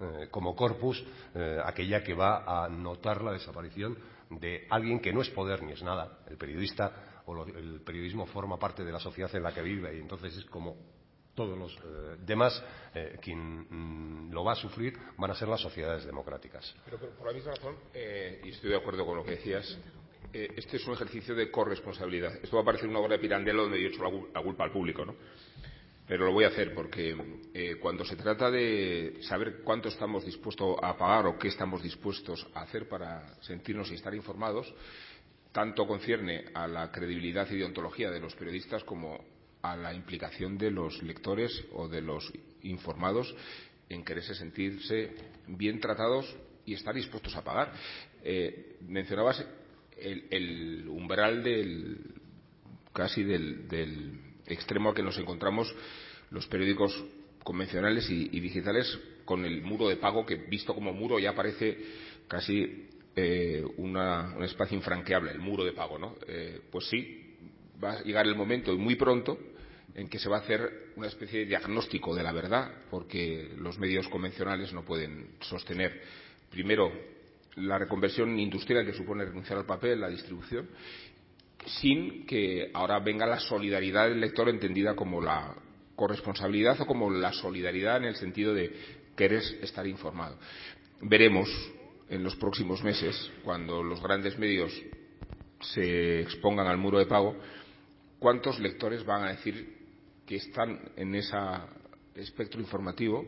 eh, 0.00 0.28
como 0.30 0.54
corpus, 0.54 1.04
eh, 1.34 1.58
aquella 1.64 2.02
que 2.02 2.14
va 2.14 2.64
a 2.64 2.68
notar 2.68 3.22
la 3.22 3.32
desaparición 3.32 3.96
de 4.30 4.66
alguien 4.70 5.00
que 5.00 5.12
no 5.12 5.22
es 5.22 5.30
poder 5.30 5.62
ni 5.62 5.72
es 5.72 5.82
nada. 5.82 6.18
El 6.28 6.36
periodista 6.36 7.22
o 7.26 7.44
el 7.44 7.80
periodismo 7.80 8.26
forma 8.26 8.58
parte 8.58 8.84
de 8.84 8.92
la 8.92 9.00
sociedad 9.00 9.34
en 9.34 9.42
la 9.42 9.52
que 9.52 9.62
vive 9.62 9.96
y 9.96 10.00
entonces 10.00 10.36
es 10.36 10.44
como 10.44 10.76
todos 11.34 11.58
los 11.58 11.72
eh, 11.76 12.16
demás, 12.24 12.62
eh, 12.94 13.18
quien 13.20 13.66
mm, 13.68 14.32
lo 14.32 14.44
va 14.44 14.52
a 14.52 14.56
sufrir 14.56 14.96
van 15.18 15.30
a 15.30 15.34
ser 15.34 15.48
las 15.48 15.60
sociedades 15.60 16.04
democráticas. 16.04 16.74
Pero, 16.84 16.98
por 16.98 17.26
la 17.26 17.32
misma 17.32 17.52
razón, 17.52 17.76
eh, 17.92 18.40
y 18.44 18.50
estoy 18.50 18.70
de 18.70 18.76
acuerdo 18.76 19.04
con 19.04 19.16
lo 19.16 19.24
que 19.24 19.32
decías, 19.32 19.78
este 20.32 20.78
es 20.78 20.86
un 20.86 20.94
ejercicio 20.94 21.34
de 21.34 21.48
corresponsabilidad. 21.48 22.34
Esto 22.42 22.56
va 22.56 22.62
a 22.62 22.64
parecer 22.64 22.88
una 22.88 22.98
obra 22.98 23.12
de 23.12 23.18
Pirandello 23.20 23.62
donde 23.62 23.80
yo 23.80 23.88
he 23.88 23.92
hecho 23.92 24.02
la, 24.34 24.42
culpa 24.42 24.64
al 24.64 24.72
público, 24.72 25.04
¿no? 25.04 25.14
Pero 26.08 26.26
lo 26.26 26.32
voy 26.32 26.44
a 26.44 26.48
hacer 26.48 26.74
porque 26.74 27.76
cuando 27.80 28.04
se 28.04 28.16
trata 28.16 28.50
de 28.50 29.18
saber 29.22 29.60
cuánto 29.62 29.88
estamos 29.88 30.24
dispuestos 30.24 30.76
a 30.82 30.96
pagar 30.98 31.26
o 31.26 31.38
qué 31.38 31.48
estamos 31.48 31.84
dispuestos 31.84 32.46
a 32.52 32.62
hacer 32.62 32.88
para 32.88 33.40
sentirnos 33.42 33.90
y 33.92 33.94
estar 33.94 34.12
informados, 34.12 34.74
tanto 35.52 35.86
concierne 35.86 36.46
a 36.52 36.66
la 36.66 36.90
credibilidad 36.90 37.48
y 37.48 37.58
deontología 37.58 38.10
de 38.10 38.18
los 38.18 38.34
periodistas 38.34 38.82
como 38.82 39.24
a 39.64 39.76
la 39.76 39.94
implicación 39.94 40.58
de 40.58 40.70
los 40.70 41.02
lectores 41.02 41.64
o 41.72 41.88
de 41.88 42.02
los 42.02 42.30
informados 42.62 43.34
en 43.88 44.04
quererse 44.04 44.34
sentirse 44.34 45.14
bien 45.46 45.80
tratados 45.80 46.36
y 46.66 46.74
estar 46.74 46.94
dispuestos 46.94 47.34
a 47.34 47.42
pagar. 47.42 47.72
Eh, 48.22 48.76
mencionabas 48.86 49.42
el, 49.96 50.86
umbral 50.86 51.42
del 51.42 51.96
casi 52.92 53.22
del, 53.22 54.20
extremo 54.46 54.90
al 54.90 54.94
que 54.94 55.02
nos 55.02 55.16
encontramos 55.16 55.74
los 56.30 56.46
periódicos 56.46 57.02
convencionales 57.42 58.10
y, 58.10 58.28
digitales 58.38 58.98
con 59.24 59.46
el 59.46 59.62
muro 59.62 59.88
de 59.88 59.96
pago 59.96 60.26
que 60.26 60.34
visto 60.34 60.74
como 60.74 60.92
muro 60.92 61.18
ya 61.18 61.34
parece 61.34 61.78
casi 62.28 62.88
eh, 63.16 63.64
un 63.78 63.96
espacio 64.42 64.76
infranqueable, 64.76 65.30
el 65.30 65.38
muro 65.38 65.64
de 65.64 65.72
pago, 65.72 65.98
¿no? 65.98 66.16
Eh, 66.28 66.60
pues 66.70 66.86
sí, 66.90 67.34
va 67.82 67.92
a 67.92 68.02
llegar 68.02 68.26
el 68.26 68.34
momento 68.34 68.70
y 68.70 68.76
muy 68.76 68.96
pronto 68.96 69.38
en 69.94 70.08
que 70.08 70.18
se 70.18 70.28
va 70.28 70.38
a 70.38 70.40
hacer 70.40 70.90
una 70.96 71.06
especie 71.06 71.40
de 71.40 71.46
diagnóstico 71.46 72.14
de 72.14 72.22
la 72.22 72.32
verdad, 72.32 72.70
porque 72.90 73.50
los 73.58 73.78
medios 73.78 74.08
convencionales 74.08 74.72
no 74.72 74.84
pueden 74.84 75.36
sostener, 75.40 76.00
primero, 76.50 76.92
la 77.56 77.78
reconversión 77.78 78.38
industrial 78.38 78.84
que 78.84 78.92
supone 78.92 79.24
renunciar 79.24 79.58
al 79.58 79.66
papel, 79.66 80.00
la 80.00 80.08
distribución, 80.08 80.68
sin 81.66 82.26
que 82.26 82.70
ahora 82.74 82.98
venga 82.98 83.26
la 83.26 83.38
solidaridad 83.38 84.08
del 84.08 84.20
lector 84.20 84.48
entendida 84.48 84.96
como 84.96 85.20
la 85.20 85.54
corresponsabilidad 85.94 86.80
o 86.80 86.86
como 86.86 87.10
la 87.10 87.32
solidaridad 87.32 87.98
en 87.98 88.04
el 88.04 88.16
sentido 88.16 88.52
de 88.52 88.72
querer 89.16 89.42
estar 89.62 89.86
informado. 89.86 90.36
Veremos 91.00 91.48
en 92.08 92.22
los 92.22 92.34
próximos 92.36 92.82
meses, 92.82 93.30
cuando 93.44 93.82
los 93.82 94.02
grandes 94.02 94.36
medios 94.38 94.72
se 95.60 96.20
expongan 96.20 96.66
al 96.66 96.78
muro 96.78 96.98
de 96.98 97.06
pago, 97.06 97.36
cuántos 98.18 98.58
lectores 98.58 99.04
van 99.04 99.24
a 99.24 99.30
decir 99.30 99.73
que 100.26 100.36
están 100.36 100.80
en 100.96 101.14
ese 101.14 101.36
espectro 102.14 102.60
informativo, 102.60 103.26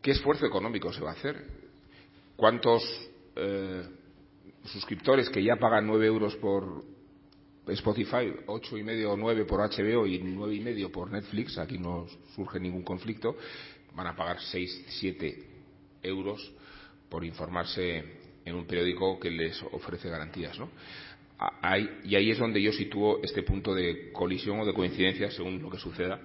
qué 0.00 0.12
esfuerzo 0.12 0.46
económico 0.46 0.92
se 0.92 1.00
va 1.00 1.10
a 1.10 1.14
hacer, 1.14 1.44
cuántos 2.36 2.82
eh, 3.36 3.82
suscriptores 4.64 5.30
que 5.30 5.42
ya 5.42 5.56
pagan 5.56 5.86
nueve 5.86 6.06
euros 6.06 6.36
por 6.36 6.84
Spotify, 7.68 8.32
ocho 8.46 8.76
y 8.76 8.82
medio 8.82 9.12
o 9.12 9.16
nueve 9.16 9.44
por 9.44 9.60
HBO 9.60 10.06
y 10.06 10.18
nueve 10.18 10.54
y 10.56 10.60
medio 10.60 10.90
por 10.90 11.10
Netflix, 11.10 11.58
aquí 11.58 11.78
no 11.78 12.06
surge 12.34 12.58
ningún 12.58 12.82
conflicto, 12.82 13.36
van 13.94 14.08
a 14.08 14.16
pagar 14.16 14.40
seis, 14.40 14.84
siete 14.88 15.46
euros 16.02 16.52
por 17.08 17.24
informarse 17.24 18.22
en 18.44 18.54
un 18.54 18.66
periódico 18.66 19.20
que 19.20 19.30
les 19.30 19.62
ofrece 19.70 20.08
garantías, 20.08 20.58
¿no? 20.58 20.70
Y 22.04 22.14
ahí 22.14 22.30
es 22.30 22.38
donde 22.38 22.62
yo 22.62 22.72
sitúo 22.72 23.20
este 23.22 23.42
punto 23.42 23.74
de 23.74 24.12
colisión 24.12 24.60
o 24.60 24.64
de 24.64 24.74
coincidencia, 24.74 25.30
según 25.30 25.60
lo 25.60 25.70
que 25.70 25.78
suceda, 25.78 26.20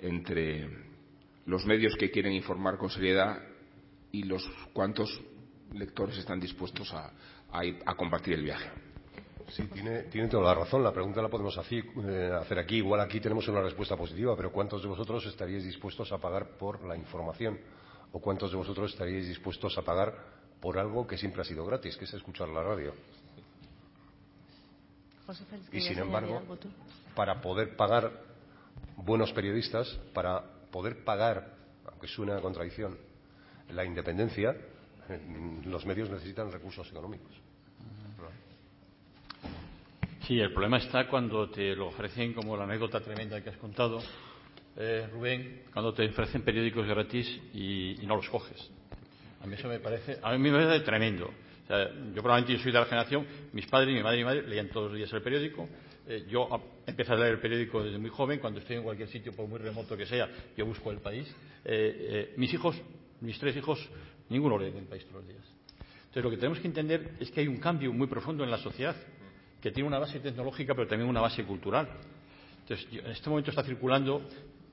entre 0.00 0.68
los 1.46 1.64
medios 1.66 1.94
que 1.96 2.10
quieren 2.10 2.32
informar 2.32 2.78
con 2.78 2.90
seriedad 2.90 3.38
y 4.12 4.22
los 4.24 4.48
cuantos 4.72 5.20
lectores 5.72 6.16
están 6.18 6.40
dispuestos 6.40 6.92
a, 6.92 7.12
a, 7.52 7.94
compartir 7.94 8.34
el 8.34 8.42
viaje. 8.42 8.70
Sí, 9.48 9.62
tiene, 9.72 10.28
toda 10.28 10.54
la 10.54 10.54
razón. 10.54 10.82
La 10.82 10.92
pregunta 10.92 11.22
la 11.22 11.28
podemos 11.28 11.56
eh, 11.70 12.30
hacer 12.40 12.58
aquí. 12.58 12.76
Igual 12.76 13.00
aquí 13.00 13.20
tenemos 13.20 13.46
una 13.48 13.62
respuesta 13.62 13.96
positiva, 13.96 14.34
pero 14.36 14.50
¿cuántos 14.50 14.82
de 14.82 14.88
vosotros 14.88 15.24
estaríais 15.26 15.64
dispuestos 15.64 16.10
a 16.12 16.18
pagar 16.18 16.56
por 16.58 16.84
la 16.84 16.96
información? 16.96 17.58
¿O 18.12 18.20
cuántos 18.20 18.50
de 18.50 18.56
vosotros 18.56 18.92
estaríais 18.92 19.28
dispuestos 19.28 19.76
a 19.78 19.82
pagar 19.82 20.14
por 20.60 20.78
algo 20.78 21.06
que 21.06 21.16
siempre 21.16 21.42
ha 21.42 21.44
sido 21.44 21.64
gratis, 21.64 21.96
que 21.96 22.06
es 22.06 22.14
escuchar 22.14 22.48
la 22.48 22.62
radio? 22.62 22.92
Y 25.72 25.80
sin 25.80 25.98
embargo, 25.98 26.42
para 27.14 27.40
poder 27.40 27.76
pagar 27.76 28.12
buenos 28.96 29.32
periodistas, 29.32 29.88
para 30.12 30.42
poder 30.70 31.04
pagar, 31.04 31.52
aunque 31.86 32.06
suene 32.06 32.32
a 32.32 32.40
contradicción, 32.40 32.96
la 33.70 33.84
independencia, 33.84 34.56
eh, 35.08 35.60
los 35.64 35.84
medios 35.84 36.10
necesitan 36.10 36.52
recursos 36.52 36.88
económicos. 36.88 37.32
Sí, 40.26 40.40
el 40.40 40.52
problema 40.52 40.78
está 40.78 41.06
cuando 41.08 41.48
te 41.50 41.74
lo 41.76 41.88
ofrecen 41.88 42.32
como 42.32 42.56
la 42.56 42.64
anécdota 42.64 43.00
tremenda 43.00 43.40
que 43.40 43.50
has 43.50 43.56
contado, 43.58 44.00
eh, 44.76 45.08
Rubén, 45.12 45.62
cuando 45.72 45.94
te 45.94 46.08
ofrecen 46.08 46.42
periódicos 46.42 46.86
gratis 46.86 47.28
y, 47.54 48.02
y, 48.02 48.06
no 48.06 48.16
los 48.16 48.28
coges. 48.28 48.70
A 49.42 49.46
mí 49.46 49.54
eso 49.54 49.68
me 49.68 49.78
parece, 49.78 50.18
a 50.20 50.32
mí 50.32 50.38
me 50.38 50.50
parece 50.50 50.84
tremendo 50.84 51.30
yo 51.68 52.22
probablemente 52.22 52.62
soy 52.62 52.72
de 52.72 52.78
la 52.78 52.84
generación, 52.84 53.26
mis 53.52 53.66
padres, 53.66 53.94
mi 53.94 54.02
madre 54.02 54.16
y 54.16 54.20
mi 54.20 54.24
madre 54.24 54.42
leían 54.42 54.68
todos 54.68 54.90
los 54.90 54.96
días 54.96 55.12
el 55.12 55.22
periódico. 55.22 55.68
Eh, 56.06 56.24
yo 56.28 56.48
empecé 56.86 57.12
a 57.12 57.16
leer 57.16 57.32
el 57.32 57.40
periódico 57.40 57.82
desde 57.82 57.98
muy 57.98 58.10
joven, 58.10 58.38
cuando 58.38 58.60
estoy 58.60 58.76
en 58.76 58.84
cualquier 58.84 59.08
sitio, 59.08 59.32
por 59.32 59.48
muy 59.48 59.58
remoto 59.58 59.96
que 59.96 60.06
sea, 60.06 60.28
yo 60.56 60.64
busco 60.64 60.92
el 60.92 60.98
país. 60.98 61.28
Eh, 61.64 62.06
eh, 62.08 62.34
mis 62.36 62.52
hijos, 62.54 62.80
mis 63.20 63.38
tres 63.38 63.56
hijos, 63.56 63.80
ninguno 64.28 64.58
lee 64.58 64.72
el 64.76 64.84
país 64.84 65.04
todos 65.06 65.24
los 65.24 65.28
días. 65.28 65.44
Entonces 65.98 66.22
lo 66.22 66.30
que 66.30 66.36
tenemos 66.36 66.60
que 66.60 66.68
entender 66.68 67.10
es 67.18 67.30
que 67.30 67.40
hay 67.40 67.48
un 67.48 67.58
cambio 67.58 67.92
muy 67.92 68.06
profundo 68.06 68.44
en 68.44 68.50
la 68.50 68.58
sociedad, 68.58 68.94
que 69.60 69.72
tiene 69.72 69.88
una 69.88 69.98
base 69.98 70.20
tecnológica, 70.20 70.74
pero 70.74 70.86
también 70.86 71.10
una 71.10 71.20
base 71.20 71.44
cultural. 71.44 71.88
Entonces, 72.60 72.86
en 72.92 73.10
este 73.10 73.28
momento 73.28 73.50
está 73.50 73.64
circulando 73.64 74.22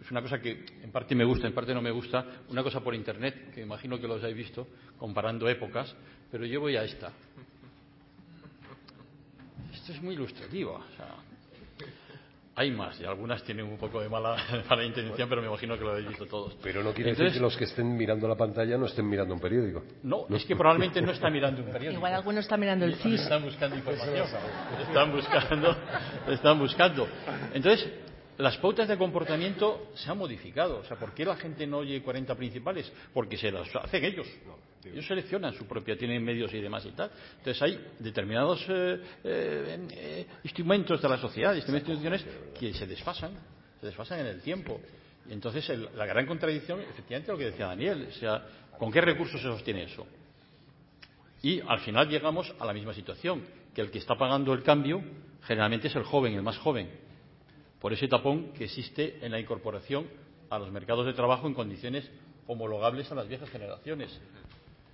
es 0.03 0.11
una 0.11 0.21
cosa 0.21 0.39
que 0.39 0.65
en 0.81 0.91
parte 0.91 1.15
me 1.15 1.23
gusta, 1.23 1.47
en 1.47 1.53
parte 1.53 1.73
no 1.73 1.81
me 1.81 1.91
gusta, 1.91 2.25
una 2.49 2.61
cosa 2.61 2.81
por 2.81 2.93
Internet, 2.93 3.51
que 3.53 3.61
imagino 3.61 3.97
que 3.99 4.05
los 4.05 4.17
hayáis 4.17 4.35
visto, 4.35 4.67
comparando 4.97 5.47
épocas, 5.47 5.95
pero 6.33 6.47
yo 6.47 6.59
voy 6.61 6.75
a 6.75 6.83
esta. 6.83 7.11
Esto 9.71 9.91
es 9.91 10.01
muy 10.01 10.15
ilustrativo. 10.15 10.83
hay 12.55 12.71
más, 12.71 12.99
y 12.99 13.05
algunas 13.05 13.43
tienen 13.43 13.67
un 13.67 13.77
poco 13.77 14.01
de 14.01 14.09
mala, 14.09 14.35
mala, 14.69 14.83
intención, 14.83 15.29
pero 15.29 15.41
me 15.43 15.47
imagino 15.47 15.77
que 15.77 15.83
lo 15.83 15.91
habéis 15.91 16.07
visto 16.07 16.25
todos. 16.25 16.57
Pero 16.63 16.81
no 16.81 16.91
quiere 16.91 17.11
decir 17.11 17.33
que 17.33 17.39
los 17.39 17.55
que 17.55 17.65
estén 17.65 17.95
mirando 17.95 18.27
la 18.27 18.35
pantalla 18.35 18.79
no 18.79 18.87
estén 18.87 19.07
mirando 19.07 19.35
un 19.35 19.39
periódico. 19.39 19.83
No, 20.01 20.25
es 20.35 20.43
que 20.45 20.55
probablemente 20.55 21.03
no 21.03 21.11
están 21.11 21.31
mirando 21.31 21.61
un 21.61 21.67
periódico. 21.67 21.99
Igual 21.99 22.13
algunos 22.15 22.45
están 22.45 22.59
mirando 22.59 22.85
el 22.85 22.95
CIS. 22.95 23.21
Están 23.21 23.43
buscando 23.43 23.75
información. 23.75 24.27
Están 24.87 25.11
buscando, 25.11 25.77
están 26.29 26.59
buscando. 26.59 27.07
Entonces, 27.53 27.93
las 28.39 28.57
pautas 28.57 28.87
de 28.87 28.97
comportamiento 28.97 29.91
se 29.93 30.09
han 30.09 30.17
modificado. 30.17 30.79
O 30.79 30.83
sea, 30.83 30.97
¿por 30.97 31.13
qué 31.13 31.25
la 31.25 31.35
gente 31.35 31.67
no 31.67 31.77
oye 31.77 32.01
40 32.01 32.33
principales? 32.33 32.91
Porque 33.13 33.37
se 33.37 33.51
las 33.51 33.67
hacen 33.75 34.03
ellos. 34.03 34.27
Ellos 34.85 35.05
seleccionan 35.05 35.53
su 35.53 35.65
propia, 35.65 35.97
tienen 35.97 36.23
medios 36.23 36.53
y 36.53 36.61
demás 36.61 36.85
y 36.85 36.91
tal. 36.91 37.11
Entonces 37.37 37.61
hay 37.61 37.79
determinados 37.99 38.65
eh, 38.69 38.99
eh, 39.23 39.87
eh, 39.91 40.27
instrumentos 40.43 41.01
de 41.01 41.09
la 41.09 41.17
sociedad, 41.17 41.55
instituciones 41.55 42.25
que 42.59 42.73
se 42.73 42.85
desfasan, 42.85 43.31
se 43.79 43.87
desfasan 43.87 44.19
en 44.19 44.27
el 44.27 44.41
tiempo. 44.41 44.79
Y 45.29 45.33
entonces 45.33 45.67
la 45.95 46.05
gran 46.05 46.25
contradicción, 46.25 46.81
efectivamente, 46.81 47.31
lo 47.31 47.37
que 47.37 47.45
decía 47.45 47.67
Daniel, 47.67 48.07
o 48.09 48.13
sea, 48.13 48.45
¿con 48.77 48.91
qué 48.91 49.01
recursos 49.01 49.41
se 49.41 49.47
sostiene 49.47 49.83
eso? 49.83 50.05
Y 51.41 51.61
al 51.61 51.79
final 51.79 52.09
llegamos 52.09 52.53
a 52.59 52.65
la 52.65 52.73
misma 52.73 52.93
situación, 52.93 53.43
que 53.73 53.81
el 53.81 53.91
que 53.91 53.99
está 53.99 54.15
pagando 54.15 54.53
el 54.53 54.63
cambio 54.63 55.01
generalmente 55.43 55.87
es 55.87 55.95
el 55.95 56.03
joven, 56.03 56.33
el 56.33 56.41
más 56.41 56.57
joven 56.57 56.89
por 57.83 57.91
ese 57.91 58.07
tapón 58.07 58.53
que 58.53 58.63
existe 58.63 59.17
en 59.21 59.33
la 59.33 59.41
incorporación 59.41 60.07
a 60.49 60.57
los 60.57 60.71
mercados 60.71 61.05
de 61.05 61.11
trabajo 61.11 61.47
en 61.47 61.53
condiciones 61.53 62.09
homologables 62.47 63.11
a 63.11 63.15
las 63.15 63.27
viejas 63.27 63.49
generaciones. 63.49 64.21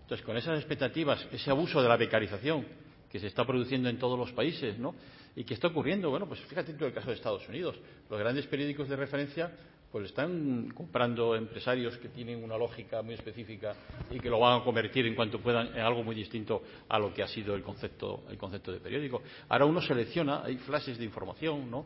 Entonces, 0.10 0.26
con 0.26 0.38
esas 0.38 0.58
expectativas, 0.58 1.24
ese 1.32 1.52
abuso 1.52 1.84
de 1.84 1.88
la 1.88 1.96
becarización 1.96 2.66
que 3.12 3.20
se 3.20 3.28
está 3.28 3.46
produciendo 3.46 3.90
en 3.90 4.00
todos 4.00 4.18
los 4.18 4.32
países, 4.32 4.80
¿no? 4.80 4.96
Y 5.36 5.44
que 5.44 5.54
está 5.54 5.68
ocurriendo, 5.68 6.10
bueno, 6.10 6.26
pues 6.26 6.40
fíjate 6.40 6.74
tú 6.74 6.86
el 6.86 6.94
caso 6.94 7.10
de 7.10 7.14
Estados 7.14 7.48
Unidos. 7.48 7.76
Los 8.10 8.20
grandes 8.20 8.48
periódicos 8.48 8.90
de 8.90 8.96
referencia 8.96 9.52
pues 9.92 10.06
están 10.06 10.72
comprando 10.72 11.36
empresarios 11.36 11.96
que 12.00 12.10
tienen 12.10 12.44
una 12.44 12.58
lógica 12.58 13.04
muy 13.04 13.14
específica 13.14 13.76
y 14.10 14.20
que 14.20 14.32
lo 14.32 14.40
van 14.40 14.62
a 14.62 14.64
convertir 14.64 15.06
en 15.06 15.14
cuanto 15.14 15.40
puedan 15.40 15.68
en 15.68 15.82
algo 15.82 16.04
muy 16.04 16.16
distinto 16.16 16.64
a 16.90 16.98
lo 16.98 17.14
que 17.14 17.22
ha 17.22 17.28
sido 17.28 17.54
el 17.54 17.62
concepto, 17.62 18.24
el 18.32 18.38
concepto 18.40 18.72
de 18.72 18.80
periódico. 18.80 19.22
Ahora 19.48 19.66
uno 19.66 19.80
selecciona, 19.80 20.44
hay 20.44 20.58
flashes 20.58 20.98
de 20.98 21.06
información, 21.06 21.70
¿no? 21.70 21.86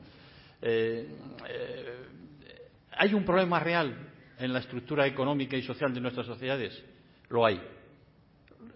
Eh, 0.61 1.09
eh, 1.49 1.95
¿Hay 2.91 3.13
un 3.13 3.25
problema 3.25 3.59
real 3.59 3.93
en 4.39 4.53
la 4.53 4.59
estructura 4.59 5.05
económica 5.05 5.57
y 5.57 5.61
social 5.61 5.93
de 5.93 5.99
nuestras 5.99 6.25
sociedades? 6.25 6.81
Lo 7.27 7.45
hay. 7.45 7.61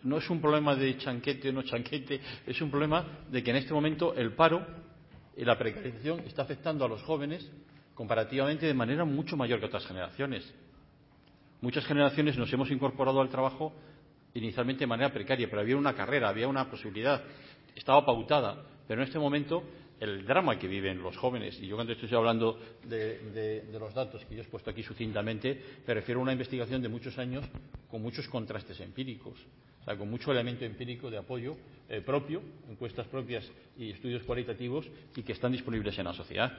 No 0.08 0.20
es 0.20 0.30
un 0.30 0.40
problema 0.40 0.74
de 0.74 0.98
chanquete 0.98 1.50
o 1.50 1.52
no 1.52 1.64
chanquete, 1.64 2.22
es 2.48 2.62
un 2.62 2.72
problema 2.72 3.26
de 3.30 3.44
que 3.44 3.52
en 3.52 3.58
este 3.58 3.74
momento 3.74 4.14
el 4.16 4.32
paro 4.32 4.66
y 5.36 5.44
la 5.44 5.58
precarización 5.58 6.22
está 6.22 6.44
afectando 6.44 6.86
a 6.86 6.88
los 6.88 7.04
jóvenes 7.04 7.52
comparativamente 7.94 8.66
de 8.66 8.74
manera 8.74 9.04
mucho 9.04 9.36
mayor 9.36 9.60
que 9.60 9.66
otras 9.66 9.86
generaciones. 9.86 10.50
Muchas 11.60 11.86
generaciones 11.86 12.38
nos 12.38 12.52
hemos 12.54 12.72
incorporado 12.72 13.20
al 13.20 13.28
trabajo 13.28 13.74
inicialmente 14.34 14.82
de 14.82 14.88
manera 14.88 15.12
precaria, 15.12 15.50
pero 15.50 15.60
había 15.60 15.76
una 15.76 15.94
carrera, 15.94 16.30
había 16.30 16.48
una 16.48 16.70
posibilidad, 16.72 17.22
estaba 17.76 18.06
pautada, 18.06 18.64
pero 18.88 19.02
en 19.02 19.08
este 19.10 19.20
momento 19.20 19.62
el 20.00 20.26
drama 20.26 20.58
que 20.58 20.70
viven 20.70 21.02
los 21.02 21.18
jóvenes. 21.18 21.60
Y 21.60 21.68
yo 21.68 21.76
cuando 21.76 21.92
estoy 21.92 22.14
hablando 22.16 22.58
de, 22.86 23.68
los 23.78 23.94
datos 23.94 24.24
que 24.24 24.36
yo 24.36 24.40
he 24.40 24.44
expuesto 24.44 24.70
aquí 24.70 24.84
sucintamente, 24.84 25.82
me 25.86 25.94
refiero 25.94 26.22
a 26.22 26.24
una 26.24 26.32
investigación 26.32 26.82
de 26.82 26.88
muchos 26.88 27.18
años 27.18 27.44
con 27.92 28.02
muchos 28.02 28.26
contrastes 28.30 28.80
empíricos, 28.80 29.38
con 29.96 30.10
mucho 30.10 30.32
elemento 30.32 30.66
empírico 30.66 31.10
de 31.10 31.18
apoyo 31.18 31.56
eh, 31.88 32.02
propio, 32.02 32.42
encuestas 32.70 33.08
propias 33.08 33.50
y 33.78 33.92
estudios 33.92 34.24
cualitativos 34.24 34.86
y 35.16 35.24
que 35.24 35.34
están 35.34 35.52
disponibles 35.52 35.98
en 35.98 36.06
la 36.06 36.14
sociedad. 36.14 36.52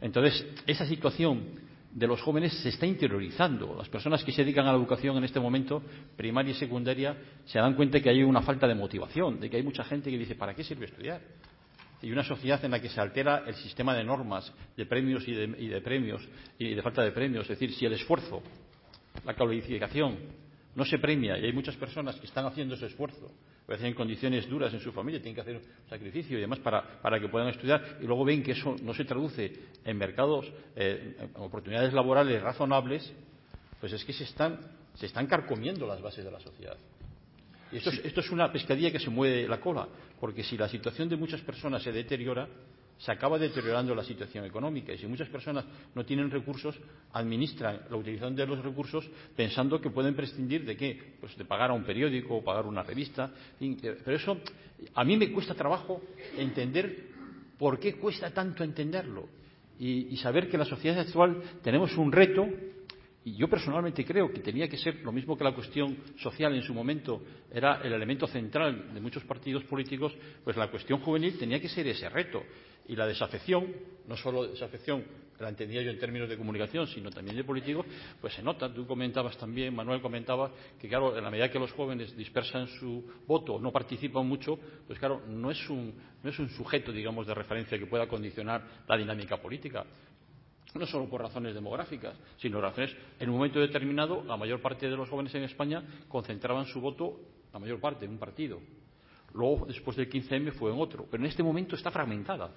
Entonces, 0.00 0.44
esa 0.66 0.86
situación 0.86 1.44
de 1.92 2.06
los 2.06 2.20
jóvenes 2.20 2.52
se 2.62 2.70
está 2.70 2.86
interiorizando. 2.86 3.74
Las 3.76 3.88
personas 3.88 4.24
que 4.24 4.32
se 4.32 4.42
dedican 4.42 4.66
a 4.66 4.72
la 4.72 4.78
educación 4.78 5.16
en 5.16 5.24
este 5.24 5.40
momento, 5.40 5.82
primaria 6.16 6.50
y 6.50 6.54
secundaria, 6.54 7.16
se 7.44 7.58
dan 7.58 7.74
cuenta 7.74 8.00
que 8.00 8.10
hay 8.10 8.22
una 8.22 8.42
falta 8.42 8.66
de 8.66 8.74
motivación, 8.74 9.38
de 9.38 9.48
que 9.48 9.56
hay 9.56 9.62
mucha 9.62 9.84
gente 9.84 10.10
que 10.10 10.18
dice, 10.18 10.34
¿para 10.34 10.54
qué 10.54 10.64
sirve 10.64 10.86
estudiar? 10.86 11.20
y 12.02 12.12
una 12.12 12.22
sociedad 12.22 12.62
en 12.64 12.70
la 12.70 12.80
que 12.80 12.88
se 12.88 13.00
altera 13.00 13.44
el 13.46 13.54
sistema 13.54 13.94
de 13.94 14.04
normas, 14.04 14.52
de 14.76 14.86
premios 14.86 15.26
y 15.26 15.32
de, 15.32 15.80
premios 15.80 16.26
y 16.58 16.74
de 16.74 16.82
falta 16.82 17.02
de 17.02 17.10
premios. 17.10 17.44
Es 17.44 17.58
decir, 17.58 17.72
si 17.72 17.86
el 17.86 17.94
esfuerzo, 17.94 18.42
la 19.24 19.34
calificación, 19.34 20.16
no 20.76 20.84
se 20.84 20.98
premia 20.98 21.38
y 21.38 21.46
hay 21.46 21.52
muchas 21.52 21.74
personas 21.76 22.16
que 22.16 22.26
están 22.26 22.44
haciendo 22.46 22.74
ese 22.74 22.86
esfuerzo, 22.86 23.32
a 23.66 23.72
veces 23.72 23.86
en 23.86 23.94
condiciones 23.94 24.48
duras 24.48 24.72
en 24.72 24.80
su 24.80 24.92
familia, 24.92 25.20
tienen 25.20 25.34
que 25.34 25.40
hacer 25.40 25.56
un 25.56 25.88
sacrificio 25.88 26.38
y 26.38 26.40
demás 26.40 26.60
para, 26.60 27.18
que 27.18 27.28
puedan 27.28 27.48
estudiar. 27.48 27.98
Y 28.00 28.06
luego 28.06 28.24
ven 28.24 28.42
que 28.42 28.52
eso 28.52 28.76
no 28.82 28.94
se 28.94 29.04
traduce 29.04 29.52
en 29.84 29.96
mercados, 29.96 30.46
eh, 30.76 31.16
en 31.18 31.42
oportunidades 31.42 31.92
laborales 31.92 32.40
razonables, 32.42 33.12
pues 33.80 33.92
es 33.92 34.04
que 34.04 34.12
se 34.12 34.24
están, 34.24 34.60
se 34.94 35.06
están 35.06 35.26
carcomiendo 35.26 35.86
las 35.86 36.00
bases 36.00 36.24
de 36.24 36.30
la 36.30 36.40
sociedad. 36.40 36.76
Y 37.72 37.78
esto, 37.78 37.90
es, 37.90 38.30
una 38.30 38.52
pescadilla 38.52 38.92
que 38.92 39.00
se 39.00 39.10
mueve 39.10 39.48
la 39.48 39.58
cola, 39.58 39.88
porque 40.20 40.44
si 40.44 40.56
la 40.56 40.68
situación 40.68 41.08
de 41.08 41.16
muchas 41.16 41.40
personas 41.40 41.82
se 41.82 41.90
deteriora, 41.90 42.46
se 42.98 43.12
acaba 43.12 43.38
deteriorando 43.38 43.94
la 43.94 44.04
situación 44.04 44.44
económica 44.44 44.92
y 44.92 44.98
si 44.98 45.06
muchas 45.06 45.28
personas 45.28 45.64
no 45.94 46.04
tienen 46.04 46.30
recursos, 46.30 46.78
administran 47.12 47.82
la 47.90 47.96
utilización 47.96 48.34
de 48.34 48.46
los 48.46 48.64
recursos 48.64 49.08
pensando 49.34 49.80
que 49.80 49.90
pueden 49.90 50.14
prescindir 50.14 50.64
de 50.64 50.76
qué? 50.76 51.16
Pues 51.20 51.36
de 51.36 51.44
pagar 51.44 51.70
a 51.70 51.74
un 51.74 51.84
periódico 51.84 52.36
o 52.36 52.44
pagar 52.44 52.66
una 52.66 52.82
revista. 52.82 53.30
Pero 53.58 54.16
eso 54.16 54.40
a 54.94 55.04
mí 55.04 55.16
me 55.16 55.30
cuesta 55.30 55.54
trabajo 55.54 56.00
entender 56.36 57.08
por 57.58 57.78
qué 57.78 57.94
cuesta 57.94 58.30
tanto 58.30 58.64
entenderlo 58.64 59.28
y, 59.78 60.08
y 60.08 60.16
saber 60.16 60.48
que 60.48 60.56
en 60.56 60.60
la 60.60 60.66
sociedad 60.66 60.98
actual 60.98 61.42
tenemos 61.62 61.96
un 61.96 62.10
reto 62.12 62.48
y 63.26 63.34
yo 63.34 63.48
personalmente 63.48 64.04
creo 64.04 64.32
que 64.32 64.38
tenía 64.38 64.68
que 64.68 64.78
ser 64.78 65.02
lo 65.02 65.10
mismo 65.10 65.36
que 65.36 65.42
la 65.42 65.52
cuestión 65.52 65.98
social 66.16 66.54
en 66.54 66.62
su 66.62 66.72
momento 66.72 67.20
era 67.52 67.80
el 67.82 67.92
elemento 67.92 68.28
central 68.28 68.94
de 68.94 69.00
muchos 69.00 69.24
partidos 69.24 69.64
políticos, 69.64 70.14
pues 70.44 70.56
la 70.56 70.70
cuestión 70.70 71.00
juvenil 71.00 71.36
tenía 71.36 71.60
que 71.60 71.68
ser 71.68 71.88
ese 71.88 72.08
reto. 72.08 72.44
Y 72.88 72.96
la 72.96 73.06
desafección, 73.06 73.66
no 74.06 74.16
solo 74.16 74.46
desafección, 74.46 75.04
la 75.38 75.48
entendía 75.48 75.82
yo 75.82 75.90
en 75.90 75.98
términos 75.98 76.28
de 76.28 76.36
comunicación, 76.36 76.86
sino 76.86 77.10
también 77.10 77.36
de 77.36 77.44
políticos, 77.44 77.84
pues 78.20 78.34
se 78.34 78.42
nota. 78.42 78.72
Tú 78.72 78.86
comentabas 78.86 79.36
también, 79.36 79.74
Manuel 79.74 80.00
comentaba, 80.00 80.50
que 80.80 80.88
claro, 80.88 81.16
en 81.16 81.22
la 81.22 81.30
medida 81.30 81.50
que 81.50 81.58
los 81.58 81.72
jóvenes 81.72 82.16
dispersan 82.16 82.66
su 82.68 83.04
voto, 83.26 83.54
o 83.54 83.60
no 83.60 83.70
participan 83.72 84.26
mucho, 84.26 84.58
pues 84.86 84.98
claro, 84.98 85.22
no 85.26 85.50
es 85.50 85.68
un, 85.68 85.94
no 86.22 86.30
es 86.30 86.38
un 86.38 86.48
sujeto, 86.50 86.92
digamos, 86.92 87.26
de 87.26 87.34
referencia 87.34 87.78
que 87.78 87.86
pueda 87.86 88.08
condicionar 88.08 88.84
la 88.88 88.96
dinámica 88.96 89.36
política 89.36 89.84
no 90.74 90.86
solo 90.86 91.08
por 91.08 91.22
razones 91.22 91.54
demográficas, 91.54 92.14
sino 92.36 92.60
razones. 92.60 92.94
En 93.18 93.30
un 93.30 93.36
momento 93.36 93.58
determinado, 93.60 94.22
la 94.24 94.36
mayor 94.36 94.60
parte 94.60 94.90
de 94.90 94.96
los 94.96 95.08
jóvenes 95.08 95.34
en 95.34 95.44
España 95.44 95.82
concentraban 96.08 96.66
su 96.66 96.80
voto, 96.80 97.18
la 97.52 97.58
mayor 97.58 97.80
parte, 97.80 98.04
en 98.04 98.10
un 98.10 98.18
partido. 98.18 98.60
Luego, 99.32 99.64
después 99.66 99.96
del 99.96 100.10
15M, 100.10 100.52
fue 100.52 100.72
en 100.72 100.80
otro. 100.80 101.06
Pero 101.10 101.22
en 101.22 101.30
este 101.30 101.42
momento 101.42 101.76
está 101.76 101.90
fragmentada. 101.90 102.50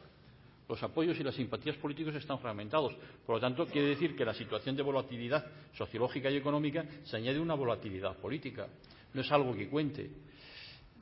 Los 0.69 0.81
apoyos 0.83 1.19
y 1.19 1.23
las 1.23 1.35
simpatías 1.35 1.75
políticos 1.77 2.15
están 2.15 2.39
fragmentados. 2.39 2.95
Por 3.25 3.35
lo 3.35 3.41
tanto, 3.41 3.65
quiere 3.65 3.89
decir 3.89 4.15
que 4.15 4.23
la 4.23 4.33
situación 4.33 4.75
de 4.75 4.83
volatilidad 4.83 5.45
sociológica 5.73 6.29
y 6.29 6.37
económica 6.37 6.85
se 7.03 7.17
añade 7.17 7.39
una 7.39 7.55
volatilidad 7.55 8.15
política. 8.17 8.67
No 9.13 9.21
es 9.21 9.31
algo 9.31 9.55
que 9.55 9.67
cuente. 9.67 10.11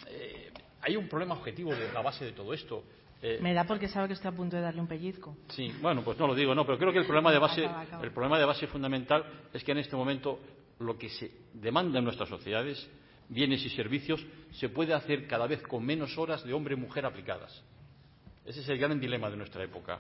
Eh, 0.08 0.52
hay 0.82 0.96
un 0.96 1.10
problema 1.10 1.36
objetivo 1.36 1.76
de 1.76 1.92
la 1.92 2.02
base 2.02 2.24
de 2.24 2.32
todo 2.32 2.54
esto 2.54 2.84
eh, 3.22 3.40
Me 3.42 3.54
da 3.54 3.64
porque 3.64 3.88
sabe 3.88 4.08
que 4.08 4.14
estoy 4.14 4.30
a 4.30 4.36
punto 4.36 4.56
de 4.56 4.62
darle 4.62 4.80
un 4.80 4.88
pellizco. 4.88 5.36
Sí, 5.50 5.72
bueno, 5.82 6.04
pues 6.04 6.18
no 6.20 6.28
lo 6.28 6.36
digo, 6.36 6.54
no, 6.54 6.66
pero 6.66 6.78
creo 6.78 6.94
que 6.94 7.00
el 7.00 7.06
problema 7.06 7.32
de 7.32 7.40
base, 7.40 7.68
el 8.02 8.12
problema 8.12 8.38
de 8.38 8.46
base 8.46 8.68
fundamental 8.68 9.26
es 9.54 9.64
que 9.64 9.72
en 9.72 9.80
este 9.80 9.96
momento 9.96 10.40
lo 10.80 10.98
que 10.98 11.10
se 11.10 11.32
demanda 11.54 11.98
en 11.98 12.06
nuestras 12.06 12.30
sociedades, 12.30 12.88
bienes 13.28 13.66
y 13.66 13.70
servicios, 13.70 14.24
se 14.52 14.70
puede 14.70 14.94
hacer 14.94 15.28
cada 15.28 15.48
vez 15.48 15.64
con 15.64 15.84
menos 15.84 16.16
horas 16.18 16.44
de 16.44 16.54
hombre-mujer 16.54 17.06
aplicadas. 17.06 17.64
Ese 18.48 18.62
es 18.62 18.70
el 18.70 18.78
gran 18.78 18.98
dilema 18.98 19.30
de 19.30 19.36
nuestra 19.36 19.62
época. 19.62 20.00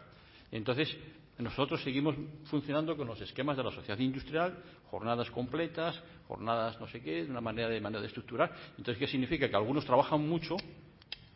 Entonces, 0.49 0.95
nosotros 1.37 1.83
seguimos 1.83 2.15
funcionando 2.45 2.95
con 2.95 3.05
los 3.05 3.19
esquemas 3.19 3.57
de 3.57 3.63
la 3.63 3.71
sociedad 3.71 3.99
industrial, 3.99 4.63
jornadas 4.89 5.29
completas, 5.29 6.01
jornadas 6.29 6.79
no 6.79 6.87
sé 6.87 7.01
qué, 7.01 7.25
de 7.25 7.29
una 7.29 7.41
manera 7.41 7.67
de 7.67 7.81
manera 7.81 7.99
de 7.99 8.07
estructurar. 8.07 8.49
Entonces, 8.77 8.97
¿qué 8.97 9.07
significa? 9.07 9.49
Que 9.49 9.55
algunos 9.57 9.85
trabajan 9.85 10.25
mucho 10.25 10.55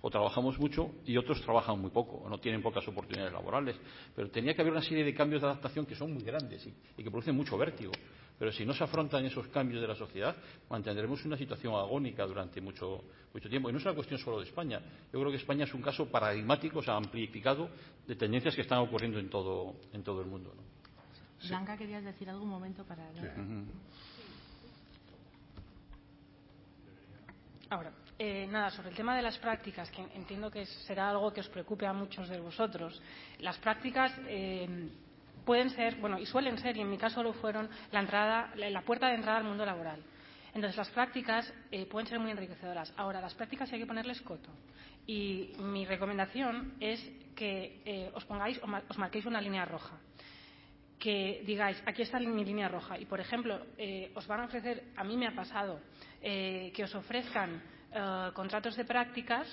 o 0.01 0.09
trabajamos 0.09 0.57
mucho 0.59 0.91
y 1.05 1.15
otros 1.17 1.41
trabajan 1.41 1.79
muy 1.79 1.91
poco, 1.91 2.17
o 2.17 2.29
no 2.29 2.39
tienen 2.39 2.61
pocas 2.61 2.87
oportunidades 2.87 3.31
laborales. 3.31 3.75
Pero 4.15 4.29
tenía 4.29 4.53
que 4.53 4.61
haber 4.61 4.73
una 4.73 4.81
serie 4.81 5.03
de 5.03 5.13
cambios 5.13 5.41
de 5.41 5.47
adaptación 5.47 5.85
que 5.85 5.95
son 5.95 6.13
muy 6.13 6.23
grandes 6.23 6.65
y, 6.65 6.73
y, 6.97 7.03
que 7.03 7.11
producen 7.11 7.35
mucho 7.35 7.57
vértigo. 7.57 7.91
Pero 8.39 8.51
si 8.51 8.65
no 8.65 8.73
se 8.73 8.83
afrontan 8.83 9.23
esos 9.25 9.47
cambios 9.49 9.81
de 9.81 9.87
la 9.87 9.95
sociedad, 9.95 10.35
mantendremos 10.67 11.23
una 11.25 11.37
situación 11.37 11.75
agónica 11.75 12.25
durante 12.25 12.59
mucho, 12.59 13.03
mucho 13.31 13.47
tiempo. 13.47 13.69
Y 13.69 13.73
no 13.73 13.77
es 13.77 13.85
una 13.85 13.93
cuestión 13.93 14.19
solo 14.19 14.39
de 14.39 14.45
España. 14.45 14.81
Yo 15.13 15.19
creo 15.19 15.29
que 15.29 15.37
España 15.37 15.65
es 15.65 15.73
un 15.75 15.81
caso 15.81 16.07
paradigmático, 16.07 16.79
o 16.79 16.83
sea, 16.83 16.95
amplificado 16.95 17.69
de 18.07 18.15
tendencias 18.15 18.55
que 18.55 18.61
están 18.61 18.79
ocurriendo 18.79 19.19
en 19.19 19.29
todo, 19.29 19.75
en 19.93 20.03
todo 20.03 20.21
el 20.21 20.27
mundo. 20.27 20.51
¿no? 20.55 21.47
Blanca, 21.47 21.77
querías 21.77 22.03
decir 22.03 22.29
algún 22.29 22.49
momento 22.49 22.83
para. 22.83 23.11
Sí. 23.13 23.19
Uh 23.19 23.41
-huh. 23.41 23.65
Ahora, 27.69 27.93
nada, 28.49 28.69
sobre 28.69 28.89
el 28.89 28.95
tema 28.95 29.15
de 29.15 29.21
las 29.21 29.37
prácticas, 29.39 29.89
que 29.89 30.01
entiendo 30.15 30.51
que 30.51 30.65
será 30.65 31.09
algo 31.09 31.33
que 31.33 31.41
os 31.41 31.49
preocupe 31.49 31.87
a 31.87 31.93
muchos 31.93 32.29
de 32.29 32.39
vosotros. 32.39 33.01
Las 33.39 33.57
prácticas 33.57 34.13
eh, 34.27 34.89
pueden 35.45 35.69
ser, 35.71 35.95
bueno, 35.95 36.19
y 36.19 36.25
suelen 36.25 36.57
ser, 36.57 36.77
y 36.77 36.81
en 36.81 36.89
mi 36.89 36.97
caso 36.97 37.23
lo 37.23 37.33
fueron, 37.33 37.69
la, 37.91 37.99
entrada, 37.99 38.51
la 38.55 38.81
puerta 38.81 39.07
de 39.07 39.15
entrada 39.15 39.39
al 39.39 39.43
mundo 39.43 39.65
laboral. 39.65 40.03
Entonces, 40.53 40.77
las 40.77 40.89
prácticas 40.89 41.51
eh, 41.71 41.85
pueden 41.85 42.07
ser 42.07 42.19
muy 42.19 42.31
enriquecedoras. 42.31 42.93
Ahora, 42.97 43.21
las 43.21 43.33
prácticas 43.33 43.71
hay 43.71 43.79
que 43.79 43.85
ponerles 43.85 44.21
coto. 44.21 44.49
Y 45.07 45.53
mi 45.59 45.85
recomendación 45.85 46.73
es 46.79 47.01
que 47.35 47.81
eh, 47.85 48.11
os 48.13 48.25
pongáis, 48.25 48.59
os 48.89 48.97
marquéis 48.97 49.25
una 49.25 49.41
línea 49.41 49.65
roja. 49.65 49.97
Que 50.99 51.41
digáis, 51.45 51.81
aquí 51.87 52.03
está 52.03 52.19
mi 52.19 52.45
línea 52.45 52.67
roja. 52.67 52.99
Y, 52.99 53.05
por 53.05 53.19
ejemplo, 53.19 53.65
eh, 53.77 54.11
os 54.13 54.27
van 54.27 54.41
a 54.41 54.45
ofrecer, 54.45 54.91
a 54.95 55.03
mí 55.03 55.17
me 55.17 55.27
ha 55.27 55.33
pasado, 55.33 55.79
eh, 56.21 56.71
que 56.75 56.83
os 56.83 56.93
ofrezcan 56.93 57.55
eh, 57.55 57.80
contratos 58.33 58.75
de 58.75 58.85
prácticas, 58.85 59.47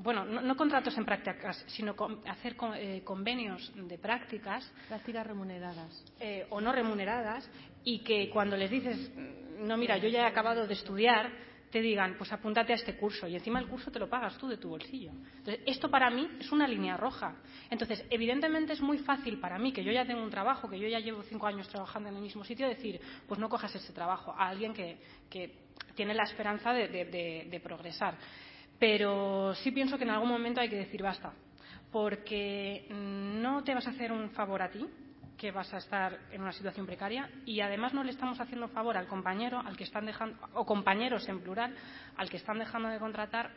bueno, 0.00 0.24
no, 0.24 0.40
no, 0.40 0.56
contratos 0.56 0.96
en 0.98 1.04
prácticas, 1.04 1.64
sino 1.68 1.94
con, 1.94 2.26
hacer 2.26 2.56
con, 2.56 2.74
eh, 2.74 3.02
convenios 3.04 3.72
de 3.74 3.98
prácticas. 3.98 4.70
Prácticas 4.88 5.26
remuneradas. 5.26 6.04
Eh, 6.20 6.46
o 6.50 6.60
no 6.60 6.72
remuneradas, 6.72 7.48
y 7.84 8.00
que 8.00 8.30
cuando 8.30 8.56
les 8.56 8.70
dices, 8.70 9.12
no, 9.58 9.76
mira, 9.76 9.98
yo 9.98 10.08
ya 10.08 10.22
he 10.22 10.26
acabado 10.26 10.66
de 10.66 10.74
estudiar, 10.74 11.30
te 11.70 11.80
digan, 11.80 12.14
pues 12.16 12.32
apúntate 12.32 12.72
a 12.72 12.76
este 12.76 12.96
curso 12.96 13.26
y 13.26 13.34
encima 13.34 13.58
el 13.58 13.66
curso 13.66 13.90
te 13.90 13.98
lo 13.98 14.08
pagas 14.08 14.38
tú 14.38 14.46
de 14.46 14.58
tu 14.58 14.68
bolsillo. 14.68 15.10
Entonces, 15.10 15.60
esto 15.66 15.90
para 15.90 16.08
mí 16.08 16.28
es 16.38 16.52
una 16.52 16.68
línea 16.68 16.96
roja. 16.96 17.34
Entonces, 17.68 18.04
evidentemente 18.10 18.74
es 18.74 18.80
muy 18.80 18.98
fácil 18.98 19.40
para 19.40 19.58
mí, 19.58 19.72
que 19.72 19.82
yo 19.82 19.90
ya 19.90 20.06
tengo 20.06 20.22
un 20.22 20.30
trabajo, 20.30 20.70
que 20.70 20.78
yo 20.78 20.86
ya 20.86 21.00
llevo 21.00 21.24
cinco 21.24 21.48
años 21.48 21.68
trabajando 21.68 22.08
en 22.10 22.16
el 22.16 22.22
mismo 22.22 22.44
sitio, 22.44 22.68
decir, 22.68 23.00
pues 23.26 23.40
no 23.40 23.48
cojas 23.48 23.74
ese 23.74 23.92
trabajo 23.92 24.32
a 24.38 24.48
alguien 24.48 24.72
que, 24.72 24.98
que 25.28 25.63
tiene 25.94 26.14
la 26.14 26.24
esperanza 26.24 26.72
de, 26.72 27.60
progresar. 27.62 28.16
Pero 28.78 29.54
sí 29.54 29.70
pienso 29.70 29.96
que 29.96 30.04
en 30.04 30.10
algún 30.10 30.28
momento 30.28 30.60
hay 30.60 30.68
que 30.68 30.76
decir 30.76 31.02
basta, 31.02 31.32
porque 31.90 32.86
no 32.90 33.62
te 33.62 33.74
vas 33.74 33.86
a 33.86 33.90
hacer 33.90 34.12
un 34.12 34.30
favor 34.30 34.62
a 34.62 34.70
ti, 34.70 34.86
que 35.36 35.50
vas 35.50 35.72
a 35.74 35.78
estar 35.78 36.18
en 36.30 36.42
una 36.42 36.52
situación 36.52 36.86
precaria 36.86 37.28
y 37.44 37.60
además 37.60 37.92
no 37.92 38.04
le 38.04 38.10
estamos 38.10 38.40
haciendo 38.40 38.68
favor 38.68 38.96
al 38.96 39.06
compañero 39.06 39.60
al 39.60 39.76
que 39.76 39.84
están 39.84 40.06
dejando 40.06 40.38
o 40.54 40.64
compañeros 40.64 41.28
en 41.28 41.40
plural 41.40 41.74
al 42.16 42.30
que 42.30 42.36
están 42.36 42.58
dejando 42.58 42.88
de 42.88 42.98
contratar 42.98 43.50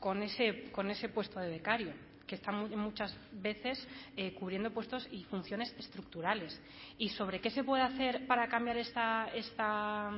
con 0.00 0.22
ese 0.22 0.70
con 0.72 0.90
ese 0.90 1.08
puesto 1.08 1.38
de 1.38 1.48
becario 1.50 1.94
que 2.26 2.34
están 2.34 2.68
muchas 2.76 3.16
veces 3.32 3.86
eh, 4.16 4.34
cubriendo 4.34 4.72
puestos 4.72 5.08
y 5.12 5.22
funciones 5.24 5.72
estructurales 5.78 6.60
y 6.98 7.08
sobre 7.10 7.40
qué 7.40 7.50
se 7.50 7.62
puede 7.62 7.84
hacer 7.84 8.26
para 8.26 8.48
cambiar 8.48 8.76
esta 8.76 9.28
esta 9.34 10.10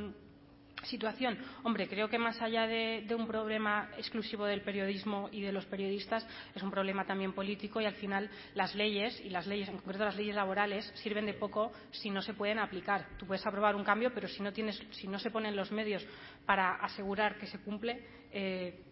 situación? 0.85 1.39
Hombre, 1.63 1.89
creo 1.89 2.09
que 2.09 2.19
más 2.19 2.41
allá 2.41 2.67
de, 2.67 3.07
un 3.17 3.27
problema 3.27 3.91
exclusivo 3.97 4.45
del 4.45 4.63
periodismo 4.63 5.29
y 5.31 5.41
de 5.43 5.53
los 5.53 5.67
periodistas, 5.67 6.27
es 6.55 6.63
un 6.63 6.71
problema 6.71 7.05
también 7.05 7.33
político 7.33 7.81
y 7.81 7.87
al 7.87 7.95
final 7.95 8.31
las 8.55 8.75
leyes, 8.75 9.21
y 9.21 9.31
las 9.31 9.47
leyes, 9.47 9.69
en 9.69 9.77
concreto 9.77 10.05
las 10.05 10.17
leyes 10.17 10.35
laborales, 10.35 10.91
sirven 10.97 11.27
de 11.27 11.35
poco 11.35 11.73
si 11.91 12.11
no 12.11 12.23
se 12.23 12.35
pueden 12.35 12.59
aplicar. 12.59 13.07
Tú 13.19 13.27
puedes 13.27 13.47
aprobar 13.47 13.77
un 13.77 13.85
cambio, 13.85 14.13
pero 14.15 14.29
si 14.29 14.43
no, 14.43 14.53
tienes, 14.53 14.81
si 14.91 15.09
no 15.09 15.19
se 15.19 15.31
ponen 15.31 15.57
los 15.57 15.73
medios 15.73 16.07
para 16.45 16.77
asegurar 16.77 17.39
que 17.39 17.47
se 17.47 17.59
cumple, 17.61 18.05
eh, 18.33 18.83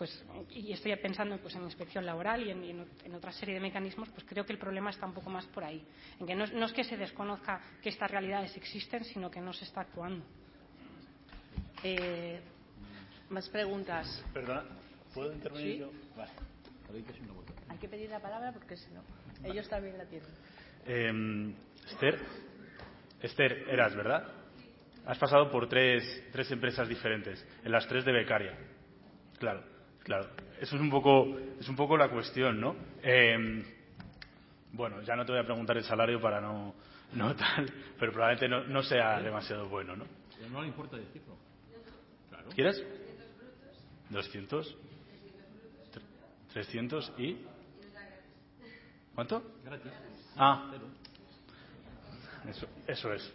pues, 0.00 0.24
y 0.48 0.72
estoy 0.72 0.96
pensando 0.96 1.36
pues, 1.36 1.54
en 1.56 1.62
inspección 1.64 2.06
laboral 2.06 2.42
y 2.42 2.50
en, 2.50 3.14
otra 3.14 3.32
serie 3.32 3.56
de 3.56 3.60
mecanismos, 3.60 4.08
pues 4.08 4.24
creo 4.24 4.46
que 4.46 4.52
el 4.54 4.58
problema 4.58 4.88
está 4.88 5.04
un 5.04 5.12
poco 5.12 5.28
más 5.28 5.46
por 5.48 5.62
ahí. 5.62 5.84
En 6.18 6.26
que 6.26 6.34
no 6.34 6.64
es 6.64 6.72
que 6.72 6.84
se 6.84 6.96
desconozca 6.96 7.60
que 7.82 7.90
estas 7.90 8.10
realidades 8.10 8.56
existen, 8.56 9.04
sino 9.04 9.30
que 9.30 9.42
no 9.42 9.52
se 9.52 9.66
está 9.66 9.82
actuando. 9.82 10.24
Eh, 11.82 12.40
más 13.30 13.48
preguntas. 13.48 14.24
Perdona, 14.32 14.64
¿puedo 15.14 15.32
intervenir 15.32 15.72
¿Sí? 15.72 15.78
yo? 15.78 15.90
Vale. 16.16 16.30
Hay 17.68 17.78
que 17.78 17.88
pedir 17.88 18.10
la 18.10 18.20
palabra 18.20 18.52
porque 18.52 18.76
si 18.76 18.90
no, 18.92 19.02
vale. 19.40 19.52
ellos 19.52 19.68
también 19.68 19.96
la 19.96 20.04
tienen. 20.04 20.28
Eh, 20.86 21.54
Esther, 21.90 22.18
Esther, 23.22 23.64
eras, 23.68 23.94
¿verdad? 23.94 24.24
Has 25.06 25.18
pasado 25.18 25.50
por 25.50 25.68
tres, 25.68 26.24
tres 26.32 26.50
empresas 26.50 26.88
diferentes, 26.88 27.46
en 27.64 27.72
las 27.72 27.86
tres 27.86 28.04
de 28.04 28.12
becaria. 28.12 28.58
Claro, 29.38 29.62
claro. 30.02 30.28
Eso 30.60 30.76
es 30.76 30.82
un 30.82 30.90
poco, 30.90 31.38
es 31.58 31.68
un 31.68 31.76
poco 31.76 31.96
la 31.96 32.10
cuestión, 32.10 32.60
¿no? 32.60 32.76
Eh, 33.02 33.64
bueno, 34.72 35.00
ya 35.02 35.16
no 35.16 35.24
te 35.24 35.32
voy 35.32 35.40
a 35.40 35.44
preguntar 35.44 35.76
el 35.76 35.84
salario 35.84 36.20
para 36.20 36.40
no, 36.40 36.74
no 37.14 37.34
tal, 37.36 37.66
pero 37.98 38.12
probablemente 38.12 38.48
no, 38.48 38.64
no 38.64 38.82
sea 38.82 39.20
demasiado 39.20 39.68
bueno, 39.68 39.96
¿no? 39.96 40.04
No 40.50 40.62
le 40.62 40.68
importa 40.68 40.96
decirlo. 40.96 41.36
¿Quieres? 42.54 42.84
200. 44.10 44.76
300 46.52 47.12
y. 47.18 47.36
¿Cuánto? 49.14 49.42
Gratis. 49.64 49.92
Ah. 50.36 50.70
Eso, 52.48 52.66
eso 52.86 53.12
es. 53.12 53.32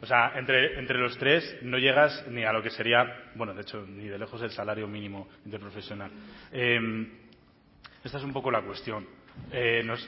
O 0.00 0.06
sea, 0.06 0.32
entre, 0.36 0.78
entre 0.78 0.98
los 0.98 1.16
tres 1.16 1.58
no 1.62 1.78
llegas 1.78 2.26
ni 2.28 2.44
a 2.44 2.52
lo 2.52 2.62
que 2.62 2.70
sería, 2.70 3.30
bueno, 3.36 3.54
de 3.54 3.62
hecho, 3.62 3.86
ni 3.86 4.08
de 4.08 4.18
lejos 4.18 4.42
el 4.42 4.50
salario 4.50 4.86
mínimo 4.86 5.28
interprofesional. 5.44 6.10
Eh, 6.52 7.08
esta 8.02 8.18
es 8.18 8.24
un 8.24 8.32
poco 8.32 8.50
la 8.50 8.62
cuestión. 8.62 9.06
Eh, 9.50 9.82
nos, 9.84 10.06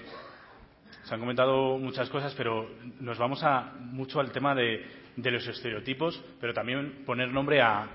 se 1.04 1.14
han 1.14 1.20
comentado 1.20 1.78
muchas 1.78 2.10
cosas, 2.10 2.34
pero 2.34 2.68
nos 3.00 3.16
vamos 3.16 3.42
a, 3.42 3.72
mucho 3.78 4.20
al 4.20 4.32
tema 4.32 4.54
de, 4.54 4.84
de 5.16 5.30
los 5.30 5.46
estereotipos, 5.46 6.22
pero 6.40 6.52
también 6.52 7.04
poner 7.06 7.28
nombre 7.28 7.60
a, 7.60 7.82
a, 7.82 7.88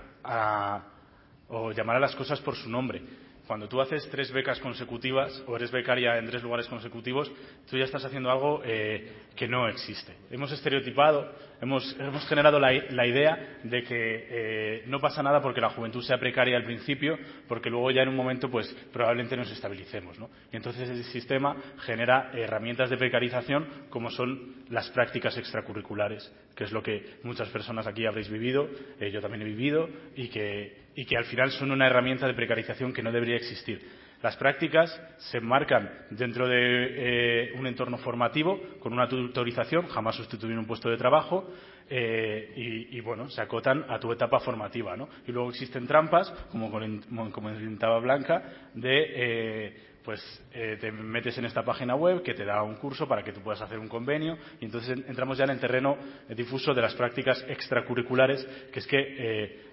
o 1.50 1.72
llamar 1.72 1.98
a 1.98 2.00
las 2.00 2.16
cosas 2.16 2.40
por 2.42 2.56
su 2.56 2.70
nombre. 2.70 3.02
Cuando 3.48 3.68
tú 3.68 3.82
haces 3.82 4.08
tres 4.10 4.32
becas 4.32 4.60
consecutivas 4.60 5.44
o 5.48 5.56
eres 5.56 5.72
becaria 5.72 6.18
en 6.18 6.28
tres 6.28 6.42
lugares 6.42 6.68
consecutivos, 6.68 7.30
tú 7.70 7.78
ya 7.78 7.84
estás 7.84 8.06
haciendo 8.06 8.32
algo 8.32 8.62
eh, 8.64 9.26
que 9.36 9.48
no 9.48 9.68
existe. 9.68 10.16
Hemos 10.30 10.52
estereotipado, 10.52 11.34
hemos, 11.62 11.96
generado 12.28 12.60
la, 12.60 12.74
idea 13.06 13.60
de 13.64 13.84
que 13.84 14.28
eh, 14.30 14.84
no 14.88 15.00
pasa 15.00 15.22
nada 15.22 15.42
porque 15.42 15.62
la 15.62 15.70
juventud 15.70 16.02
sea 16.02 16.18
precaria 16.18 16.58
al 16.58 16.64
principio, 16.64 17.18
porque 17.48 17.70
luego 17.70 17.92
ya 17.92 18.02
en 18.02 18.10
un 18.10 18.16
momento 18.16 18.50
pues 18.50 18.68
probablemente 18.92 19.38
nos 19.38 19.52
estabilicemos. 19.52 20.18
Y 20.52 20.58
entonces 20.58 20.90
el 20.90 21.04
sistema 21.06 21.56
genera 21.86 22.32
herramientas 22.34 22.90
de 22.90 22.98
precarización 22.98 23.68
como 23.90 24.10
son 24.10 24.56
las 24.70 24.90
prácticas 24.90 25.38
extracurriculares, 25.38 26.34
que 26.56 26.64
es 26.64 26.72
lo 26.72 26.82
que 26.82 27.18
muchas 27.24 27.50
personas 27.50 27.86
aquí 27.86 28.06
habréis 28.06 28.30
vivido, 28.30 28.68
eh, 29.00 29.12
yo 29.12 29.22
también 29.22 29.44
he 29.44 29.46
vivido, 29.46 29.88
y 30.16 30.30
que 30.30 31.18
al 31.18 31.26
final 31.26 31.52
son 31.52 31.72
una 31.72 31.88
herramienta 31.88 32.28
de 32.28 32.34
precarización 32.34 32.92
que 32.92 33.04
no 33.04 33.12
debería 33.12 33.36
existir. 33.36 33.82
Las 34.22 34.38
prácticas 34.38 35.02
se 35.18 35.40
enmarcan 35.40 35.90
dentro 36.12 36.48
de 36.48 36.58
eh, 36.58 37.54
un 37.58 37.66
entorno 37.66 37.98
formativo 37.98 38.60
con 38.80 38.94
una 38.94 39.08
tutorización, 39.08 39.88
jamás 39.88 40.16
sustituyen 40.16 40.60
un 40.60 40.68
puesto 40.68 40.90
de 40.90 40.98
trabajo, 40.98 41.50
eh, 41.94 42.88
y, 42.90 43.02
bueno, 43.02 43.28
se 43.30 43.42
acotan 43.42 43.84
a 43.90 44.00
tu 44.00 44.14
etapa 44.14 44.40
formativa. 44.40 44.96
¿no? 44.96 45.10
Y 45.28 45.32
luego 45.32 45.50
existen 45.50 45.88
trampas, 45.88 46.32
como 46.50 46.72
comentaba 46.72 48.00
Blanca, 48.00 48.70
de 48.74 49.06
eh, 49.14 49.78
pues 50.06 50.20
te 50.52 50.92
metes 50.92 51.38
en 51.38 51.46
esta 51.46 51.64
página 51.64 51.94
web 51.96 52.24
que 52.24 52.34
te 52.34 52.44
da 52.44 52.64
un 52.64 52.76
curso 52.76 53.08
para 53.08 53.24
que 53.24 53.34
tú 53.34 53.42
puedas 53.42 53.62
hacer 53.62 53.78
un 53.78 53.88
convenio 53.88 54.36
y 54.60 54.66
entonces 54.66 54.98
entramos 55.08 55.38
ya 55.38 55.44
en 55.44 55.52
el 55.52 55.60
terreno 55.60 55.96
difuso 56.30 56.74
de 56.74 56.82
las 56.82 56.96
prácticas 56.96 57.46
extracurriculares, 57.48 58.44
que 58.74 58.80
es 58.80 58.88
que 58.88 59.71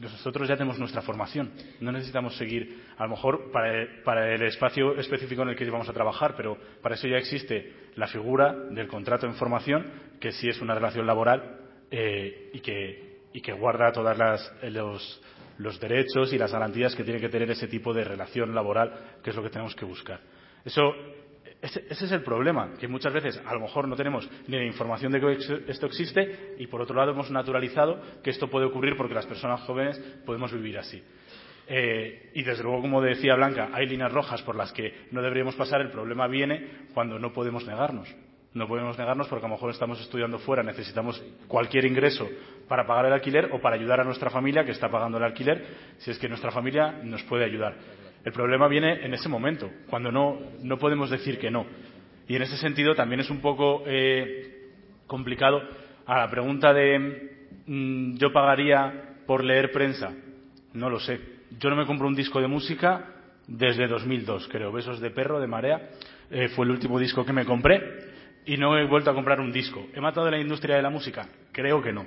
nosotros 0.00 0.48
ya 0.48 0.56
tenemos 0.56 0.78
nuestra 0.78 1.02
formación. 1.02 1.52
No 1.80 1.92
necesitamos 1.92 2.36
seguir, 2.36 2.84
a 2.96 3.04
lo 3.04 3.10
mejor, 3.10 3.50
para 3.50 3.82
el, 3.82 4.02
para 4.02 4.34
el, 4.34 4.42
espacio 4.42 4.96
específico 4.96 5.42
en 5.42 5.50
el 5.50 5.56
que 5.56 5.68
vamos 5.70 5.88
a 5.88 5.92
trabajar, 5.92 6.34
pero 6.36 6.56
para 6.82 6.94
eso 6.94 7.08
ya 7.08 7.16
existe 7.16 7.72
la 7.96 8.06
figura 8.06 8.52
del 8.70 8.88
contrato 8.88 9.26
en 9.26 9.34
formación, 9.34 9.90
que 10.20 10.32
sí 10.32 10.48
es 10.48 10.60
una 10.60 10.74
relación 10.74 11.06
laboral 11.06 11.60
eh, 11.90 12.50
y, 12.52 12.60
que, 12.60 13.20
y, 13.32 13.40
que, 13.40 13.52
guarda 13.52 13.92
todas 13.92 14.16
las 14.16 14.52
los, 14.62 15.22
los 15.58 15.80
derechos 15.80 16.32
y 16.32 16.38
las 16.38 16.52
garantías 16.52 16.94
que 16.94 17.04
tiene 17.04 17.20
que 17.20 17.28
tener 17.28 17.50
ese 17.50 17.68
tipo 17.68 17.92
de 17.92 18.04
relación 18.04 18.54
laboral, 18.54 19.18
que 19.22 19.30
es 19.30 19.36
lo 19.36 19.42
que 19.42 19.50
tenemos 19.50 19.74
que 19.74 19.84
buscar. 19.84 20.20
Eso 20.64 20.92
ese, 21.60 21.84
es 21.90 22.12
el 22.12 22.22
problema, 22.22 22.74
que 22.78 22.86
muchas 22.86 23.12
veces 23.12 23.40
a 23.44 23.52
lo 23.54 23.60
mejor 23.60 23.88
no 23.88 23.96
tenemos 23.96 24.28
ni 24.46 24.56
la 24.56 24.64
información 24.64 25.10
de 25.10 25.20
que 25.20 25.38
esto 25.68 25.86
existe 25.86 26.54
y 26.58 26.66
por 26.68 26.80
otro 26.80 26.94
lado 26.94 27.12
hemos 27.12 27.30
naturalizado 27.30 28.00
que 28.22 28.30
esto 28.30 28.48
puede 28.48 28.66
ocurrir 28.66 28.96
porque 28.96 29.14
las 29.14 29.26
personas 29.26 29.62
jóvenes 29.62 29.98
podemos 30.24 30.52
vivir 30.52 30.78
así. 30.78 31.02
Eh, 31.70 32.30
y 32.34 32.42
desde 32.44 32.62
luego, 32.62 32.80
como 32.80 33.02
decía 33.02 33.34
Blanca, 33.34 33.70
hay 33.72 33.86
líneas 33.86 34.12
rojas 34.12 34.40
por 34.42 34.56
las 34.56 34.72
que 34.72 35.06
no 35.10 35.20
deberíamos 35.20 35.54
pasar. 35.54 35.80
El 35.82 35.90
problema 35.90 36.26
viene 36.26 36.86
cuando 36.94 37.18
no 37.18 37.32
podemos 37.32 37.66
negarnos. 37.66 38.08
No 38.54 38.66
podemos 38.66 38.96
negarnos 38.96 39.28
porque 39.28 39.44
a 39.44 39.48
lo 39.48 39.56
mejor 39.56 39.70
estamos 39.70 40.00
estudiando 40.00 40.38
fuera, 40.38 40.62
necesitamos 40.62 41.22
cualquier 41.46 41.84
ingreso 41.84 42.26
para 42.66 42.86
pagar 42.86 43.06
el 43.06 43.12
alquiler 43.12 43.50
o 43.52 43.60
para 43.60 43.76
ayudar 43.76 44.00
a 44.00 44.04
nuestra 44.04 44.30
familia 44.30 44.64
que 44.64 44.70
está 44.70 44.88
pagando 44.88 45.18
el 45.18 45.24
alquiler, 45.24 45.66
si 45.98 46.10
es 46.10 46.18
que 46.18 46.28
nuestra 46.28 46.50
familia 46.50 46.92
nos 47.02 47.22
puede 47.24 47.44
ayudar. 47.44 47.76
El 48.28 48.34
problema 48.34 48.68
viene 48.68 49.06
en 49.06 49.14
ese 49.14 49.26
momento, 49.26 49.70
cuando 49.88 50.12
no, 50.12 50.76
podemos 50.78 51.08
decir 51.08 51.38
que 51.38 51.50
no. 51.50 51.64
Y 52.28 52.36
en 52.36 52.42
ese 52.42 52.58
sentido 52.58 52.94
también 52.94 53.20
es 53.20 53.30
un 53.30 53.40
poco 53.40 53.84
eh, 53.86 54.66
complicado 55.06 55.62
a 56.04 56.18
la 56.18 56.30
pregunta 56.30 56.74
de 56.74 57.48
mmm, 57.64 58.16
¿yo 58.18 58.30
pagaría 58.30 59.14
por 59.26 59.42
leer 59.42 59.72
prensa? 59.72 60.12
No 60.74 60.90
lo 60.90 61.00
sé. 61.00 61.18
Yo 61.58 61.70
no 61.70 61.76
me 61.76 61.86
compro 61.86 62.06
un 62.06 62.14
disco 62.14 62.38
de 62.38 62.48
música 62.48 63.14
desde 63.46 63.88
2002, 63.88 64.46
creo. 64.48 64.72
Besos 64.72 65.00
de 65.00 65.08
perro, 65.08 65.40
de 65.40 65.46
marea. 65.46 65.88
Eh, 66.30 66.48
fue 66.48 66.66
el 66.66 66.72
último 66.72 66.98
disco 66.98 67.24
que 67.24 67.32
me 67.32 67.46
compré 67.46 67.80
y 68.44 68.58
no 68.58 68.76
he 68.76 68.84
vuelto 68.84 69.10
a 69.10 69.14
comprar 69.14 69.40
un 69.40 69.52
disco. 69.52 69.86
¿He 69.94 70.02
matado 70.02 70.30
la 70.30 70.38
industria 70.38 70.76
de 70.76 70.82
la 70.82 70.90
música? 70.90 71.26
Creo 71.50 71.80
que 71.80 71.94
no. 71.94 72.04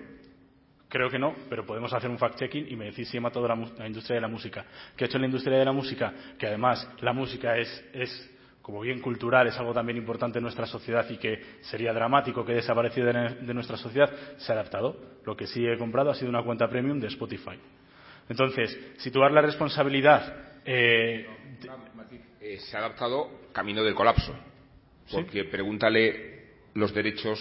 Creo 0.92 1.10
que 1.10 1.18
no, 1.18 1.34
pero 1.50 1.66
podemos 1.66 1.94
hacer 1.94 2.10
un 2.10 2.18
fact-checking 2.18 2.70
y 2.70 2.76
me 2.76 2.86
decís 2.86 3.08
si 3.08 3.16
he 3.16 3.22
matado 3.22 3.48
la, 3.48 3.56
la, 3.56 3.88
industria 3.88 4.16
de 4.16 4.22
la 4.22 4.28
música. 4.28 4.66
¿Qué 4.94 5.06
ha 5.06 5.08
hecho 5.08 5.18
la 5.18 5.26
industria 5.26 5.58
de 5.58 5.64
la 5.64 5.72
música? 5.72 6.14
Que 6.38 6.48
además 6.48 6.86
la 7.00 7.14
música 7.14 7.58
es, 7.58 7.90
es, 7.94 8.30
como 8.62 8.82
bien 8.82 9.00
cultural, 9.00 9.48
es 9.48 9.58
algo 9.58 9.74
también 9.74 9.98
importante 9.98 10.40
en 10.40 10.44
nuestra 10.44 10.66
sociedad 10.66 11.10
y 11.10 11.16
que 11.16 11.60
sería 11.62 11.94
dramático 11.94 12.44
que 12.44 12.56
desapareciera 12.56 13.30
de, 13.30 13.36
de 13.36 13.54
nuestra 13.54 13.78
sociedad, 13.78 14.12
se 14.36 14.52
ha 14.52 14.56
adaptado. 14.56 14.98
Lo 15.24 15.34
que 15.38 15.48
sí 15.48 15.66
he 15.66 15.78
comprado 15.78 16.10
ha 16.10 16.16
sido 16.16 16.30
una 16.30 16.44
cuenta 16.44 16.68
premium 16.68 17.00
de 17.00 17.08
Spotify. 17.08 17.58
Entonces, 18.28 18.78
situar 18.98 19.32
la 19.32 19.42
responsabilidad. 19.42 20.60
Eh, 20.66 21.26
eh, 22.42 22.58
se 22.58 22.76
ha 22.76 22.82
adaptado 22.82 23.48
camino 23.54 23.82
del 23.82 23.96
colapso. 23.96 24.36
Porque 25.10 25.46
pregúntale 25.46 26.50
los 26.74 26.94
derechos 26.94 27.40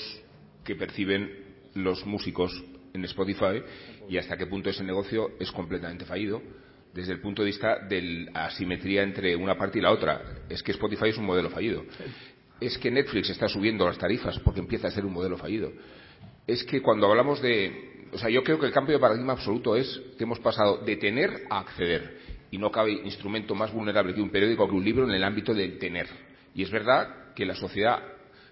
que 0.65 0.77
perciben 0.77 1.51
los 1.75 2.07
músicos 2.07 2.53
en 2.93 3.05
Spotify 3.05 3.62
y 4.09 4.19
hasta 4.19 4.37
qué 4.37 4.47
punto 4.47 4.71
ese 4.71 4.85
negocio 4.85 5.31
es 5.39 5.51
completamente 5.53 6.05
fallido 6.05 6.43
desde 6.93 7.12
el 7.12 7.21
punto 7.21 7.43
de 7.43 7.47
vista 7.47 7.79
de 7.89 8.03
la 8.03 8.47
asimetría 8.47 9.03
entre 9.03 9.37
una 9.37 9.57
parte 9.57 9.79
y 9.79 9.83
la 9.83 9.93
otra. 9.93 10.23
Es 10.49 10.62
que 10.62 10.73
Spotify 10.73 11.09
es 11.09 11.19
un 11.19 11.27
modelo 11.27 11.51
fallido. 11.51 11.85
Es 12.61 12.77
que 12.79 12.91
Netflix 12.91 13.31
está 13.31 13.49
subiendo 13.49 13.87
las 13.87 13.99
tarifas 13.99 14.39
porque 14.41 14.61
empieza 14.61 14.89
a 14.89 14.91
ser 14.91 15.05
un 15.05 15.12
modelo 15.12 15.37
fallido. 15.37 15.73
Es 16.47 16.65
que 16.65 16.83
cuando 16.83 17.07
hablamos 17.07 17.41
de. 17.41 18.09
O 18.12 18.19
sea, 18.19 18.29
yo 18.29 18.43
creo 18.43 18.59
que 18.59 18.67
el 18.67 18.73
cambio 18.73 18.95
de 18.97 19.01
paradigma 19.01 19.35
absoluto 19.35 19.77
es 19.77 20.01
que 20.19 20.25
hemos 20.25 20.41
pasado 20.41 20.79
de 20.79 20.97
tener 20.97 21.45
a 21.49 21.61
acceder. 21.61 22.19
Y 22.51 22.59
no 22.59 22.73
cabe 22.73 22.93
instrumento 22.93 23.55
más 23.55 23.73
vulnerable 23.73 24.12
que 24.12 24.21
un 24.21 24.31
periódico 24.31 24.65
o 24.65 24.69
que 24.69 24.75
un 24.75 24.85
libro 24.85 25.05
en 25.05 25.12
el 25.12 25.23
ámbito 25.23 25.55
del 25.55 25.79
tener. 25.79 26.09
Y 26.55 26.65
es 26.65 26.71
verdad 26.71 27.33
que 27.35 27.47
la 27.47 27.55
sociedad 27.55 28.03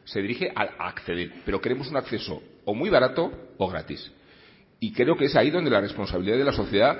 se 0.04 0.22
dirige 0.22 0.52
a 0.54 0.62
acceder, 0.86 1.32
pero 1.44 1.60
queremos 1.60 1.90
un 1.90 1.96
acceso 1.96 2.40
o 2.64 2.74
muy 2.74 2.88
barato 2.88 3.32
o 3.58 3.68
gratis. 3.68 4.12
Y 4.80 4.92
creo 4.92 5.16
que 5.16 5.26
es 5.26 5.36
ahí 5.36 5.50
donde 5.50 5.70
la 5.70 5.80
responsabilidad 5.80 6.38
de 6.38 6.44
la 6.44 6.52
sociedad 6.52 6.98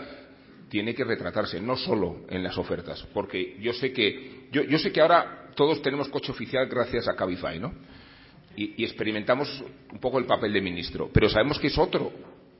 tiene 0.68 0.94
que 0.94 1.04
retratarse, 1.04 1.60
no 1.60 1.76
solo 1.76 2.26
en 2.28 2.42
las 2.42 2.58
ofertas, 2.58 3.06
porque 3.14 3.56
yo 3.60 3.72
sé 3.72 3.92
que 3.92 4.48
yo, 4.50 4.78
sé 4.78 4.92
que 4.92 5.00
ahora 5.00 5.50
todos 5.54 5.80
tenemos 5.82 6.08
coche 6.08 6.32
oficial 6.32 6.66
gracias 6.68 7.08
a 7.08 7.14
Cabify, 7.14 7.58
¿no? 7.58 7.72
Y, 8.56 8.82
y, 8.82 8.84
experimentamos 8.84 9.62
un 9.92 9.98
poco 10.00 10.18
el 10.18 10.26
papel 10.26 10.52
de 10.52 10.60
ministro, 10.60 11.10
pero 11.12 11.28
sabemos 11.28 11.58
que 11.58 11.68
es 11.68 11.78
otro 11.78 12.12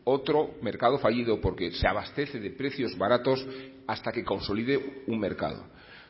otro 0.05 0.55
mercado 0.63 0.99
fallido 0.99 1.41
porque 1.41 1.71
se 1.73 1.87
abastece 1.87 2.41
de 2.41 2.51
precios 2.51 2.97
baratos 2.97 3.47
hasta 3.87 4.11
que 4.11 4.25
consolide 4.25 5.03
un 5.07 5.21
mercado. 5.21 5.67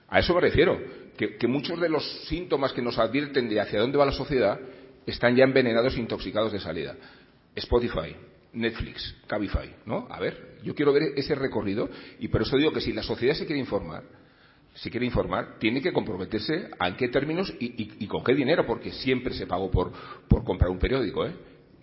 A 0.09 0.21
eso 0.21 0.35
me 0.35 0.41
refiero, 0.41 0.79
que, 1.17 1.37
que 1.37 1.49
muchos 1.49 1.81
de 1.81 1.89
los 1.89 2.05
síntomas 2.27 2.73
que 2.73 2.83
nos 2.83 2.99
advierten 2.99 3.49
de 3.49 3.61
hacia 3.61 3.81
dónde 3.81 3.99
va 3.99 4.07
la 4.07 4.13
sociedad 4.13 4.59
están 5.05 5.35
ya 5.35 5.45
envenenados 5.45 5.97
e 5.97 6.01
intoxicados 6.01 6.53
de 6.53 6.61
salida. 6.61 6.95
Spotify, 7.57 8.15
Netflix, 8.53 9.17
Cabify, 9.27 9.75
¿no? 9.87 10.07
A 10.11 10.19
ver, 10.21 10.59
yo 10.63 10.75
quiero 10.75 10.93
ver 10.93 11.13
ese 11.17 11.35
recorrido 11.35 11.89
y 12.19 12.29
por 12.29 12.43
eso 12.43 12.57
digo 12.57 12.73
que 12.73 12.81
si 12.81 12.93
la 12.93 13.03
sociedad 13.03 13.35
se 13.35 13.47
quiere 13.47 13.61
informar, 13.61 14.05
se 14.75 14.91
quiere 14.91 15.07
informar, 15.07 15.59
tiene 15.59 15.83
que 15.83 15.93
comprometerse 15.93 16.71
a 16.79 16.89
en 16.89 16.97
qué 16.97 17.09
términos 17.09 17.53
y, 17.59 17.67
y, 17.83 17.97
y 18.01 18.07
con 18.07 18.23
qué 18.23 18.35
dinero, 18.35 18.65
porque 18.67 18.93
siempre 18.93 19.35
se 19.35 19.47
pagó 19.47 19.71
por, 19.71 19.93
por 20.29 20.45
comprar 20.45 20.71
un 20.71 20.79
periódico, 20.79 21.27
¿eh? 21.27 21.35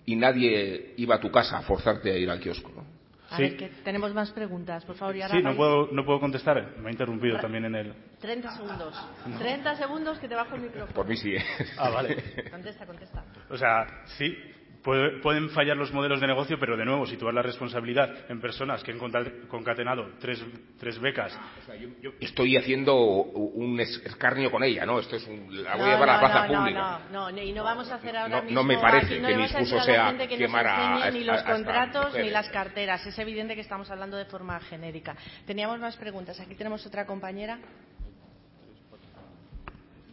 Y 0.05 0.15
nadie 0.15 0.93
iba 0.97 1.15
a 1.15 1.19
tu 1.19 1.31
casa 1.31 1.57
a 1.57 1.61
forzarte 1.63 2.11
a 2.11 2.17
ir 2.17 2.29
al 2.29 2.39
kiosco, 2.39 2.71
¿no? 2.75 2.85
A 3.29 3.37
sí. 3.37 3.41
ver, 3.41 3.57
que 3.57 3.67
tenemos 3.83 4.13
más 4.13 4.31
preguntas, 4.31 4.85
por 4.85 4.95
favor. 4.95 5.15
Y 5.15 5.21
ahora 5.21 5.35
sí, 5.35 5.41
no 5.41 5.55
puedo, 5.55 5.87
no 5.91 6.05
puedo 6.05 6.19
contestar. 6.19 6.77
Me 6.77 6.89
ha 6.89 6.91
interrumpido 6.91 7.39
también 7.39 7.65
en 7.65 7.75
el. 7.75 7.93
30 8.21 8.55
segundos. 8.55 9.09
30 9.39 9.75
segundos 9.75 10.19
que 10.19 10.27
te 10.27 10.35
bajo 10.35 10.55
el 10.55 10.61
micrófono. 10.61 10.93
Por 10.93 11.07
mí 11.07 11.17
sí. 11.17 11.35
¿eh? 11.35 11.43
Ah, 11.77 11.89
vale. 11.89 12.23
contesta, 12.51 12.85
contesta. 12.85 13.25
O 13.49 13.57
sea, 13.57 14.03
sí, 14.17 14.37
pueden 14.85 15.49
fallar 15.49 15.75
los 15.75 15.91
modelos 15.91 16.21
de 16.21 16.27
negocio, 16.27 16.57
pero 16.59 16.77
de 16.77 16.85
nuevo, 16.85 17.05
situar 17.05 17.33
la 17.33 17.41
responsabilidad 17.41 18.29
en 18.29 18.39
personas 18.39 18.83
que 18.83 18.91
han 18.91 18.99
concatenado 19.47 20.11
tres, 20.19 20.43
tres 20.79 20.99
becas. 20.99 21.37
O 21.61 21.65
sea, 21.65 21.75
yo, 21.75 21.89
yo, 22.01 22.11
estoy 22.19 22.55
haciendo 22.55 22.95
un 22.95 23.79
escarnio 23.79 24.51
con 24.51 24.63
ella, 24.63 24.85
¿no? 24.85 24.99
Esto 24.99 25.15
es 25.15 25.27
un, 25.27 25.63
la 25.63 25.75
voy 25.75 25.85
no, 25.85 25.85
a 25.85 25.93
llevar 25.93 26.07
no, 26.07 26.13
a 26.13 26.15
la 26.15 26.19
plaza 26.19 26.47
no, 26.47 26.59
pública. 26.59 26.99
No, 27.11 27.31
no, 27.31 27.41
y 27.41 27.51
no 27.51 27.63
vamos 27.63 27.91
a 27.91 27.95
hacer 27.95 28.15
ahora 28.15 28.37
no, 28.37 28.43
mismo. 28.43 28.61
No 28.61 28.63
me 28.63 28.77
parece 28.77 29.19
que 29.19 29.35
mi 29.35 29.41
discurso 29.43 29.81
sea 29.81 30.15
que 30.17 30.37
quemar 30.37 30.67
a, 30.67 31.11
Ni 31.11 31.23
los 31.23 31.41
a, 31.41 31.49
a 31.49 31.51
contratos 31.51 32.13
ni 32.15 32.29
las 32.29 32.49
carteras. 32.49 33.05
Es 33.05 33.17
evidente 33.17 33.55
que 33.55 33.61
estamos 33.61 33.89
hablando 33.89 34.17
de 34.17 34.25
forma 34.25 34.59
genérica. 34.59 35.15
Teníamos 35.45 35.79
más 35.79 35.97
preguntas. 35.97 36.39
Aquí 36.39 36.55
tenemos 36.55 36.85
otra 36.85 37.05
compañera. 37.05 37.59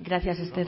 Gracias, 0.05 0.41
Esther. 0.41 0.67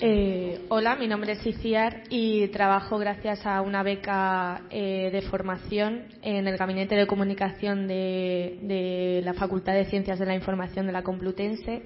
Eh, 0.00 0.60
hola, 0.68 0.94
mi 0.94 1.08
nombre 1.08 1.32
es 1.32 1.44
Iciar 1.44 2.04
y 2.10 2.46
trabajo 2.48 2.96
gracias 2.96 3.44
a 3.44 3.60
una 3.60 3.82
beca 3.82 4.62
eh, 4.70 5.10
de 5.10 5.22
formación 5.22 6.04
en 6.22 6.46
el 6.46 6.56
Gabinete 6.56 6.94
de 6.94 7.08
Comunicación 7.08 7.88
de, 7.88 8.60
de, 8.62 9.22
la 9.24 9.34
Facultad 9.34 9.74
de 9.74 9.86
Ciencias 9.86 10.20
de 10.20 10.26
la 10.26 10.36
Información 10.36 10.86
de 10.86 10.92
la 10.92 11.02
Complutense. 11.02 11.82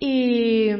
Y 0.00 0.70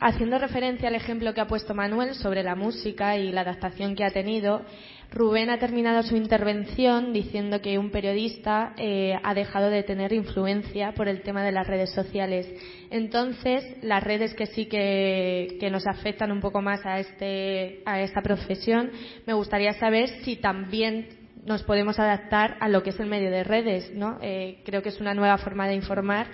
haciendo 0.00 0.38
referencia 0.38 0.88
al 0.88 0.96
ejemplo 0.96 1.32
que 1.32 1.40
ha 1.40 1.46
puesto 1.46 1.72
Manuel 1.74 2.14
sobre 2.14 2.42
la 2.42 2.56
música 2.56 3.16
y 3.16 3.30
la 3.30 3.42
adaptación 3.42 3.94
que 3.94 4.04
ha 4.04 4.10
tenido, 4.10 4.62
Rubén 5.12 5.50
ha 5.50 5.58
terminado 5.58 6.02
su 6.02 6.16
intervención 6.16 7.12
diciendo 7.12 7.60
que 7.60 7.78
un 7.78 7.90
periodista 7.90 8.74
eh, 8.76 9.18
ha 9.22 9.34
dejado 9.34 9.70
de 9.70 9.82
tener 9.82 10.12
influencia 10.12 10.92
por 10.92 11.08
el 11.08 11.22
tema 11.22 11.42
de 11.44 11.52
las 11.52 11.66
redes 11.66 11.90
sociales. 11.92 12.46
Entonces, 12.90 13.64
las 13.82 14.02
redes 14.02 14.34
que 14.34 14.46
sí 14.46 14.66
que, 14.66 15.68
nos 15.70 15.86
afectan 15.86 16.32
un 16.32 16.40
poco 16.40 16.62
más 16.62 16.84
a, 16.84 17.00
este, 17.00 17.82
a 17.86 18.00
esta 18.00 18.22
profesión, 18.22 18.90
me 19.26 19.34
gustaría 19.34 19.72
saber 19.74 20.08
si 20.24 20.36
también 20.36 21.08
nos 21.44 21.62
podemos 21.62 21.98
adaptar 21.98 22.56
a 22.60 22.68
lo 22.68 22.82
que 22.82 22.90
es 22.90 23.00
el 23.00 23.06
medio 23.06 23.30
de 23.30 23.44
redes. 23.44 23.92
¿no? 23.94 24.18
Eh, 24.20 24.60
creo 24.64 24.82
que 24.82 24.88
es 24.90 25.00
una 25.00 25.14
nueva 25.14 25.38
forma 25.38 25.68
de 25.68 25.74
informar 25.74 26.26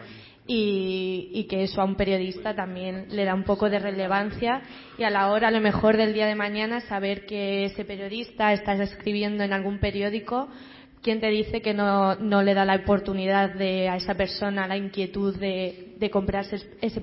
y, 0.54 1.46
que 1.48 1.62
eso 1.62 1.80
a 1.80 1.84
un 1.84 1.94
periodista 1.94 2.54
también 2.54 3.06
le 3.10 3.24
da 3.24 3.34
un 3.34 3.44
poco 3.44 3.70
de 3.70 3.78
relevancia 3.78 4.62
y 4.98 5.04
a 5.04 5.10
la 5.10 5.30
hora, 5.30 5.48
a 5.48 5.50
lo 5.50 5.60
mejor 5.60 5.96
del 5.96 6.12
día 6.12 6.26
de 6.26 6.34
mañana, 6.34 6.80
saber 6.80 7.24
que 7.24 7.64
ese 7.64 7.84
periodista 7.84 8.52
está 8.52 8.74
escribiendo 8.74 9.44
en 9.44 9.52
algún 9.52 9.78
periódico, 9.78 10.48
¿quién 11.02 11.20
te 11.20 11.28
dice 11.28 11.62
que 11.62 11.72
no, 11.72 12.16
no 12.16 12.42
le 12.42 12.54
da 12.54 12.64
la 12.64 12.76
oportunidad 12.76 13.54
de, 13.54 13.88
a 13.88 13.96
esa 13.96 14.14
persona 14.14 14.68
la 14.68 14.76
inquietud 14.76 15.36
de, 15.36 15.96
comprarse 16.12 16.56
ese 16.80 17.02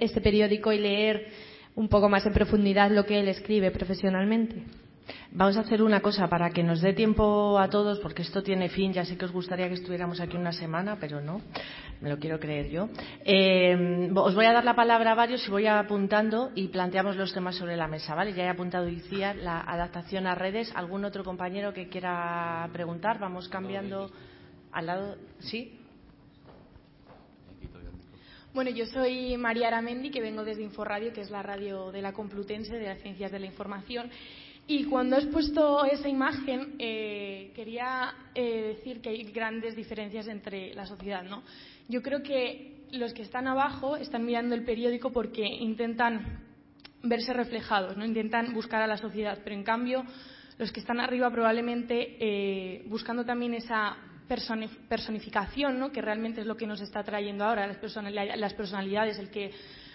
ese 0.00 0.20
periódico 0.20 0.72
y 0.72 0.78
leer 0.78 1.28
un 1.76 1.88
poco 1.88 2.08
más 2.08 2.26
en 2.26 2.34
profundidad 2.34 2.90
lo 2.90 3.06
que 3.06 3.20
él 3.20 3.28
escribe 3.28 3.70
profesionalmente? 3.70 4.64
Vamos 5.32 5.56
a 5.56 5.60
hacer 5.60 5.82
una 5.82 6.00
cosa 6.00 6.28
para 6.28 6.50
que 6.50 6.62
nos 6.62 6.80
dé 6.80 6.92
tiempo 6.92 7.58
a 7.58 7.68
todos, 7.68 7.98
porque 8.00 8.22
esto 8.22 8.42
tiene 8.42 8.68
fin. 8.68 8.92
Ya 8.92 9.04
sé 9.04 9.16
que 9.16 9.24
os 9.24 9.32
gustaría 9.32 9.68
que 9.68 9.74
estuviéramos 9.74 10.20
aquí 10.20 10.36
una 10.36 10.52
semana, 10.52 10.96
pero 11.00 11.20
no, 11.20 11.40
me 12.00 12.08
lo 12.08 12.18
quiero 12.18 12.38
creer 12.38 12.68
yo. 12.68 12.88
Eh, 13.24 14.10
os 14.14 14.34
voy 14.34 14.46
a 14.46 14.52
dar 14.52 14.64
la 14.64 14.74
palabra 14.74 15.12
a 15.12 15.14
varios 15.14 15.46
y 15.46 15.50
voy 15.50 15.66
apuntando 15.66 16.50
y 16.54 16.68
planteamos 16.68 17.16
los 17.16 17.32
temas 17.32 17.56
sobre 17.56 17.76
la 17.76 17.88
mesa, 17.88 18.14
¿vale? 18.14 18.32
Ya 18.32 18.44
he 18.44 18.48
apuntado 18.48 18.86
decía 18.86 19.34
la 19.34 19.60
adaptación 19.60 20.26
a 20.26 20.34
redes. 20.34 20.72
¿Algún 20.74 21.04
otro 21.04 21.24
compañero 21.24 21.72
que 21.72 21.88
quiera 21.88 22.68
preguntar? 22.72 23.18
Vamos 23.18 23.48
cambiando 23.48 24.10
al 24.72 24.86
lado. 24.86 25.16
¿Sí? 25.40 25.76
Bueno, 28.52 28.70
yo 28.70 28.84
soy 28.86 29.36
María 29.36 29.68
Aramendi, 29.68 30.10
que 30.10 30.20
vengo 30.20 30.44
desde 30.44 30.64
Inforradio, 30.64 31.12
que 31.12 31.20
es 31.20 31.30
la 31.30 31.40
radio 31.40 31.92
de 31.92 32.02
la 32.02 32.12
Complutense 32.12 32.74
de 32.74 32.86
las 32.88 33.00
Ciencias 33.00 33.30
de 33.30 33.38
la 33.38 33.46
Información. 33.46 34.10
Y 34.70 34.84
cuando 34.84 35.16
has 35.16 35.26
puesto 35.26 35.84
esa 35.84 36.08
imagen, 36.08 36.76
eh, 36.78 37.50
quería 37.56 38.14
eh, 38.36 38.76
decir 38.76 39.00
que 39.00 39.08
hay 39.08 39.24
grandes 39.24 39.74
diferencias 39.74 40.28
entre 40.28 40.72
la 40.74 40.86
sociedad. 40.86 41.24
¿no? 41.24 41.42
Yo 41.88 42.00
creo 42.02 42.22
que 42.22 42.86
los 42.92 43.12
que 43.12 43.22
están 43.22 43.48
abajo 43.48 43.96
están 43.96 44.24
mirando 44.24 44.54
el 44.54 44.62
periódico 44.64 45.10
porque 45.10 45.44
intentan 45.44 46.44
verse 47.02 47.32
reflejados, 47.32 47.96
no 47.96 48.04
intentan 48.04 48.54
buscar 48.54 48.80
a 48.80 48.86
la 48.86 48.96
sociedad, 48.96 49.40
pero 49.42 49.56
en 49.56 49.64
cambio 49.64 50.04
los 50.56 50.70
que 50.70 50.78
están 50.78 51.00
arriba 51.00 51.32
probablemente 51.32 52.16
eh, 52.20 52.84
buscando 52.86 53.24
también 53.24 53.54
esa 53.54 53.96
personificación, 54.88 55.80
¿no? 55.80 55.90
que 55.90 56.00
realmente 56.00 56.42
es 56.42 56.46
lo 56.46 56.56
que 56.56 56.68
nos 56.68 56.80
está 56.80 57.02
trayendo 57.02 57.44
ahora 57.44 57.66
las 57.66 58.54
personalidades, 58.54 59.18
el 59.18 59.30
que 59.30 59.50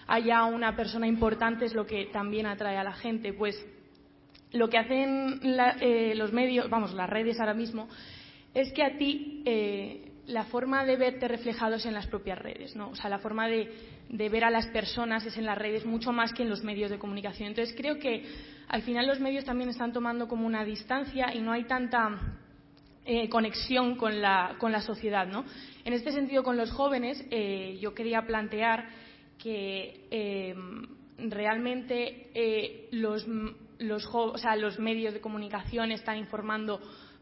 haya 0.06 0.43
una 0.43 0.76
persona 0.76 1.07
importante 1.07 1.64
es 1.64 1.73
lo 1.73 1.85
que 1.85 2.07
también 2.07 2.45
atrae 2.45 2.76
a 2.76 2.84
la 2.84 2.93
gente, 2.93 3.31
pues 3.31 3.56
lo 4.56 4.69
que 4.69 4.77
hacen 4.77 5.40
eh, 5.82 6.14
los 6.15 6.32
medios, 6.32 6.69
vamos, 6.69 6.94
las 6.94 7.10
redes 7.10 7.40
ahora 7.40 7.53
mismo, 7.53 7.88
es 8.53 8.72
que 8.72 8.84
a 8.84 8.98
ti 8.98 9.44
eh, 9.45 10.11
la 10.27 10.45
forma 10.45 10.86
de 10.86 10.95
verte 10.95 11.27
reflejado 11.27 11.76
es 11.76 11.86
en 11.86 11.94
las 11.94 12.07
propias 12.07 12.40
redes, 12.40 12.76
¿no? 12.76 12.90
O 12.90 12.95
sea, 12.95 13.10
la 13.10 13.19
forma 13.19 13.48
de, 13.48 13.69
ver 14.10 14.45
a 14.45 14.49
las 14.49 14.68
personas 14.68 15.26
es 15.26 15.38
en 15.38 15.45
las 15.45 15.57
redes 15.57 15.86
mucho 15.86 16.11
más 16.14 16.32
que 16.34 16.44
en 16.44 16.49
los 16.49 16.64
medios 16.64 16.90
de 16.90 16.98
comunicación. 16.98 17.49
Entonces 17.49 17.76
creo 17.77 17.99
que 17.99 18.23
al 18.69 18.82
final 18.82 19.07
los 19.07 19.19
medios 19.19 19.44
también 19.44 19.69
están 19.69 19.91
tomando 19.91 20.27
como 20.27 20.48
una 20.48 20.64
distancia 20.64 21.34
y 21.36 21.41
no 21.41 21.52
hay 21.52 21.65
tanta 21.65 22.38
eh, 23.06 23.27
conexión 23.30 23.98
con 23.98 24.22
la, 24.22 24.56
con 24.57 24.72
la 24.72 24.82
sociedad, 24.82 25.27
¿no? 25.27 25.44
En 25.84 25.94
este 25.94 26.11
sentido, 26.11 26.44
con 26.44 26.56
los 26.57 26.72
jóvenes, 26.72 27.23
yo 27.80 27.94
quería 27.94 28.26
plantear 28.26 28.88
que 29.38 30.56
realmente 31.19 32.88
los 32.91 33.27
los, 33.80 34.80
medios 34.80 35.14
de 35.14 35.22
comunicación 35.22 35.91
están 35.91 36.18
informando 36.18 36.81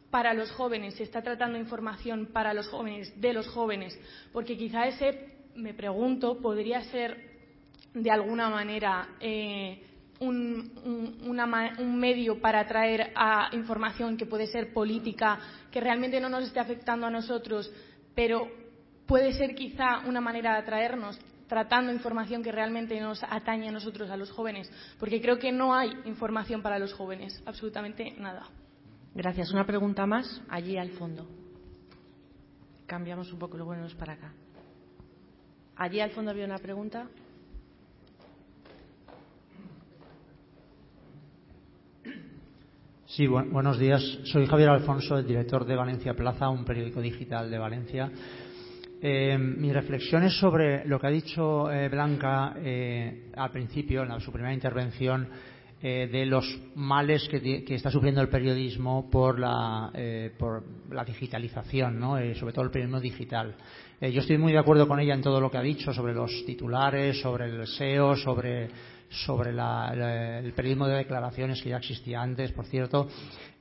para 0.10 0.34
los 0.34 0.52
jóvenes, 0.52 0.96
se 0.96 1.04
está 1.04 1.22
tratando 1.22 1.58
información 1.58 2.28
para 2.28 2.54
los 2.54 2.68
jóvenes, 2.68 3.20
de 3.20 3.34
los 3.34 3.48
jóvenes, 3.48 4.00
porque 4.32 4.58
quizá 4.58 4.88
ese, 4.88 5.38
me 5.56 5.74
pregunto, 5.74 6.40
podría 6.40 6.82
ser 6.84 7.34
de 7.94 8.12
alguna 8.12 8.50
manera 8.50 9.10
eh, 9.20 9.82
un, 10.20 11.20
un, 11.26 12.00
medio 12.00 12.40
para 12.40 12.62
atraer 12.62 13.12
a 13.16 13.50
información 13.54 14.16
que 14.16 14.26
puede 14.26 14.48
ser 14.48 14.72
política, 14.72 15.40
que 15.72 15.82
realmente 15.82 16.20
no 16.20 16.30
nos 16.30 16.46
esté 16.46 16.60
afectando 16.60 17.08
a 17.08 17.10
nosotros, 17.10 17.72
pero 18.16 18.48
puede 19.08 19.34
ser 19.34 19.56
quizá 19.56 20.00
una 20.06 20.22
manera 20.22 20.54
de 20.54 20.60
atraernos 20.60 21.20
tratando 21.54 21.92
información 21.92 22.42
que 22.42 22.52
realmente 22.52 23.00
nos 23.00 23.22
atañe 23.22 23.70
a 23.70 23.72
nosotros, 23.72 24.10
a 24.10 24.18
los 24.18 24.32
jóvenes, 24.32 24.72
porque 25.00 25.22
creo 25.22 25.38
que 25.38 25.52
no 25.52 25.76
hay 25.76 25.92
información 26.06 26.64
para 26.64 26.80
los 26.80 26.94
jóvenes, 26.94 27.44
absolutamente 27.46 28.16
nada. 28.18 28.48
Gracias. 29.14 29.52
Una 29.52 29.64
pregunta 29.64 30.08
más, 30.08 30.42
allí 30.50 30.80
al 30.80 30.90
fondo. 30.94 31.28
Cambiamos 32.88 33.32
un 33.32 33.38
poco, 33.38 33.56
luego 33.56 33.70
venimos 33.70 33.94
para 33.94 34.14
acá. 34.14 34.34
Allí 35.76 36.00
al 36.00 36.10
fondo 36.10 36.32
había 36.32 36.46
una 36.46 36.58
pregunta. 36.58 37.08
Sí, 43.06 43.28
buenos 43.28 43.78
días. 43.78 44.02
Soy 44.24 44.48
Javier 44.48 44.70
Alfonso, 44.70 45.20
el 45.20 45.28
director 45.28 45.66
de 45.66 45.76
Valencia 45.76 46.16
Plaza, 46.16 46.50
un 46.50 46.66
periódico 46.66 47.00
digital 47.00 47.52
de 47.52 47.60
Valencia. 47.60 48.12
Eh, 49.06 49.38
mi 49.38 49.74
reflexión 49.74 50.24
es 50.24 50.40
sobre 50.40 50.86
lo 50.86 50.98
que 50.98 51.08
ha 51.08 51.10
dicho 51.10 51.70
eh, 51.70 51.90
Blanca 51.90 52.54
eh, 52.56 53.32
al 53.36 53.52
principio, 53.52 54.02
en 54.02 54.22
su 54.22 54.32
primera 54.32 54.54
intervención, 54.54 55.28
de 55.84 56.26
los 56.26 56.46
males 56.76 57.28
que, 57.28 57.66
está 57.76 57.92
sufriendo 57.92 58.22
el 58.22 58.30
periodismo 58.30 59.10
por 59.12 59.38
la, 59.38 59.92
por 60.40 60.64
la 60.90 61.04
digitalización, 61.04 62.00
¿no? 62.00 62.16
sobre 62.36 62.54
todo 62.54 62.64
el 62.64 62.72
periodismo 62.72 63.02
digital. 63.02 63.54
yo 64.00 64.22
estoy 64.22 64.38
muy 64.38 64.54
de 64.54 64.60
acuerdo 64.60 64.88
con 64.88 65.02
ella 65.02 65.14
en 65.14 65.22
todo 65.22 65.42
lo 65.42 65.52
que 65.52 65.58
ha 65.58 65.62
dicho 65.62 65.92
sobre 65.92 66.14
los 66.14 66.32
titulares, 66.46 67.20
sobre 67.20 67.48
el 67.48 67.68
SEO, 67.68 68.16
sobre 68.16 68.70
el 68.70 70.54
periodismo 70.56 70.88
de 70.88 71.00
declaraciones 71.00 71.62
que 71.62 71.72
ya 71.72 71.78
existía 71.80 72.22
antes, 72.22 72.54
por 72.54 72.64
cierto. 72.64 73.10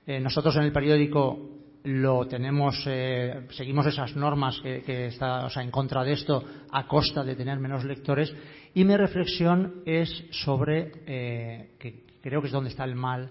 nosotros 0.06 0.54
en 0.54 0.62
el 0.62 0.72
periódico 0.72 1.51
lo 1.84 2.26
tenemos, 2.26 2.84
eh, 2.86 3.46
seguimos 3.50 3.86
esas 3.86 4.14
normas 4.14 4.60
que, 4.62 5.06
está, 5.06 5.46
o 5.46 5.50
sea, 5.50 5.62
en 5.62 5.70
contra 5.70 6.04
de 6.04 6.12
esto 6.12 6.42
a 6.70 6.86
costa 6.86 7.24
de 7.24 7.34
tener 7.34 7.58
menos 7.58 7.84
lectores. 7.84 8.32
Y 8.74 8.84
mi 8.84 8.96
reflexión 8.96 9.82
es 9.84 10.24
sobre, 10.30 10.92
eh, 11.06 11.70
que 11.78 12.04
creo 12.22 12.40
que 12.40 12.46
es 12.46 12.52
donde 12.52 12.70
está 12.70 12.84
el 12.84 12.94
mal 12.94 13.30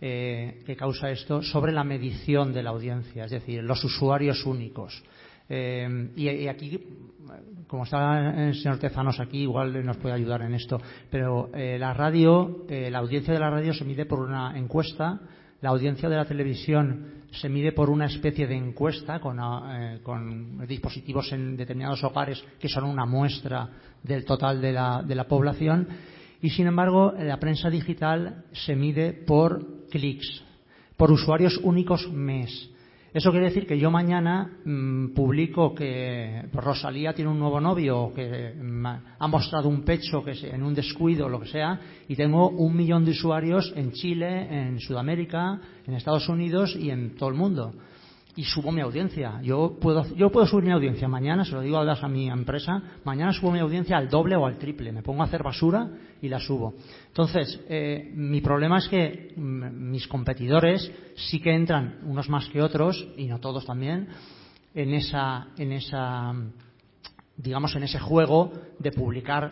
eh, 0.00 0.62
que 0.64 0.76
causa 0.76 1.10
esto, 1.10 1.42
sobre 1.42 1.72
la 1.72 1.84
medición 1.84 2.54
de 2.54 2.62
la 2.62 2.70
audiencia, 2.70 3.26
es 3.26 3.30
decir, 3.30 3.62
los 3.62 3.84
usuarios 3.84 4.44
únicos. 4.46 5.02
Y, 5.50 6.46
aquí, 6.46 6.78
como 7.66 7.82
está 7.82 8.46
el 8.46 8.54
señor 8.54 8.78
Tezanos 8.78 9.18
aquí, 9.18 9.38
igual 9.38 9.84
nos 9.84 9.96
puede 9.96 10.14
ayudar 10.14 10.42
en 10.42 10.54
esto, 10.54 10.80
pero 11.10 11.50
la 11.52 11.92
radio, 11.92 12.66
la 12.68 12.98
audiencia 13.00 13.34
de 13.34 13.40
la 13.40 13.50
radio 13.50 13.74
se 13.74 13.84
mide 13.84 14.06
por 14.06 14.20
una 14.20 14.56
encuesta, 14.56 15.20
la 15.60 15.70
audiencia 15.70 16.08
de 16.08 16.14
la 16.14 16.24
televisión 16.24 17.19
se 17.32 17.48
mide 17.48 17.72
por 17.72 17.90
una 17.90 18.06
especie 18.06 18.46
de 18.46 18.56
encuesta 18.56 19.20
ah, 19.22 19.78
eh, 19.78 20.00
con, 20.02 20.66
dispositivos 20.66 21.32
en 21.32 21.56
determinados 21.56 22.02
hogares 22.02 22.42
que 22.58 22.68
son 22.68 22.84
una 22.84 23.06
muestra 23.06 23.68
del 24.02 24.24
total 24.24 24.60
de 24.60 24.72
la, 24.72 25.02
de 25.02 25.14
la 25.14 25.28
población 25.28 25.86
y 26.42 26.50
sin 26.50 26.66
embargo 26.66 27.12
la 27.18 27.38
prensa 27.38 27.70
digital 27.70 28.44
se 28.52 28.74
mide 28.74 29.12
por 29.12 29.88
clics, 29.90 30.42
por 30.96 31.10
usuarios 31.10 31.58
únicos 31.62 32.10
mes. 32.10 32.70
Eso 33.12 33.32
quiere 33.32 33.46
decir 33.46 33.66
que 33.66 33.78
yo 33.78 33.90
mañana 33.90 34.58
mm, 34.64 35.08
publico 35.14 35.74
que 35.74 36.44
Rosalía 36.52 37.12
tiene 37.12 37.30
un 37.30 37.40
nuevo 37.40 37.60
novio 37.60 37.98
o 37.98 38.14
que 38.14 38.54
mm, 38.54 38.86
ha 39.18 39.26
mostrado 39.26 39.68
un 39.68 39.82
pecho 39.82 40.22
que 40.22 40.32
en 40.48 40.62
un 40.62 40.74
descuido 40.74 41.28
lo 41.28 41.40
que 41.40 41.48
sea 41.48 41.80
y 42.06 42.14
tengo 42.14 42.48
un 42.50 42.76
millón 42.76 43.04
de 43.04 43.10
usuarios 43.10 43.72
en 43.74 43.90
Chile, 43.92 44.46
en 44.50 44.78
Sudamérica, 44.78 45.60
en 45.86 45.94
Estados 45.94 46.28
Unidos 46.28 46.76
y 46.78 46.90
en 46.90 47.16
todo 47.16 47.30
el 47.30 47.34
mundo 47.34 47.74
y 48.36 48.44
subo 48.44 48.72
mi 48.72 48.80
audiencia. 48.80 49.40
Yo 49.42 49.76
puedo, 49.80 50.06
yo 50.14 50.30
puedo 50.30 50.46
subir 50.46 50.64
mi 50.64 50.72
audiencia 50.72 51.08
mañana, 51.08 51.44
se 51.44 51.52
lo 51.52 51.60
digo 51.60 51.78
a 51.78 52.08
mi 52.08 52.28
empresa, 52.28 52.82
mañana 53.04 53.32
subo 53.32 53.50
mi 53.50 53.58
audiencia 53.58 53.96
al 53.96 54.08
doble 54.08 54.36
o 54.36 54.46
al 54.46 54.58
triple. 54.58 54.92
Me 54.92 55.02
pongo 55.02 55.22
a 55.22 55.26
hacer 55.26 55.42
basura 55.42 55.88
y 56.22 56.28
la 56.28 56.38
subo. 56.38 56.74
Entonces, 57.08 57.60
eh, 57.68 58.10
mi 58.14 58.40
problema 58.40 58.78
es 58.78 58.88
que 58.88 59.32
mm, 59.36 59.90
mis 59.90 60.06
competidores 60.06 60.90
sí 61.16 61.40
que 61.40 61.54
entran, 61.54 62.00
unos 62.04 62.28
más 62.28 62.48
que 62.48 62.62
otros, 62.62 63.06
y 63.16 63.26
no 63.26 63.40
todos 63.40 63.64
también, 63.66 64.08
en 64.74 64.94
esa, 64.94 65.48
en 65.58 65.72
esa 65.72 66.34
digamos, 67.36 67.74
en 67.74 67.84
ese 67.84 67.98
juego 67.98 68.52
de 68.78 68.92
publicar 68.92 69.50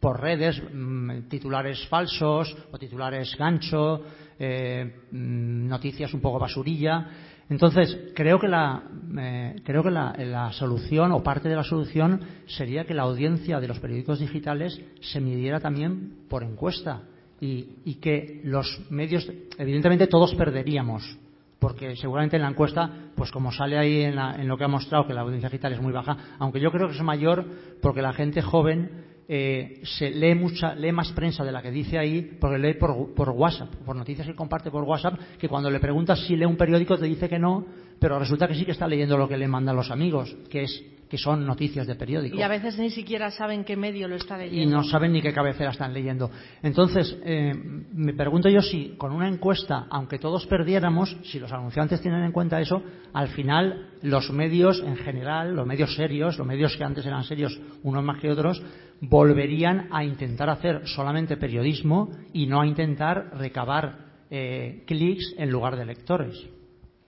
por 0.00 0.20
redes, 0.20 0.62
mm, 0.72 1.28
titulares 1.28 1.86
falsos 1.88 2.56
o 2.70 2.78
titulares 2.78 3.36
gancho, 3.36 4.02
eh, 4.38 5.02
mm, 5.10 5.68
noticias 5.68 6.14
un 6.14 6.20
poco 6.20 6.38
basurilla. 6.38 7.08
Entonces, 7.50 8.12
creo 8.14 8.38
que, 8.38 8.48
la, 8.48 8.82
eh, 9.18 9.56
creo 9.64 9.82
que 9.82 9.90
la, 9.90 10.12
la, 10.18 10.52
solución 10.52 11.12
o 11.12 11.22
parte 11.22 11.48
de 11.48 11.56
la 11.56 11.64
solución 11.64 12.20
sería 12.46 12.84
que 12.84 12.92
la 12.92 13.04
audiencia 13.04 13.58
de 13.58 13.68
los 13.68 13.78
periódicos 13.80 14.20
digitales 14.20 14.78
se 15.00 15.20
midiera 15.20 15.58
también 15.58 16.26
por 16.28 16.42
encuesta 16.42 17.02
y, 17.40 17.76
y 17.86 17.94
que 17.94 18.42
los 18.44 18.80
medios, 18.90 19.26
evidentemente 19.56 20.08
todos 20.08 20.34
perderíamos, 20.34 21.18
porque 21.58 21.96
seguramente 21.96 22.36
en 22.36 22.42
la 22.42 22.50
encuesta, 22.50 22.90
pues 23.16 23.30
como 23.30 23.50
sale 23.50 23.78
ahí 23.78 24.02
en, 24.02 24.16
la, 24.16 24.34
en, 24.34 24.46
lo 24.46 24.58
que 24.58 24.64
ha 24.64 24.68
mostrado 24.68 25.06
que 25.06 25.14
la 25.14 25.22
audiencia 25.22 25.48
digital 25.48 25.72
es 25.72 25.80
muy 25.80 25.92
baja, 25.92 26.16
aunque 26.38 26.60
yo 26.60 26.70
creo 26.70 26.88
que 26.88 26.94
es 26.94 27.02
mayor 27.02 27.46
porque 27.80 28.02
la 28.02 28.12
gente 28.12 28.42
joven 28.42 29.07
eh, 29.30 29.80
se 29.82 30.10
lee 30.10 30.34
mucha, 30.34 30.74
lee 30.74 30.90
más 30.90 31.12
prensa 31.12 31.44
de 31.44 31.52
la 31.52 31.60
que 31.60 31.70
dice 31.70 31.98
ahí, 31.98 32.38
porque 32.40 32.58
lee 32.58 32.74
por, 32.74 33.14
por 33.14 33.28
WhatsApp, 33.28 33.74
por 33.84 33.94
noticias 33.94 34.26
que 34.26 34.34
comparte 34.34 34.70
por 34.70 34.84
WhatsApp, 34.84 35.18
que 35.38 35.48
cuando 35.48 35.70
le 35.70 35.80
preguntas 35.80 36.24
si 36.26 36.34
lee 36.34 36.46
un 36.46 36.56
periódico 36.56 36.96
te 36.96 37.04
dice 37.04 37.28
que 37.28 37.38
no, 37.38 37.66
pero 38.00 38.18
resulta 38.18 38.46
que 38.46 38.54
sí 38.54 38.64
que 38.64 38.72
está 38.72 38.86
leyendo 38.86 39.16
lo 39.16 39.28
que 39.28 39.36
le 39.36 39.48
mandan 39.48 39.76
los 39.76 39.90
amigos, 39.90 40.36
que 40.50 40.62
es 40.62 40.84
que 41.08 41.16
son 41.16 41.46
noticias 41.46 41.86
de 41.86 41.94
periódico. 41.94 42.36
Y 42.36 42.42
a 42.42 42.48
veces 42.48 42.78
ni 42.78 42.90
siquiera 42.90 43.30
saben 43.30 43.64
qué 43.64 43.76
medio 43.76 44.08
lo 44.08 44.16
está 44.16 44.36
leyendo. 44.36 44.62
Y 44.62 44.66
no 44.66 44.84
saben 44.84 45.12
ni 45.12 45.22
qué 45.22 45.32
cabecera 45.32 45.70
están 45.70 45.94
leyendo. 45.94 46.30
Entonces, 46.62 47.16
eh, 47.24 47.54
me 47.54 48.12
pregunto 48.12 48.48
yo 48.48 48.60
si 48.60 48.94
con 48.98 49.12
una 49.12 49.28
encuesta, 49.28 49.86
aunque 49.90 50.18
todos 50.18 50.46
perdiéramos, 50.46 51.16
si 51.24 51.38
los 51.38 51.50
anunciantes 51.52 52.00
tienen 52.02 52.24
en 52.24 52.32
cuenta 52.32 52.60
eso, 52.60 52.82
al 53.12 53.28
final 53.28 53.88
los 54.02 54.30
medios 54.30 54.82
en 54.84 54.96
general, 54.96 55.56
los 55.56 55.66
medios 55.66 55.94
serios, 55.94 56.36
los 56.36 56.46
medios 56.46 56.76
que 56.76 56.84
antes 56.84 57.06
eran 57.06 57.24
serios 57.24 57.58
unos 57.82 58.04
más 58.04 58.20
que 58.20 58.30
otros, 58.30 58.62
volverían 59.00 59.88
a 59.90 60.04
intentar 60.04 60.50
hacer 60.50 60.86
solamente 60.86 61.36
periodismo 61.36 62.10
y 62.32 62.46
no 62.46 62.60
a 62.60 62.66
intentar 62.66 63.30
recabar 63.38 64.08
eh, 64.30 64.82
clics 64.86 65.34
en 65.38 65.50
lugar 65.50 65.76
de 65.76 65.86
lectores. 65.86 66.57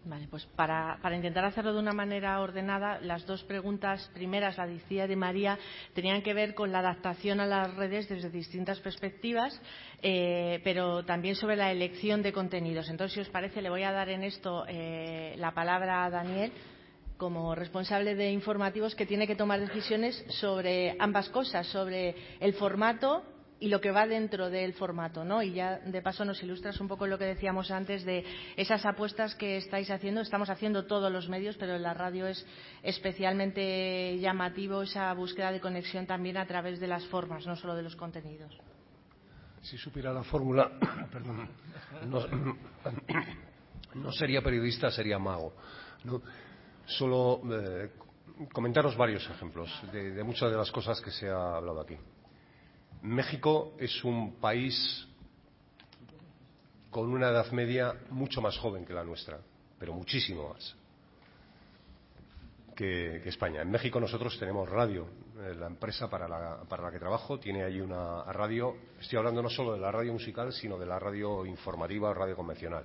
Vale, 0.03 0.29
pues 0.31 0.47
para, 0.57 0.99
intentar 1.15 1.45
hacerlo 1.45 1.75
de 1.75 1.79
una 1.79 1.93
manera 1.93 2.41
ordenada, 2.41 3.01
las 3.03 3.27
dos 3.27 3.45
preguntas 3.45 4.11
primeras, 4.15 4.57
la 4.57 4.67
de 4.67 5.17
María, 5.17 5.59
tenían 5.93 6.23
que 6.23 6.33
ver 6.33 6.55
con 6.55 6.73
la 6.73 6.79
adaptación 6.79 7.39
a 7.39 7.47
las 7.47 7.75
redes 7.75 8.09
desde 8.09 8.31
distintas 8.31 8.81
perspectivas, 8.81 9.61
eh, 10.01 10.63
pero 10.65 11.05
también 11.05 11.35
sobre 11.35 11.57
la 11.57 11.71
elección 11.71 12.23
de 12.23 12.33
contenidos. 12.33 12.89
Entonces, 12.89 13.15
si 13.15 13.21
os 13.21 13.29
parece, 13.29 13.61
le 13.61 13.69
voy 13.69 13.83
a 13.83 13.93
dar 13.93 14.09
en 14.09 14.25
esto 14.25 14.65
eh, 14.69 15.35
la 15.37 15.53
palabra 15.53 16.07
a 16.07 16.11
Daniel 16.11 16.51
como 17.19 17.55
responsable 17.55 18.15
de 18.15 18.31
informativos 18.31 18.95
que 18.95 19.05
tiene 19.05 19.27
que 19.27 19.37
tomar 19.37 19.61
decisiones 19.61 20.25
sobre 20.29 20.97
ambas 20.99 21.29
cosas, 21.29 21.67
sobre 21.67 22.15
el 22.41 22.55
formato 22.55 23.23
y 23.61 23.69
lo 23.69 23.81
que 23.81 23.91
va 23.91 24.07
dentro 24.07 24.49
del 24.49 24.73
formato, 24.73 25.23
¿no? 25.23 25.43
Y 25.43 25.53
ya 25.53 25.79
de 25.79 26.01
paso 26.01 26.25
nos 26.25 26.43
ilustras 26.43 26.81
un 26.81 26.89
poco 26.89 27.07
lo 27.07 27.19
que 27.19 27.27
decíamos 27.27 27.71
antes 27.71 28.05
de 28.07 28.25
esas 28.57 28.87
apuestas 28.87 29.35
que 29.35 29.59
estáis 29.59 29.91
haciendo. 29.91 30.23
Estamos 30.23 30.49
haciendo 30.49 30.87
todos 30.87 31.13
los 31.13 31.29
medios, 31.29 31.59
pero 31.59 31.77
en 31.77 31.83
la 31.83 31.93
radio 31.93 32.27
es 32.27 32.45
especialmente 32.83 34.19
llamativo 34.19 34.81
esa 34.83 35.13
búsqueda 35.13 35.53
de 35.53 35.61
conexión 35.61 36.07
también 36.07 36.39
a 36.39 36.47
través 36.47 36.81
de 36.81 36.89
las 36.89 37.05
formas, 37.09 37.47
no 37.47 37.55
solo 37.55 37.77
de 37.77 37.83
los 37.83 37.97
contenidos. 37.97 38.59
Si 39.61 39.77
supiera 39.77 40.11
la 40.11 40.23
fórmula, 40.25 40.71
perdón, 41.13 41.47
no, 43.95 44.11
sería 44.13 44.41
periodista, 44.41 44.91
sería 44.91 45.19
mago. 45.19 45.53
¿no? 46.05 46.23
Solo 46.87 47.43
eh, 47.53 47.91
comentaros 48.55 48.97
varios 48.97 49.29
ejemplos 49.29 49.71
de 49.93 50.25
muchas 50.25 50.51
de 50.51 50.57
las 50.57 50.73
cosas 50.73 50.99
que 51.03 51.11
se 51.11 51.29
ha 51.29 51.57
hablado 51.57 51.83
aquí. 51.83 51.99
México 53.03 53.75
es 53.79 54.05
un 54.05 54.37
país 54.41 55.07
con 56.91 57.13
una 57.13 57.29
edad 57.29 57.51
media 57.53 57.95
mucho 58.11 58.41
más 58.41 58.59
joven 58.59 58.85
que 58.85 58.93
la 58.93 59.05
nuestra, 59.05 59.39
pero 59.79 59.93
muchísimo 59.93 60.49
más 60.49 60.75
que, 62.81 63.29
España. 63.29 63.61
En 63.61 63.71
México 63.71 64.01
nosotros 64.01 64.39
tenemos 64.39 64.69
radio. 64.69 65.07
Eh, 65.39 65.55
la 65.55 65.67
empresa 65.67 66.09
para 66.09 66.27
la, 66.27 66.63
para 66.67 66.83
la 66.85 66.91
que 66.91 66.99
trabajo 66.99 67.39
tiene 67.39 67.63
allí 67.63 67.81
una 67.81 68.25
radio. 68.25 68.75
Estoy 68.99 69.19
hablando 69.19 69.43
no 69.43 69.51
solo 69.51 69.75
de 69.75 69.81
la 69.81 69.93
radio 69.93 70.15
musical, 70.15 70.51
sino 70.53 70.79
de 70.79 70.87
la 70.87 70.99
radio 70.99 71.45
informativa 71.45 72.09
o 72.09 72.15
radio 72.15 72.35
convencional. 72.35 72.85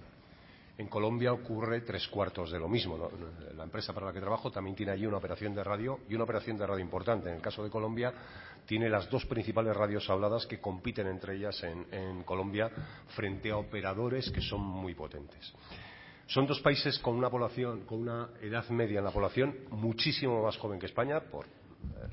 En 0.77 0.87
Colombia 0.87 1.31
ocurre 1.31 1.81
tres 1.81 2.05
cuartos 2.09 2.51
de 2.51 2.59
lo 2.59 2.67
mismo. 2.67 3.09
La 3.55 3.63
empresa 3.63 3.93
para 3.93 4.07
la 4.07 4.13
que 4.13 4.19
trabajo 4.19 4.51
también 4.51 4.75
tiene 4.75 4.91
allí 4.91 5.05
una 5.05 5.17
operación 5.17 5.55
de 5.55 5.63
radio 5.63 6.01
y 6.09 6.15
una 6.15 6.25
operación 6.25 6.57
de 6.57 6.67
radio 6.67 6.83
importante. 6.83 7.29
En 7.29 7.35
el 7.35 7.41
caso 7.41 7.63
de 7.63 7.69
Colombia, 7.69 8.13
tiene 8.65 8.89
las 8.89 9.09
dos 9.09 9.25
principales 9.25 9.75
radios 9.75 10.09
habladas 10.09 10.45
que 10.45 10.59
compiten 10.59 11.07
entre 11.07 11.37
ellas 11.37 11.63
en, 11.63 11.87
en 11.91 12.23
Colombia 12.23 12.69
frente 13.15 13.51
a 13.51 13.57
operadores 13.57 14.29
que 14.31 14.41
son 14.41 14.61
muy 14.61 14.93
potentes. 14.95 15.53
Son 16.27 16.45
dos 16.45 16.59
países 16.59 16.99
con 16.99 17.15
una 17.15 17.29
población, 17.29 17.85
con 17.85 18.01
una 18.01 18.29
edad 18.41 18.67
media 18.69 18.99
en 18.99 19.05
la 19.05 19.11
población 19.11 19.55
muchísimo 19.69 20.43
más 20.43 20.57
joven 20.57 20.79
que 20.79 20.87
España, 20.87 21.21
por 21.21 21.45
eh, 21.45 21.49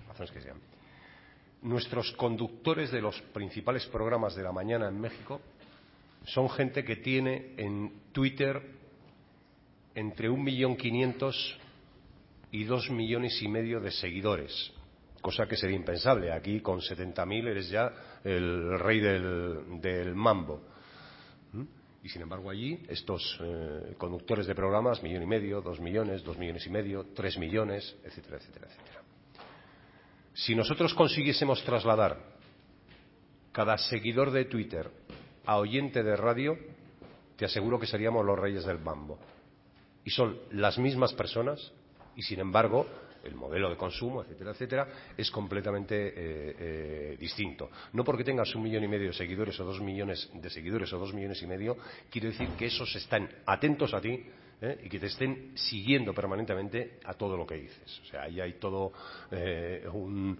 razones 0.06 0.30
que 0.30 0.40
sean. 0.40 0.58
Nuestros 1.62 2.12
conductores 2.12 2.92
de 2.92 3.00
los 3.00 3.20
principales 3.32 3.86
programas 3.86 4.36
de 4.36 4.42
la 4.42 4.52
mañana 4.52 4.88
en 4.88 5.00
México 5.00 5.40
son 6.24 6.48
gente 6.50 6.84
que 6.84 6.96
tiene 6.96 7.54
en 7.56 7.92
Twitter 8.12 8.60
entre 9.94 10.28
un 10.28 10.42
millón 10.42 10.76
quinientos 10.76 11.58
y 12.50 12.64
dos 12.64 12.90
millones 12.90 13.40
y 13.42 13.48
medio 13.48 13.80
de 13.80 13.90
seguidores, 13.90 14.72
cosa 15.20 15.46
que 15.46 15.56
sería 15.56 15.76
impensable. 15.76 16.32
Aquí 16.32 16.60
con 16.60 16.80
70.000 16.80 17.48
eres 17.48 17.70
ya 17.70 17.92
el 18.24 18.78
rey 18.78 19.00
del, 19.00 20.14
mambo. 20.14 20.62
¿Mm? 21.52 21.62
Y 22.04 22.08
sin 22.08 22.22
embargo 22.22 22.50
allí 22.50 22.82
estos 22.88 23.38
eh, 23.40 23.94
conductores 23.96 24.46
de 24.46 24.54
programas, 24.54 25.02
millón 25.02 25.22
y 25.22 25.26
medio, 25.26 25.60
dos 25.60 25.80
millones, 25.80 26.22
dos 26.22 26.36
millones 26.38 26.66
y 26.66 26.70
medio, 26.70 27.06
tres 27.14 27.38
millones, 27.38 27.96
etcétera, 28.04 28.36
etcétera, 28.38 28.66
etcétera. 28.66 29.02
Si 30.34 30.54
nosotros 30.54 30.94
consiguiésemos 30.94 31.62
trasladar 31.64 32.32
cada 33.52 33.76
seguidor 33.76 34.30
de 34.30 34.46
Twitter 34.46 34.90
a 35.46 35.56
oyente 35.56 36.02
de 36.02 36.16
radio, 36.16 36.56
te 37.36 37.44
aseguro 37.44 37.78
que 37.78 37.86
seríamos 37.86 38.24
los 38.24 38.38
reyes 38.38 38.64
del 38.64 38.78
mambo. 38.78 39.18
Y 40.04 40.10
son 40.10 40.38
las 40.52 40.78
mismas 40.78 41.12
personas 41.12 41.72
y, 42.16 42.22
sin 42.22 42.40
embargo, 42.40 42.86
el 43.24 43.34
modelo 43.34 43.70
de 43.70 43.76
consumo, 43.76 44.22
etcétera, 44.22 44.50
etcétera, 44.50 44.88
es 45.16 45.30
completamente 45.30 46.08
eh, 46.08 46.12
eh, 46.16 47.16
distinto. 47.18 47.70
No 47.92 48.04
porque 48.04 48.24
tengas 48.24 48.54
un 48.54 48.62
millón 48.62 48.84
y 48.84 48.88
medio 48.88 49.08
de 49.08 49.12
seguidores 49.12 49.58
o 49.60 49.64
dos 49.64 49.80
millones 49.80 50.30
de 50.34 50.50
seguidores 50.50 50.92
o 50.92 50.98
dos 50.98 51.14
millones 51.14 51.40
y 51.42 51.46
medio, 51.46 51.76
quiere 52.10 52.28
decir 52.28 52.48
que 52.58 52.66
esos 52.66 52.94
están 52.96 53.28
atentos 53.46 53.94
a 53.94 54.00
ti 54.00 54.24
¿eh? 54.60 54.80
y 54.84 54.88
que 54.88 54.98
te 54.98 55.06
estén 55.06 55.52
siguiendo 55.56 56.12
permanentemente 56.12 56.98
a 57.04 57.14
todo 57.14 57.36
lo 57.36 57.46
que 57.46 57.56
dices. 57.56 58.00
O 58.02 58.06
sea, 58.06 58.22
ahí 58.22 58.40
hay 58.40 58.54
todo 58.54 58.92
un 59.92 60.38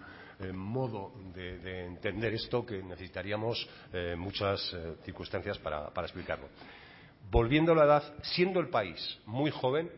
modo 0.51 1.13
de, 1.35 1.59
de, 1.59 1.87
entender 1.87 2.35
esto 2.35 2.65
que 2.65 2.83
necesitaríamos 2.83 3.69
eh, 3.93 4.17
muchas 4.17 4.73
eh, 4.73 4.97
circunstancias 5.05 5.59
para, 5.59 5.93
explicarlo. 6.03 6.49
Volviendo 7.31 7.73
a 7.73 7.77
la 7.77 7.85
edad, 7.85 8.15
siendo 8.23 8.59
el 8.59 8.69
país 8.69 9.21
muy 9.27 9.51
joven, 9.51 9.91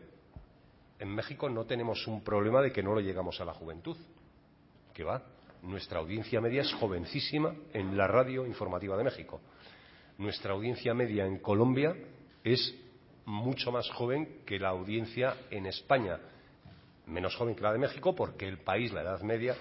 en 0.99 1.09
México 1.09 1.49
no 1.49 1.65
tenemos 1.65 2.05
un 2.07 2.23
problema 2.23 2.61
de 2.61 2.71
que 2.71 2.83
no 2.83 2.93
lo 2.93 2.99
llegamos 2.99 3.39
a 3.41 3.45
la 3.45 3.53
juventud. 3.53 3.97
Que 4.93 5.03
va, 5.03 5.23
nuestra 5.63 5.99
audiencia 5.99 6.39
media 6.39 6.61
es 6.61 6.73
jovencísima 6.73 7.55
en 7.73 7.97
la 7.97 8.07
radio 8.07 8.45
informativa 8.45 8.95
de 8.97 9.03
México. 9.03 9.41
Nuestra 10.17 10.53
audiencia 10.53 10.93
media 10.93 11.25
en 11.25 11.39
Colombia 11.39 11.95
es 12.43 12.75
mucho 13.25 13.71
más 13.71 13.89
joven 13.89 14.41
que 14.45 14.59
la 14.59 14.69
audiencia 14.69 15.35
en 15.49 15.65
España. 15.65 16.19
Menos 17.07 17.35
joven 17.35 17.55
que 17.55 17.61
la 17.61 17.73
de 17.73 17.79
México 17.79 18.15
porque 18.15 18.47
el 18.47 18.59
país, 18.59 18.93
la 18.93 19.01
edad 19.01 19.21
media, 19.21 19.55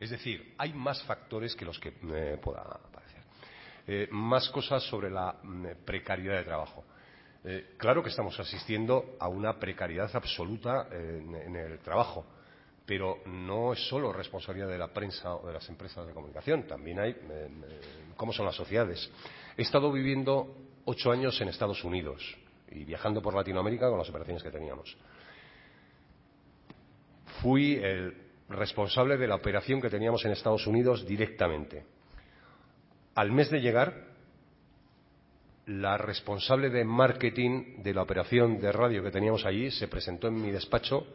es 0.00 0.10
decir, 0.10 0.54
hay 0.58 0.72
más 0.72 1.02
factores 1.04 1.54
que 1.54 1.64
los 1.64 1.78
que 1.78 1.88
eh, 1.88 2.38
pueda 2.42 2.62
parecer. 2.92 3.22
Eh, 3.86 4.08
más 4.10 4.48
cosas 4.50 4.82
sobre 4.84 5.10
la 5.10 5.36
mm, 5.42 5.66
precariedad 5.84 6.36
de 6.36 6.44
trabajo. 6.44 6.84
Eh, 7.44 7.74
claro 7.76 8.02
que 8.02 8.08
estamos 8.08 8.38
asistiendo 8.40 9.16
a 9.20 9.28
una 9.28 9.58
precariedad 9.58 10.10
absoluta 10.14 10.88
en, 10.90 11.34
en, 11.34 11.56
el 11.56 11.78
trabajo, 11.80 12.24
pero 12.86 13.18
no 13.26 13.74
es 13.74 13.86
solo 13.86 14.12
responsabilidad 14.12 14.68
de 14.68 14.78
la 14.78 14.88
prensa 14.88 15.34
o 15.34 15.46
de 15.46 15.52
las 15.52 15.68
empresas 15.68 16.06
de 16.06 16.14
comunicación, 16.14 16.66
también 16.66 17.00
hay 17.00 17.10
eh, 17.10 17.48
cómo 18.16 18.32
son 18.32 18.46
las 18.46 18.54
sociedades. 18.54 19.10
He 19.58 19.62
estado 19.62 19.92
viviendo 19.92 20.56
ocho 20.86 21.12
años 21.12 21.38
en 21.42 21.48
Estados 21.48 21.84
Unidos 21.84 22.22
y 22.70 22.84
viajando 22.84 23.20
por 23.20 23.34
Latinoamérica 23.34 23.90
con 23.90 23.98
las 23.98 24.08
operaciones 24.08 24.42
que 24.42 24.50
teníamos. 24.50 24.96
Fui 27.42 27.74
el 27.74 28.23
responsable 28.48 29.16
de 29.16 29.26
la 29.26 29.36
operación 29.36 29.80
que 29.80 29.90
teníamos 29.90 30.24
en 30.24 30.32
Estados 30.32 30.66
Unidos 30.66 31.06
directamente. 31.06 31.84
Al 33.14 33.32
mes 33.32 33.50
de 33.50 33.60
llegar, 33.60 34.14
la 35.66 35.96
responsable 35.96 36.68
de 36.68 36.84
marketing 36.84 37.82
de 37.82 37.94
la 37.94 38.02
operación 38.02 38.60
de 38.60 38.72
radio 38.72 39.02
que 39.02 39.10
teníamos 39.10 39.46
allí 39.46 39.70
se 39.70 39.88
presentó 39.88 40.28
en 40.28 40.40
mi 40.40 40.50
despacho 40.50 41.06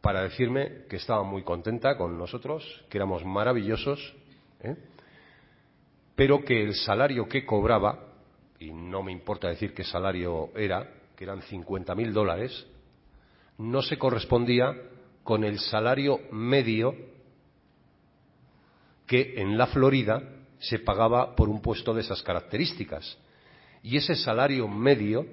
para 0.00 0.22
decirme 0.22 0.84
que 0.88 0.96
estaba 0.96 1.22
muy 1.22 1.44
contenta 1.44 1.96
con 1.96 2.18
nosotros, 2.18 2.84
que 2.88 2.98
éramos 2.98 3.24
maravillosos 3.24 4.14
¿eh? 4.62 4.76
pero 6.14 6.44
que 6.44 6.62
el 6.62 6.74
salario 6.74 7.28
que 7.28 7.44
cobraba, 7.44 7.98
y 8.58 8.70
no 8.70 9.02
me 9.02 9.12
importa 9.12 9.48
decir 9.48 9.74
qué 9.74 9.84
salario 9.84 10.50
era, 10.54 10.88
que 11.16 11.24
eran 11.24 11.40
50.000 11.40 12.12
dólares, 12.12 12.66
no 13.58 13.82
se 13.82 13.98
correspondía 13.98 14.74
con 15.24 15.44
el 15.44 15.58
salario 15.58 16.20
medio 16.30 16.94
que 19.06 19.34
en 19.40 19.58
la 19.58 19.66
Florida 19.66 20.22
se 20.58 20.78
pagaba 20.78 21.34
por 21.34 21.48
un 21.48 21.60
puesto 21.60 21.92
de 21.92 22.02
esas 22.02 22.22
características. 22.22 23.18
Y 23.82 23.96
ese 23.96 24.14
salario 24.14 24.68
medio, 24.68 25.26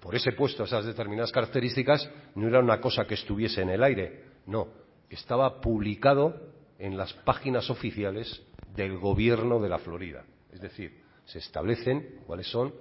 por 0.00 0.14
ese 0.14 0.32
puesto, 0.32 0.64
esas 0.64 0.86
determinadas 0.86 1.30
características, 1.30 2.10
no 2.34 2.48
era 2.48 2.60
una 2.60 2.80
cosa 2.80 3.04
que 3.04 3.14
estuviese 3.14 3.62
en 3.62 3.70
el 3.70 3.82
aire, 3.82 4.24
no, 4.46 4.68
estaba 5.10 5.60
publicado 5.60 6.54
en 6.78 6.96
las 6.96 7.12
páginas 7.12 7.70
oficiales 7.70 8.42
del 8.74 8.98
gobierno 8.98 9.60
de 9.60 9.68
la 9.68 9.78
Florida. 9.78 10.24
Es 10.52 10.60
decir, 10.60 11.02
se 11.24 11.38
establecen 11.38 12.20
cuáles 12.26 12.48
son 12.48 12.74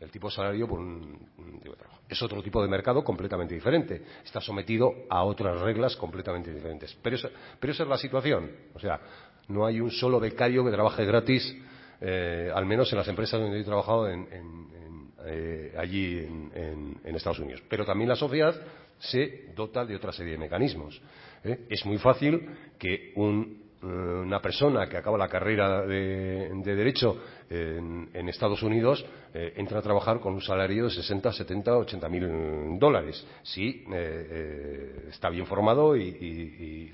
el 0.00 0.10
tipo 0.10 0.28
de 0.28 0.34
salario 0.34 0.66
por 0.66 0.80
un, 0.80 1.18
tipo 1.60 1.72
de 1.72 1.76
trabajo. 1.76 2.00
Es 2.08 2.22
otro 2.22 2.42
tipo 2.42 2.62
de 2.62 2.68
mercado 2.68 3.04
completamente 3.04 3.54
diferente. 3.54 4.02
Está 4.24 4.40
sometido 4.40 4.92
a 5.08 5.22
otras 5.24 5.60
reglas 5.60 5.94
completamente 5.96 6.52
diferentes. 6.52 6.96
Pero 7.02 7.16
esa, 7.16 7.82
es 7.82 7.88
la 7.88 7.98
situación. 7.98 8.50
O 8.74 8.80
sea, 8.80 9.00
no 9.48 9.66
hay 9.66 9.80
un 9.80 9.90
solo 9.90 10.18
becario 10.18 10.64
que 10.64 10.70
trabaje 10.70 11.04
gratis, 11.04 11.54
eh, 12.00 12.50
al 12.52 12.64
menos 12.64 12.90
en 12.92 12.98
las 12.98 13.08
empresas 13.08 13.40
donde 13.40 13.60
he 13.60 13.64
trabajado 13.64 14.08
eh, 14.08 15.74
allí 15.76 16.18
en, 16.18 17.14
Estados 17.14 17.40
Unidos. 17.40 17.62
Pero 17.68 17.84
también 17.84 18.08
la 18.08 18.16
sociedad 18.16 18.54
se 18.98 19.52
dota 19.54 19.84
de 19.84 19.96
otra 19.96 20.12
serie 20.12 20.32
de 20.32 20.38
mecanismos. 20.38 21.00
¿eh? 21.44 21.66
Es 21.68 21.84
muy 21.84 21.98
fácil 21.98 22.48
que 22.78 23.12
un 23.16 23.60
una 23.82 24.40
persona 24.40 24.88
que 24.88 24.96
acaba 24.96 25.16
la 25.16 25.28
carrera 25.28 25.82
de, 25.86 26.50
Derecho 26.62 27.22
en, 27.50 28.28
Estados 28.28 28.62
Unidos 28.62 29.04
eh, 29.34 29.54
entra 29.56 29.80
a 29.80 29.82
trabajar 29.82 30.20
con 30.20 30.34
un 30.34 30.40
salario 30.40 30.84
de 30.84 30.90
60, 30.90 31.32
70, 31.32 31.78
80 31.78 32.08
mil 32.08 32.78
dólares. 32.78 33.26
Sí, 33.42 33.84
eh, 33.92 35.06
está 35.08 35.28
bien 35.28 35.46
formado 35.46 35.96
y, 35.96 36.90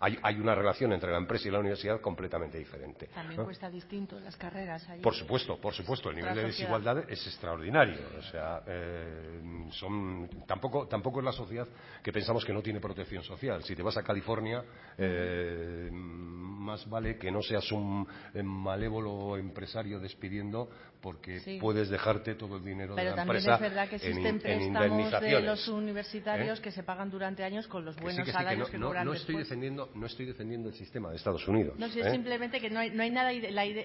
hay, 0.00 0.40
una 0.40 0.54
relación 0.54 0.92
entre 0.92 1.10
la 1.10 1.18
empresa 1.18 1.48
y 1.48 1.50
la 1.50 1.58
universidad 1.58 2.00
completamente 2.00 2.58
diferente. 2.58 3.08
También 3.14 3.44
cuesta 3.44 3.70
distinto 3.70 4.18
las 4.20 4.36
carreras. 4.36 4.86
Por 5.02 5.14
supuesto, 5.14 5.58
por 5.58 5.74
supuesto. 5.74 6.08
El 6.10 6.16
nivel 6.16 6.34
de 6.34 6.44
desigualdad 6.44 6.98
es 7.10 7.26
extraordinario. 7.26 7.98
O 8.18 8.22
sea, 8.22 8.62
son, 9.70 10.28
tampoco, 10.46 10.86
tampoco 10.86 11.18
es 11.20 11.24
la 11.24 11.32
sociedad 11.32 11.68
que 12.02 12.12
pensamos 12.12 12.44
que 12.44 12.52
no 12.52 12.62
tiene 12.62 12.80
protección 12.80 13.22
social. 13.22 13.62
Si 13.62 13.76
te 13.76 13.82
vas 13.82 13.96
a 13.98 14.02
California, 14.02 14.64
más 16.68 16.88
vale 16.88 17.16
que 17.16 17.30
no 17.30 17.42
seas 17.42 17.70
un 17.72 18.06
eh, 18.34 18.42
malévolo 18.42 19.36
empresario 19.36 19.97
despidiendo 19.98 20.68
porque 21.00 21.58
puedes 21.60 21.88
dejarte 21.88 22.34
todo 22.34 22.56
el 22.56 22.64
dinero 22.64 22.94
de 22.94 23.04
la 23.04 23.22
empresa. 23.22 23.26
Pero 23.26 23.42
también 23.42 23.54
es 23.54 23.60
verdad 23.60 23.88
que 23.88 23.96
existen 23.96 24.38
préstamos 24.40 25.20
de 25.20 25.40
los 25.40 25.68
universitarios 25.68 26.58
¿Eh? 26.58 26.62
que 26.62 26.70
se 26.70 26.82
pagan 26.82 27.10
durante 27.10 27.44
años 27.44 27.66
con 27.66 27.84
los 27.84 27.96
buenos 27.96 28.28
salarios 28.28 28.68
que, 28.68 28.78
cobran 28.78 29.04
no, 29.04 29.12
estoy 29.12 29.36
defendiendo 29.36 29.90
no 29.94 30.06
estoy 30.06 30.26
defendiendo 30.26 30.68
el 30.68 30.74
sistema 30.74 31.10
de 31.10 31.16
Estados 31.16 31.46
Unidos. 31.46 31.78
No, 31.78 31.88
si 31.88 32.00
es 32.00 32.06
¿eh? 32.06 32.10
simplemente 32.10 32.60
que 32.60 32.70
no 32.70 32.80
hay, 32.80 32.90
no 32.90 33.02
hay 33.02 33.10
nada 33.10 33.30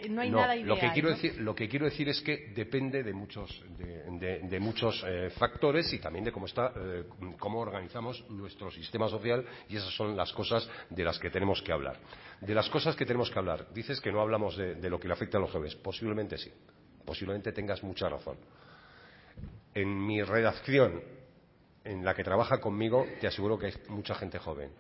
no 0.10 0.22
hay 0.22 0.30
nada 0.31 0.56
ideal, 0.56 0.68
lo 0.68 0.80
que 0.80 0.91
quiero 0.91 1.10
decir 1.10 1.38
lo 1.40 1.56
que 1.56 1.69
quiero 1.69 1.85
decir 1.85 2.10
es 2.10 2.22
que 2.22 2.52
depende 2.56 3.03
de 3.03 3.14
muchos 3.14 3.64
de, 3.77 4.40
de, 4.40 4.60
muchos 4.60 5.06
factores 5.38 5.91
y 5.94 5.99
también 5.99 6.26
de 6.26 6.31
cómo 6.31 6.45
está 6.45 6.73
cómo 7.40 7.60
organizamos 7.60 8.23
nuestro 8.30 8.72
sistema 8.72 9.07
social 9.07 9.45
y 9.69 9.77
esas 9.77 9.94
son 9.95 10.15
las 10.15 10.31
cosas 10.34 10.68
de 10.90 11.03
las 11.03 11.19
que 11.19 11.30
tenemos 11.30 11.61
que 11.61 11.72
hablar. 11.72 11.98
De 12.41 12.53
las 12.53 12.69
cosas 12.69 12.95
que 12.95 13.06
tenemos 13.06 13.31
que 13.31 13.40
hablar, 13.40 13.68
dices 13.73 14.02
que 14.02 14.11
no 14.11 14.22
hablamos 14.22 14.57
de, 14.57 14.90
lo 14.90 14.99
que 14.99 15.07
le 15.07 15.14
afecta 15.14 15.38
a 15.38 15.41
los 15.41 15.52
jóvenes. 15.52 15.76
Posiblemente 15.76 16.38
sí. 16.38 16.52
Posiblemente 17.05 17.51
tengas 17.51 17.84
mucha 17.84 18.09
razón. 18.09 18.38
En 19.73 20.05
mi 20.05 20.21
redacción, 20.21 21.01
en 21.84 22.05
la 22.05 22.13
que 22.13 22.23
trabaja 22.23 22.59
conmigo, 22.59 23.05
te 23.19 23.27
aseguro 23.27 23.57
que 23.57 23.67
hay 23.67 23.73
mucha 23.89 24.15
gente 24.15 24.39
joven. 24.39 24.71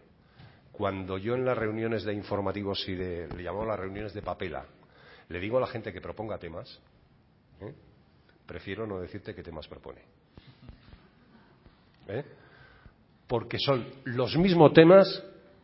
Cuando 0.71 1.17
yo 1.17 1.35
en 1.35 1.45
las 1.45 1.57
reuniones 1.57 2.03
de 2.03 2.13
informativos 2.13 2.87
y 2.87 2.95
de, 2.95 3.27
le 3.27 3.43
llamo 3.43 3.65
las 3.65 3.79
reuniones 3.79 4.13
de 4.13 4.21
papela, 4.21 4.65
le 5.29 5.39
digo 5.39 5.57
a 5.57 5.61
la 5.61 5.67
gente 5.67 5.91
que 5.93 6.01
proponga 6.01 6.37
temas, 6.37 6.79
¿eh? 7.61 7.73
prefiero 8.45 8.85
no 8.85 8.99
decirte 8.99 9.35
qué 9.35 9.43
temas 9.43 9.67
propone. 9.67 10.01
¿Eh? 12.07 12.23
Porque 13.27 13.57
son 13.59 13.87
los 14.05 14.35
mismos 14.37 14.73
temas 14.73 15.23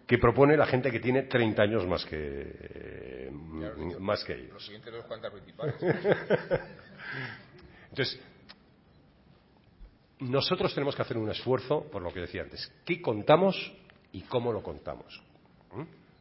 que 0.10 0.18
propone 0.18 0.58
la 0.58 0.66
gente 0.66 0.90
que 0.90 1.00
tiene 1.00 1.22
30 1.22 1.62
años 1.62 1.86
más 1.86 2.04
que, 2.04 3.30
más 4.00 4.24
que 4.24 4.34
ellos. 4.34 4.54
Los 4.54 4.66
siguientes 4.66 4.92
los 4.92 5.06
cuantas 5.06 5.32
principales. 5.32 5.76
Entonces, 7.92 8.20
nosotros 10.18 10.74
tenemos 10.74 10.96
que 10.96 11.04
hacer 11.04 11.16
un 11.16 11.30
esfuerzo, 11.30 11.84
por 11.92 12.02
lo 12.02 12.12
que 12.12 12.22
decía 12.22 12.42
antes, 12.42 12.74
qué 12.84 13.00
contamos 13.00 13.72
y 14.12 14.22
cómo 14.22 14.52
lo 14.52 14.64
contamos. 14.64 15.22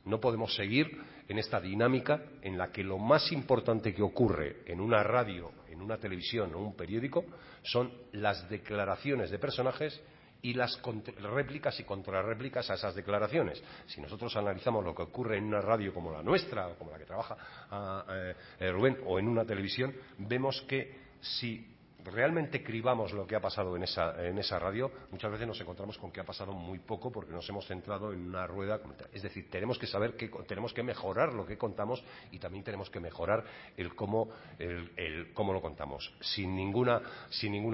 No 0.04 0.20
podemos 0.20 0.54
seguir 0.54 0.90
en 1.26 1.38
esta 1.38 1.58
dinámica 1.58 2.24
en 2.42 2.58
la 2.58 2.70
que 2.70 2.84
lo 2.84 2.98
más 2.98 3.32
importante 3.32 3.94
que 3.94 4.02
ocurre 4.02 4.64
en 4.66 4.82
una 4.82 5.02
radio, 5.02 5.50
en 5.70 5.80
una 5.80 5.96
televisión 5.96 6.54
o 6.54 6.58
un 6.58 6.76
periódico 6.76 7.24
son 7.62 7.90
las 8.12 8.50
declaraciones 8.50 9.30
de 9.30 9.38
personajes 9.38 9.98
y 10.42 10.54
las 10.54 10.80
réplicas 10.82 11.78
y 11.80 11.84
contrarréplicas 11.84 12.70
a 12.70 12.74
esas 12.74 12.94
declaraciones. 12.94 13.62
Si 13.86 14.00
nosotros 14.00 14.36
analizamos 14.36 14.84
lo 14.84 14.94
que 14.94 15.02
ocurre 15.02 15.38
en 15.38 15.44
una 15.44 15.60
radio 15.60 15.92
como 15.92 16.12
la 16.12 16.22
nuestra, 16.22 16.74
como 16.78 16.90
la 16.90 16.98
que 16.98 17.04
trabaja 17.04 17.36
ah, 17.70 18.04
eh, 18.10 18.34
eh, 18.60 18.70
Rubén, 18.70 18.98
o 19.06 19.18
en 19.18 19.28
una 19.28 19.44
televisión, 19.44 19.94
vemos 20.18 20.62
que 20.62 21.08
si 21.20 21.74
realmente 22.04 22.62
cribamos 22.62 23.12
lo 23.12 23.26
que 23.26 23.36
ha 23.36 23.40
pasado 23.40 23.76
en 23.76 23.82
esa, 23.82 24.58
radio, 24.58 24.90
muchas 25.10 25.30
veces 25.30 25.46
nos 25.46 25.60
encontramos 25.60 25.98
con 25.98 26.10
que 26.10 26.20
ha 26.20 26.24
pasado 26.24 26.52
muy 26.52 26.78
poco 26.78 27.10
porque 27.10 27.32
nos 27.32 27.48
hemos 27.48 27.66
centrado 27.66 28.12
en 28.12 28.20
una 28.20 28.46
rueda. 28.46 28.80
Es 29.12 29.22
decir, 29.22 29.50
tenemos 29.50 29.78
que 29.78 29.86
saber 29.86 30.16
que 30.16 30.28
tenemos 30.46 30.72
que 30.72 30.82
mejorar 30.82 31.34
lo 31.34 31.44
que 31.44 31.58
contamos 31.58 32.02
y 32.30 32.38
también 32.38 32.64
tenemos 32.64 32.88
que 32.90 33.00
mejorar 33.00 33.44
el 33.76 33.94
cómo, 33.94 34.30
lo 34.56 35.60
contamos, 35.60 36.14
sin 36.20 36.54
ninguna 36.54 37.00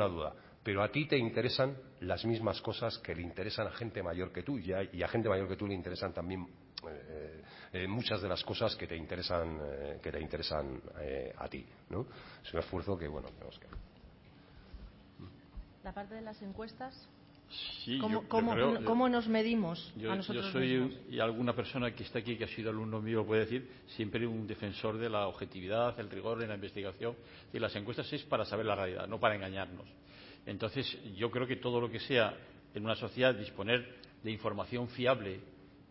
duda 0.07 0.32
pero 0.65 0.82
a 0.82 0.91
ti 0.91 1.07
te 1.07 1.19
interesan 1.19 1.77
las 2.01 2.24
mismas 2.24 2.61
cosas 2.62 2.99
que 2.99 3.15
le 3.15 3.23
interesan 3.23 3.66
a 3.66 3.73
gente 3.73 4.03
mayor 4.03 4.32
que 4.32 4.43
tú 4.43 4.59
y 4.59 4.73
a, 4.73 5.09
gente 5.09 5.28
mayor 5.28 5.47
que 5.47 5.57
tú 5.57 5.66
le 5.66 5.74
interesan 5.74 6.12
también 6.12 6.49
eh, 6.89 7.43
eh, 7.73 7.86
muchas 7.86 8.23
de 8.23 8.28
las 8.28 8.43
cosas 8.43 8.74
que 8.74 8.86
te 8.86 8.97
interesan 8.97 9.61
eh, 9.62 10.01
que 10.03 10.11
te 10.11 10.20
interesan 10.20 10.81
a 11.36 11.49
ti 11.49 11.65
¿no? 11.91 12.07
es 12.43 12.53
un 12.53 12.61
esfuerzo 12.61 12.97
que 12.97 13.07
bueno 13.07 13.28
tenemos 13.28 13.59
que 13.59 13.66
la 15.85 15.93
parte 15.93 16.15
de 16.15 16.23
las 16.23 16.41
encuestas 16.43 17.09
¿Cómo, 18.01 19.09
nos 19.09 19.28
medimos 19.28 19.93
yo, 19.97 20.11
a 20.11 20.16
nosotros 20.16 20.47
yo 20.47 20.53
soy 20.53 21.05
y 21.11 21.20
alguna 21.20 21.55
persona 21.55 21.95
que 21.95 22.03
está 22.03 22.19
aquí 22.19 22.36
que 22.36 22.45
ha 22.45 22.49
sido 22.49 22.70
alumno 22.70 23.01
mío 23.03 23.19
lo 23.19 23.27
puede 23.27 23.43
decir 23.43 23.70
siempre 23.89 24.27
un 24.27 24.47
defensor 24.47 24.97
de 24.97 25.11
la 25.11 25.28
objetividad 25.28 26.01
el 26.01 26.11
rigor 26.11 26.43
en 26.43 26.49
la 26.49 26.55
investigación 26.55 27.15
y 27.53 27.59
las 27.59 27.77
encuestas 27.77 28.11
es 28.12 28.24
para 28.24 28.47
saber 28.47 28.65
la 28.65 28.74
realidad 28.74 29.07
no 29.07 29.20
para 29.20 29.36
engañarnos 29.36 29.86
entonces, 30.47 30.99
yo 31.16 31.31
creo 31.31 31.47
que 31.47 31.57
todo 31.57 31.81
lo 31.81 31.91
que 31.91 32.01
sea 32.01 32.37
en 32.75 32.85
una 32.85 32.95
sociedad 32.95 33.35
disponer 33.35 33.97
de 34.23 34.31
información 34.31 34.89
fiable 34.89 35.41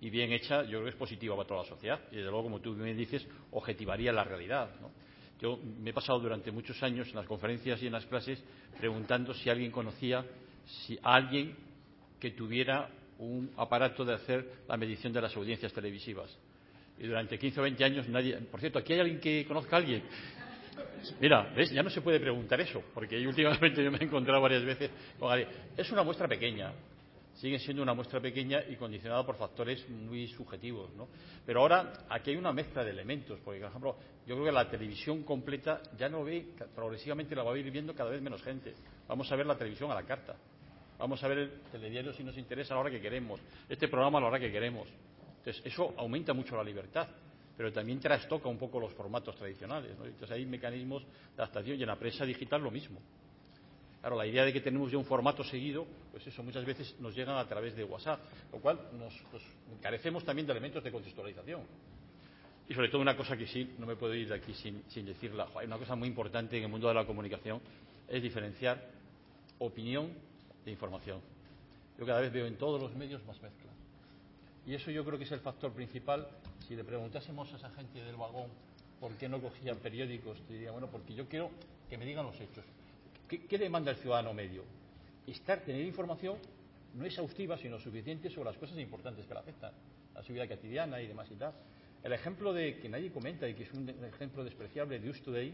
y 0.02 0.10
bien 0.10 0.32
hecha, 0.32 0.64
yo 0.64 0.72
creo 0.72 0.84
que 0.84 0.90
es 0.90 0.96
positivo 0.96 1.36
para 1.36 1.48
toda 1.48 1.64
la 1.64 1.70
sociedad. 1.70 2.02
Y 2.12 2.18
desde 2.18 2.30
luego, 2.30 2.44
como 2.44 2.60
tú 2.60 2.74
me 2.74 2.94
dices, 2.94 3.26
objetivaría 3.52 4.12
la 4.12 4.24
realidad. 4.24 4.70
Yo 5.40 5.58
me 5.58 5.90
he 5.90 5.94
pasado 5.94 6.20
durante 6.20 6.52
muchos 6.52 6.82
años 6.84 7.08
en 7.08 7.16
las 7.16 7.26
conferencias 7.26 7.82
y 7.82 7.88
en 7.88 7.94
las 7.94 8.06
clases 8.06 8.44
preguntando 8.78 9.34
si 9.34 9.50
alguien 9.50 9.72
conocía 9.72 10.26
si 10.66 10.98
alguien 11.02 11.56
que 12.20 12.32
tuviera 12.32 12.90
un 13.20 13.52
aparato 13.58 14.06
de 14.06 14.14
hacer 14.14 14.64
la 14.68 14.78
medición 14.78 15.14
de 15.14 15.22
las 15.22 15.36
audiencias 15.36 15.74
televisivas. 15.74 16.36
Y 16.98 17.08
durante 17.08 17.38
15 17.38 17.60
o 17.60 17.64
20 17.64 17.84
años 17.84 18.08
nadie. 18.10 18.38
Por 18.38 18.60
cierto, 18.60 18.80
¿aquí 18.80 18.94
hay 18.94 19.00
alguien 19.00 19.20
que 19.20 19.46
conozca 19.46 19.76
a 19.76 19.80
alguien? 19.80 20.04
Mira, 21.20 21.52
¿ves? 21.56 21.72
Ya 21.72 21.84
no 21.84 21.90
se 21.90 22.02
puede 22.02 22.20
preguntar 22.20 22.60
eso, 22.62 22.84
porque 22.94 23.26
últimamente 23.28 23.84
yo 23.84 23.92
me 23.92 23.98
he 23.98 24.04
encontrado 24.04 24.42
varias 24.42 24.64
veces 24.64 24.90
con 25.20 25.32
alguien. 25.32 25.50
Es 25.76 25.92
una 25.92 26.04
muestra 26.04 26.28
pequeña, 26.28 26.72
sigue 27.36 27.60
siendo 27.60 27.84
una 27.84 27.94
muestra 27.94 28.20
pequeña 28.20 28.64
y 28.70 28.76
condicionada 28.76 29.26
por 29.26 29.36
factores 29.36 29.88
muy 29.90 30.28
subjetivos, 30.28 30.94
¿no? 30.96 31.08
Pero 31.46 31.62
ahora 31.62 32.06
aquí 32.10 32.32
hay 32.32 32.38
una 32.38 32.54
mezcla 32.54 32.84
de 32.84 32.92
elementos, 32.92 33.40
porque, 33.44 33.60
por 33.60 33.70
ejemplo, 33.70 33.98
yo 34.26 34.36
creo 34.36 34.46
que 34.46 34.52
la 34.52 34.70
televisión 34.70 35.24
completa 35.24 35.82
ya 35.98 36.10
no 36.10 36.24
ve, 36.24 36.46
progresivamente 36.76 37.36
la 37.36 37.44
va 37.44 37.54
a 37.54 37.58
ir 37.58 37.70
viendo 37.72 37.94
cada 37.94 38.10
vez 38.10 38.22
menos 38.22 38.42
gente. 38.44 38.74
Vamos 39.08 39.32
a 39.32 39.36
ver 39.36 39.46
la 39.46 39.58
televisión 39.58 39.92
a 39.92 39.96
la 39.96 40.04
carta. 40.04 40.36
Vamos 41.00 41.22
a 41.24 41.28
ver 41.28 41.38
el 41.40 41.52
telediario 41.72 42.14
si 42.14 42.24
nos 42.24 42.38
interesa 42.38 42.74
a 42.74 42.78
la 42.78 42.82
hora 42.82 42.92
que 42.92 43.02
queremos. 43.02 43.40
Este 43.68 43.88
programa 43.88 44.20
a 44.20 44.22
la 44.22 44.28
hora 44.28 44.40
que 44.40 44.52
queremos. 44.52 44.88
Entonces, 45.40 45.62
eso 45.66 45.94
aumenta 45.98 46.34
mucho 46.34 46.56
la 46.56 46.64
libertad 46.64 47.08
pero 47.56 47.72
también 47.72 48.00
trastoca 48.00 48.50
un 48.50 48.58
poco 48.58 48.80
los 48.80 48.94
formatos 48.94 49.36
tradicionales. 49.36 49.92
Entonces 49.92 50.32
hay 50.32 50.46
mecanismos 50.46 51.04
de 51.04 51.44
adaptación 51.44 51.78
y 51.78 51.82
en 51.84 51.88
la 51.88 51.98
prensa 51.98 52.26
digital 52.26 52.62
lo 52.62 52.72
mismo. 52.72 53.00
Claro, 54.02 54.18
la 54.18 54.28
idea 54.28 54.44
de 54.44 54.52
que 54.52 54.60
tenemos 54.60 54.92
ya 54.92 54.98
un 54.98 55.06
formato 55.06 55.44
seguido, 55.44 55.86
pues 56.12 56.28
eso 56.28 56.44
muchas 56.44 56.66
veces 56.66 56.96
nos 57.00 57.16
llega 57.16 57.40
a 57.40 57.48
través 57.48 57.76
de 57.76 57.86
WhatsApp, 57.86 58.20
lo 58.52 58.60
cual 58.60 58.78
nos, 58.98 59.14
carecemos 59.82 60.26
también 60.26 60.46
de 60.46 60.52
elementos 60.52 60.84
de 60.84 60.92
contextualización. 60.92 61.62
Y 62.68 62.74
sobre 62.74 62.90
todo 62.90 63.02
una 63.02 63.16
cosa 63.16 63.38
que 63.38 63.48
sí, 63.48 63.76
no 63.78 63.86
me 63.86 63.96
puedo 63.96 64.14
ir 64.14 64.28
de 64.28 64.36
aquí 64.36 64.54
sin, 64.54 64.84
sin 64.90 65.06
decirla, 65.06 65.48
hay 65.56 65.68
una 65.68 65.78
cosa 65.78 65.96
muy 65.96 66.10
importante 66.10 66.58
en 66.58 66.64
el 66.64 66.70
mundo 66.70 66.88
de 66.88 66.96
la 66.96 67.06
comunicación, 67.06 67.62
es 68.08 68.22
diferenciar 68.22 68.90
opinión 69.60 70.12
de 70.66 70.72
información. 70.72 71.22
Yo 71.98 72.06
cada 72.06 72.22
vez 72.22 72.34
veo 72.34 72.46
en 72.46 72.58
todos 72.58 72.82
los 72.82 72.94
medios 72.96 73.24
más 73.26 73.42
mezcla. 73.42 73.72
Y 74.66 74.74
eso 74.76 74.92
yo 74.92 75.04
creo 75.04 75.18
que 75.18 75.26
es 75.26 75.32
el 75.32 75.40
factor 75.40 75.72
principal. 75.74 76.28
Si 76.68 76.76
le 76.76 76.84
preguntásemos 76.84 77.52
a 77.54 77.58
esa 77.58 77.70
gente 77.72 78.04
del 78.04 78.16
vagón 78.16 78.48
por 79.00 79.12
qué 79.14 79.28
no 79.28 79.42
cogían 79.42 79.78
periódicos, 79.78 80.40
te 80.48 80.54
diría, 80.54 80.72
bueno, 80.72 80.88
porque 80.88 81.14
yo 81.14 81.28
quiero 81.28 81.50
que 81.90 81.98
me 81.98 82.06
digan 82.06 82.26
los 82.26 82.40
hechos. 82.40 82.64
¿Qué, 83.28 83.58
demanda 83.58 83.92
el 83.92 83.98
ciudadano 83.98 84.34
medio? 84.34 84.64
Estar, 85.28 85.62
tener 85.62 85.86
información 85.86 86.38
no 86.94 87.06
exhaustiva, 87.06 87.58
sino 87.58 87.80
suficiente 87.80 88.30
sobre 88.30 88.52
las 88.52 88.58
cosas 88.58 88.78
importantes 88.78 89.26
que 89.26 89.34
le 89.34 89.40
afectan, 89.40 89.72
la 90.14 90.24
su 90.24 90.32
vida 90.32 90.48
cotidiana 90.48 91.02
y 91.02 91.08
demás 91.08 91.30
y 91.32 91.36
tal. 91.36 91.54
El 92.04 92.14
ejemplo 92.14 92.54
de 92.54 92.78
que 92.80 92.88
nadie 92.88 93.12
comenta 93.12 93.48
y 93.48 93.56
que 93.56 93.64
es 93.64 93.74
un 93.74 93.90
ejemplo 93.90 94.44
despreciable 94.44 95.00
de 95.00 95.10
Us 95.10 95.22
Today 95.22 95.54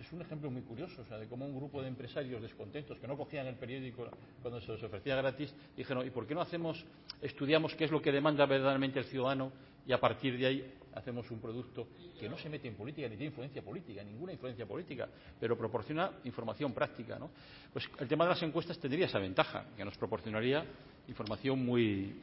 es 0.00 0.12
un 0.12 0.20
ejemplo 0.20 0.50
muy 0.50 0.62
curioso, 0.62 1.02
o 1.02 1.04
sea, 1.06 1.16
de 1.16 1.26
cómo 1.26 1.46
un 1.46 1.56
grupo 1.56 1.80
de 1.80 1.88
empresarios 1.88 2.42
descontentos 2.42 2.98
que 2.98 3.08
no 3.08 3.16
cogían 3.16 3.46
el 3.46 3.54
periódico 3.54 4.08
cuando 4.42 4.60
se 4.60 4.72
les 4.72 4.82
ofrecía 4.82 5.16
gratis, 5.16 5.54
dijeron, 5.74 6.06
¿y 6.06 6.10
por 6.10 6.26
qué 6.26 6.34
no 6.34 6.42
hacemos, 6.42 6.84
estudiamos 7.22 7.74
qué 7.74 7.84
es 7.84 7.90
lo 7.90 8.02
que 8.02 8.12
demanda 8.12 8.44
verdaderamente 8.44 8.98
el 8.98 9.06
ciudadano 9.06 9.50
y 9.86 9.92
a 9.92 10.00
partir 10.00 10.36
de 10.36 10.46
ahí 10.46 10.74
hacemos 10.94 11.30
un 11.30 11.40
producto 11.40 11.88
que 12.18 12.28
no 12.28 12.38
se 12.38 12.48
mete 12.48 12.68
en 12.68 12.74
política 12.74 13.08
ni 13.08 13.16
tiene 13.16 13.26
influencia 13.26 13.62
política, 13.62 14.02
ninguna 14.02 14.32
influencia 14.32 14.66
política, 14.66 15.08
pero 15.38 15.56
proporciona 15.56 16.10
información 16.24 16.72
práctica. 16.72 17.18
Pues 17.72 17.86
el 17.98 18.08
tema 18.08 18.24
de 18.24 18.30
las 18.30 18.42
encuestas 18.42 18.78
tendría 18.78 19.06
esa 19.06 19.18
ventaja, 19.18 19.66
que 19.76 19.84
nos 19.84 19.96
proporcionaría 19.96 20.64
información 21.06 21.64
muy, 21.64 22.16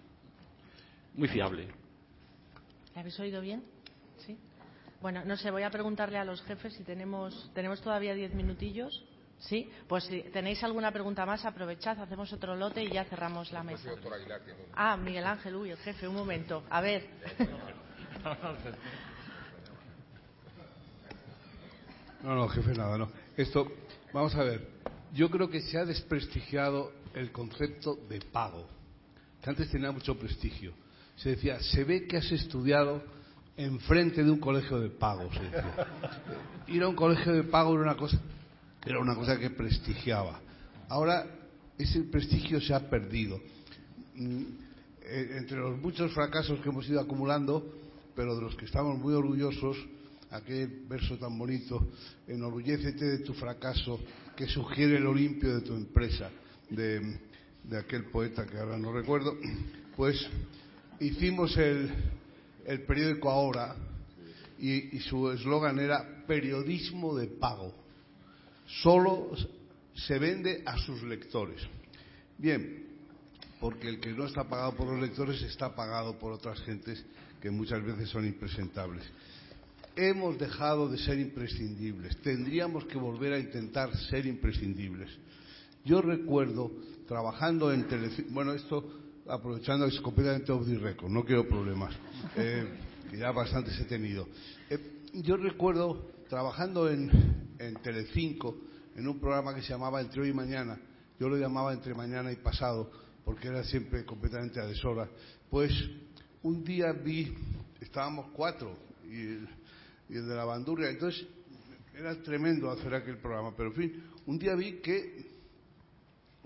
muy 1.16 1.28
fiable. 1.28 1.68
¿La 2.96 3.02
habéis 3.02 3.20
oído 3.20 3.42
bien? 3.42 3.64
Sí. 4.18 4.38
Bueno, 5.02 5.24
no 5.26 5.38
sé, 5.38 5.52
voy 5.52 5.64
a 5.64 5.70
preguntarle 5.70 6.18
a 6.18 6.26
los 6.26 6.42
jefes 6.44 6.74
si 6.74 6.84
tenemos, 6.84 7.52
tenemos 7.54 7.82
todavía 7.82 8.14
diez 8.14 8.34
minutillos. 8.34 9.04
Sí, 9.40 9.70
pues 9.88 10.06
si 10.06 10.22
tenéis 10.32 10.64
alguna 10.64 10.92
pregunta 10.92 11.26
más, 11.26 11.44
aprovechad, 11.44 12.00
hacemos 12.00 12.32
otro 12.32 12.56
lote 12.56 12.84
y 12.84 12.90
ya 12.90 13.04
cerramos 13.06 13.52
la 13.52 13.64
mesa. 13.64 13.92
Ah, 14.74 14.96
Miguel 14.96 15.26
Ángel, 15.26 15.56
uy, 15.56 15.72
el 15.72 15.78
jefe, 15.78 16.08
un 16.08 16.16
momento. 16.16 16.64
A 16.70 16.80
ver. 16.80 17.10
No, 22.24 22.36
no, 22.36 22.48
jefe, 22.48 22.74
nada, 22.74 22.98
no. 22.98 23.12
Esto, 23.36 23.68
vamos 24.14 24.34
a 24.36 24.44
ver. 24.44 24.70
Yo 25.14 25.30
creo 25.30 25.50
que 25.50 25.60
se 25.62 25.78
ha 25.78 25.84
desprestigiado 25.84 26.94
el 27.14 27.32
concepto 27.32 27.96
de 28.08 28.20
pago, 28.22 28.66
que 29.42 29.50
antes 29.50 29.70
tenía 29.70 29.92
mucho 29.92 30.18
prestigio. 30.18 30.74
Se 31.18 31.32
decía, 31.32 31.60
se 31.60 31.84
ve 31.84 32.08
que 32.08 32.18
has 32.18 32.32
estudiado 32.32 33.04
enfrente 33.58 34.24
de 34.24 34.32
un 34.32 34.40
colegio 34.40 34.80
de 34.80 34.90
pago, 34.90 35.32
se 35.34 35.42
decía. 35.42 35.88
Ir 36.68 36.82
a 36.82 36.88
un 36.88 36.96
colegio 36.96 37.34
de 37.34 37.44
pago 37.44 37.74
era 37.74 37.84
una 37.84 37.98
cosa, 37.98 38.18
era 38.86 39.00
una 39.00 39.16
cosa 39.16 39.40
que 39.40 39.50
prestigiaba. 39.50 40.42
Ahora 40.90 41.26
ese 41.78 42.02
prestigio 42.04 42.60
se 42.62 42.74
ha 42.74 42.90
perdido. 42.90 43.40
Entre 44.16 45.58
los 45.58 45.80
muchos 45.82 46.14
fracasos 46.14 46.60
que 46.60 46.70
hemos 46.70 46.88
ido 46.88 47.00
acumulando, 47.00 47.66
pero 48.16 48.36
de 48.36 48.42
los 48.42 48.56
que 48.56 48.66
estamos 48.66 48.98
muy 49.00 49.14
orgullosos, 49.14 49.78
aquel 50.32 50.86
verso 50.88 51.18
tan 51.18 51.38
bonito, 51.38 51.88
enorgullécete 52.28 53.06
de 53.06 53.18
tu 53.20 53.34
fracaso 53.34 54.00
que 54.36 54.48
sugiere 54.48 55.00
lo 55.00 55.14
limpio 55.14 55.56
de 55.56 55.62
tu 55.62 55.74
empresa, 55.76 56.30
de, 56.70 57.20
aquel 57.78 58.06
poeta 58.06 58.46
que 58.46 58.58
ahora 58.58 58.78
no 58.78 58.92
recuerdo, 58.92 59.38
pues 59.96 60.28
hicimos 61.00 61.56
el, 61.58 61.92
el 62.66 62.82
periódico 62.82 63.30
Ahora 63.30 63.76
y 64.60 64.98
su 65.00 65.30
eslogan 65.30 65.78
era 65.80 66.26
periodismo 66.26 67.16
de 67.16 67.28
pago. 67.28 67.83
Solo 68.66 69.32
se 69.94 70.20
vende 70.20 70.64
a 70.66 70.78
sus 70.78 71.04
lectores. 71.04 71.62
Bien, 72.38 72.86
porque 73.60 73.88
el 73.90 74.00
que 74.00 74.12
no 74.12 74.26
está 74.26 74.44
pagado 74.44 74.76
por 74.76 74.88
los 74.88 75.00
lectores 75.00 75.42
está 75.42 75.76
pagado 75.76 76.18
por 76.18 76.32
otras 76.32 76.60
gentes 76.62 77.04
que 77.42 77.52
muchas 77.52 77.84
veces 77.84 78.10
son 78.10 78.26
impresentables. 78.26 79.04
Hemos 79.96 80.40
dejado 80.40 80.90
de 80.90 80.98
ser 80.98 81.20
imprescindibles. 81.20 82.18
Tendríamos 82.22 82.86
que 82.86 82.98
volver 82.98 83.34
a 83.34 83.40
intentar 83.40 83.96
ser 84.10 84.26
imprescindibles. 84.26 85.10
Yo 85.86 86.02
recuerdo 86.02 86.72
trabajando 87.08 87.72
en 87.72 87.88
Televisión. 87.88 88.28
Bueno, 88.32 88.54
esto 88.54 89.04
aprovechando 89.28 89.86
es 89.86 90.00
completamente 90.02 90.52
off 90.52 90.66
the 90.66 90.78
record, 90.78 91.10
no 91.10 91.24
quiero 91.24 91.48
problemas, 91.48 91.94
eh, 92.36 92.66
que 93.10 93.18
ya 93.18 93.32
bastantes 93.32 93.80
he 93.80 93.86
tenido. 93.86 94.28
Eh, 94.70 94.80
yo 95.14 95.38
recuerdo 95.38 96.12
trabajando 96.28 96.90
en, 96.90 97.10
en 97.68 97.76
Telecinco, 97.76 98.58
en 98.96 99.08
un 99.08 99.20
programa 99.20 99.54
que 99.54 99.62
se 99.62 99.70
llamaba 99.70 100.02
Entre 100.02 100.22
hoy 100.22 100.30
y 100.30 100.34
mañana, 100.34 100.80
yo 101.20 101.30
lo 101.30 101.38
llamaba 101.38 101.74
Entre 101.74 101.94
mañana 101.94 102.32
y 102.32 102.36
pasado, 102.38 102.92
porque 103.24 103.48
era 103.48 103.64
siempre 103.64 104.06
completamente 104.06 104.60
a 104.60 104.66
deshora, 104.66 105.10
pues 105.50 105.72
un 106.44 106.64
día 106.64 106.92
vi, 106.92 107.34
estábamos 107.80 108.28
cuatro, 108.34 108.78
y 109.10 109.22
el, 109.22 109.48
de 110.10 110.36
la 110.36 110.46
bandurria, 110.46 110.90
entonces 110.90 111.26
era 111.96 112.22
tremendo 112.22 112.70
hacer 112.70 112.94
aquel 112.94 113.18
programa, 113.18 113.56
pero 113.56 113.70
en 113.70 113.76
fin, 113.76 114.04
un 114.26 114.38
día 114.38 114.56
vi 114.56 114.80
que 114.82 115.32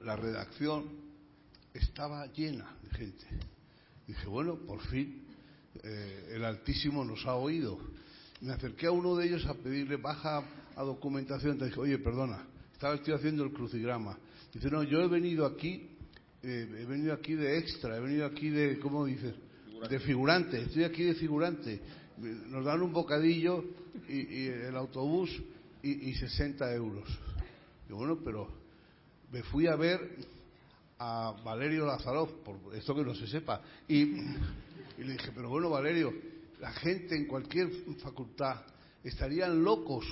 la 0.03 0.15
redacción 0.15 0.85
estaba 1.73 2.27
llena 2.27 2.75
de 2.83 2.89
gente. 2.91 3.25
Dije, 4.05 4.27
bueno, 4.27 4.57
por 4.57 4.81
fin 4.87 5.25
eh, 5.83 6.33
el 6.35 6.45
Altísimo 6.45 7.03
nos 7.03 7.25
ha 7.25 7.35
oído. 7.35 7.79
Me 8.41 8.53
acerqué 8.53 8.87
a 8.87 8.91
uno 8.91 9.15
de 9.15 9.27
ellos 9.27 9.45
a 9.45 9.53
pedirle 9.55 9.97
baja 9.97 10.43
a 10.75 10.83
documentación. 10.83 11.57
Te 11.57 11.65
dije, 11.65 11.79
oye, 11.79 11.97
perdona, 11.97 12.45
estaba 12.71 12.95
estoy 12.95 13.13
haciendo 13.13 13.43
el 13.43 13.51
crucigrama. 13.51 14.17
Dice, 14.53 14.69
no, 14.69 14.83
yo 14.83 15.01
he 15.01 15.07
venido 15.07 15.45
aquí, 15.45 15.89
eh, 16.43 16.69
he 16.79 16.85
venido 16.85 17.13
aquí 17.13 17.33
de 17.33 17.57
extra, 17.57 17.97
he 17.97 17.99
venido 17.99 18.25
aquí 18.25 18.49
de, 18.49 18.79
¿cómo 18.79 19.05
dices? 19.05 19.33
De 19.89 19.99
figurante, 19.99 20.61
estoy 20.61 20.83
aquí 20.83 21.03
de 21.03 21.15
figurante. 21.15 21.79
Nos 22.47 22.65
dan 22.65 22.81
un 22.81 22.93
bocadillo 22.93 23.63
y, 24.07 24.43
y 24.43 24.47
el 24.47 24.75
autobús 24.75 25.29
y, 25.83 26.09
y 26.09 26.15
60 26.15 26.73
euros. 26.73 27.07
Y 27.89 27.93
bueno, 27.93 28.19
pero 28.23 28.47
me 29.31 29.43
fui 29.43 29.67
a 29.67 29.75
ver 29.75 30.17
a 30.99 31.35
Valerio 31.43 31.85
Lazarov, 31.85 32.43
por 32.43 32.75
esto 32.75 32.95
que 32.95 33.03
no 33.03 33.13
se 33.13 33.27
sepa, 33.27 33.61
y, 33.87 34.01
y, 34.01 35.03
le 35.03 35.13
dije, 35.13 35.31
pero 35.33 35.49
bueno, 35.49 35.69
Valerio, 35.69 36.13
la 36.59 36.71
gente 36.71 37.15
en 37.15 37.25
cualquier 37.25 37.69
facultad 38.01 38.61
estarían 39.03 39.63
locos 39.63 40.05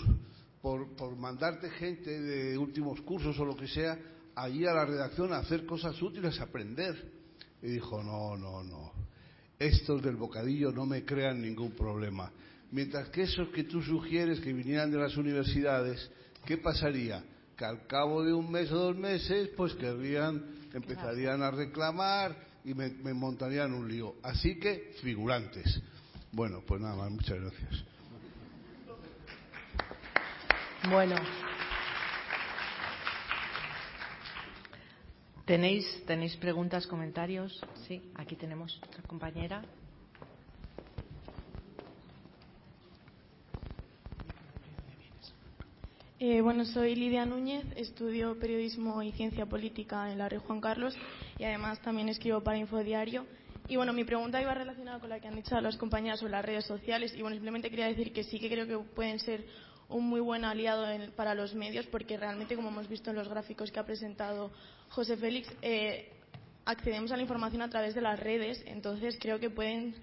por, 0.62 1.16
mandarte 1.18 1.70
gente 1.72 2.20
de 2.20 2.58
últimos 2.58 3.02
cursos 3.02 3.38
o 3.40 3.46
lo 3.46 3.56
que 3.56 3.68
sea 3.68 4.00
allí 4.36 4.66
a 4.66 4.74
la 4.74 4.86
redacción 4.86 5.32
a 5.34 5.38
hacer 5.38 5.66
cosas 5.66 6.02
útiles, 6.02 6.40
a 6.40 6.44
aprender. 6.44 7.14
Y 7.62 7.68
dijo, 7.68 8.04
no, 8.04 8.36
no, 8.36 8.64
no, 8.64 8.92
estos 9.60 10.02
del 10.02 10.16
bocadillo 10.16 10.72
no 10.72 10.86
me 10.86 11.06
crean 11.06 11.42
ningún 11.42 11.72
problema. 11.72 12.32
Mientras 12.72 13.10
que 13.10 13.24
esos 13.24 13.50
que 13.50 13.64
tú 13.64 13.82
sugieres 13.82 14.40
que 14.40 14.54
vinieran 14.54 14.92
de 14.92 14.98
las 14.98 15.16
universidades, 15.18 16.10
¿qué 16.46 16.58
pasaría? 16.58 17.24
Que 17.56 17.66
al 17.66 17.88
cabo 17.88 18.24
de 18.24 18.34
un 18.34 18.52
mes 18.52 18.72
o 18.72 18.78
dos 18.78 18.98
meses, 18.98 19.50
pues 19.56 19.74
querrían 19.76 20.44
empezarían 20.76 21.42
a 21.42 21.52
reclamar 21.52 22.36
y 22.66 22.74
me, 22.74 22.90
montarían 23.14 23.74
un 23.74 23.88
lío. 23.88 24.16
Así 24.22 24.60
que, 24.60 24.94
figurantes. 25.02 25.82
Bueno, 26.36 26.62
pues 26.68 26.82
nada 26.82 26.96
más, 26.98 27.10
muchas 27.10 27.40
gracias. 27.40 27.86
Bueno. 30.90 31.16
¿Tenéis, 35.46 36.06
¿Tenéis 36.06 36.36
preguntas, 36.36 36.88
comentarios? 36.88 37.64
Sí, 37.88 38.02
aquí 38.16 38.36
tenemos 38.36 38.78
otra 38.86 39.02
compañera. 39.04 39.64
Eh, 46.20 46.42
bueno, 46.42 46.66
soy 46.66 46.96
Lidia 46.96 47.26
Núñez, 47.26 47.64
estudio 47.78 48.38
periodismo 48.38 49.02
y 49.02 49.14
ciencia 49.14 49.46
política 49.46 50.12
en 50.12 50.18
la 50.18 50.28
Red 50.28 50.40
Juan 50.40 50.60
Carlos 50.60 50.98
y 51.40 51.46
además 51.46 51.80
también 51.80 52.10
escribo 52.10 52.42
para 52.42 52.58
Infodiario. 52.58 53.26
Y 53.68 53.78
bueno, 53.78 53.94
mi 53.94 54.04
pregunta 54.04 54.42
iba 54.42 54.54
relacionada 54.54 55.00
con 55.00 55.10
la 55.10 55.20
que 55.20 55.28
han 55.28 55.36
dicho 55.36 55.60
las 55.60 55.76
compañeras 55.78 56.20
sobre 56.20 56.34
las 56.34 56.46
redes 56.46 56.66
sociales 56.66 57.14
y 57.16 57.22
bueno, 57.22 57.36
simplemente 57.36 57.70
quería 57.70 57.88
decir 57.88 58.14
que 58.14 58.24
sí 58.24 58.40
que 58.40 58.50
creo 58.50 58.68
que 58.68 58.78
pueden 58.94 59.20
ser 59.20 59.46
un 59.90 60.08
muy 60.08 60.20
buen 60.20 60.46
aliado 60.46 60.88
en, 60.90 61.12
para 61.12 61.34
los 61.34 61.56
medios 61.56 61.88
porque 61.88 62.18
realmente, 62.18 62.56
como 62.56 62.70
hemos 62.70 62.88
visto 62.88 63.10
en 63.10 63.16
los 63.16 63.28
gráficos 63.28 63.72
que 63.72 63.80
ha 63.80 63.86
presentado 63.86 64.52
José 64.90 65.18
Félix, 65.18 65.52
eh, 65.64 66.12
accedemos 66.66 67.12
a 67.12 67.16
la 67.16 67.24
información 67.24 67.62
a 67.62 67.70
través 67.70 67.96
de 67.96 68.02
las 68.02 68.20
redes, 68.20 68.64
entonces 68.68 69.18
creo 69.20 69.40
que 69.40 69.50
pueden 69.50 69.96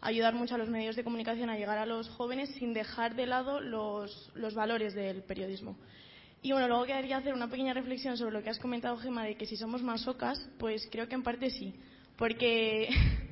ayudar 0.00 0.34
mucho 0.34 0.54
a 0.54 0.58
los 0.58 0.68
medios 0.68 0.96
de 0.96 1.04
comunicación 1.04 1.50
a 1.50 1.56
llegar 1.56 1.78
a 1.78 1.86
los 1.86 2.08
jóvenes 2.10 2.50
sin 2.58 2.72
dejar 2.72 3.14
de 3.14 3.26
lado 3.26 3.60
los, 3.60 4.30
valores 4.54 4.94
del 4.94 5.22
periodismo. 5.22 5.76
Y 6.42 6.52
bueno, 6.52 6.68
luego 6.68 6.84
quería 6.84 7.16
hacer 7.16 7.34
una 7.34 7.48
pequeña 7.48 7.74
reflexión 7.74 8.16
sobre 8.16 8.32
lo 8.32 8.42
que 8.42 8.50
has 8.50 8.58
comentado, 8.58 8.96
Gema, 8.98 9.24
de 9.24 9.36
que 9.36 9.46
si 9.46 9.56
somos 9.56 9.82
masocas, 9.82 10.38
pues 10.58 10.86
creo 10.92 11.08
que 11.08 11.14
en 11.14 11.22
parte 11.22 11.50
sí. 11.50 11.74
Porque 12.16 12.88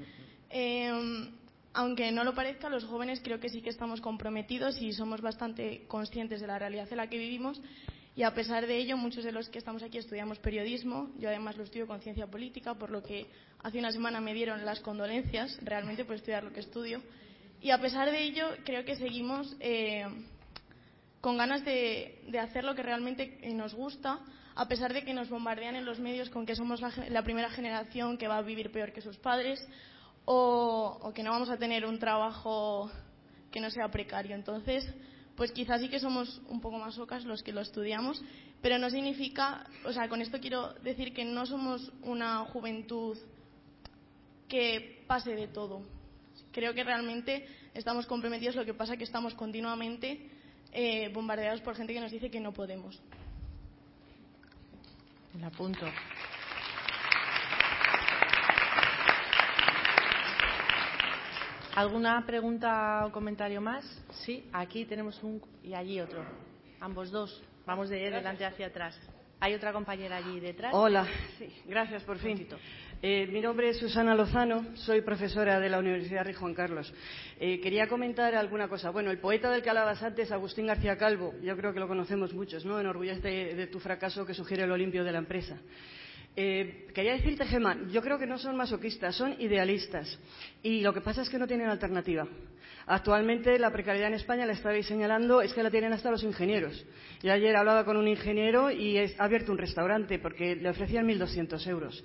eh, 0.50 1.30
aunque 1.74 2.12
no 2.12 2.22
lo 2.22 2.34
parezca, 2.34 2.68
los 2.68 2.84
jóvenes 2.84 3.20
creo 3.22 3.40
que 3.40 3.48
sí 3.48 3.60
que 3.60 3.70
estamos 3.70 4.00
comprometidos 4.00 4.80
y 4.80 4.92
somos 4.92 5.20
bastante 5.20 5.84
conscientes 5.88 6.40
de 6.40 6.46
la 6.46 6.58
realidad 6.58 6.86
en 6.90 6.96
la 6.98 7.08
que 7.08 7.18
vivimos. 7.18 7.60
Y 8.16 8.22
a 8.22 8.32
pesar 8.32 8.66
de 8.68 8.76
ello, 8.76 8.96
muchos 8.96 9.24
de 9.24 9.32
los 9.32 9.48
que 9.48 9.58
estamos 9.58 9.82
aquí 9.82 9.98
estudiamos 9.98 10.38
periodismo. 10.38 11.10
Yo 11.18 11.28
además 11.28 11.56
lo 11.56 11.64
estudio 11.64 11.88
con 11.88 12.00
ciencia 12.00 12.28
política, 12.28 12.74
por 12.74 12.90
lo 12.90 13.02
que 13.02 13.26
hace 13.64 13.80
una 13.80 13.90
semana 13.90 14.20
me 14.20 14.34
dieron 14.34 14.64
las 14.64 14.78
condolencias 14.80 15.58
realmente 15.62 16.04
por 16.04 16.14
estudiar 16.14 16.44
lo 16.44 16.52
que 16.52 16.60
estudio. 16.60 17.02
Y 17.60 17.70
a 17.70 17.80
pesar 17.80 18.10
de 18.10 18.22
ello, 18.22 18.46
creo 18.64 18.84
que 18.84 18.94
seguimos 18.94 19.56
eh, 19.58 20.06
con 21.20 21.38
ganas 21.38 21.64
de, 21.64 22.20
hacer 22.40 22.62
lo 22.62 22.76
que 22.76 22.82
realmente 22.82 23.38
nos 23.54 23.74
gusta, 23.74 24.20
a 24.56 24.68
pesar 24.68 24.92
de 24.92 25.04
que 25.04 25.14
nos 25.14 25.28
bombardean 25.28 25.76
en 25.76 25.84
los 25.84 25.98
medios 25.98 26.30
con 26.30 26.46
que 26.46 26.54
somos 26.54 26.80
la, 26.80 27.22
primera 27.22 27.50
generación 27.50 28.16
que 28.16 28.28
va 28.28 28.38
a 28.38 28.42
vivir 28.42 28.70
peor 28.70 28.92
que 28.92 29.00
sus 29.00 29.16
padres 29.16 29.66
o, 30.24 30.98
o 31.02 31.12
que 31.12 31.22
no 31.22 31.30
vamos 31.30 31.50
a 31.50 31.56
tener 31.56 31.84
un 31.84 31.98
trabajo 31.98 32.90
que 33.50 33.60
no 33.60 33.70
sea 33.70 33.88
precario. 33.88 34.34
Entonces, 34.34 34.86
pues 35.36 35.52
quizás 35.52 35.80
sí 35.80 35.88
que 35.88 35.98
somos 35.98 36.40
un 36.48 36.60
poco 36.60 36.78
más 36.78 36.98
ocas 36.98 37.24
los 37.24 37.42
que 37.42 37.52
lo 37.52 37.60
estudiamos, 37.60 38.22
pero 38.62 38.78
no 38.78 38.88
significa, 38.90 39.66
o 39.84 39.92
sea, 39.92 40.08
con 40.08 40.22
esto 40.22 40.40
quiero 40.40 40.72
decir 40.74 41.12
que 41.12 41.24
no 41.24 41.46
somos 41.46 41.92
una 42.02 42.38
juventud 42.46 43.18
que 44.48 45.04
pase 45.06 45.34
de 45.34 45.48
todo. 45.48 45.82
Creo 46.52 46.74
que 46.74 46.84
realmente 46.84 47.46
estamos 47.74 48.06
comprometidos, 48.06 48.54
lo 48.54 48.64
que 48.64 48.74
pasa 48.74 48.92
es 48.92 48.98
que 48.98 49.04
estamos 49.04 49.34
continuamente 49.34 50.30
eh, 50.72 51.10
bombardeados 51.12 51.60
por 51.60 51.74
gente 51.74 51.92
que 51.92 52.00
nos 52.00 52.12
dice 52.12 52.30
que 52.30 52.40
no 52.40 52.52
podemos. 52.52 53.00
Un 55.34 55.44
apunto. 55.44 55.86
¿Alguna 61.74 62.24
pregunta 62.24 63.04
o 63.06 63.10
comentario 63.10 63.60
más? 63.60 63.84
Sí, 64.24 64.48
aquí 64.52 64.84
tenemos 64.84 65.20
un 65.24 65.42
y 65.64 65.74
allí 65.74 66.00
otro. 66.00 66.24
Ambos 66.78 67.10
dos. 67.10 67.42
Vamos 67.66 67.88
de 67.88 67.98
delante 68.10 68.44
hacia 68.44 68.68
atrás. 68.68 68.96
Hay 69.44 69.52
otra 69.52 69.74
compañera 69.74 70.16
allí 70.16 70.40
detrás. 70.40 70.72
Hola, 70.72 71.06
sí, 71.38 71.46
gracias 71.66 72.02
por 72.04 72.16
fin. 72.16 72.48
Eh, 73.02 73.26
mi 73.30 73.42
nombre 73.42 73.68
es 73.68 73.76
Susana 73.76 74.14
Lozano, 74.14 74.74
soy 74.74 75.02
profesora 75.02 75.60
de 75.60 75.68
la 75.68 75.80
Universidad 75.80 76.24
Rey 76.24 76.32
Juan 76.32 76.54
Carlos. 76.54 76.90
Eh, 77.38 77.60
quería 77.60 77.86
comentar 77.86 78.34
alguna 78.34 78.68
cosa. 78.68 78.88
Bueno, 78.88 79.10
el 79.10 79.18
poeta 79.18 79.50
del 79.50 79.60
que 79.60 79.68
hablabas 79.68 80.02
antes, 80.02 80.32
Agustín 80.32 80.66
García 80.66 80.96
Calvo, 80.96 81.34
yo 81.42 81.54
creo 81.58 81.74
que 81.74 81.80
lo 81.80 81.86
conocemos 81.86 82.32
muchos, 82.32 82.64
¿no? 82.64 82.80
Enorgullece 82.80 83.28
de, 83.28 83.54
de 83.54 83.66
tu 83.66 83.80
fracaso 83.80 84.24
que 84.24 84.32
sugiere 84.32 84.62
el 84.62 84.72
Olimpio 84.72 85.04
de 85.04 85.12
la 85.12 85.18
empresa. 85.18 85.58
Eh, 86.34 86.86
quería 86.94 87.12
decirte, 87.12 87.44
Gemma, 87.44 87.76
yo 87.90 88.00
creo 88.00 88.18
que 88.18 88.26
no 88.26 88.38
son 88.38 88.56
masoquistas, 88.56 89.14
son 89.14 89.36
idealistas. 89.42 90.18
Y 90.62 90.80
lo 90.80 90.94
que 90.94 91.02
pasa 91.02 91.20
es 91.20 91.28
que 91.28 91.38
no 91.38 91.46
tienen 91.46 91.68
alternativa. 91.68 92.26
Actualmente 92.86 93.58
la 93.58 93.70
precariedad 93.70 94.08
en 94.08 94.14
España, 94.14 94.46
la 94.46 94.52
estabais 94.52 94.86
señalando, 94.86 95.40
es 95.40 95.54
que 95.54 95.62
la 95.62 95.70
tienen 95.70 95.92
hasta 95.92 96.10
los 96.10 96.22
ingenieros. 96.22 96.84
Yo 97.22 97.32
ayer 97.32 97.56
hablaba 97.56 97.84
con 97.84 97.96
un 97.96 98.08
ingeniero 98.08 98.70
y 98.70 98.98
ha 98.98 99.06
abierto 99.18 99.52
un 99.52 99.58
restaurante 99.58 100.18
porque 100.18 100.56
le 100.56 100.68
ofrecían 100.68 101.06
1.200 101.06 101.66
euros. 101.68 102.04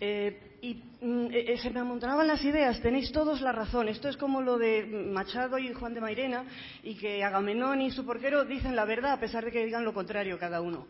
Eh, 0.00 0.54
y 0.64 0.82
mm, 1.02 1.26
eh, 1.30 1.58
se 1.58 1.68
me 1.68 1.80
amontonaban 1.80 2.26
las 2.26 2.42
ideas, 2.42 2.80
tenéis 2.80 3.12
todos 3.12 3.42
la 3.42 3.52
razón. 3.52 3.86
Esto 3.88 4.08
es 4.08 4.16
como 4.16 4.40
lo 4.40 4.56
de 4.56 4.86
Machado 5.12 5.58
y 5.58 5.70
Juan 5.74 5.92
de 5.92 6.00
Mairena, 6.00 6.44
y 6.82 6.94
que 6.94 7.22
Agamenón 7.22 7.82
y 7.82 7.90
su 7.90 8.06
porquero 8.06 8.46
dicen 8.46 8.74
la 8.74 8.86
verdad 8.86 9.12
a 9.12 9.20
pesar 9.20 9.44
de 9.44 9.52
que 9.52 9.64
digan 9.64 9.84
lo 9.84 9.92
contrario 9.92 10.38
cada 10.38 10.62
uno. 10.62 10.86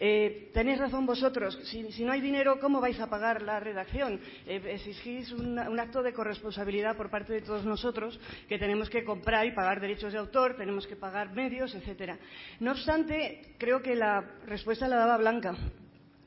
Eh, 0.00 0.50
tenéis 0.54 0.78
razón 0.78 1.04
vosotros, 1.04 1.58
si, 1.64 2.04
no 2.04 2.12
hay 2.12 2.22
dinero, 2.22 2.58
¿cómo 2.58 2.80
vais 2.80 2.98
a 3.00 3.10
pagar 3.10 3.42
la 3.42 3.60
redacción? 3.60 4.18
Eh, 4.46 4.62
exigís 4.64 5.30
un, 5.32 5.58
acto 5.58 6.02
de 6.02 6.14
corresponsabilidad 6.14 6.96
por 6.96 7.10
parte 7.10 7.34
de 7.34 7.42
todos 7.42 7.66
nosotros, 7.66 8.18
que 8.48 8.58
tenemos 8.58 8.88
que 8.88 9.04
comprar 9.04 9.44
y 9.44 9.52
pagar 9.52 9.80
derechos 9.80 10.14
de 10.14 10.20
autor, 10.20 10.56
tenemos 10.56 10.86
que 10.86 10.96
pagar 10.96 11.34
medios, 11.34 11.74
etcétera. 11.74 12.18
No 12.60 12.70
obstante, 12.70 13.56
creo 13.58 13.82
que 13.82 13.94
la 13.94 14.22
respuesta 14.46 14.88
la 14.88 14.96
daba 14.96 15.18
Blanca 15.18 15.54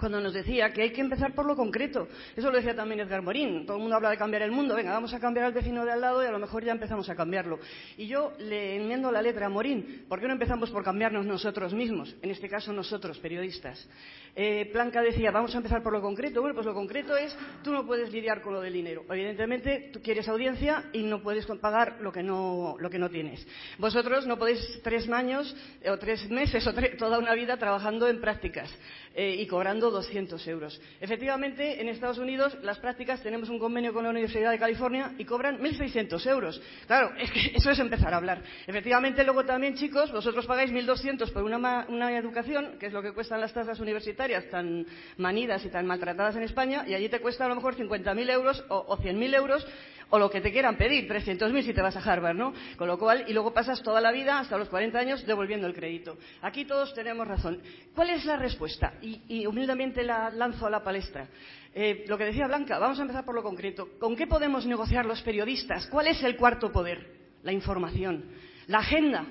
cuando 0.01 0.19
nos 0.19 0.33
decía 0.33 0.73
que 0.73 0.81
hay 0.81 0.91
que 0.91 0.99
empezar 0.99 1.33
por 1.35 1.45
lo 1.45 1.55
concreto. 1.55 2.07
Eso 2.35 2.49
lo 2.49 2.57
decía 2.57 2.75
también 2.75 3.01
Edgar 3.01 3.21
Morín. 3.21 3.67
Todo 3.67 3.77
el 3.77 3.81
mundo 3.81 3.95
habla 3.95 4.09
de 4.09 4.17
cambiar 4.17 4.41
el 4.41 4.51
mundo. 4.51 4.75
Venga, 4.75 4.91
vamos 4.91 5.13
a 5.13 5.19
cambiar 5.19 5.45
al 5.45 5.53
vecino 5.53 5.85
de 5.85 5.91
al 5.91 6.01
lado 6.01 6.23
y 6.23 6.25
a 6.25 6.31
lo 6.31 6.39
mejor 6.39 6.65
ya 6.65 6.71
empezamos 6.71 7.07
a 7.09 7.15
cambiarlo. 7.15 7.59
Y 7.97 8.07
yo 8.07 8.33
le 8.39 8.77
enmiendo 8.77 9.11
la 9.11 9.21
letra 9.21 9.45
a 9.45 9.49
Morín. 9.49 10.05
¿Por 10.09 10.19
qué 10.19 10.25
no 10.25 10.33
empezamos 10.33 10.71
por 10.71 10.83
cambiarnos 10.83 11.23
nosotros 11.25 11.75
mismos? 11.75 12.15
En 12.23 12.31
este 12.31 12.49
caso, 12.49 12.73
nosotros, 12.73 13.19
periodistas. 13.19 13.87
Eh, 14.35 14.69
Planca 14.71 15.03
decía, 15.03 15.29
vamos 15.29 15.53
a 15.53 15.57
empezar 15.57 15.83
por 15.83 15.93
lo 15.93 16.01
concreto. 16.01 16.41
Bueno, 16.41 16.55
pues 16.55 16.65
lo 16.65 16.73
concreto 16.73 17.15
es, 17.15 17.37
tú 17.63 17.71
no 17.71 17.85
puedes 17.85 18.11
lidiar 18.11 18.41
con 18.41 18.53
lo 18.55 18.61
del 18.61 18.73
dinero. 18.73 19.03
Evidentemente, 19.07 19.91
tú 19.93 20.01
quieres 20.01 20.27
audiencia 20.27 20.85
y 20.93 21.03
no 21.03 21.21
puedes 21.21 21.45
pagar 21.61 21.97
lo 22.01 22.11
que 22.11 22.23
no, 22.23 22.75
lo 22.79 22.89
que 22.89 22.97
no 22.97 23.09
tienes. 23.09 23.45
Vosotros 23.77 24.25
no 24.25 24.39
podéis 24.39 24.79
tres 24.83 25.07
años 25.09 25.55
o 25.87 25.97
tres 25.97 26.27
meses 26.31 26.65
o 26.65 26.73
toda 26.97 27.19
una 27.19 27.35
vida 27.35 27.57
trabajando 27.57 28.07
en 28.07 28.19
prácticas 28.19 28.73
eh, 29.13 29.35
y 29.37 29.45
cobrando 29.45 29.90
200 29.91 30.47
euros. 30.47 30.81
Efectivamente, 30.99 31.81
en 31.81 31.89
Estados 31.89 32.17
Unidos 32.17 32.57
las 32.63 32.79
prácticas 32.79 33.21
tenemos 33.21 33.49
un 33.49 33.59
convenio 33.59 33.93
con 33.93 34.03
la 34.03 34.09
Universidad 34.09 34.51
de 34.51 34.59
California 34.59 35.13
y 35.17 35.25
cobran 35.25 35.59
1.600 35.59 36.25
euros. 36.27 36.61
Claro, 36.87 37.11
es 37.19 37.31
que 37.31 37.51
eso 37.55 37.69
es 37.69 37.79
empezar 37.79 38.13
a 38.13 38.17
hablar. 38.17 38.41
Efectivamente, 38.65 39.23
luego 39.23 39.45
también, 39.45 39.75
chicos, 39.75 40.11
vosotros 40.11 40.45
pagáis 40.45 40.71
1.200 40.71 41.31
por 41.31 41.43
una, 41.43 42.17
educación, 42.17 42.77
que 42.79 42.87
es 42.87 42.93
lo 42.93 43.01
que 43.01 43.13
cuestan 43.13 43.41
las 43.41 43.53
tasas 43.53 43.79
universitarias 43.79 44.49
tan 44.49 44.85
manidas 45.17 45.63
y 45.65 45.69
tan 45.69 45.85
maltratadas 45.85 46.35
en 46.35 46.43
España, 46.43 46.85
y 46.87 46.93
allí 46.93 47.09
te 47.09 47.19
cuesta 47.19 47.45
a 47.45 47.49
lo 47.49 47.55
mejor 47.55 47.75
50.000 47.75 48.29
euros 48.31 48.63
o, 48.69 48.85
o 48.87 48.97
100.000 48.97 49.35
euros 49.35 49.67
o 50.11 50.19
lo 50.19 50.29
que 50.29 50.41
te 50.41 50.51
quieran 50.51 50.77
pedir, 50.77 51.09
300.000 51.09 51.63
si 51.63 51.73
te 51.73 51.81
vas 51.81 51.95
a 51.95 51.99
Harvard, 51.99 52.35
¿no? 52.35 52.53
Con 52.77 52.87
lo 52.87 52.99
cual, 52.99 53.25
y 53.27 53.33
luego 53.33 53.53
pasas 53.53 53.81
toda 53.81 53.99
la 53.99 54.11
vida, 54.11 54.39
hasta 54.39 54.57
los 54.57 54.69
40 54.69 54.99
años, 54.99 55.25
devolviendo 55.25 55.67
el 55.67 55.73
crédito. 55.73 56.17
Aquí 56.41 56.65
todos 56.65 56.93
tenemos 56.93 57.27
razón. 57.27 57.61
¿Cuál 57.95 58.11
es 58.11 58.25
la 58.25 58.35
respuesta? 58.35 58.93
Y, 59.01 59.21
y 59.27 59.45
humildemente 59.45 60.03
la 60.03 60.29
lanzo 60.29 60.67
a 60.67 60.69
la 60.69 60.83
palestra. 60.83 61.27
Eh, 61.73 62.03
lo 62.07 62.17
que 62.17 62.25
decía 62.25 62.47
Blanca, 62.47 62.77
vamos 62.79 62.99
a 62.99 63.03
empezar 63.03 63.23
por 63.23 63.35
lo 63.35 63.43
concreto. 63.43 63.89
¿Con 63.99 64.15
qué 64.15 64.27
podemos 64.27 64.65
negociar 64.65 65.05
los 65.05 65.21
periodistas? 65.21 65.87
¿Cuál 65.87 66.07
es 66.07 66.21
el 66.23 66.35
cuarto 66.35 66.71
poder? 66.71 67.19
La 67.43 67.53
información. 67.53 68.25
La 68.67 68.79
agenda. 68.79 69.25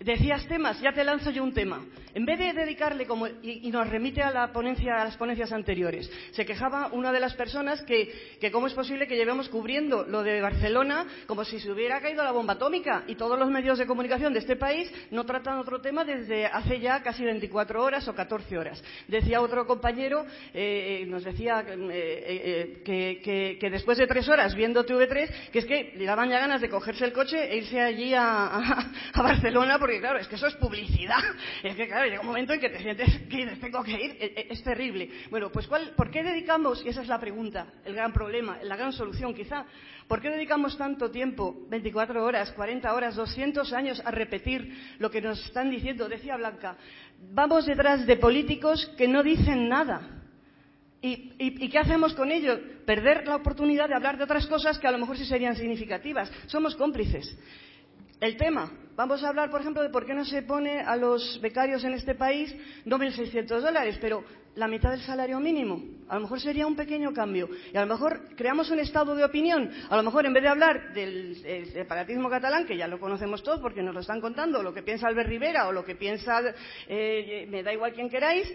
Decías 0.00 0.46
temas, 0.46 0.80
ya 0.80 0.92
te 0.92 1.02
lanzo 1.02 1.30
yo 1.30 1.42
un 1.42 1.52
tema. 1.52 1.84
En 2.14 2.24
vez 2.24 2.38
de 2.38 2.52
dedicarle, 2.52 3.04
como, 3.04 3.26
y, 3.26 3.68
nos 3.70 3.88
remite 3.88 4.22
a, 4.22 4.30
la 4.30 4.52
ponencia, 4.52 5.00
a 5.00 5.04
las 5.04 5.16
ponencias 5.16 5.52
anteriores, 5.52 6.10
se 6.32 6.46
quejaba 6.46 6.88
una 6.92 7.12
de 7.12 7.20
las 7.20 7.34
personas 7.34 7.82
que, 7.82 8.12
cómo 8.52 8.68
es 8.68 8.74
posible 8.74 9.08
que 9.08 9.16
llevemos 9.16 9.48
cubriendo 9.48 10.04
lo 10.04 10.22
de 10.22 10.40
Barcelona 10.40 11.06
como 11.26 11.44
si 11.44 11.58
se 11.58 11.70
hubiera 11.70 12.00
caído 12.00 12.22
la 12.22 12.30
bomba 12.30 12.54
atómica 12.54 13.04
y 13.06 13.16
todos 13.16 13.38
los 13.38 13.50
medios 13.50 13.78
de 13.78 13.86
comunicación 13.86 14.32
de 14.32 14.38
este 14.38 14.56
país 14.56 14.90
no 15.10 15.24
tratan 15.24 15.58
otro 15.58 15.80
tema 15.80 16.04
desde 16.04 16.46
hace 16.46 16.80
ya 16.80 17.02
casi 17.02 17.24
24 17.24 17.82
horas 17.82 18.06
o 18.08 18.14
14 18.14 18.56
horas. 18.56 18.82
Decía 19.08 19.40
otro 19.40 19.66
compañero, 19.66 20.24
eh, 20.54 21.04
nos 21.08 21.24
decía 21.24 21.64
eh, 21.68 22.82
eh, 22.86 23.58
que, 23.60 23.70
después 23.70 23.98
de 23.98 24.06
tres 24.06 24.28
horas 24.28 24.54
viendo 24.54 24.84
TV3, 24.86 25.50
que 25.50 25.58
es 25.58 25.66
que 25.66 25.92
le 25.96 26.04
daban 26.04 26.30
ya 26.30 26.40
ganas 26.40 26.60
de 26.60 26.68
cogerse 26.68 27.04
el 27.04 27.12
coche 27.12 27.52
e 27.52 27.56
irse 27.58 27.80
allí 27.80 28.14
a 28.14 28.90
Barcelona 29.16 29.78
porque 29.88 30.00
claro, 30.00 30.18
es 30.18 30.28
que 30.28 30.34
eso 30.34 30.46
es 30.46 30.54
publicidad. 30.56 31.16
Es 31.62 31.74
que 31.74 31.88
claro, 31.88 32.04
llega 32.04 32.20
un 32.20 32.26
momento 32.26 32.52
en 32.52 32.60
que 32.60 32.68
te 32.68 32.78
sientes 32.78 33.08
que 33.30 33.46
tengo 33.58 33.82
que 33.82 33.92
ir, 33.92 34.16
es, 34.20 34.50
es 34.50 34.62
terrible. 34.62 35.08
Bueno, 35.30 35.50
pues 35.50 35.66
¿cuál, 35.66 35.94
¿por 35.96 36.10
qué 36.10 36.22
dedicamos, 36.22 36.84
y 36.84 36.90
esa 36.90 37.00
es 37.00 37.08
la 37.08 37.18
pregunta, 37.18 37.68
el 37.86 37.94
gran 37.94 38.12
problema, 38.12 38.58
la 38.62 38.76
gran 38.76 38.92
solución 38.92 39.32
quizá, 39.32 39.64
¿por 40.06 40.20
qué 40.20 40.28
dedicamos 40.28 40.76
tanto 40.76 41.10
tiempo, 41.10 41.56
24 41.70 42.22
horas, 42.22 42.52
40 42.52 42.92
horas, 42.92 43.16
200 43.16 43.72
años 43.72 44.02
a 44.04 44.10
repetir 44.10 44.96
lo 44.98 45.10
que 45.10 45.22
nos 45.22 45.42
están 45.42 45.70
diciendo? 45.70 46.06
Decía 46.06 46.36
Blanca, 46.36 46.76
vamos 47.32 47.64
detrás 47.64 48.06
de 48.06 48.16
políticos 48.18 48.92
que 48.98 49.08
no 49.08 49.22
dicen 49.22 49.70
nada. 49.70 50.02
¿Y, 51.00 51.32
y, 51.38 51.64
¿Y, 51.64 51.68
qué 51.70 51.78
hacemos 51.78 52.12
con 52.12 52.30
ello? 52.30 52.58
Perder 52.84 53.26
la 53.26 53.36
oportunidad 53.36 53.88
de 53.88 53.94
hablar 53.94 54.18
de 54.18 54.24
otras 54.24 54.46
cosas 54.48 54.78
que 54.78 54.86
a 54.86 54.92
lo 54.92 54.98
mejor 54.98 55.16
sí 55.16 55.24
serían 55.24 55.56
significativas. 55.56 56.30
Somos 56.46 56.76
cómplices. 56.76 57.34
El 58.20 58.36
tema. 58.36 58.70
Vamos 58.96 59.22
a 59.22 59.28
hablar, 59.28 59.48
por 59.48 59.60
ejemplo, 59.60 59.80
de 59.80 59.90
por 59.90 60.04
qué 60.04 60.12
no 60.12 60.24
se 60.24 60.42
pone 60.42 60.80
a 60.80 60.96
los 60.96 61.40
becarios 61.40 61.84
en 61.84 61.92
este 61.92 62.16
país 62.16 62.52
2.600 62.84 63.60
dólares, 63.60 63.96
pero 64.00 64.24
la 64.56 64.66
mitad 64.66 64.90
del 64.90 65.02
salario 65.02 65.38
mínimo. 65.38 65.80
A 66.08 66.16
lo 66.16 66.22
mejor 66.22 66.40
sería 66.40 66.66
un 66.66 66.74
pequeño 66.74 67.12
cambio. 67.12 67.48
Y 67.72 67.76
a 67.76 67.82
lo 67.82 67.86
mejor 67.86 68.34
creamos 68.34 68.70
un 68.70 68.80
estado 68.80 69.14
de 69.14 69.24
opinión. 69.24 69.70
A 69.88 69.96
lo 69.96 70.02
mejor 70.02 70.26
en 70.26 70.32
vez 70.32 70.42
de 70.42 70.48
hablar 70.48 70.92
del, 70.94 71.36
separatismo 71.72 72.28
catalán, 72.28 72.66
que 72.66 72.76
ya 72.76 72.88
lo 72.88 72.98
conocemos 72.98 73.40
todos 73.44 73.60
porque 73.60 73.84
nos 73.84 73.94
lo 73.94 74.00
están 74.00 74.20
contando, 74.20 74.64
lo 74.64 74.74
que 74.74 74.82
piensa 74.82 75.06
Albert 75.06 75.28
Rivera 75.28 75.68
o 75.68 75.72
lo 75.72 75.84
que 75.84 75.94
piensa, 75.94 76.42
eh, 76.88 77.46
me 77.48 77.62
da 77.62 77.72
igual 77.72 77.92
quien 77.92 78.10
queráis, 78.10 78.52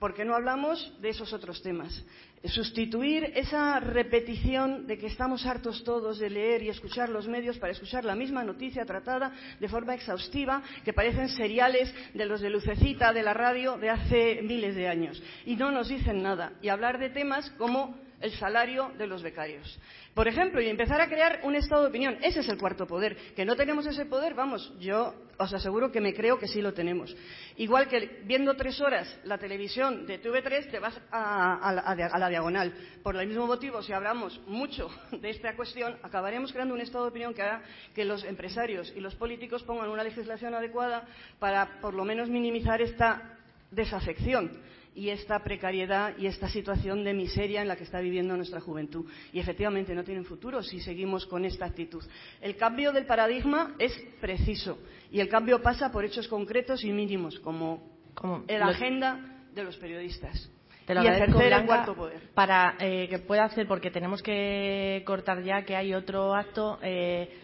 ¿por 0.00 0.12
qué 0.12 0.24
no 0.24 0.34
hablamos 0.34 0.92
de 1.00 1.10
esos 1.10 1.32
otros 1.32 1.62
temas? 1.62 2.04
Sustituir 2.46 3.32
esa 3.34 3.80
repetición 3.80 4.86
de 4.86 4.98
que 4.98 5.06
estamos 5.06 5.46
hartos 5.46 5.82
todos 5.82 6.18
de 6.18 6.28
leer 6.28 6.62
y 6.62 6.68
escuchar 6.68 7.08
los 7.08 7.26
medios 7.26 7.56
para 7.58 7.72
escuchar 7.72 8.04
la 8.04 8.14
misma 8.14 8.44
noticia 8.44 8.84
tratada 8.84 9.32
de 9.58 9.68
forma 9.68 9.94
exhaustiva 9.94 10.62
que 10.84 10.92
parecen 10.92 11.30
seriales 11.30 11.94
de 12.12 12.26
los 12.26 12.42
de 12.42 12.50
Lucecita, 12.50 13.14
de 13.14 13.22
la 13.22 13.32
radio, 13.32 13.78
de 13.78 13.88
hace 13.88 14.42
miles 14.42 14.74
de 14.74 14.88
años. 14.88 15.22
Y 15.46 15.56
no 15.56 15.70
nos 15.70 15.88
dicen 15.88 16.22
nada. 16.22 16.52
Y 16.60 16.68
hablar 16.68 16.98
de 16.98 17.08
temas 17.08 17.48
como 17.52 17.98
el 18.20 18.32
salario 18.32 18.92
de 18.98 19.06
los 19.06 19.22
becarios. 19.22 19.78
Por 20.14 20.28
ejemplo, 20.28 20.60
y 20.60 20.68
empezar 20.68 21.00
a 21.00 21.08
crear 21.08 21.40
un 21.42 21.56
estado 21.56 21.82
de 21.82 21.88
opinión. 21.88 22.16
Ese 22.22 22.40
es 22.40 22.48
el 22.48 22.56
cuarto 22.56 22.86
poder. 22.86 23.16
Que 23.34 23.44
no 23.44 23.56
tenemos 23.56 23.84
ese 23.84 24.06
poder, 24.06 24.34
vamos, 24.34 24.72
yo 24.78 25.12
os 25.36 25.52
aseguro 25.52 25.90
que 25.90 26.00
me 26.00 26.14
creo 26.14 26.38
que 26.38 26.46
sí 26.46 26.62
lo 26.62 26.72
tenemos. 26.72 27.14
Igual 27.56 27.88
que 27.88 28.22
viendo 28.24 28.54
tres 28.54 28.80
horas 28.80 29.18
la 29.24 29.38
televisión 29.38 30.06
de 30.06 30.22
TV3 30.22 30.70
te 30.70 30.78
vas 30.78 31.00
a, 31.10 31.54
a 31.54 32.18
la 32.18 32.28
diagonal. 32.28 32.72
Por 33.02 33.16
el 33.16 33.26
mismo 33.26 33.48
motivo, 33.48 33.82
si 33.82 33.92
hablamos 33.92 34.40
mucho 34.46 34.88
de 35.10 35.30
esta 35.30 35.56
cuestión, 35.56 35.96
acabaremos 36.04 36.52
creando 36.52 36.74
un 36.74 36.80
estado 36.80 37.04
de 37.04 37.10
opinión 37.10 37.34
que 37.34 37.42
haga 37.42 37.62
que 37.92 38.04
los 38.04 38.22
empresarios 38.22 38.92
y 38.94 39.00
los 39.00 39.16
políticos 39.16 39.64
pongan 39.64 39.90
una 39.90 40.04
legislación 40.04 40.54
adecuada 40.54 41.08
para, 41.40 41.80
por 41.80 41.92
lo 41.92 42.04
menos, 42.04 42.28
minimizar 42.28 42.80
esta 42.80 43.36
desafección 43.72 44.62
y 44.94 45.10
esta 45.10 45.42
precariedad 45.42 46.16
y 46.16 46.26
esta 46.26 46.48
situación 46.48 47.04
de 47.04 47.14
miseria 47.14 47.62
en 47.62 47.68
la 47.68 47.76
que 47.76 47.84
está 47.84 48.00
viviendo 48.00 48.36
nuestra 48.36 48.60
juventud. 48.60 49.06
Y 49.32 49.40
efectivamente 49.40 49.94
no 49.94 50.04
tienen 50.04 50.24
futuro 50.24 50.62
si 50.62 50.80
seguimos 50.80 51.26
con 51.26 51.44
esta 51.44 51.66
actitud. 51.66 52.04
El 52.40 52.56
cambio 52.56 52.92
del 52.92 53.06
paradigma 53.06 53.74
es 53.78 53.92
preciso 54.20 54.78
y 55.10 55.20
el 55.20 55.28
cambio 55.28 55.62
pasa 55.62 55.90
por 55.90 56.04
hechos 56.04 56.28
concretos 56.28 56.84
y 56.84 56.92
mínimos, 56.92 57.38
como, 57.40 57.82
Como 58.14 58.44
la 58.48 58.66
agenda 58.66 59.42
de 59.52 59.64
los 59.64 59.76
periodistas. 59.76 60.50
Te 60.86 60.94
lo 60.94 61.02
y 61.02 61.06
agradezco, 61.06 61.40
el 61.40 61.46
Blanca, 61.48 61.66
cuarto 61.66 61.94
poder. 61.94 62.20
Para 62.34 62.76
eh, 62.78 63.08
que 63.08 63.18
pueda 63.18 63.44
hacer, 63.44 63.66
porque 63.66 63.90
tenemos 63.90 64.22
que 64.22 65.02
cortar 65.06 65.42
ya, 65.42 65.64
que 65.64 65.74
hay 65.74 65.94
otro 65.94 66.34
acto. 66.34 66.78
eh, 66.82 67.40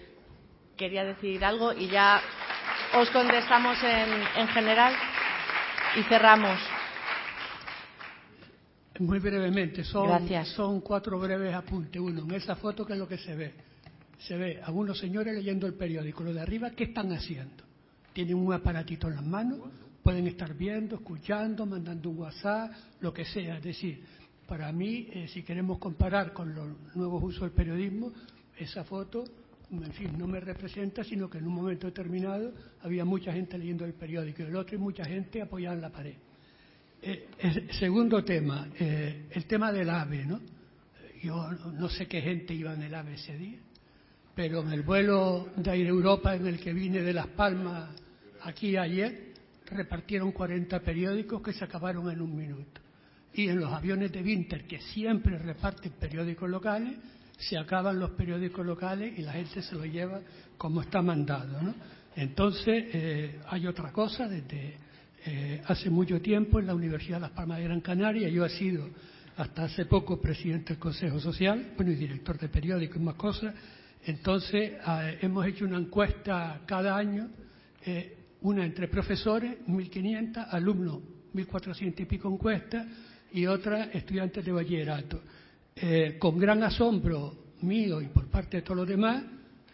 quería 0.77 1.05
decir 1.05 1.45
algo 1.45 1.73
y 1.75 1.89
ya 1.89 2.23
os 2.99 3.11
contestamos 3.11 3.77
en, 3.83 4.41
en 4.41 4.49
general 4.49 4.95
y 5.97 6.03
cerramos. 6.05 6.59
Muy 9.01 9.19
brevemente, 9.19 9.83
son, 9.83 10.09
Gracias. 10.09 10.49
son 10.49 10.83
cuatro 10.83 11.19
breves 11.19 11.55
apuntes. 11.55 12.01
Uno, 12.01 12.21
en 12.21 12.33
esa 12.33 12.55
foto, 12.55 12.85
¿qué 12.85 12.93
es 12.93 12.99
lo 12.99 13.09
que 13.09 13.17
se 13.17 13.35
ve? 13.35 13.55
Se 14.19 14.37
ve 14.37 14.61
a 14.63 14.71
unos 14.71 14.99
señores 14.99 15.35
leyendo 15.35 15.67
el 15.67 15.73
periódico. 15.73 16.23
Lo 16.23 16.35
de 16.35 16.41
arriba, 16.43 16.73
¿qué 16.73 16.85
están 16.85 17.11
haciendo? 17.13 17.65
Tienen 18.13 18.35
un 18.35 18.53
aparatito 18.53 19.09
en 19.09 19.15
las 19.15 19.25
manos, 19.25 19.61
pueden 20.03 20.27
estar 20.27 20.53
viendo, 20.53 20.97
escuchando, 20.97 21.65
mandando 21.65 22.11
un 22.11 22.19
WhatsApp, 22.19 22.73
lo 23.01 23.11
que 23.11 23.25
sea. 23.25 23.57
Es 23.57 23.65
decir, 23.65 24.05
para 24.47 24.71
mí, 24.71 25.09
eh, 25.13 25.29
si 25.29 25.45
queremos 25.45 25.79
comparar 25.79 26.35
con 26.35 26.55
los 26.55 26.69
nuevos 26.95 27.23
usos 27.23 27.41
del 27.41 27.53
periodismo, 27.53 28.13
esa 28.59 28.85
foto, 28.85 29.25
en 29.71 29.93
fin, 29.93 30.11
no 30.19 30.27
me 30.27 30.41
representa, 30.41 31.05
sino 31.05 31.31
que 31.31 31.39
en 31.39 31.47
un 31.47 31.55
momento 31.55 31.87
determinado 31.87 32.53
había 32.83 33.07
mucha 33.07 33.33
gente 33.33 33.57
leyendo 33.57 33.87
el 33.87 33.95
periódico 33.95 34.43
y 34.43 34.45
el 34.45 34.57
otro 34.57 34.77
y 34.77 34.79
mucha 34.79 35.07
gente 35.07 35.41
apoyada 35.41 35.75
en 35.75 35.81
la 35.81 35.91
pared. 35.91 36.17
Eh, 37.03 37.29
segundo 37.79 38.23
tema, 38.23 38.69
eh, 38.79 39.27
el 39.31 39.47
tema 39.47 39.73
del 39.73 39.89
AVE, 39.89 40.27
¿no? 40.27 40.41
Yo 41.23 41.51
no- 41.53 41.89
sé 41.89 42.07
qué 42.07 42.21
gente 42.21 42.53
iba 42.53 42.75
en 42.75 42.83
el 42.83 42.95
AVE 42.95 43.15
ese 43.15 43.37
día, 43.39 43.59
pero 44.35 44.61
en 44.61 44.73
el 44.73 44.83
vuelo 44.83 45.49
de 45.57 45.71
Air 45.71 45.87
Europa 45.87 46.35
en 46.35 46.47
el 46.47 46.59
que 46.61 46.73
vine 46.73 47.01
de 47.01 47.13
Las 47.13 47.29
Palmas 47.29 47.91
aquí 48.43 48.77
ayer, 48.77 49.33
repartieron 49.67 50.33
40 50.33 50.81
periódicos 50.81 51.43
que 51.43 51.53
se 51.53 51.65
acabaron 51.65 52.11
en 52.11 52.21
un 52.21 52.37
minuto. 52.37 52.81
Y 53.33 53.49
en 53.49 53.61
los 53.61 53.73
aviones 53.73 54.13
de 54.13 54.23
Winter, 54.23 54.67
que 54.67 54.81
siempre 54.81 55.39
reparten 55.39 55.93
periódicos 55.93 56.51
locales, 56.51 56.97
se 57.39 57.57
acaban 57.57 57.99
los 57.99 58.11
periódicos 58.11 58.67
locales 58.67 59.19
y 59.19 59.23
la 59.23 59.33
gente 59.33 59.63
se 59.63 59.75
lo 59.75 59.87
lleva 59.87 60.21
como 60.59 60.83
está 60.83 61.01
mandado, 61.01 61.63
¿no? 61.63 61.75
Entonces, 62.17 62.85
eh, 62.93 63.41
hay 63.47 63.67
otra 63.67 63.93
cosa, 63.93 64.29
desde 64.29 64.77
eh, 65.27 65.63
hace 65.67 65.91
mucho 65.91 66.21
tiempo 66.21 66.59
en 66.59 66.67
la 66.67 66.75
Universidad 66.75 67.17
de 67.17 67.23
Las 67.23 67.31
Palmas 67.31 67.59
de 67.59 67.65
Gran 67.65 67.81
Canaria, 67.81 68.29
yo 68.29 68.45
he 68.45 68.51
sido 68.51 68.89
hasta 69.37 69.65
hace 69.65 69.87
poco 69.87 70.21
presidente 70.21 70.75
del 70.75 70.79
Consejo 70.79 71.19
Social, 71.19 71.73
bueno, 71.77 71.93
y 71.93 71.95
director 71.95 72.39
de 72.39 72.49
periódico 72.49 72.99
y 72.99 73.03
más 73.03 73.15
cosas. 73.15 73.55
Entonces, 74.05 74.73
eh, 74.87 75.19
hemos 75.23 75.47
hecho 75.47 75.65
una 75.65 75.79
encuesta 75.79 76.61
cada 76.67 76.97
año, 76.97 77.29
eh, 77.85 78.17
una 78.43 78.65
entre 78.65 78.89
profesores, 78.89 79.59
1.500, 79.67 80.47
alumnos, 80.51 81.01
1.400 81.35 82.01
y 82.01 82.05
pico 82.05 82.31
encuestas, 82.31 82.87
y 83.33 83.47
otra 83.47 83.85
estudiantes 83.85 84.45
de 84.45 84.53
bachillerato. 84.53 85.23
Eh, 85.77 86.17
con 86.19 86.39
gran 86.39 86.63
asombro 86.63 87.55
mío 87.63 88.03
y 88.03 88.09
por 88.09 88.27
parte 88.27 88.59
de 88.59 88.63
todos 88.63 88.79
los 88.79 88.89
demás, 88.89 89.23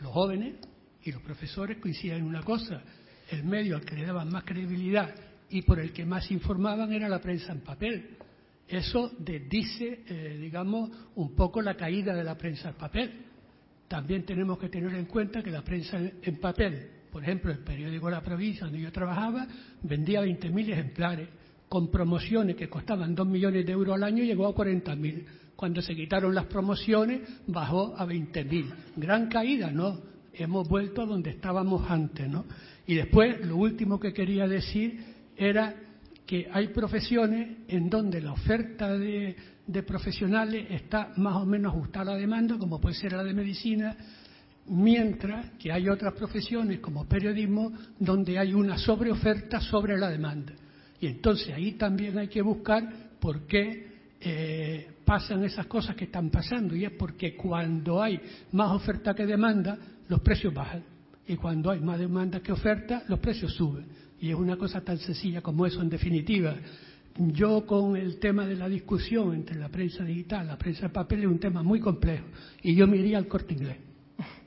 los 0.00 0.12
jóvenes 0.12 0.56
y 1.02 1.10
los 1.10 1.22
profesores 1.22 1.78
coincidían 1.78 2.18
en 2.18 2.24
una 2.26 2.42
cosa, 2.42 2.82
el 3.30 3.42
medio 3.42 3.76
al 3.76 3.84
que 3.84 3.96
le 3.96 4.06
daban 4.06 4.30
más 4.30 4.44
credibilidad 4.44 5.12
y 5.50 5.62
por 5.62 5.78
el 5.78 5.92
que 5.92 6.04
más 6.04 6.30
informaban 6.30 6.92
era 6.92 7.08
la 7.08 7.20
prensa 7.20 7.52
en 7.52 7.60
papel. 7.60 8.16
Eso 8.68 9.12
desdice, 9.18 10.00
eh, 10.08 10.38
digamos, 10.40 10.90
un 11.14 11.34
poco 11.34 11.62
la 11.62 11.76
caída 11.76 12.14
de 12.14 12.24
la 12.24 12.36
prensa 12.36 12.70
en 12.70 12.74
papel. 12.74 13.12
También 13.86 14.24
tenemos 14.24 14.58
que 14.58 14.68
tener 14.68 14.92
en 14.94 15.04
cuenta 15.04 15.42
que 15.42 15.50
la 15.50 15.62
prensa 15.62 15.98
en 15.98 16.40
papel, 16.40 16.88
por 17.12 17.22
ejemplo, 17.22 17.52
el 17.52 17.60
periódico 17.60 18.10
La 18.10 18.20
Provincia, 18.20 18.64
donde 18.64 18.80
yo 18.80 18.90
trabajaba, 18.90 19.46
vendía 19.82 20.20
20.000 20.22 20.72
ejemplares, 20.72 21.28
con 21.68 21.90
promociones 21.90 22.56
que 22.56 22.68
costaban 22.68 23.14
2 23.14 23.26
millones 23.26 23.64
de 23.66 23.72
euros 23.72 23.94
al 23.94 24.02
año, 24.02 24.24
llegó 24.24 24.46
a 24.46 24.54
40.000. 24.54 25.24
Cuando 25.54 25.80
se 25.80 25.94
quitaron 25.94 26.34
las 26.34 26.46
promociones, 26.46 27.22
bajó 27.46 27.94
a 27.96 28.04
20.000. 28.04 28.74
Gran 28.96 29.28
caída, 29.28 29.70
¿no? 29.70 30.00
Hemos 30.34 30.68
vuelto 30.68 31.02
a 31.02 31.06
donde 31.06 31.30
estábamos 31.30 31.88
antes, 31.88 32.28
¿no? 32.28 32.44
Y 32.86 32.96
después, 32.96 33.44
lo 33.46 33.56
último 33.56 33.98
que 33.98 34.12
quería 34.12 34.46
decir 34.46 35.15
era 35.36 35.74
que 36.26 36.48
hay 36.52 36.68
profesiones 36.68 37.58
en 37.68 37.88
donde 37.88 38.20
la 38.20 38.32
oferta 38.32 38.96
de, 38.98 39.36
profesionales 39.86 40.66
está 40.70 41.12
más 41.16 41.36
o 41.36 41.46
menos 41.46 41.74
ajustada 41.74 42.12
a 42.12 42.14
la 42.14 42.20
demanda, 42.20 42.58
como 42.58 42.80
puede 42.80 42.94
ser 42.94 43.12
la 43.12 43.22
de 43.22 43.34
medicina, 43.34 43.96
mientras 44.68 45.52
que 45.52 45.70
hay 45.70 45.88
otras 45.88 46.14
profesiones 46.14 46.80
como 46.80 47.06
periodismo 47.06 47.72
donde 47.98 48.38
hay 48.38 48.54
una 48.54 48.76
sobreoferta 48.78 49.60
sobre 49.60 49.96
la 49.96 50.10
demanda. 50.10 50.52
Y 51.00 51.06
entonces 51.06 51.54
ahí 51.54 51.72
también 51.72 52.18
hay 52.18 52.28
que 52.28 52.42
buscar 52.42 52.88
por 53.20 53.46
qué 53.46 53.86
eh, 54.20 54.88
pasan 55.04 55.44
esas 55.44 55.66
cosas 55.66 55.94
que 55.94 56.04
están 56.04 56.30
pasando. 56.30 56.74
Y 56.74 56.84
es 56.84 56.92
porque 56.92 57.36
cuando 57.36 58.02
hay 58.02 58.20
más 58.52 58.72
oferta 58.72 59.14
que 59.14 59.26
demanda, 59.26 59.78
los 60.08 60.20
precios 60.20 60.52
bajan. 60.52 60.82
Y 61.28 61.36
cuando 61.36 61.70
hay 61.70 61.80
más 61.80 61.98
demanda 61.98 62.40
que 62.40 62.52
oferta, 62.52 63.04
los 63.08 63.18
precios 63.18 63.52
suben. 63.54 63.86
Y 64.20 64.30
es 64.30 64.34
una 64.34 64.56
cosa 64.56 64.80
tan 64.80 64.98
sencilla 64.98 65.40
como 65.42 65.66
eso, 65.66 65.82
en 65.82 65.88
definitiva. 65.88 66.54
Yo 67.18 67.64
con 67.66 67.96
el 67.96 68.18
tema 68.18 68.46
de 68.46 68.56
la 68.56 68.68
discusión 68.68 69.34
entre 69.34 69.56
la 69.56 69.68
prensa 69.68 70.04
digital 70.04 70.46
la 70.46 70.58
prensa 70.58 70.82
de 70.82 70.88
papel 70.90 71.20
es 71.20 71.26
un 71.26 71.38
tema 71.38 71.62
muy 71.62 71.80
complejo. 71.80 72.26
Y 72.62 72.74
yo 72.74 72.86
me 72.86 72.98
iría 72.98 73.18
al 73.18 73.28
corte 73.28 73.54
inglés. 73.54 73.78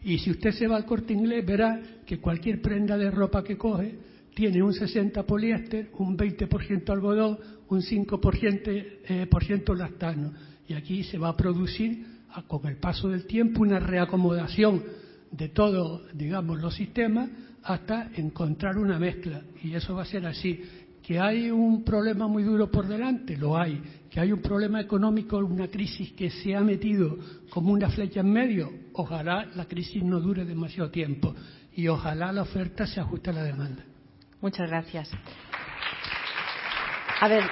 Y 0.03 0.17
si 0.19 0.31
usted 0.31 0.51
se 0.51 0.67
va 0.67 0.77
al 0.77 0.85
corte 0.85 1.13
inglés, 1.13 1.45
verá 1.45 1.81
que 2.05 2.19
cualquier 2.19 2.61
prenda 2.61 2.97
de 2.97 3.11
ropa 3.11 3.43
que 3.43 3.57
coge 3.57 3.95
tiene 4.33 4.63
un 4.63 4.73
60 4.73 5.23
poliéster, 5.23 5.89
un 5.97 6.17
20% 6.17 6.89
algodón, 6.89 7.37
un 7.67 7.81
5% 7.81 8.61
eh, 8.65 9.27
por 9.29 9.43
ciento 9.43 9.73
lactano. 9.73 10.33
Y 10.67 10.73
aquí 10.73 11.03
se 11.03 11.17
va 11.17 11.29
a 11.29 11.37
producir, 11.37 12.05
con 12.47 12.65
el 12.67 12.77
paso 12.77 13.09
del 13.09 13.25
tiempo, 13.25 13.61
una 13.61 13.79
reacomodación 13.79 14.83
de 15.31 15.49
todos, 15.49 16.03
digamos, 16.15 16.59
los 16.59 16.75
sistemas 16.75 17.29
hasta 17.63 18.09
encontrar 18.15 18.77
una 18.77 18.99
mezcla. 18.99 19.41
Y 19.63 19.73
eso 19.73 19.95
va 19.95 20.03
a 20.03 20.05
ser 20.05 20.25
así. 20.25 20.61
Que 21.03 21.19
hay 21.19 21.49
un 21.49 21.83
problema 21.83 22.27
muy 22.27 22.43
duro 22.43 22.69
por 22.69 22.87
delante, 22.87 23.35
lo 23.35 23.57
hay. 23.57 23.81
Que 24.09 24.19
hay 24.19 24.31
un 24.31 24.41
problema 24.41 24.79
económico, 24.79 25.37
una 25.37 25.67
crisis 25.67 26.11
que 26.13 26.29
se 26.29 26.55
ha 26.55 26.61
metido 26.61 27.17
como 27.49 27.71
una 27.71 27.89
flecha 27.89 28.19
en 28.19 28.31
medio, 28.31 28.71
ojalá 28.93 29.47
la 29.55 29.65
crisis 29.65 30.03
no 30.03 30.19
dure 30.19 30.45
demasiado 30.45 30.89
tiempo 30.91 31.33
y 31.75 31.87
ojalá 31.87 32.31
la 32.31 32.41
oferta 32.41 32.85
se 32.85 32.99
ajuste 32.99 33.29
a 33.29 33.33
la 33.33 33.43
demanda. 33.43 33.83
Muchas 34.41 34.69
gracias. 34.69 35.09
A 37.21 37.27
ver, 37.27 37.43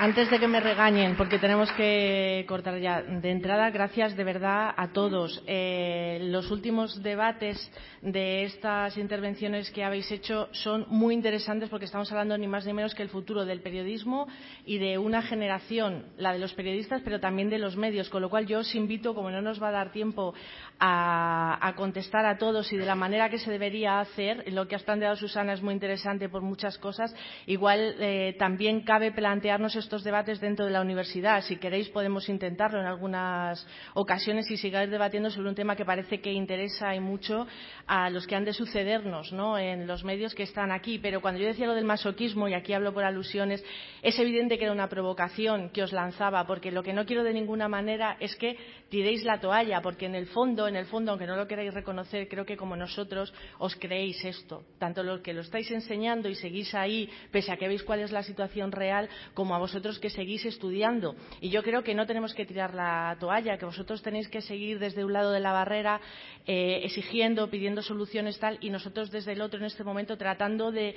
antes 0.00 0.30
de 0.30 0.38
que 0.40 0.48
me 0.48 0.60
regañen, 0.60 1.14
porque 1.14 1.38
tenemos 1.38 1.70
que 1.72 2.46
cortar 2.48 2.78
ya 2.80 3.02
de 3.02 3.30
entrada, 3.30 3.68
gracias 3.68 4.16
de 4.16 4.24
verdad 4.24 4.72
a 4.74 4.94
todos. 4.94 5.42
Eh, 5.46 6.20
los 6.22 6.50
últimos 6.50 7.02
debates 7.02 7.70
de 8.00 8.44
estas 8.44 8.96
intervenciones 8.96 9.70
que 9.70 9.84
habéis 9.84 10.10
hecho 10.10 10.48
son 10.52 10.86
muy 10.88 11.12
interesantes 11.12 11.68
porque 11.68 11.84
estamos 11.84 12.10
hablando 12.10 12.38
ni 12.38 12.48
más 12.48 12.64
ni 12.64 12.72
menos 12.72 12.94
que 12.94 13.02
el 13.02 13.10
futuro 13.10 13.44
del 13.44 13.60
periodismo 13.60 14.26
y 14.64 14.78
de 14.78 14.96
una 14.96 15.20
generación, 15.20 16.06
la 16.16 16.32
de 16.32 16.38
los 16.38 16.54
periodistas, 16.54 17.02
pero 17.04 17.20
también 17.20 17.50
de 17.50 17.58
los 17.58 17.76
medios. 17.76 18.08
Con 18.08 18.22
lo 18.22 18.30
cual 18.30 18.46
yo 18.46 18.60
os 18.60 18.74
invito, 18.74 19.14
como 19.14 19.30
no 19.30 19.42
nos 19.42 19.62
va 19.62 19.68
a 19.68 19.72
dar 19.72 19.92
tiempo 19.92 20.32
a, 20.80 21.72
contestar 21.76 22.26
a 22.26 22.38
todos 22.38 22.72
y 22.72 22.76
de 22.76 22.86
la 22.86 22.94
manera 22.94 23.28
que 23.28 23.38
se 23.38 23.50
debería 23.50 24.00
hacer, 24.00 24.44
lo 24.52 24.66
que 24.66 24.74
has 24.74 24.82
planteado 24.82 25.14
Susana 25.16 25.52
es 25.52 25.62
muy 25.62 25.74
interesante 25.74 26.28
por 26.28 26.42
muchas 26.42 26.78
cosas, 26.78 27.14
igual 27.46 27.96
eh, 28.00 28.34
también 28.38 28.80
cabe 28.80 29.12
plantearnos 29.12 29.76
estos 29.76 29.90
estos 29.90 30.04
debates 30.04 30.40
dentro 30.40 30.66
de 30.66 30.70
la 30.70 30.82
universidad. 30.82 31.42
Si 31.42 31.56
queréis 31.56 31.88
podemos 31.88 32.28
intentarlo 32.28 32.78
en 32.78 32.86
algunas 32.86 33.66
ocasiones 33.94 34.48
y 34.48 34.56
seguir 34.56 34.88
debatiendo 34.88 35.30
sobre 35.30 35.48
un 35.48 35.56
tema 35.56 35.74
que 35.74 35.84
parece 35.84 36.20
que 36.20 36.32
interesa 36.32 36.94
y 36.94 37.00
mucho 37.00 37.44
a 37.88 38.08
los 38.08 38.24
que 38.24 38.36
han 38.36 38.44
de 38.44 38.52
sucedernos 38.52 39.32
¿no? 39.32 39.58
en 39.58 39.88
los 39.88 40.04
medios 40.04 40.32
que 40.32 40.44
están 40.44 40.70
aquí. 40.70 41.00
Pero 41.00 41.20
cuando 41.20 41.40
yo 41.40 41.48
decía 41.48 41.66
lo 41.66 41.74
del 41.74 41.86
masoquismo, 41.86 42.46
y 42.46 42.54
aquí 42.54 42.72
hablo 42.72 42.94
por 42.94 43.02
alusiones, 43.02 43.64
es 44.00 44.16
evidente 44.20 44.58
que 44.58 44.64
era 44.64 44.72
una 44.72 44.88
provocación 44.88 45.70
que 45.70 45.82
os 45.82 45.92
lanzaba, 45.92 46.46
porque 46.46 46.70
lo 46.70 46.84
que 46.84 46.92
no 46.92 47.04
quiero 47.04 47.24
de 47.24 47.34
ninguna 47.34 47.66
manera 47.66 48.16
es 48.20 48.36
que 48.36 48.56
tiréis 48.90 49.24
la 49.24 49.40
toalla, 49.40 49.82
porque 49.82 50.06
en 50.06 50.14
el 50.14 50.26
fondo, 50.26 50.68
en 50.70 50.76
el 50.76 50.86
fondo, 50.86 51.10
aunque 51.10 51.26
no 51.26 51.36
lo 51.36 51.46
queráis 51.46 51.74
reconocer, 51.74 52.28
creo 52.28 52.46
que 52.46 52.56
como 52.56 52.76
nosotros 52.76 53.32
os 53.58 53.76
creéis 53.76 54.24
esto, 54.24 54.64
tanto 54.78 55.02
los 55.02 55.20
que 55.20 55.34
lo 55.34 55.42
estáis 55.42 55.70
enseñando 55.70 56.28
y 56.28 56.34
seguís 56.34 56.74
ahí, 56.74 57.10
pese 57.30 57.52
a 57.52 57.56
que 57.56 57.68
veis 57.68 57.82
cuál 57.82 58.00
es 58.00 58.12
la 58.12 58.22
situación 58.22 58.72
real, 58.72 59.08
como 59.34 59.54
a 59.54 59.58
vosotros 59.58 59.98
que 59.98 60.10
seguís 60.10 60.44
estudiando. 60.46 61.14
Y 61.40 61.50
yo 61.50 61.62
creo 61.62 61.82
que 61.82 61.94
no 61.94 62.06
tenemos 62.06 62.34
que 62.34 62.46
tirar 62.46 62.74
la 62.74 63.16
toalla, 63.20 63.58
que 63.58 63.66
vosotros 63.66 64.02
tenéis 64.02 64.28
que 64.28 64.40
seguir 64.40 64.78
desde 64.78 65.04
un 65.04 65.12
lado 65.12 65.32
de 65.32 65.40
la 65.40 65.52
barrera 65.52 66.00
eh, 66.46 66.80
exigiendo, 66.84 67.50
pidiendo 67.50 67.82
soluciones 67.82 68.38
tal, 68.38 68.58
y 68.60 68.70
nosotros 68.70 69.10
desde 69.10 69.32
el 69.32 69.40
otro 69.40 69.60
en 69.60 69.66
este 69.66 69.84
momento 69.84 70.16
tratando 70.16 70.72
de, 70.72 70.96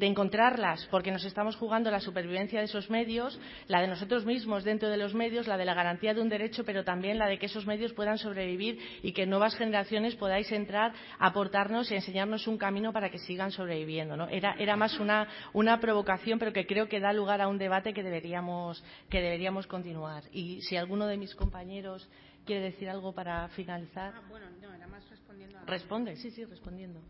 encontrarlas, 0.00 0.86
porque 0.90 1.10
nos 1.10 1.24
estamos 1.24 1.56
jugando 1.56 1.90
la 1.90 2.00
supervivencia 2.00 2.60
de 2.60 2.66
esos 2.66 2.90
medios, 2.90 3.38
la 3.68 3.80
de 3.80 3.88
nosotros 3.88 4.24
mismos 4.24 4.64
dentro 4.64 4.88
de 4.88 4.96
los 4.96 5.14
medios, 5.14 5.46
la 5.46 5.56
de 5.56 5.64
la 5.64 5.74
garantía 5.74 6.14
de 6.14 6.20
un 6.20 6.28
derecho, 6.28 6.64
pero 6.64 6.84
también 6.84 7.18
la 7.18 7.26
de 7.26 7.38
que 7.38 7.46
esos 7.46 7.66
medios 7.66 7.92
puedan 7.92 8.18
sobrevivir 8.50 8.78
y 9.02 9.12
que 9.12 9.26
nuevas 9.26 9.54
generaciones 9.56 10.16
podáis 10.16 10.50
entrar 10.52 10.92
aportarnos 11.18 11.90
y 11.90 11.94
enseñarnos 11.94 12.46
un 12.46 12.58
camino 12.58 12.92
para 12.92 13.10
que 13.10 13.18
sigan 13.18 13.52
sobreviviendo. 13.52 14.16
¿no? 14.16 14.28
Era, 14.28 14.76
más 14.76 14.98
una, 14.98 15.28
una 15.52 15.80
provocación, 15.80 16.38
pero 16.38 16.52
que 16.52 16.66
creo 16.66 16.88
que 16.88 17.00
da 17.00 17.12
lugar 17.12 17.40
a 17.40 17.48
un 17.48 17.58
debate 17.58 17.92
que 17.92 18.02
deberíamos, 18.02 18.82
que 19.08 19.20
deberíamos 19.20 19.66
continuar. 19.66 20.24
Y 20.32 20.62
si 20.62 20.76
alguno 20.76 21.06
de 21.06 21.16
mis 21.16 21.34
compañeros 21.34 22.08
quiere 22.44 22.62
decir 22.62 22.88
algo 22.88 23.12
para 23.12 23.48
finalizar. 23.48 24.14
Ah. 24.14 25.64
Responde, 25.66 26.16
sí, 26.16 26.30
sí, 26.30 26.44
respondiendo. 26.44 27.00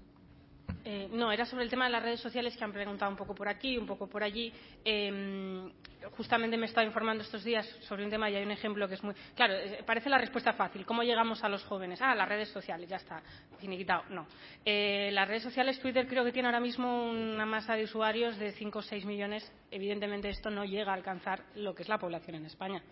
Eh, 0.85 1.09
no, 1.13 1.31
era 1.33 1.45
sobre 1.45 1.65
el 1.65 1.71
tema 1.71 1.87
de 1.87 1.93
las 1.93 2.03
redes 2.03 2.21
sociales 2.21 2.57
que 2.57 2.65
han 2.65 2.73
preguntado 2.73 3.11
un 3.11 3.17
poco 3.17 3.35
por 3.35 3.49
aquí, 3.49 3.77
un 3.77 3.87
poco 3.87 4.07
por 4.07 4.23
allí. 4.23 4.53
Eh, 4.85 5.71
justamente 6.17 6.57
me 6.57 6.67
he 6.67 6.69
estado 6.69 6.87
informando 6.87 7.23
estos 7.23 7.45
días 7.45 7.67
sobre 7.81 8.05
un 8.05 8.11
tema 8.11 8.31
y 8.31 8.37
hay 8.37 8.43
un 8.43 8.51
ejemplo 8.51 8.89
que 8.89 8.95
es 8.95 9.03
muy. 9.03 9.15
Claro, 9.35 9.55
eh, 9.55 9.83
parece 9.85 10.09
la 10.09 10.19
respuesta 10.19 10.53
fácil. 10.53 10.85
¿Cómo 10.87 11.03
llegamos 11.03 11.43
a 11.45 11.49
los 11.49 11.65
jóvenes? 11.65 12.01
Ah, 12.03 12.15
las 12.15 12.29
redes 12.29 12.49
sociales, 12.49 12.89
ya 12.89 12.97
está, 12.97 13.23
finiquitado. 13.59 14.05
No. 14.11 14.27
Eh, 14.65 15.11
las 15.13 15.29
redes 15.29 15.43
sociales, 15.43 15.79
Twitter 15.81 16.07
creo 16.07 16.25
que 16.25 16.33
tiene 16.33 16.49
ahora 16.49 16.61
mismo 16.61 17.11
una 17.11 17.47
masa 17.47 17.75
de 17.75 17.85
usuarios 17.85 18.39
de 18.39 18.53
5 18.53 18.79
o 18.79 18.83
6 18.83 19.05
millones. 19.05 19.51
Evidentemente 19.71 20.29
esto 20.29 20.51
no 20.51 20.65
llega 20.65 20.93
a 20.93 20.95
alcanzar 20.95 21.45
lo 21.55 21.75
que 21.75 21.83
es 21.83 21.89
la 21.89 21.99
población 21.99 22.37
en 22.37 22.47
España. 22.47 22.83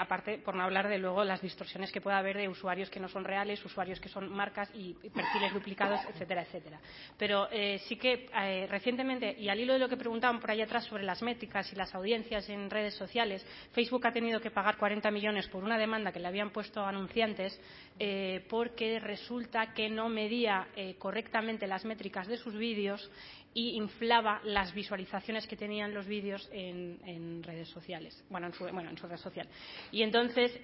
Aparte, 0.00 0.38
por 0.38 0.56
no 0.56 0.64
hablar 0.64 0.88
de 0.88 0.98
luego 0.98 1.22
las 1.22 1.40
distorsiones 1.40 1.92
que 1.92 2.00
pueda 2.00 2.18
haber 2.18 2.36
de 2.36 2.48
usuarios 2.48 2.90
que 2.90 2.98
no 2.98 3.08
son 3.08 3.22
reales, 3.22 3.64
usuarios 3.64 4.00
que 4.00 4.08
son 4.08 4.28
marcas 4.28 4.68
y 4.74 4.94
perfiles 4.94 5.54
duplicados, 5.54 6.00
etcétera, 6.08 6.42
etcétera. 6.42 6.80
Pero 7.18 7.48
eh, 7.50 7.78
sí 7.86 7.96
que 7.96 8.28
eh, 8.34 8.66
recientemente, 8.68 9.34
y 9.38 9.48
al 9.48 9.60
hilo 9.60 9.74
de 9.74 9.78
lo 9.78 9.88
que 9.88 9.96
preguntaban 9.96 10.40
por 10.40 10.50
ahí 10.50 10.62
atrás 10.62 10.84
sobre 10.84 11.04
las 11.04 11.22
métricas 11.22 11.72
y 11.72 11.76
las 11.76 11.94
audiencias 11.94 12.48
en 12.48 12.70
redes 12.70 12.94
sociales, 12.94 13.44
Facebook 13.72 14.06
ha 14.06 14.12
tenido 14.12 14.40
que 14.40 14.50
pagar 14.50 14.76
40 14.78 15.10
millones 15.10 15.48
por 15.48 15.64
una 15.64 15.78
demanda 15.78 16.12
que 16.12 16.20
le 16.20 16.28
habían 16.28 16.50
puesto 16.50 16.84
anunciantes 16.84 17.60
eh, 17.98 18.44
porque 18.48 18.98
resulta 18.98 19.72
que 19.74 19.88
no 19.88 20.08
medía 20.08 20.66
correctamente 20.98 21.66
las 21.66 21.84
métricas 21.84 22.26
de 22.26 22.36
sus 22.36 22.56
vídeos 22.56 23.10
y 23.52 23.76
inflaba 23.76 24.40
las 24.44 24.72
visualizaciones 24.72 25.46
que 25.46 25.56
tenían 25.56 25.92
los 25.92 26.06
vídeos 26.06 26.48
en, 26.52 27.42
redes 27.42 27.68
sociales, 27.68 28.24
bueno 28.30 28.46
en, 28.46 28.54
su, 28.54 28.64
bueno, 28.64 28.90
en 28.90 28.96
su 28.96 29.06
red 29.06 29.16
social. 29.16 29.48
Y 29.92 30.02
entonces. 30.02 30.58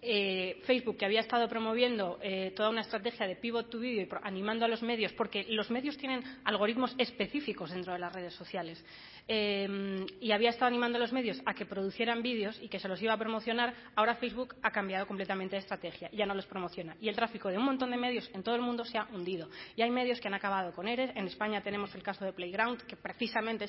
Eh, 0.00 0.60
Facebook, 0.64 0.96
que 0.96 1.04
había 1.04 1.20
estado 1.20 1.48
promoviendo 1.48 2.20
eh, 2.22 2.52
toda 2.54 2.70
una 2.70 2.82
estrategia 2.82 3.26
de 3.26 3.34
pivot 3.34 3.68
to 3.68 3.80
video 3.80 4.04
y 4.04 4.08
animando 4.22 4.64
a 4.64 4.68
los 4.68 4.80
medios, 4.80 5.12
porque 5.12 5.44
los 5.48 5.70
medios 5.70 5.96
tienen 5.96 6.22
algoritmos 6.44 6.94
específicos 6.98 7.72
dentro 7.72 7.92
de 7.94 7.98
las 7.98 8.12
redes 8.12 8.32
sociales, 8.34 8.84
y 9.28 10.32
había 10.32 10.50
estado 10.50 10.68
animando 10.68 10.96
a 10.96 11.00
los 11.00 11.12
medios 11.12 11.40
a 11.44 11.54
que 11.54 11.66
producieran 11.66 12.22
vídeos 12.22 12.58
y 12.62 12.68
que 12.68 12.78
se 12.78 12.88
los 12.88 13.00
iba 13.02 13.12
a 13.12 13.18
promocionar, 13.18 13.74
ahora 13.94 14.14
Facebook 14.14 14.54
ha 14.62 14.70
cambiado 14.70 15.06
completamente 15.06 15.56
de 15.56 15.60
estrategia, 15.60 16.10
ya 16.12 16.26
no 16.26 16.34
los 16.34 16.46
promociona. 16.46 16.96
Y 17.00 17.08
el 17.08 17.16
tráfico 17.16 17.48
de 17.48 17.58
un 17.58 17.64
montón 17.64 17.90
de 17.90 17.96
medios 17.96 18.30
en 18.32 18.42
todo 18.42 18.54
el 18.54 18.62
mundo 18.62 18.84
se 18.84 18.98
ha 18.98 19.06
hundido. 19.12 19.48
Y 19.76 19.82
hay 19.82 19.90
medios 19.90 20.20
que 20.20 20.28
han 20.28 20.34
acabado 20.34 20.72
con 20.72 20.88
ERE. 20.88 21.12
En 21.14 21.26
España 21.26 21.62
tenemos 21.62 21.94
el 21.94 22.02
caso 22.02 22.24
de 22.24 22.32
Playground, 22.32 22.82
que 22.82 22.96
precisamente 22.96 23.66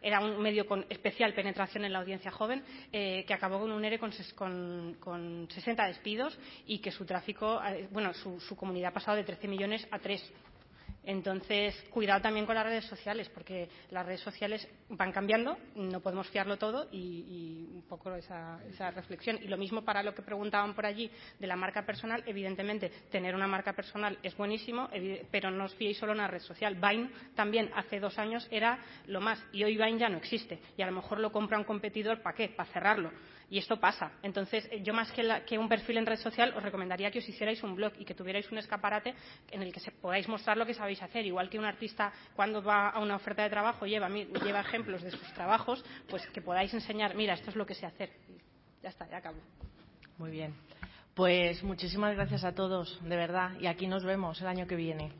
era 0.00 0.20
un 0.20 0.40
medio 0.40 0.66
con 0.66 0.86
especial 0.88 1.34
penetración 1.34 1.84
en 1.84 1.92
la 1.92 2.00
audiencia 2.00 2.30
joven, 2.30 2.62
eh, 2.92 3.24
que 3.26 3.34
acabó 3.34 3.60
con 3.60 3.72
un 3.72 3.84
ERE 3.84 3.98
con, 3.98 5.48
60 5.50 5.86
despidos 5.86 6.38
y 6.66 6.78
que 6.78 6.90
su 6.90 7.04
tráfico, 7.04 7.60
eh, 7.64 7.88
bueno, 7.90 8.12
su, 8.14 8.56
comunidad 8.56 8.90
ha 8.90 8.94
pasado 8.94 9.16
de 9.16 9.24
13 9.24 9.48
millones 9.48 9.86
a 9.90 9.98
3 9.98 10.32
entonces, 11.04 11.74
cuidado 11.90 12.20
también 12.20 12.46
con 12.46 12.54
las 12.54 12.64
redes 12.64 12.84
sociales, 12.84 13.28
porque 13.28 13.68
las 13.90 14.06
redes 14.06 14.20
sociales 14.20 14.68
van 14.88 15.10
cambiando, 15.10 15.58
no 15.74 16.00
podemos 16.00 16.28
fiarlo 16.28 16.58
todo 16.58 16.88
y, 16.92 17.68
un 17.74 17.82
poco 17.82 18.14
esa, 18.14 18.60
reflexión. 18.94 19.38
Y 19.42 19.48
lo 19.48 19.56
mismo 19.56 19.82
para 19.82 20.02
lo 20.02 20.14
que 20.14 20.22
preguntaban 20.22 20.74
por 20.74 20.86
allí 20.86 21.10
de 21.38 21.46
la 21.46 21.56
marca 21.56 21.84
personal. 21.84 22.22
Evidentemente, 22.26 22.90
tener 23.10 23.34
una 23.34 23.48
marca 23.48 23.72
personal 23.72 24.16
es 24.22 24.36
buenísimo, 24.36 24.88
pero 25.30 25.50
no 25.50 25.64
os 25.64 25.74
fiéis 25.74 25.98
solo 25.98 26.12
en 26.12 26.18
una 26.18 26.28
red 26.28 26.40
social. 26.40 26.76
Vine 26.76 27.10
también 27.34 27.70
hace 27.74 27.98
dos 27.98 28.18
años 28.18 28.46
era 28.50 28.78
lo 29.06 29.20
más 29.20 29.44
y 29.52 29.64
hoy 29.64 29.76
Vine 29.76 29.98
ya 29.98 30.08
no 30.08 30.18
existe. 30.18 30.60
Y 30.76 30.82
a 30.82 30.86
lo 30.86 30.92
mejor 30.92 31.18
lo 31.18 31.32
compra 31.32 31.58
un 31.58 31.64
competidor, 31.64 32.22
¿para 32.22 32.36
qué? 32.36 32.48
Para 32.48 32.70
cerrarlo 32.70 33.10
y 33.52 33.58
esto 33.58 33.78
pasa. 33.78 34.12
Entonces, 34.22 34.66
yo 34.82 34.94
más 34.94 35.12
que, 35.12 35.58
un 35.58 35.68
perfil 35.68 35.98
en 35.98 36.06
red 36.06 36.16
social, 36.16 36.54
os 36.56 36.62
recomendaría 36.62 37.10
que 37.10 37.18
os 37.18 37.28
hicierais 37.28 37.62
un 37.62 37.76
blog 37.76 37.92
y 37.98 38.04
que 38.06 38.14
tuvierais 38.14 38.50
un 38.50 38.56
escaparate 38.56 39.14
en 39.50 39.60
el 39.60 39.70
que 39.70 39.78
podáis 40.00 40.26
mostrar 40.26 40.56
lo 40.56 40.64
que 40.64 40.72
sabéis 40.72 41.02
hacer. 41.02 41.26
Igual 41.26 41.50
que 41.50 41.58
un 41.58 41.66
artista, 41.66 42.10
cuando 42.34 42.62
va 42.62 42.88
a 42.88 42.98
una 42.98 43.14
oferta 43.14 43.42
de 43.42 43.50
trabajo, 43.50 43.84
lleva, 43.84 44.08
lleva 44.08 44.60
ejemplos 44.60 45.02
de 45.02 45.10
sus 45.10 45.34
trabajos, 45.34 45.84
pues 46.08 46.26
que 46.28 46.40
podáis 46.40 46.72
enseñar, 46.72 47.14
mira, 47.14 47.34
esto 47.34 47.50
es 47.50 47.56
lo 47.56 47.66
que 47.66 47.74
sé 47.74 47.84
hacer. 47.84 48.08
Ya 48.82 48.88
está, 48.88 49.06
ya 49.10 49.18
acabo. 49.18 49.36
Muy 50.16 50.30
bien. 50.30 50.54
Pues 51.12 51.62
muchísimas 51.62 52.14
gracias 52.14 52.44
a 52.44 52.54
todos, 52.54 52.98
de 53.02 53.16
verdad. 53.16 53.50
Y 53.60 53.66
aquí 53.66 53.86
nos 53.86 54.02
vemos 54.02 54.40
el 54.40 54.46
año 54.46 54.66
que 54.66 54.76
viene. 54.76 55.12